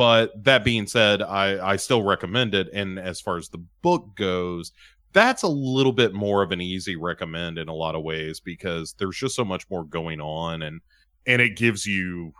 But 0.00 0.44
that 0.44 0.64
being 0.64 0.86
said, 0.86 1.20
I, 1.20 1.72
I 1.72 1.76
still 1.76 2.02
recommend 2.02 2.54
it. 2.54 2.70
And 2.72 2.98
as 2.98 3.20
far 3.20 3.36
as 3.36 3.50
the 3.50 3.62
book 3.82 4.16
goes, 4.16 4.72
that's 5.12 5.42
a 5.42 5.48
little 5.48 5.92
bit 5.92 6.14
more 6.14 6.42
of 6.42 6.52
an 6.52 6.60
easy 6.62 6.96
recommend 6.96 7.58
in 7.58 7.68
a 7.68 7.74
lot 7.74 7.94
of 7.94 8.02
ways 8.02 8.40
because 8.40 8.94
there's 8.94 9.18
just 9.18 9.36
so 9.36 9.44
much 9.44 9.68
more 9.68 9.84
going 9.84 10.18
on 10.18 10.62
and 10.62 10.80
and 11.26 11.42
it 11.42 11.54
gives 11.54 11.84
you 11.84 12.32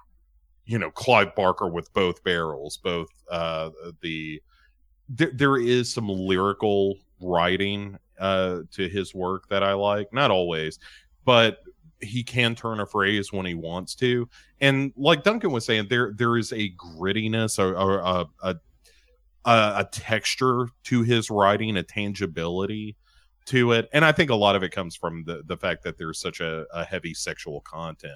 you 0.64 0.78
know 0.78 0.90
Clive 0.90 1.34
Barker 1.34 1.68
with 1.68 1.92
both 1.92 2.24
barrels 2.24 2.78
both 2.78 3.08
uh 3.30 3.68
the 4.00 4.40
there, 5.10 5.32
there 5.34 5.56
is 5.58 5.92
some 5.92 6.08
lyrical 6.08 6.96
writing 7.20 7.98
uh 8.18 8.60
to 8.72 8.88
his 8.88 9.14
work 9.14 9.50
that 9.50 9.62
I 9.62 9.74
like 9.74 10.14
not 10.14 10.30
always 10.30 10.78
but 11.26 11.58
he 12.02 12.22
can 12.22 12.54
turn 12.54 12.80
a 12.80 12.86
phrase 12.86 13.32
when 13.32 13.46
he 13.46 13.54
wants 13.54 13.94
to 13.94 14.28
and 14.60 14.92
like 14.96 15.22
Duncan 15.22 15.52
was 15.52 15.64
saying 15.64 15.86
there 15.88 16.12
there 16.16 16.36
is 16.36 16.52
a 16.52 16.72
grittiness 16.76 17.58
or, 17.58 17.76
or 17.76 17.98
a, 17.98 18.26
a 18.42 18.56
a, 19.44 19.72
a 19.78 19.88
texture 19.90 20.68
to 20.84 21.02
his 21.02 21.30
writing, 21.30 21.76
a 21.76 21.82
tangibility 21.82 22.96
to 23.46 23.72
it, 23.72 23.88
and 23.92 24.04
I 24.04 24.12
think 24.12 24.30
a 24.30 24.34
lot 24.34 24.56
of 24.56 24.62
it 24.62 24.70
comes 24.70 24.96
from 24.96 25.24
the 25.24 25.42
the 25.46 25.56
fact 25.56 25.82
that 25.84 25.98
there's 25.98 26.20
such 26.20 26.40
a, 26.40 26.66
a 26.72 26.84
heavy 26.84 27.14
sexual 27.14 27.60
content 27.62 28.14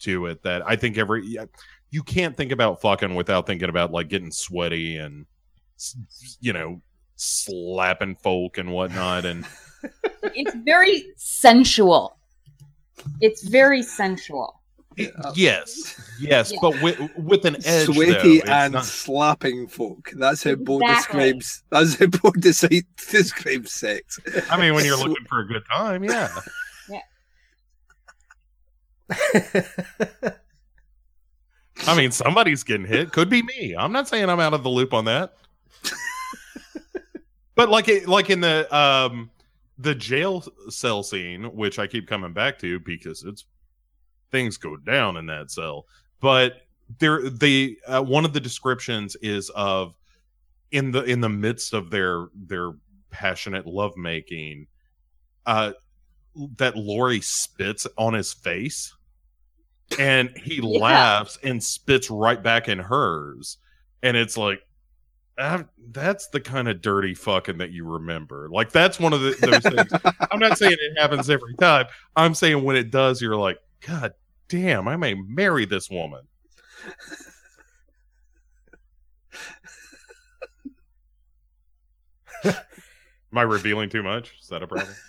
to 0.00 0.26
it 0.26 0.42
that 0.42 0.62
I 0.66 0.76
think 0.76 0.98
every 0.98 1.38
you 1.90 2.02
can't 2.02 2.36
think 2.36 2.52
about 2.52 2.80
fucking 2.80 3.14
without 3.14 3.46
thinking 3.46 3.68
about 3.68 3.92
like 3.92 4.08
getting 4.08 4.30
sweaty 4.30 4.96
and 4.96 5.26
you 6.40 6.52
know 6.52 6.80
slapping 7.16 8.16
folk 8.16 8.58
and 8.58 8.72
whatnot 8.72 9.24
and 9.24 9.44
It's 10.34 10.54
very 10.64 11.04
sensual. 11.16 12.17
It's 13.20 13.42
very 13.48 13.82
sensual. 13.82 14.54
yes 15.36 15.94
yes 16.20 16.50
Yeah. 16.52 16.58
but 16.60 16.82
with 16.82 16.98
with 17.16 17.44
an 17.44 17.56
edge. 17.64 17.86
Sweaty 17.86 18.38
It's 18.38 18.48
and 18.48 18.74
not- 18.74 18.84
slapping 18.84 19.68
folk. 19.68 20.10
That's 20.16 20.42
how 20.42 20.56
Bo 20.56 20.80
Exactly. 20.80 20.94
describes. 21.32 21.62
That's 21.70 21.94
how 21.98 22.06
Bo 22.06 22.30
deci- 22.32 22.84
describes 23.10 23.72
sex. 23.72 24.18
I 24.50 24.60
mean 24.60 24.74
when 24.74 24.84
you're 24.84 24.96
looking 24.96 25.24
for 25.28 25.40
a 25.40 25.46
good 25.46 25.62
time 25.72 26.02
yeah. 26.04 26.28
yeah 26.88 27.00
I 31.86 31.96
mean, 31.96 32.10
somebody's 32.10 32.64
getting 32.64 32.86
hit. 32.86 33.12
Could 33.12 33.30
be 33.30 33.42
me. 33.42 33.74
I'm 33.78 33.92
not 33.92 34.08
saying 34.08 34.28
I'm 34.28 34.40
out 34.40 34.52
of 34.52 34.62
the 34.64 34.68
loop 34.68 34.92
on 34.92 35.04
that. 35.04 35.34
but 37.54 37.68
like 37.68 37.88
it, 37.88 38.08
like 38.08 38.30
in 38.30 38.40
the 38.40 38.66
um 38.76 39.30
the 39.78 39.94
jail 39.94 40.44
cell 40.68 41.02
scene, 41.02 41.44
which 41.44 41.78
I 41.78 41.86
keep 41.86 42.08
coming 42.08 42.32
back 42.32 42.58
to 42.60 42.80
because 42.80 43.22
it's 43.24 43.44
things 44.30 44.56
go 44.56 44.76
down 44.76 45.16
in 45.16 45.26
that 45.26 45.50
cell. 45.50 45.86
But 46.20 46.62
there, 46.98 47.28
the 47.28 47.78
uh, 47.86 48.02
one 48.02 48.24
of 48.24 48.32
the 48.32 48.40
descriptions 48.40 49.16
is 49.22 49.50
of 49.50 49.94
in 50.72 50.90
the 50.90 51.02
in 51.04 51.20
the 51.20 51.28
midst 51.28 51.72
of 51.74 51.90
their 51.90 52.26
their 52.34 52.72
passionate 53.10 53.66
lovemaking, 53.66 54.66
uh, 55.46 55.72
that 56.56 56.76
Lori 56.76 57.20
spits 57.20 57.86
on 57.96 58.14
his 58.14 58.32
face 58.32 58.94
and 59.98 60.30
he 60.36 60.56
Yeah. 60.62 60.80
laughs 60.80 61.38
and 61.42 61.62
spits 61.62 62.10
right 62.10 62.40
back 62.42 62.68
in 62.68 62.78
hers 62.78 63.56
and 64.02 64.16
it's 64.16 64.36
like 64.36 64.60
that's 65.92 66.28
the 66.28 66.40
kind 66.40 66.68
of 66.68 66.82
dirty 66.82 67.14
fucking 67.14 67.58
that 67.58 67.70
you 67.70 67.84
remember. 67.86 68.48
Like 68.50 68.72
that's 68.72 68.98
one 68.98 69.12
of 69.12 69.20
the, 69.20 69.36
those 69.40 69.62
things. 69.62 70.16
I'm 70.32 70.40
not 70.40 70.58
saying 70.58 70.76
it 70.78 71.00
happens 71.00 71.30
every 71.30 71.54
time. 71.54 71.86
I'm 72.16 72.34
saying 72.34 72.62
when 72.64 72.76
it 72.76 72.90
does 72.90 73.22
you're 73.22 73.36
like 73.36 73.58
god 73.86 74.12
damn 74.48 74.88
i 74.88 74.96
may 74.96 75.14
marry 75.14 75.64
this 75.64 75.88
woman. 75.88 76.22
Am 82.44 82.54
i 83.36 83.42
revealing 83.42 83.90
too 83.90 84.02
much? 84.02 84.34
Is 84.40 84.48
that 84.48 84.62
a 84.62 84.66
problem? 84.66 84.94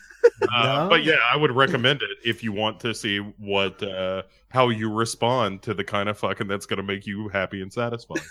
Uh, 0.53 0.83
No. 0.83 0.89
but 0.89 1.03
yeah 1.05 1.15
i 1.31 1.35
would 1.35 1.51
recommend 1.51 2.01
it 2.01 2.09
if 2.25 2.43
you 2.43 2.51
want 2.51 2.77
to 2.81 2.93
see 2.93 3.19
what 3.19 3.81
uh 3.81 4.21
how 4.49 4.67
you 4.67 4.91
respond 4.91 5.61
to 5.61 5.73
the 5.73 5.83
kind 5.83 6.09
of 6.09 6.17
fucking 6.17 6.45
that's 6.45 6.65
going 6.65 6.77
to 6.77 6.83
make 6.83 7.07
you 7.07 7.29
happy 7.29 7.61
and 7.61 7.71
satisfied 7.71 8.21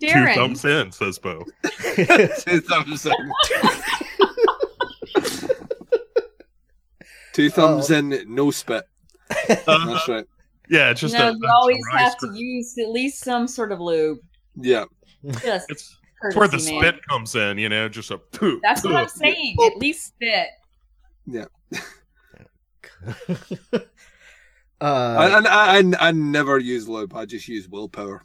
two 0.00 0.26
thumbs 0.34 0.64
in 0.64 0.92
says 0.92 1.18
bo 1.18 1.44
Two 1.96 2.60
thumbs 2.60 3.06
in. 3.06 3.32
Two 7.32 7.50
thumbs 7.50 7.90
in, 7.90 8.24
no 8.34 8.50
spit. 8.50 8.84
That's 9.48 10.08
right. 10.08 10.24
yeah 10.70 10.90
it's 10.90 11.00
just 11.00 11.14
no, 11.14 11.28
a, 11.28 11.32
you 11.32 11.48
always 11.52 11.78
dry 11.90 12.02
have 12.02 12.12
scrape. 12.12 12.32
to 12.32 12.38
use 12.38 12.76
at 12.78 12.90
least 12.90 13.22
some 13.22 13.46
sort 13.46 13.72
of 13.72 13.80
lube. 13.80 14.18
Yeah. 14.56 14.84
Just 15.24 15.70
it's, 15.70 15.98
it's 16.22 16.36
where 16.36 16.48
the 16.48 16.56
man. 16.56 16.80
spit 16.80 17.06
comes 17.06 17.34
in 17.34 17.58
you 17.58 17.68
know 17.68 17.88
just 17.88 18.10
a 18.10 18.18
poo, 18.18 18.60
That's 18.62 18.84
what. 18.84 18.96
I'm 18.96 19.08
saying. 19.08 19.56
At 19.66 19.76
least 19.78 20.06
spit. 20.06 20.48
Yeah. 21.26 21.44
uh, 23.28 23.80
and, 24.80 25.34
and 25.34 25.46
I, 25.46 25.78
I, 25.78 26.08
I 26.08 26.12
never 26.12 26.58
use 26.58 26.88
lube. 26.88 27.14
I 27.14 27.26
just 27.26 27.48
use 27.48 27.68
willpower. 27.68 28.22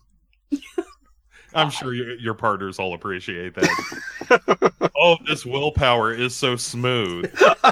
I'm 1.54 1.70
sure 1.70 1.94
your, 1.94 2.16
your 2.18 2.34
partners 2.34 2.80
all 2.80 2.94
appreciate 2.94 3.54
that 3.56 4.92
oh 4.98 5.18
this 5.28 5.46
willpower 5.46 6.14
is 6.14 6.36
so 6.36 6.56
smooth 6.56 7.30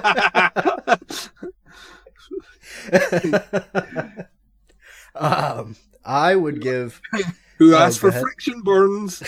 um, 5.16 5.76
I 6.06 6.36
would 6.36 6.62
give. 6.62 7.02
Who 7.58 7.76
Oh, 7.76 7.80
asked 7.80 8.02
go 8.02 8.08
for 8.08 8.10
ahead. 8.10 8.22
friction 8.24 8.62
burns? 8.62 9.22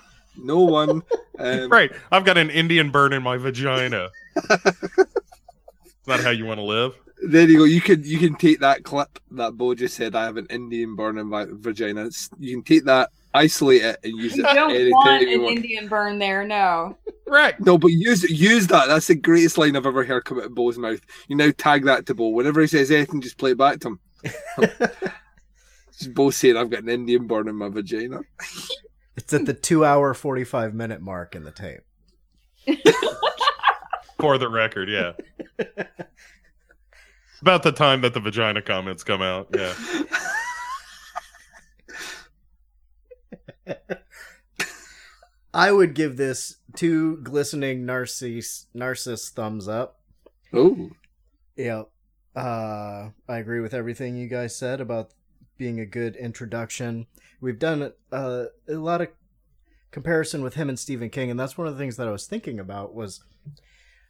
no 0.36 0.60
one. 0.60 1.02
Um, 1.38 1.70
right 1.70 1.92
i've 2.10 2.24
got 2.24 2.36
an 2.36 2.50
indian 2.50 2.90
burn 2.90 3.12
in 3.12 3.22
my 3.22 3.36
vagina 3.36 4.08
is 4.36 4.48
that 6.04 6.18
how 6.24 6.30
you 6.30 6.44
want 6.44 6.58
to 6.58 6.64
live 6.64 6.94
There 7.22 7.48
you 7.48 7.58
go. 7.58 7.64
You 7.64 7.80
can 7.80 8.02
you 8.02 8.18
can 8.18 8.34
take 8.34 8.58
that 8.58 8.82
clip 8.82 9.20
that 9.32 9.52
Bo 9.56 9.72
just 9.76 9.94
said. 9.94 10.16
I 10.16 10.24
have 10.24 10.36
an 10.36 10.48
Indian 10.50 10.96
burn 10.96 11.16
in 11.16 11.28
my 11.28 11.46
vagina. 11.48 12.06
It's, 12.06 12.28
you 12.40 12.56
can 12.56 12.64
take 12.64 12.86
that, 12.86 13.10
isolate 13.34 13.82
it, 13.82 13.98
and 14.04 14.16
use 14.16 14.36
You 14.36 14.44
it 14.46 14.54
don't 14.54 14.92
want 14.92 15.22
you 15.22 15.34
an 15.34 15.42
want. 15.42 15.56
Indian 15.56 15.88
burn 15.88 16.18
there, 16.18 16.44
no. 16.44 16.96
right 17.26 17.58
No, 17.60 17.78
but 17.78 17.88
use 17.88 18.22
use 18.24 18.66
that. 18.68 18.88
That's 18.88 19.06
the 19.06 19.14
greatest 19.14 19.58
line 19.58 19.76
I've 19.76 19.86
ever 19.86 20.04
heard 20.04 20.24
come 20.24 20.38
out 20.38 20.46
of 20.46 20.54
Bo's 20.54 20.78
mouth. 20.78 21.00
You 21.28 21.36
now 21.36 21.50
tag 21.56 21.84
that 21.84 22.06
to 22.06 22.14
Bo. 22.14 22.28
Whenever 22.28 22.60
he 22.60 22.66
says 22.66 22.90
anything, 22.90 23.20
just 23.20 23.38
play 23.38 23.52
it 23.52 23.58
back 23.58 23.80
to 23.80 23.88
him. 23.88 24.00
Just 25.98 26.14
Bo 26.14 26.30
saying, 26.30 26.56
"I've 26.56 26.70
got 26.70 26.84
an 26.84 26.88
Indian 26.88 27.26
burn 27.26 27.48
in 27.48 27.56
my 27.56 27.68
vagina." 27.68 28.20
It's 29.16 29.34
at 29.34 29.46
the 29.46 29.54
two 29.54 29.84
hour, 29.84 30.14
45 30.14 30.74
minute 30.74 31.00
mark 31.00 31.34
in 31.34 31.42
the 31.42 31.50
tape. 31.50 31.80
for 34.20 34.36
the 34.38 34.48
record 34.48 34.88
yeah 34.88 35.12
about 37.40 37.62
the 37.62 37.72
time 37.72 38.00
that 38.00 38.14
the 38.14 38.20
vagina 38.20 38.60
comments 38.60 39.04
come 39.04 39.22
out 39.22 39.48
yeah 39.54 39.72
I 45.54 45.72
would 45.72 45.94
give 45.94 46.16
this 46.16 46.56
two 46.76 47.16
glistening 47.22 47.86
narcissus, 47.86 48.66
narciss 48.74 49.30
thumbs 49.32 49.66
up. 49.68 50.00
Oh, 50.52 50.90
Yeah. 51.56 51.84
Uh, 52.36 53.10
I 53.28 53.38
agree 53.38 53.60
with 53.60 53.74
everything 53.74 54.16
you 54.16 54.28
guys 54.28 54.54
said 54.54 54.80
about 54.80 55.10
being 55.56 55.80
a 55.80 55.86
good 55.86 56.14
introduction. 56.14 57.06
We've 57.40 57.58
done 57.58 57.92
uh, 58.12 58.44
a 58.68 58.74
lot 58.74 59.00
of 59.00 59.08
comparison 59.90 60.42
with 60.42 60.54
him 60.54 60.68
and 60.68 60.78
Stephen 60.78 61.10
King, 61.10 61.30
and 61.30 61.40
that's 61.40 61.58
one 61.58 61.66
of 61.66 61.74
the 61.74 61.78
things 61.80 61.96
that 61.96 62.06
I 62.06 62.12
was 62.12 62.26
thinking 62.26 62.60
about 62.60 62.94
was 62.94 63.24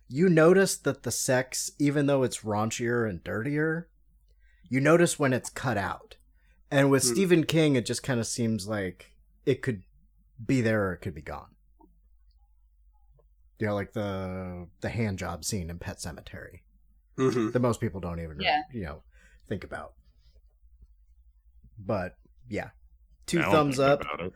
you 0.09 0.28
notice 0.28 0.77
that 0.77 1.05
the 1.05 1.11
sex, 1.11 1.70
even 1.78 2.07
though 2.07 2.23
it's 2.23 2.41
raunchier 2.41 3.09
and 3.09 3.25
dirtier, 3.25 3.89
you 4.69 4.81
notice 4.81 5.19
when 5.19 5.33
it's 5.33 5.49
cut 5.49 5.78
out. 5.78 6.17
And 6.70 6.91
with 6.91 7.05
Hmm. 7.05 7.12
Stephen 7.15 7.45
King, 7.45 7.77
it 7.77 7.87
just 7.87 8.03
kind 8.03 8.20
of 8.20 8.27
seems 8.27 8.69
like 8.69 9.12
it 9.49 9.62
could 9.62 9.83
be 10.44 10.60
there 10.60 10.89
or 10.89 10.93
it 10.93 10.99
could 10.99 11.15
be 11.15 11.23
gone. 11.23 11.49
You 13.59 13.67
know, 13.68 13.75
like 13.75 13.93
the 13.93 14.68
the 14.83 14.89
hand 14.91 15.18
job 15.18 15.44
scene 15.44 15.70
in 15.70 15.78
Pet 15.78 15.97
Sematary 15.99 16.60
hmm 17.17 17.51
that 17.51 17.59
most 17.60 17.81
people 17.81 17.99
don't 18.01 18.20
even 18.20 18.36
Yeah. 18.39 18.62
you 18.73 18.83
know 18.85 19.02
think 19.49 19.65
about. 19.65 19.94
But 21.78 22.17
yeah, 22.49 22.70
two 23.27 23.41
I 23.41 23.51
thumbs 23.51 23.78
up. 23.81 24.02
about. 24.02 24.33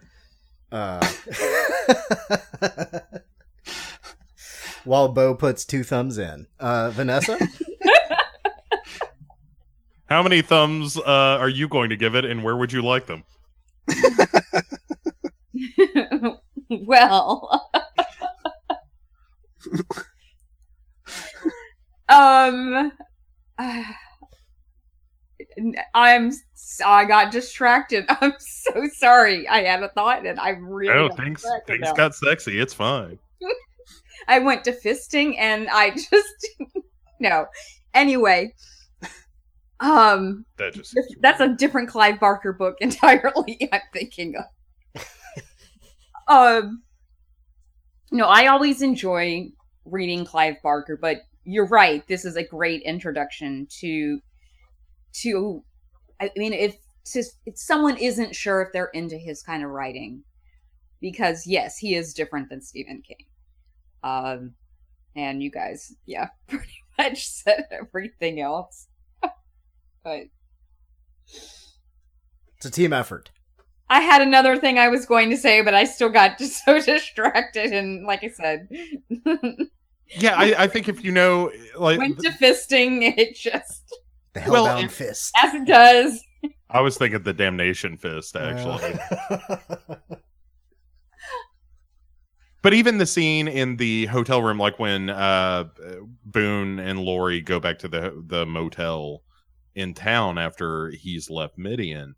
Uh, 0.73 1.07
While 4.85 5.09
Bo 5.11 5.35
puts 5.35 5.65
two 5.65 5.85
thumbs 5.85 6.19
in. 6.19 6.47
Uh, 6.59 6.91
Vanessa? 6.91 7.39
How 10.07 10.23
many 10.23 10.43
thumbs 10.43 10.97
uh, 10.97 11.03
are 11.41 11.49
you 11.49 11.69
going 11.69 11.91
to 11.91 11.97
give 11.97 12.15
it, 12.17 12.25
and 12.25 12.43
where 12.43 12.57
would 12.57 12.73
you 12.73 12.83
like 12.83 13.07
them? 13.07 13.25
well, 16.71 17.71
um, 22.09 22.93
I'm. 25.95 26.33
I 26.85 27.05
got 27.05 27.33
distracted. 27.33 28.05
I'm 28.21 28.35
so 28.39 28.89
sorry. 28.95 29.47
I 29.49 29.63
had 29.63 29.83
a 29.83 29.89
thought, 29.91 30.27
and 30.27 30.39
I 30.41 30.51
really. 30.51 30.93
Oh, 30.93 31.09
things 31.11 31.45
things 31.67 31.83
now. 31.83 31.93
got 31.95 32.15
sexy. 32.15 32.59
It's 32.61 32.75
fine. 32.75 33.19
I 34.29 34.39
went 34.39 34.63
to 34.65 34.73
fisting, 34.73 35.35
and 35.39 35.69
I 35.71 35.91
just 35.91 36.49
no. 37.21 37.47
Anyway, 37.95 38.55
um, 39.81 40.47
That 40.59 40.75
just 40.75 40.97
that's 41.21 41.41
a 41.41 41.49
different 41.49 41.89
Clive 41.89 42.21
Barker 42.21 42.53
book 42.53 42.77
entirely. 42.81 43.69
I'm 43.73 43.81
thinking 43.93 44.37
of. 44.37 44.45
Um, 46.33 46.83
no, 48.11 48.27
I 48.27 48.47
always 48.47 48.83
enjoy 48.83 49.49
reading 49.85 50.25
Clive 50.25 50.57
Barker, 50.63 50.99
but 51.01 51.19
you're 51.45 51.67
right. 51.67 52.07
This 52.07 52.25
is 52.25 52.37
a 52.37 52.45
great 52.45 52.83
introduction 52.83 53.67
to 53.81 54.21
to. 55.23 55.65
I 56.21 56.31
mean, 56.37 56.53
if 56.53 56.77
to, 57.13 57.25
if 57.47 57.59
someone 57.59 57.97
isn't 57.97 58.37
sure 58.37 58.63
if 58.63 58.73
they're 58.73 58.91
into 58.95 59.17
his 59.17 59.43
kind 59.43 59.65
of 59.65 59.71
writing, 59.71 60.23
because 61.01 61.47
yes, 61.47 61.77
he 61.79 61.95
is 61.95 62.15
different 62.15 62.49
than 62.49 62.63
Stephen 62.63 63.03
King. 63.07 63.27
Um, 64.05 64.55
and 65.15 65.43
you 65.43 65.51
guys, 65.51 65.95
yeah, 66.07 66.29
pretty 66.49 66.73
much 66.99 67.29
said 67.29 67.67
everything 67.71 68.41
else. 68.41 68.87
but 70.05 70.23
It's 71.27 72.67
a 72.67 72.71
team 72.71 72.93
effort. 72.93 73.31
I 73.93 74.01
had 74.01 74.23
another 74.23 74.57
thing 74.57 74.79
I 74.79 74.89
was 74.89 75.05
going 75.07 75.29
to 75.31 75.37
say, 75.37 75.61
but 75.63 75.75
I 75.75 75.85
still 75.85 76.09
got 76.09 76.39
just 76.39 76.65
so 76.65 76.81
distracted. 76.81 77.73
And 77.73 78.05
like 78.05 78.25
I 78.25 78.29
said, 78.29 78.69
yeah. 80.09 80.35
I, 80.37 80.55
I 80.65 80.67
think 80.67 80.89
if 80.89 81.05
you 81.05 81.13
know, 81.13 81.51
like, 81.77 81.99
went 81.99 82.19
to 82.21 82.31
fisting. 82.31 83.03
It 83.19 83.37
just, 83.37 83.95
The 84.33 84.43
Well, 84.49 84.67
Hellbound 84.67 84.81
and- 84.85 84.93
Fist. 84.93 85.33
as 85.43 85.55
it 85.55 85.67
does. 85.67 86.23
I 86.71 86.81
was 86.81 86.97
thinking 86.97 87.23
the 87.23 87.35
damnation 87.35 87.97
fist 87.99 88.35
actually. 88.35 88.95
But 92.63 92.75
even 92.75 92.99
the 92.99 93.07
scene 93.07 93.49
in 93.49 93.77
the 93.77 94.07
hotel 94.07 94.41
room, 94.41 94.57
like 94.59 94.79
when 94.79 95.11
uh, 95.11 95.65
Boone 96.25 96.79
and 96.79 97.01
Lori 97.01 97.41
go 97.41 97.59
back 97.59 97.79
to 97.81 97.89
the 97.89 98.23
the 98.29 98.47
motel 98.47 99.23
in 99.75 99.95
town 99.95 100.39
after 100.39 100.91
he's 100.91 101.29
left 101.29 101.59
Midian, 101.59 102.15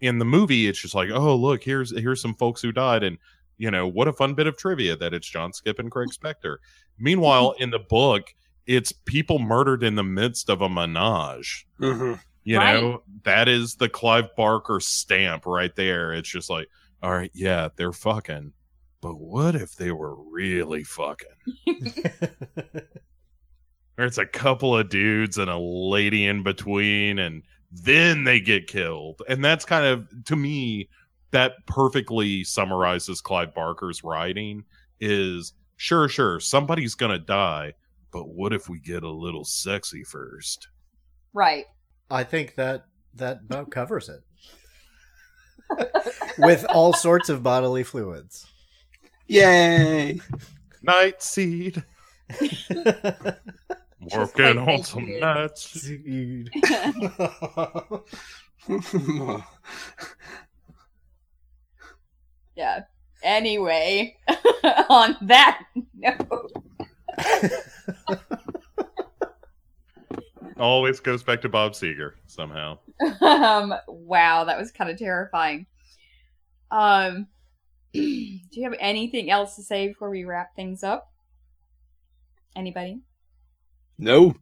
in 0.00 0.18
the 0.18 0.24
movie, 0.24 0.66
it's 0.68 0.80
just 0.80 0.94
like, 0.94 1.10
oh 1.10 1.34
look, 1.36 1.62
here's 1.62 1.96
here's 1.98 2.20
some 2.20 2.34
folks 2.34 2.60
who 2.62 2.72
died, 2.72 3.02
and 3.02 3.18
you 3.58 3.70
know 3.70 3.86
what 3.86 4.08
a 4.08 4.12
fun 4.12 4.34
bit 4.34 4.46
of 4.46 4.56
trivia 4.56 4.96
that 4.96 5.14
it's 5.14 5.28
John 5.28 5.52
Skipp 5.52 5.78
and 5.78 5.90
Craig 5.90 6.10
Spector. 6.10 6.56
Meanwhile, 6.98 7.54
in 7.58 7.70
the 7.70 7.78
book, 7.78 8.34
it's 8.66 8.92
people 8.92 9.38
murdered 9.38 9.82
in 9.82 9.94
the 9.94 10.02
midst 10.04 10.50
of 10.50 10.60
a 10.62 10.68
menage. 10.68 11.66
hmm 11.78 12.14
You 12.44 12.58
Right. 12.58 12.74
know, 12.80 13.02
that 13.24 13.48
is 13.48 13.76
the 13.76 13.88
Clive 13.88 14.34
Barker 14.36 14.80
stamp 14.80 15.46
right 15.46 15.74
there. 15.76 16.12
It's 16.12 16.28
just 16.28 16.50
like, 16.50 16.68
all 17.02 17.12
right, 17.12 17.30
yeah, 17.34 17.68
they're 17.76 17.92
fucking. 17.92 18.52
But 19.00 19.16
what 19.20 19.54
if 19.54 19.74
they 19.76 19.92
were 19.92 20.14
really 20.30 20.84
fucking? 20.84 21.28
Or 23.98 24.04
it's 24.04 24.18
a 24.18 24.26
couple 24.26 24.76
of 24.76 24.90
dudes 24.90 25.38
and 25.38 25.48
a 25.50 25.56
lady 25.56 26.26
in 26.26 26.42
between, 26.42 27.18
and 27.18 27.42
then 27.70 28.24
they 28.24 28.40
get 28.40 28.66
killed. 28.66 29.22
And 29.28 29.44
that's 29.44 29.64
kind 29.64 29.84
of, 29.86 30.24
to 30.26 30.36
me, 30.36 30.88
that 31.30 31.54
perfectly 31.66 32.44
summarizes 32.44 33.20
Clive 33.20 33.54
Barker's 33.54 34.04
writing 34.04 34.64
is 35.00 35.52
sure, 35.76 36.08
sure, 36.08 36.40
somebody's 36.40 36.94
going 36.94 37.12
to 37.12 37.18
die, 37.18 37.74
but 38.12 38.28
what 38.28 38.52
if 38.52 38.68
we 38.68 38.78
get 38.78 39.02
a 39.02 39.10
little 39.10 39.44
sexy 39.44 40.04
first? 40.04 40.68
Right. 41.32 41.66
I 42.10 42.24
think 42.24 42.54
that 42.54 42.86
that 43.14 43.40
about 43.44 43.70
covers 43.70 44.08
it. 44.08 44.20
With 46.38 46.64
all 46.68 46.92
sorts 46.92 47.28
of 47.28 47.42
bodily 47.42 47.82
fluids. 47.82 48.46
Yay! 49.26 50.20
Night 50.82 51.22
seed. 51.22 51.82
Just 54.08 54.36
Working 54.36 54.44
like 54.44 54.56
on 54.56 54.66
they 54.66 54.82
some 54.82 55.06
did. 55.06 55.20
nuts. 55.20 55.72
Dude. 55.82 56.50
yeah. 62.56 62.80
Anyway, 63.22 64.16
on 64.88 65.16
that 65.22 65.62
note, 65.94 66.52
Always 70.58 71.00
goes 71.00 71.22
back 71.22 71.40
to 71.42 71.48
Bob 71.48 71.72
Seger 71.72 72.12
somehow. 72.26 72.78
um, 73.20 73.74
wow, 73.88 74.44
that 74.44 74.58
was 74.58 74.70
kind 74.70 74.90
of 74.90 74.98
terrifying. 74.98 75.66
Um, 76.70 77.26
do 77.92 78.00
you 78.00 78.64
have 78.64 78.74
anything 78.78 79.30
else 79.30 79.56
to 79.56 79.62
say 79.62 79.88
before 79.88 80.10
we 80.10 80.24
wrap 80.24 80.54
things 80.56 80.82
up? 80.82 81.10
Anybody? 82.54 83.00
No. 83.98 84.34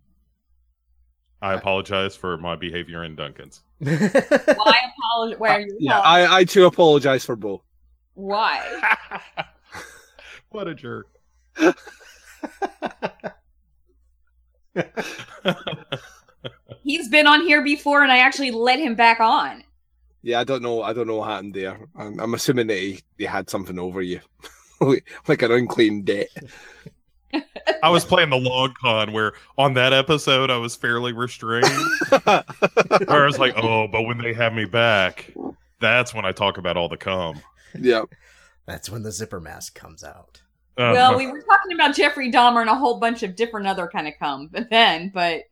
I 1.42 1.54
apologize 1.54 2.16
for 2.16 2.36
my 2.38 2.56
behavior 2.56 3.04
in 3.04 3.16
Duncan's. 3.16 3.62
Well, 3.80 3.92
I 3.92 4.80
apologize. 4.96 5.38
Where 5.38 5.52
are 5.52 5.60
you? 5.60 5.76
Yeah, 5.78 6.00
I, 6.00 6.38
I 6.38 6.44
too 6.44 6.64
apologize 6.64 7.24
for 7.24 7.36
both. 7.36 7.60
Why? 8.14 8.82
what 10.50 10.68
a 10.68 10.74
jerk. 10.74 11.08
He's 16.82 17.08
been 17.08 17.26
on 17.26 17.42
here 17.42 17.62
before, 17.62 18.02
and 18.02 18.10
I 18.10 18.18
actually 18.18 18.50
let 18.50 18.78
him 18.78 18.94
back 18.94 19.20
on. 19.20 19.64
Yeah, 20.22 20.40
I 20.40 20.44
don't 20.44 20.62
know. 20.62 20.82
I 20.82 20.94
don't 20.94 21.06
know 21.06 21.16
what 21.16 21.28
happened 21.28 21.52
there. 21.54 21.78
I'm, 21.94 22.18
I'm 22.18 22.34
assuming 22.34 22.68
that 22.68 22.78
he, 22.78 23.00
he 23.18 23.24
had 23.24 23.50
something 23.50 23.78
over 23.78 24.00
you, 24.00 24.20
like 25.28 25.42
an 25.42 25.52
unclaimed 25.52 26.06
debt. 26.06 26.28
I 27.82 27.90
was 27.90 28.04
playing 28.04 28.30
the 28.30 28.38
log 28.38 28.74
con 28.74 29.12
where 29.12 29.32
on 29.58 29.74
that 29.74 29.92
episode 29.92 30.50
I 30.50 30.56
was 30.56 30.76
fairly 30.76 31.12
restrained. 31.12 31.66
where 32.24 32.44
I 33.08 33.26
was 33.26 33.38
like, 33.38 33.54
oh, 33.56 33.88
but 33.88 34.02
when 34.02 34.18
they 34.18 34.32
have 34.32 34.52
me 34.52 34.64
back, 34.64 35.32
that's 35.80 36.14
when 36.14 36.24
I 36.24 36.32
talk 36.32 36.58
about 36.58 36.76
all 36.76 36.88
the 36.88 36.96
cum. 36.96 37.40
Yep. 37.78 38.06
That's 38.66 38.88
when 38.88 39.02
the 39.02 39.12
zipper 39.12 39.40
mask 39.40 39.74
comes 39.74 40.02
out. 40.02 40.40
Uh, 40.76 40.90
well, 40.92 41.16
we 41.16 41.26
were 41.26 41.40
talking 41.40 41.72
about 41.72 41.94
Jeffrey 41.94 42.32
Dahmer 42.32 42.60
and 42.60 42.70
a 42.70 42.74
whole 42.74 42.98
bunch 42.98 43.22
of 43.22 43.36
different 43.36 43.66
other 43.66 43.86
kind 43.86 44.08
of 44.08 44.14
cum, 44.18 44.48
but 44.52 44.68
then, 44.70 45.10
but 45.14 45.42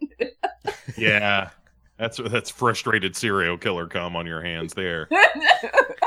yeah. 0.97 1.51
That's 1.99 2.17
that's 2.17 2.51
frustrated 2.51 3.15
serial 3.15 3.57
killer 3.57 3.87
cum 3.87 4.17
on 4.17 4.27
your 4.27 4.43
hands 4.43 4.75
there. 4.75 5.09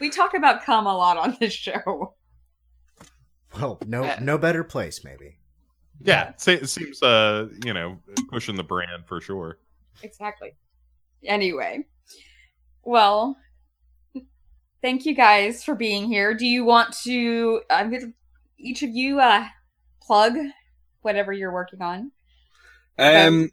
we 0.00 0.10
talk 0.10 0.34
about 0.34 0.64
cum 0.64 0.86
a 0.86 0.96
lot 0.96 1.16
on 1.16 1.36
this 1.40 1.52
show. 1.52 2.14
Well, 3.54 3.78
no 3.86 4.14
no 4.20 4.38
better 4.38 4.64
place, 4.64 5.04
maybe. 5.04 5.38
Yeah, 6.00 6.32
it 6.46 6.68
seems 6.68 7.02
uh, 7.02 7.48
you 7.64 7.72
know, 7.72 7.98
pushing 8.30 8.56
the 8.56 8.64
brand 8.64 9.06
for 9.06 9.20
sure. 9.20 9.58
Exactly. 10.02 10.54
Anyway, 11.24 11.86
well, 12.82 13.36
thank 14.82 15.06
you 15.06 15.14
guys 15.14 15.62
for 15.62 15.74
being 15.74 16.06
here. 16.06 16.34
Do 16.34 16.46
you 16.46 16.64
want 16.64 16.94
to? 17.04 17.62
I'm 17.70 17.90
gonna 17.90 18.12
each 18.58 18.82
of 18.82 18.90
you 18.90 19.20
uh 19.20 19.46
plug 20.02 20.34
whatever 21.02 21.32
you're 21.32 21.52
working 21.52 21.80
on. 21.80 22.10
Um. 22.98 23.50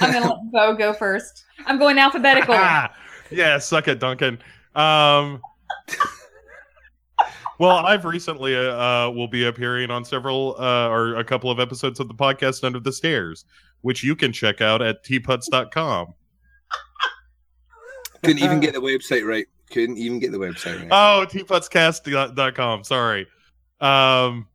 I'm 0.00 0.12
gonna 0.12 0.28
let 0.28 0.38
Bo 0.52 0.74
go 0.74 0.92
first. 0.92 1.44
I'm 1.66 1.78
going 1.78 1.98
alphabetical. 1.98 2.54
yeah, 3.30 3.58
suck 3.58 3.88
it, 3.88 3.98
Duncan. 3.98 4.38
Um, 4.74 5.40
well, 7.58 7.76
I've 7.76 8.04
recently 8.04 8.56
uh, 8.56 8.60
uh, 8.60 9.10
will 9.10 9.28
be 9.28 9.46
appearing 9.46 9.90
on 9.90 10.04
several 10.04 10.56
uh, 10.58 10.88
or 10.88 11.16
a 11.16 11.24
couple 11.24 11.50
of 11.50 11.60
episodes 11.60 12.00
of 12.00 12.08
the 12.08 12.14
podcast 12.14 12.64
Under 12.64 12.80
the 12.80 12.92
Stairs, 12.92 13.44
which 13.82 14.02
you 14.02 14.16
can 14.16 14.32
check 14.32 14.60
out 14.60 14.80
at 14.80 15.04
tputs.com. 15.04 16.14
Couldn't 18.22 18.42
even 18.42 18.60
get 18.60 18.72
the 18.72 18.80
website 18.80 19.26
right. 19.26 19.46
Couldn't 19.70 19.98
even 19.98 20.18
get 20.18 20.32
the 20.32 20.38
website 20.38 20.78
right. 20.78 20.88
Oh, 20.90 21.26
tputscast.com. 21.26 22.84
Sorry. 22.84 23.26
Um, 23.80 24.48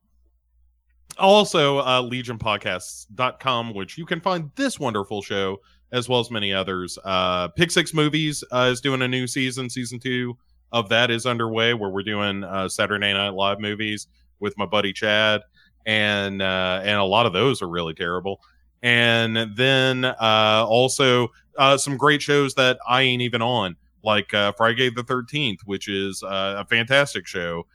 also, 1.18 1.78
uh, 1.78 2.02
legionpodcasts.com, 2.02 3.74
which 3.74 3.98
you 3.98 4.06
can 4.06 4.20
find 4.20 4.52
this 4.56 4.80
wonderful 4.80 5.22
show 5.22 5.60
as 5.92 6.10
well 6.10 6.20
as 6.20 6.30
many 6.30 6.52
others. 6.52 6.98
Uh, 7.06 7.48
Pick 7.50 7.72
Six 7.72 7.94
Movies 7.94 8.44
uh, 8.52 8.70
is 8.72 8.82
doing 8.82 9.02
a 9.02 9.08
new 9.08 9.28
season. 9.28 9.70
Season 9.70 10.00
two 10.00 10.38
of 10.76 10.90
that 10.90 11.10
is 11.10 11.26
underway, 11.26 11.74
where 11.74 11.90
we're 11.90 12.04
doing 12.04 12.44
uh, 12.44 12.68
Saturday 12.68 13.14
Night 13.14 13.30
Live 13.30 13.62
movies 13.62 14.08
with 14.42 14.58
my 14.58 14.66
buddy 14.66 14.92
Chad, 14.92 15.42
and 15.86 16.42
uh, 16.42 16.82
and 16.84 17.00
a 17.00 17.04
lot 17.04 17.26
of 17.26 17.32
those 17.32 17.62
are 17.62 17.70
really 17.70 17.94
terrible. 17.94 18.42
And 18.84 19.56
then 19.56 20.04
uh, 20.04 20.66
also 20.68 21.30
uh, 21.58 21.78
some 21.78 21.96
great 21.96 22.22
shows 22.22 22.56
that 22.56 22.78
I 22.86 23.04
ain't 23.04 23.22
even 23.22 23.42
on, 23.42 23.78
like 24.04 24.34
uh, 24.34 24.52
Friday 24.52 24.90
the 24.90 25.04
Thirteenth, 25.04 25.62
which 25.64 25.88
is 25.88 26.22
uh, 26.22 26.56
a 26.60 26.66
fantastic 26.66 27.26
show. 27.26 27.66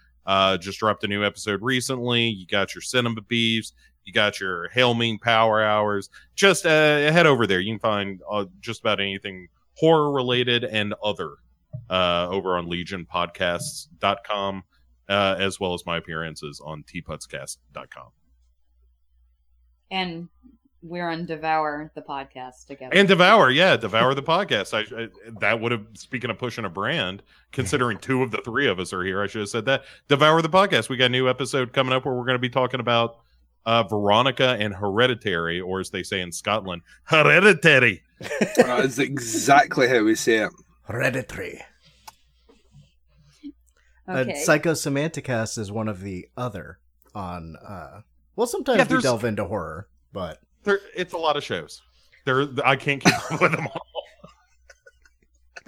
Just 0.61 0.79
dropped 0.79 1.03
a 1.03 1.09
new 1.09 1.25
episode 1.25 1.63
recently. 1.63 2.29
You 2.29 2.47
got 2.47 2.75
your 2.75 2.83
cinema 2.83 3.23
beefs. 3.23 3.73
You 4.05 4.13
got 4.13 4.41
your 4.41 4.69
Hail 4.69 4.93
Mean 4.93 5.19
Power 5.19 5.63
Hours. 5.63 6.11
Just 6.35 6.65
head 6.65 7.27
over 7.27 7.47
there. 7.47 7.61
You 7.61 7.73
can 7.73 7.81
find 7.81 8.21
just 8.61 8.81
about 8.81 9.01
anything 9.01 9.49
horror 9.73 10.13
related 10.13 10.65
and 10.65 10.93
other 11.03 11.37
uh, 11.91 12.29
over 12.31 12.57
on 12.57 12.67
legionpodcasts.com, 12.67 14.63
uh, 15.09 15.37
as 15.39 15.61
well 15.61 15.75
as 15.75 15.85
my 15.85 15.99
appearances 15.99 16.63
on 16.65 16.85
tputscast.com. 16.85 18.09
And 19.91 20.29
we're 20.83 21.11
on 21.11 21.27
Devour 21.27 21.91
the 21.95 22.01
podcast 22.01 22.67
together. 22.67 22.95
And 22.95 23.07
Devour, 23.07 23.51
yeah, 23.51 23.77
Devour 23.77 24.15
the 24.15 24.23
podcast. 24.23 24.73
I, 24.73 25.03
I 25.03 25.09
that 25.41 25.61
would 25.61 25.73
have 25.73 25.85
speaking 25.95 26.31
of 26.31 26.39
pushing 26.39 26.65
a 26.65 26.71
brand, 26.71 27.23
considering 27.53 27.99
two 27.99 28.23
of 28.23 28.31
the 28.31 28.41
three 28.45 28.69
of 28.69 28.79
us 28.79 28.93
are 28.93 29.03
here, 29.03 29.23
I 29.23 29.27
should 29.27 29.41
have 29.41 29.51
said 29.51 29.67
that. 29.67 29.83
Devour 30.09 30.41
the 30.43 30.49
podcast. 30.49 30.89
We 30.89 30.97
got 30.97 31.07
a 31.07 31.11
new 31.11 31.29
episode 31.29 31.73
coming 31.73 31.93
up 31.93 32.05
where 32.05 32.15
we're 32.15 32.25
going 32.25 32.37
to 32.37 32.39
be 32.39 32.49
talking 32.49 32.81
about 32.81 33.17
uh, 33.67 33.83
Veronica 33.83 34.57
and 34.59 34.75
Hereditary, 34.75 35.61
or 35.61 35.81
as 35.81 35.91
they 35.91 36.03
say 36.03 36.21
in 36.21 36.33
Scotland, 36.33 36.83
Hereditary. 37.03 38.03
That's 38.57 38.99
exactly 38.99 39.89
how 39.89 40.05
we 40.05 40.15
say 40.15 40.39
it. 40.39 40.53
Hereditary. 40.85 41.61
Okay. 44.09 44.33
Uh, 44.33 44.35
Psychosemanticast 44.35 45.59
is 45.59 45.71
one 45.73 45.89
of 45.89 46.01
the 46.01 46.29
other 46.37 46.79
on. 47.15 47.57
uh 47.57 48.01
Well, 48.37 48.47
sometimes 48.47 48.79
Yeah, 48.79 48.97
we 48.97 49.03
delve 49.03 49.25
into 49.25 49.45
horror, 49.45 49.89
but 50.13 50.39
There, 50.65 50.81
it's 50.97 51.13
a 51.13 51.19
lot 51.19 51.37
of 51.37 51.45
shows. 51.45 51.83
There, 52.25 52.49
I 52.65 52.77
can't 52.77 53.03
keep 53.03 53.33
up 53.33 53.41
with 53.41 53.53
them 53.53 53.67
all. 53.67 53.87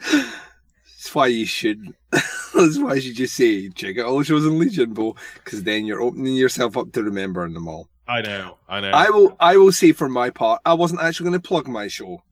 That's 0.03 1.15
why 1.15 1.27
you 1.29 1.47
should. 1.47 1.95
That's 2.11 2.79
why 2.79 2.95
you 2.95 3.01
should 3.01 3.17
just 3.17 3.35
say 3.35 3.69
check 3.71 3.99
out 3.99 4.07
all 4.07 4.19
the 4.19 4.25
shows 4.25 4.47
in 4.47 4.59
Legion, 4.59 4.93
Bo, 4.93 5.17
because 5.43 5.63
then 5.63 5.85
you're 5.85 6.01
opening 6.01 6.35
yourself 6.35 6.77
up 6.77 6.93
to 6.93 7.03
remembering 7.03 7.55
them 7.55 7.69
all. 7.69 7.89
I 8.07 8.21
know, 8.21 8.59
I 8.69 8.81
know. 8.81 8.91
I 8.91 9.11
will. 9.11 9.37
I 9.41 9.57
will 9.57 9.73
say 9.73 9.93
for 9.93 10.09
my 10.09 10.31
part, 10.31 10.61
I 10.65 10.75
wasn't 10.75 11.01
actually 11.01 11.31
going 11.31 11.41
to 11.41 11.49
plug 11.49 11.67
my 11.67 11.89
show. 11.89 12.23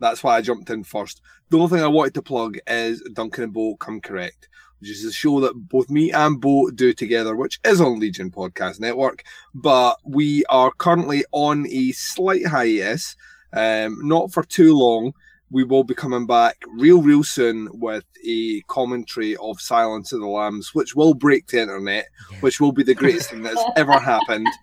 That's 0.00 0.22
why 0.22 0.36
I 0.36 0.40
jumped 0.42 0.70
in 0.70 0.84
first. 0.84 1.20
The 1.50 1.58
only 1.58 1.68
thing 1.68 1.84
I 1.84 1.88
wanted 1.88 2.14
to 2.14 2.22
plug 2.22 2.58
is 2.66 3.02
Duncan 3.12 3.44
and 3.44 3.52
Bo 3.52 3.76
Come 3.76 4.00
Correct, 4.00 4.48
which 4.84 4.90
is 4.90 5.04
a 5.06 5.12
show 5.12 5.40
that 5.40 5.54
both 5.54 5.88
me 5.88 6.12
and 6.12 6.42
Bo 6.42 6.68
do 6.68 6.92
together, 6.92 7.34
which 7.34 7.58
is 7.64 7.80
on 7.80 7.98
Legion 7.98 8.30
Podcast 8.30 8.80
Network. 8.80 9.24
But 9.54 9.96
we 10.04 10.44
are 10.50 10.72
currently 10.72 11.24
on 11.32 11.66
a 11.70 11.92
slight 11.92 12.46
hiatus, 12.46 13.16
um, 13.54 14.06
not 14.06 14.30
for 14.30 14.42
too 14.42 14.76
long. 14.76 15.14
We 15.50 15.64
will 15.64 15.84
be 15.84 15.94
coming 15.94 16.26
back 16.26 16.58
real, 16.76 17.00
real 17.00 17.24
soon 17.24 17.70
with 17.72 18.04
a 18.28 18.60
commentary 18.68 19.36
of 19.36 19.58
Silence 19.58 20.12
of 20.12 20.20
the 20.20 20.26
Lambs, 20.26 20.74
which 20.74 20.94
will 20.94 21.14
break 21.14 21.46
the 21.46 21.62
internet, 21.62 22.08
which 22.40 22.60
will 22.60 22.72
be 22.72 22.82
the 22.82 22.94
greatest 22.94 23.30
thing 23.30 23.42
that's 23.42 23.64
ever 23.76 23.98
happened. 23.98 24.48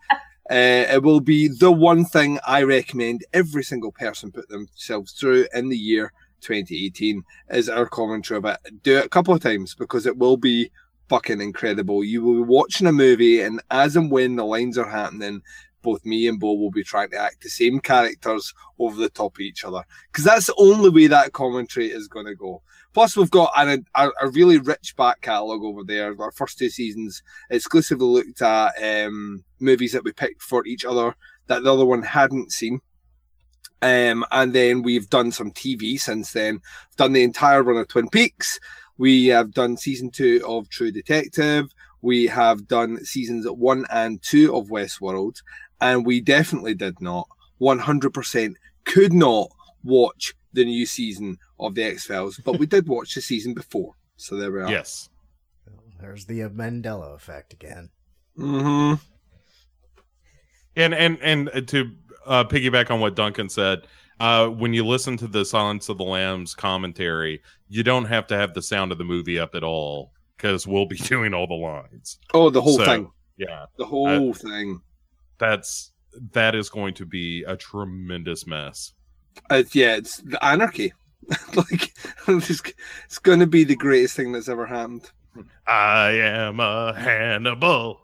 Uh, 0.49 0.83
it 0.91 1.01
will 1.01 1.21
be 1.21 1.47
the 1.47 1.71
one 1.71 2.03
thing 2.03 2.37
I 2.45 2.63
recommend 2.63 3.23
every 3.31 3.63
single 3.63 3.93
person 3.93 4.33
put 4.33 4.49
themselves 4.49 5.13
through 5.13 5.47
in 5.53 5.69
the 5.69 5.77
year 5.77 6.11
2018 6.41 7.23
is 7.49 7.69
our 7.69 7.87
commentary 7.87 8.37
of 8.37 8.45
it. 8.45 8.57
Do 8.83 8.97
it 8.97 9.05
a 9.05 9.09
couple 9.09 9.33
of 9.33 9.41
times 9.41 9.75
because 9.75 10.05
it 10.05 10.17
will 10.17 10.37
be 10.37 10.71
fucking 11.09 11.41
incredible. 11.41 12.03
You 12.03 12.23
will 12.23 12.35
be 12.35 12.49
watching 12.49 12.87
a 12.87 12.91
movie, 12.91 13.41
and 13.41 13.61
as 13.69 13.95
and 13.95 14.11
when 14.11 14.35
the 14.35 14.45
lines 14.45 14.77
are 14.77 14.89
happening, 14.89 15.41
both 15.81 16.05
me 16.05 16.27
and 16.27 16.39
Bo 16.39 16.53
will 16.53 16.71
be 16.71 16.83
trying 16.83 17.09
to 17.11 17.17
act 17.17 17.43
the 17.43 17.49
same 17.49 17.79
characters 17.79 18.53
over 18.79 18.99
the 18.99 19.09
top 19.09 19.35
of 19.35 19.39
each 19.39 19.63
other 19.63 19.83
because 20.11 20.23
that's 20.23 20.45
the 20.47 20.55
only 20.57 20.89
way 20.89 21.07
that 21.07 21.33
commentary 21.33 21.87
is 21.87 22.07
going 22.07 22.27
to 22.27 22.35
go. 22.35 22.61
Plus, 22.93 23.15
we've 23.15 23.31
got 23.31 23.51
an, 23.55 23.85
a, 23.95 24.09
a 24.21 24.29
really 24.29 24.57
rich 24.57 24.95
back 24.97 25.21
catalogue 25.21 25.63
over 25.63 25.83
there. 25.83 26.15
Our 26.19 26.31
first 26.31 26.57
two 26.57 26.69
seasons 26.69 27.23
exclusively 27.49 28.05
looked 28.05 28.41
at 28.41 28.73
um, 28.81 29.43
movies 29.59 29.93
that 29.93 30.03
we 30.03 30.11
picked 30.11 30.41
for 30.41 30.65
each 30.65 30.85
other 30.85 31.15
that 31.47 31.63
the 31.63 31.73
other 31.73 31.85
one 31.85 32.03
hadn't 32.03 32.51
seen. 32.51 32.81
Um, 33.81 34.25
and 34.31 34.53
then 34.53 34.83
we've 34.83 35.09
done 35.09 35.31
some 35.31 35.51
TV 35.51 35.99
since 35.99 36.33
then. 36.33 36.55
We've 36.55 36.97
done 36.97 37.13
the 37.13 37.23
entire 37.23 37.63
run 37.63 37.77
of 37.77 37.87
Twin 37.87 38.09
Peaks. 38.09 38.59
We 38.97 39.27
have 39.27 39.51
done 39.51 39.77
season 39.77 40.11
two 40.11 40.43
of 40.45 40.69
True 40.69 40.91
Detective. 40.91 41.71
We 42.01 42.27
have 42.27 42.67
done 42.67 43.03
seasons 43.03 43.49
one 43.49 43.85
and 43.91 44.21
two 44.21 44.55
of 44.55 44.67
Westworld. 44.67 45.41
And 45.79 46.05
we 46.05 46.21
definitely 46.21 46.75
did 46.75 47.01
not, 47.01 47.27
100% 47.59 48.53
could 48.85 49.13
not 49.13 49.49
watch 49.83 50.35
the 50.53 50.65
new 50.65 50.85
season 50.85 51.37
of 51.59 51.73
The 51.75 51.83
X 51.83 52.05
Files, 52.05 52.39
but 52.43 52.59
we 52.59 52.65
did 52.65 52.87
watch 52.87 53.15
the 53.15 53.21
season 53.21 53.53
before. 53.53 53.95
So 54.17 54.35
there 54.35 54.51
we 54.51 54.61
are. 54.61 54.69
yes. 54.69 55.09
there's 55.99 56.25
the 56.25 56.41
Mandela 56.41 57.15
effect 57.15 57.53
again. 57.53 57.89
hmm 58.35 58.93
and 60.75 60.93
and 60.93 61.17
and 61.21 61.67
to 61.67 61.91
uh, 62.25 62.43
piggyback 62.43 62.89
on 62.91 62.99
what 62.99 63.15
Duncan 63.15 63.49
said, 63.49 63.81
uh, 64.19 64.47
when 64.47 64.73
you 64.73 64.85
listen 64.85 65.17
to 65.17 65.27
the 65.27 65.43
Silence 65.45 65.89
of 65.89 65.97
the 65.97 66.03
Lambs 66.03 66.53
commentary, 66.53 67.41
you 67.69 67.83
don't 67.83 68.05
have 68.05 68.27
to 68.27 68.37
have 68.37 68.53
the 68.53 68.61
sound 68.61 68.91
of 68.91 68.97
the 68.97 69.03
movie 69.03 69.39
up 69.39 69.55
at 69.55 69.63
all 69.63 70.11
because 70.37 70.67
we'll 70.67 70.85
be 70.85 70.97
doing 71.13 71.33
all 71.33 71.47
the 71.47 71.53
lines. 71.53 72.19
Oh, 72.33 72.49
the 72.49 72.61
whole 72.61 72.77
So- 72.77 72.85
thing. 72.85 73.11
Yeah, 73.37 73.65
The 73.77 73.85
whole 73.85 74.33
thing. 74.33 74.81
that's 75.39 75.93
that 76.33 76.53
is 76.53 76.69
going 76.69 76.93
to 76.95 77.05
be 77.07 77.43
a 77.43 77.55
tremendous 77.57 78.45
mess. 78.45 78.93
It's 79.49 79.73
yeah, 79.73 79.95
it's 79.95 80.17
the 80.17 80.43
anarchy. 80.45 80.93
like 81.55 81.93
it's, 82.27 82.61
it's 83.05 83.17
going 83.19 83.39
to 83.39 83.47
be 83.47 83.63
the 83.63 83.75
greatest 83.75 84.15
thing 84.15 84.31
that's 84.31 84.49
ever 84.49 84.67
happened. 84.67 85.09
I 85.65 86.09
am 86.11 86.59
a 86.59 86.93
Hannibal. 86.93 88.01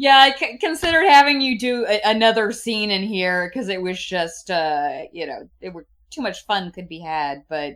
Yeah, 0.00 0.16
I 0.16 0.32
c- 0.38 0.58
considered 0.58 1.06
having 1.08 1.40
you 1.40 1.58
do 1.58 1.84
a- 1.84 2.00
another 2.04 2.52
scene 2.52 2.92
in 2.92 3.02
here 3.02 3.50
because 3.52 3.68
it 3.68 3.82
was 3.82 3.98
just, 4.02 4.48
uh, 4.48 5.00
you 5.12 5.26
know, 5.26 5.48
it 5.60 5.74
were 5.74 5.86
too 6.10 6.22
much 6.22 6.46
fun 6.46 6.70
could 6.70 6.88
be 6.88 7.00
had, 7.00 7.42
but 7.48 7.74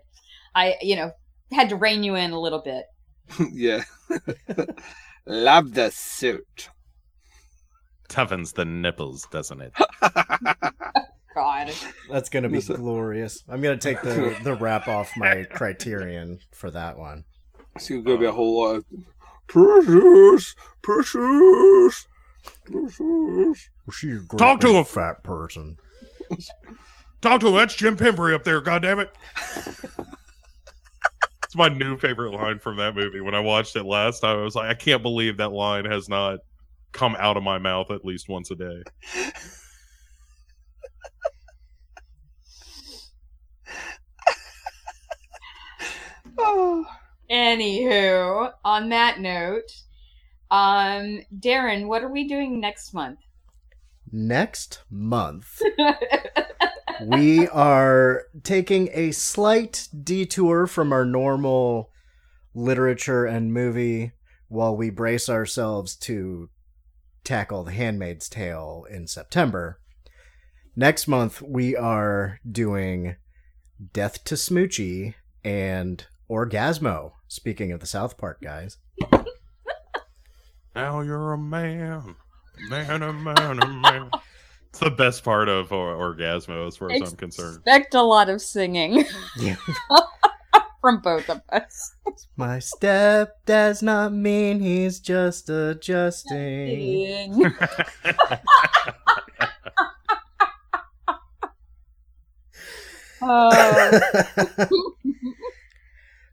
I, 0.55 0.77
you 0.81 0.95
know, 0.95 1.11
had 1.51 1.69
to 1.71 1.77
rein 1.77 2.05
you 2.05 2.15
in 2.15 2.31
a 2.31 2.39
little 2.39 2.63
bit. 2.63 2.85
yeah. 3.53 3.83
Love 5.27 5.75
the 5.75 5.91
suit. 5.91 6.69
Toughens 8.09 8.55
the 8.55 8.67
nipples, 8.67 9.27
doesn't 9.33 9.61
it? 9.61 9.73
God, 11.35 11.73
That's 12.09 12.29
gonna 12.29 12.49
be 12.51 12.61
glorious. 12.61 13.43
I'm 13.49 13.61
gonna 13.63 13.79
take 13.79 14.01
the 14.03 14.39
the 14.45 14.55
wrap 14.55 14.87
off 14.87 15.11
my 15.17 15.43
criterion 15.45 16.39
for 16.53 16.71
that 16.71 16.97
one. 16.97 17.25
It's 17.75 17.89
going 17.89 18.05
to 18.05 18.19
be 18.19 18.27
a 18.27 18.33
whole 18.33 18.61
lot 18.61 18.77
of 18.77 18.85
precious, 19.49 20.55
precious, 20.83 22.07
precious. 22.73 23.69
She's 23.93 24.25
a 24.33 24.37
Talk 24.37 24.61
to 24.61 24.69
big 24.69 24.77
him. 24.77 24.85
fat 24.85 25.23
person. 25.23 25.77
Talk 27.21 27.41
to 27.41 27.49
him. 27.49 27.55
That's 27.55 27.75
Jim 27.75 27.97
Pimbry 27.97 28.35
up 28.35 28.45
there. 28.45 28.61
God 28.61 28.83
damn 28.83 28.99
it. 29.01 29.15
it's 31.45 31.55
my 31.55 31.69
new 31.69 31.97
favorite 31.97 32.33
line 32.33 32.59
from 32.59 32.77
that 32.79 32.95
movie. 32.97 33.21
When 33.21 33.35
I 33.35 33.41
watched 33.41 33.77
it 33.77 33.85
last 33.85 34.21
time, 34.21 34.39
I 34.39 34.43
was 34.43 34.55
like, 34.55 34.71
I 34.71 34.75
can't 34.75 35.03
believe 35.03 35.37
that 35.37 35.53
line 35.53 35.85
has 35.85 36.09
not 36.09 36.41
come 36.93 37.17
out 37.19 37.37
of 37.37 37.43
my 37.43 37.59
mouth 37.59 37.91
at 37.91 38.05
least 38.05 38.29
once 38.29 38.51
a 38.51 38.55
day. 38.55 38.83
Oh. 46.39 46.85
Anywho, 47.31 48.53
on 48.63 48.91
that 48.91 49.19
note, 49.21 49.82
um, 50.53 51.21
Daeron, 51.35 51.87
what 51.87 52.05
are 52.05 52.13
we 52.13 52.29
doing 52.29 52.61
next 52.61 52.93
month? 52.93 53.21
Next 54.13 54.83
month, 54.91 55.63
we 57.07 57.49
are 57.49 58.25
taking 58.43 58.91
a 58.93 59.13
slight 59.13 59.89
detour 60.05 60.67
from 60.67 60.93
our 60.93 61.07
normal 61.07 61.91
literature 62.55 63.25
and 63.25 63.55
movie 63.55 64.13
while 64.49 64.77
we 64.77 64.91
brace 64.91 65.31
ourselves 65.31 65.97
to 65.97 66.51
tackle 67.25 67.65
The 67.65 67.73
Handmaid's 67.73 68.29
Tale 68.29 68.85
in 68.91 69.07
September. 69.07 69.81
Next 70.77 71.09
month, 71.09 71.41
we 71.41 71.75
are 71.75 72.41
doing 72.51 73.17
Death 73.95 74.23
to 74.25 74.35
Smoochy 74.35 75.15
and 75.43 76.05
Orgazmo. 76.31 77.13
Speaking 77.27 77.73
of 77.73 77.81
the 77.81 77.87
South 77.87 78.19
Park 78.19 78.43
guys. 78.43 78.77
Now 80.75 81.01
you're 81.01 81.33
a 81.33 81.39
man. 81.39 82.17
Man, 82.69 83.03
a 83.03 83.13
man, 83.13 83.63
a 83.63 83.69
man. 83.69 84.11
It's 84.71 84.79
the 84.79 84.91
best 84.91 85.23
part 85.25 85.49
of 85.49 85.71
or- 85.73 85.95
Orgazmo, 86.15 86.67
as 86.67 86.77
far 86.77 86.91
as 86.91 87.03
I'm 87.03 87.17
concerned. 87.17 87.57
Expect 87.57 87.95
a 87.95 88.03
lot 88.03 88.29
of 88.31 88.41
singing 88.41 89.05
Yeah. 89.37 89.57
from 90.81 91.01
both 91.01 91.29
of 91.29 91.43
us. 91.51 91.95
My 92.37 92.59
step 92.59 93.37
does 93.45 93.83
not 93.83 94.13
mean 94.13 94.61
he's 94.61 94.99
just 95.01 95.51
adjusting. 95.51 97.45
Oh. 103.25 104.01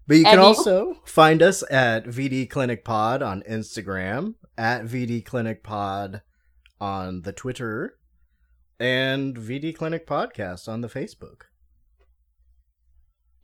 But 0.09 0.17
you 0.17 0.23
can 0.23 0.33
Eddie- 0.39 0.41
also 0.41 0.95
find 1.05 1.43
us 1.43 1.63
at 1.69 2.05
VD 2.05 2.49
Clinic 2.49 2.83
Pod 2.83 3.21
on 3.21 3.43
Instagram, 3.47 4.33
at 4.57 4.85
VD 4.85 5.23
Clinic 5.23 5.63
Pod 5.63 6.23
on 6.81 7.21
the 7.21 7.31
Twitter, 7.31 7.93
and 8.79 9.37
VD 9.37 9.75
Clinic 9.75 10.07
Podcast 10.07 10.67
on 10.67 10.81
the 10.81 10.87
Facebook. 10.87 11.41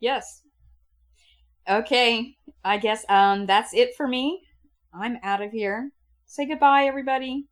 Yes. 0.00 0.42
Okay, 1.68 2.34
I 2.64 2.78
guess 2.78 3.04
um 3.08 3.46
that's 3.46 3.72
it 3.72 3.90
for 3.96 4.08
me. 4.08 4.42
I'm 4.92 5.18
out 5.22 5.42
of 5.42 5.52
here. 5.52 5.90
Say 6.26 6.46
goodbye, 6.46 6.86
everybody. 6.86 7.46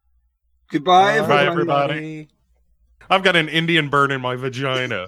Goodbye, 0.73 1.21
Bye, 1.21 1.45
everyone. 1.45 1.47
everybody. 1.47 2.29
I've 3.09 3.23
got 3.23 3.37
an 3.37 3.49
Indian 3.49 3.91
burn 3.91 4.11
in 4.11 4.21
my 4.21 4.35
vagina. 4.35 5.07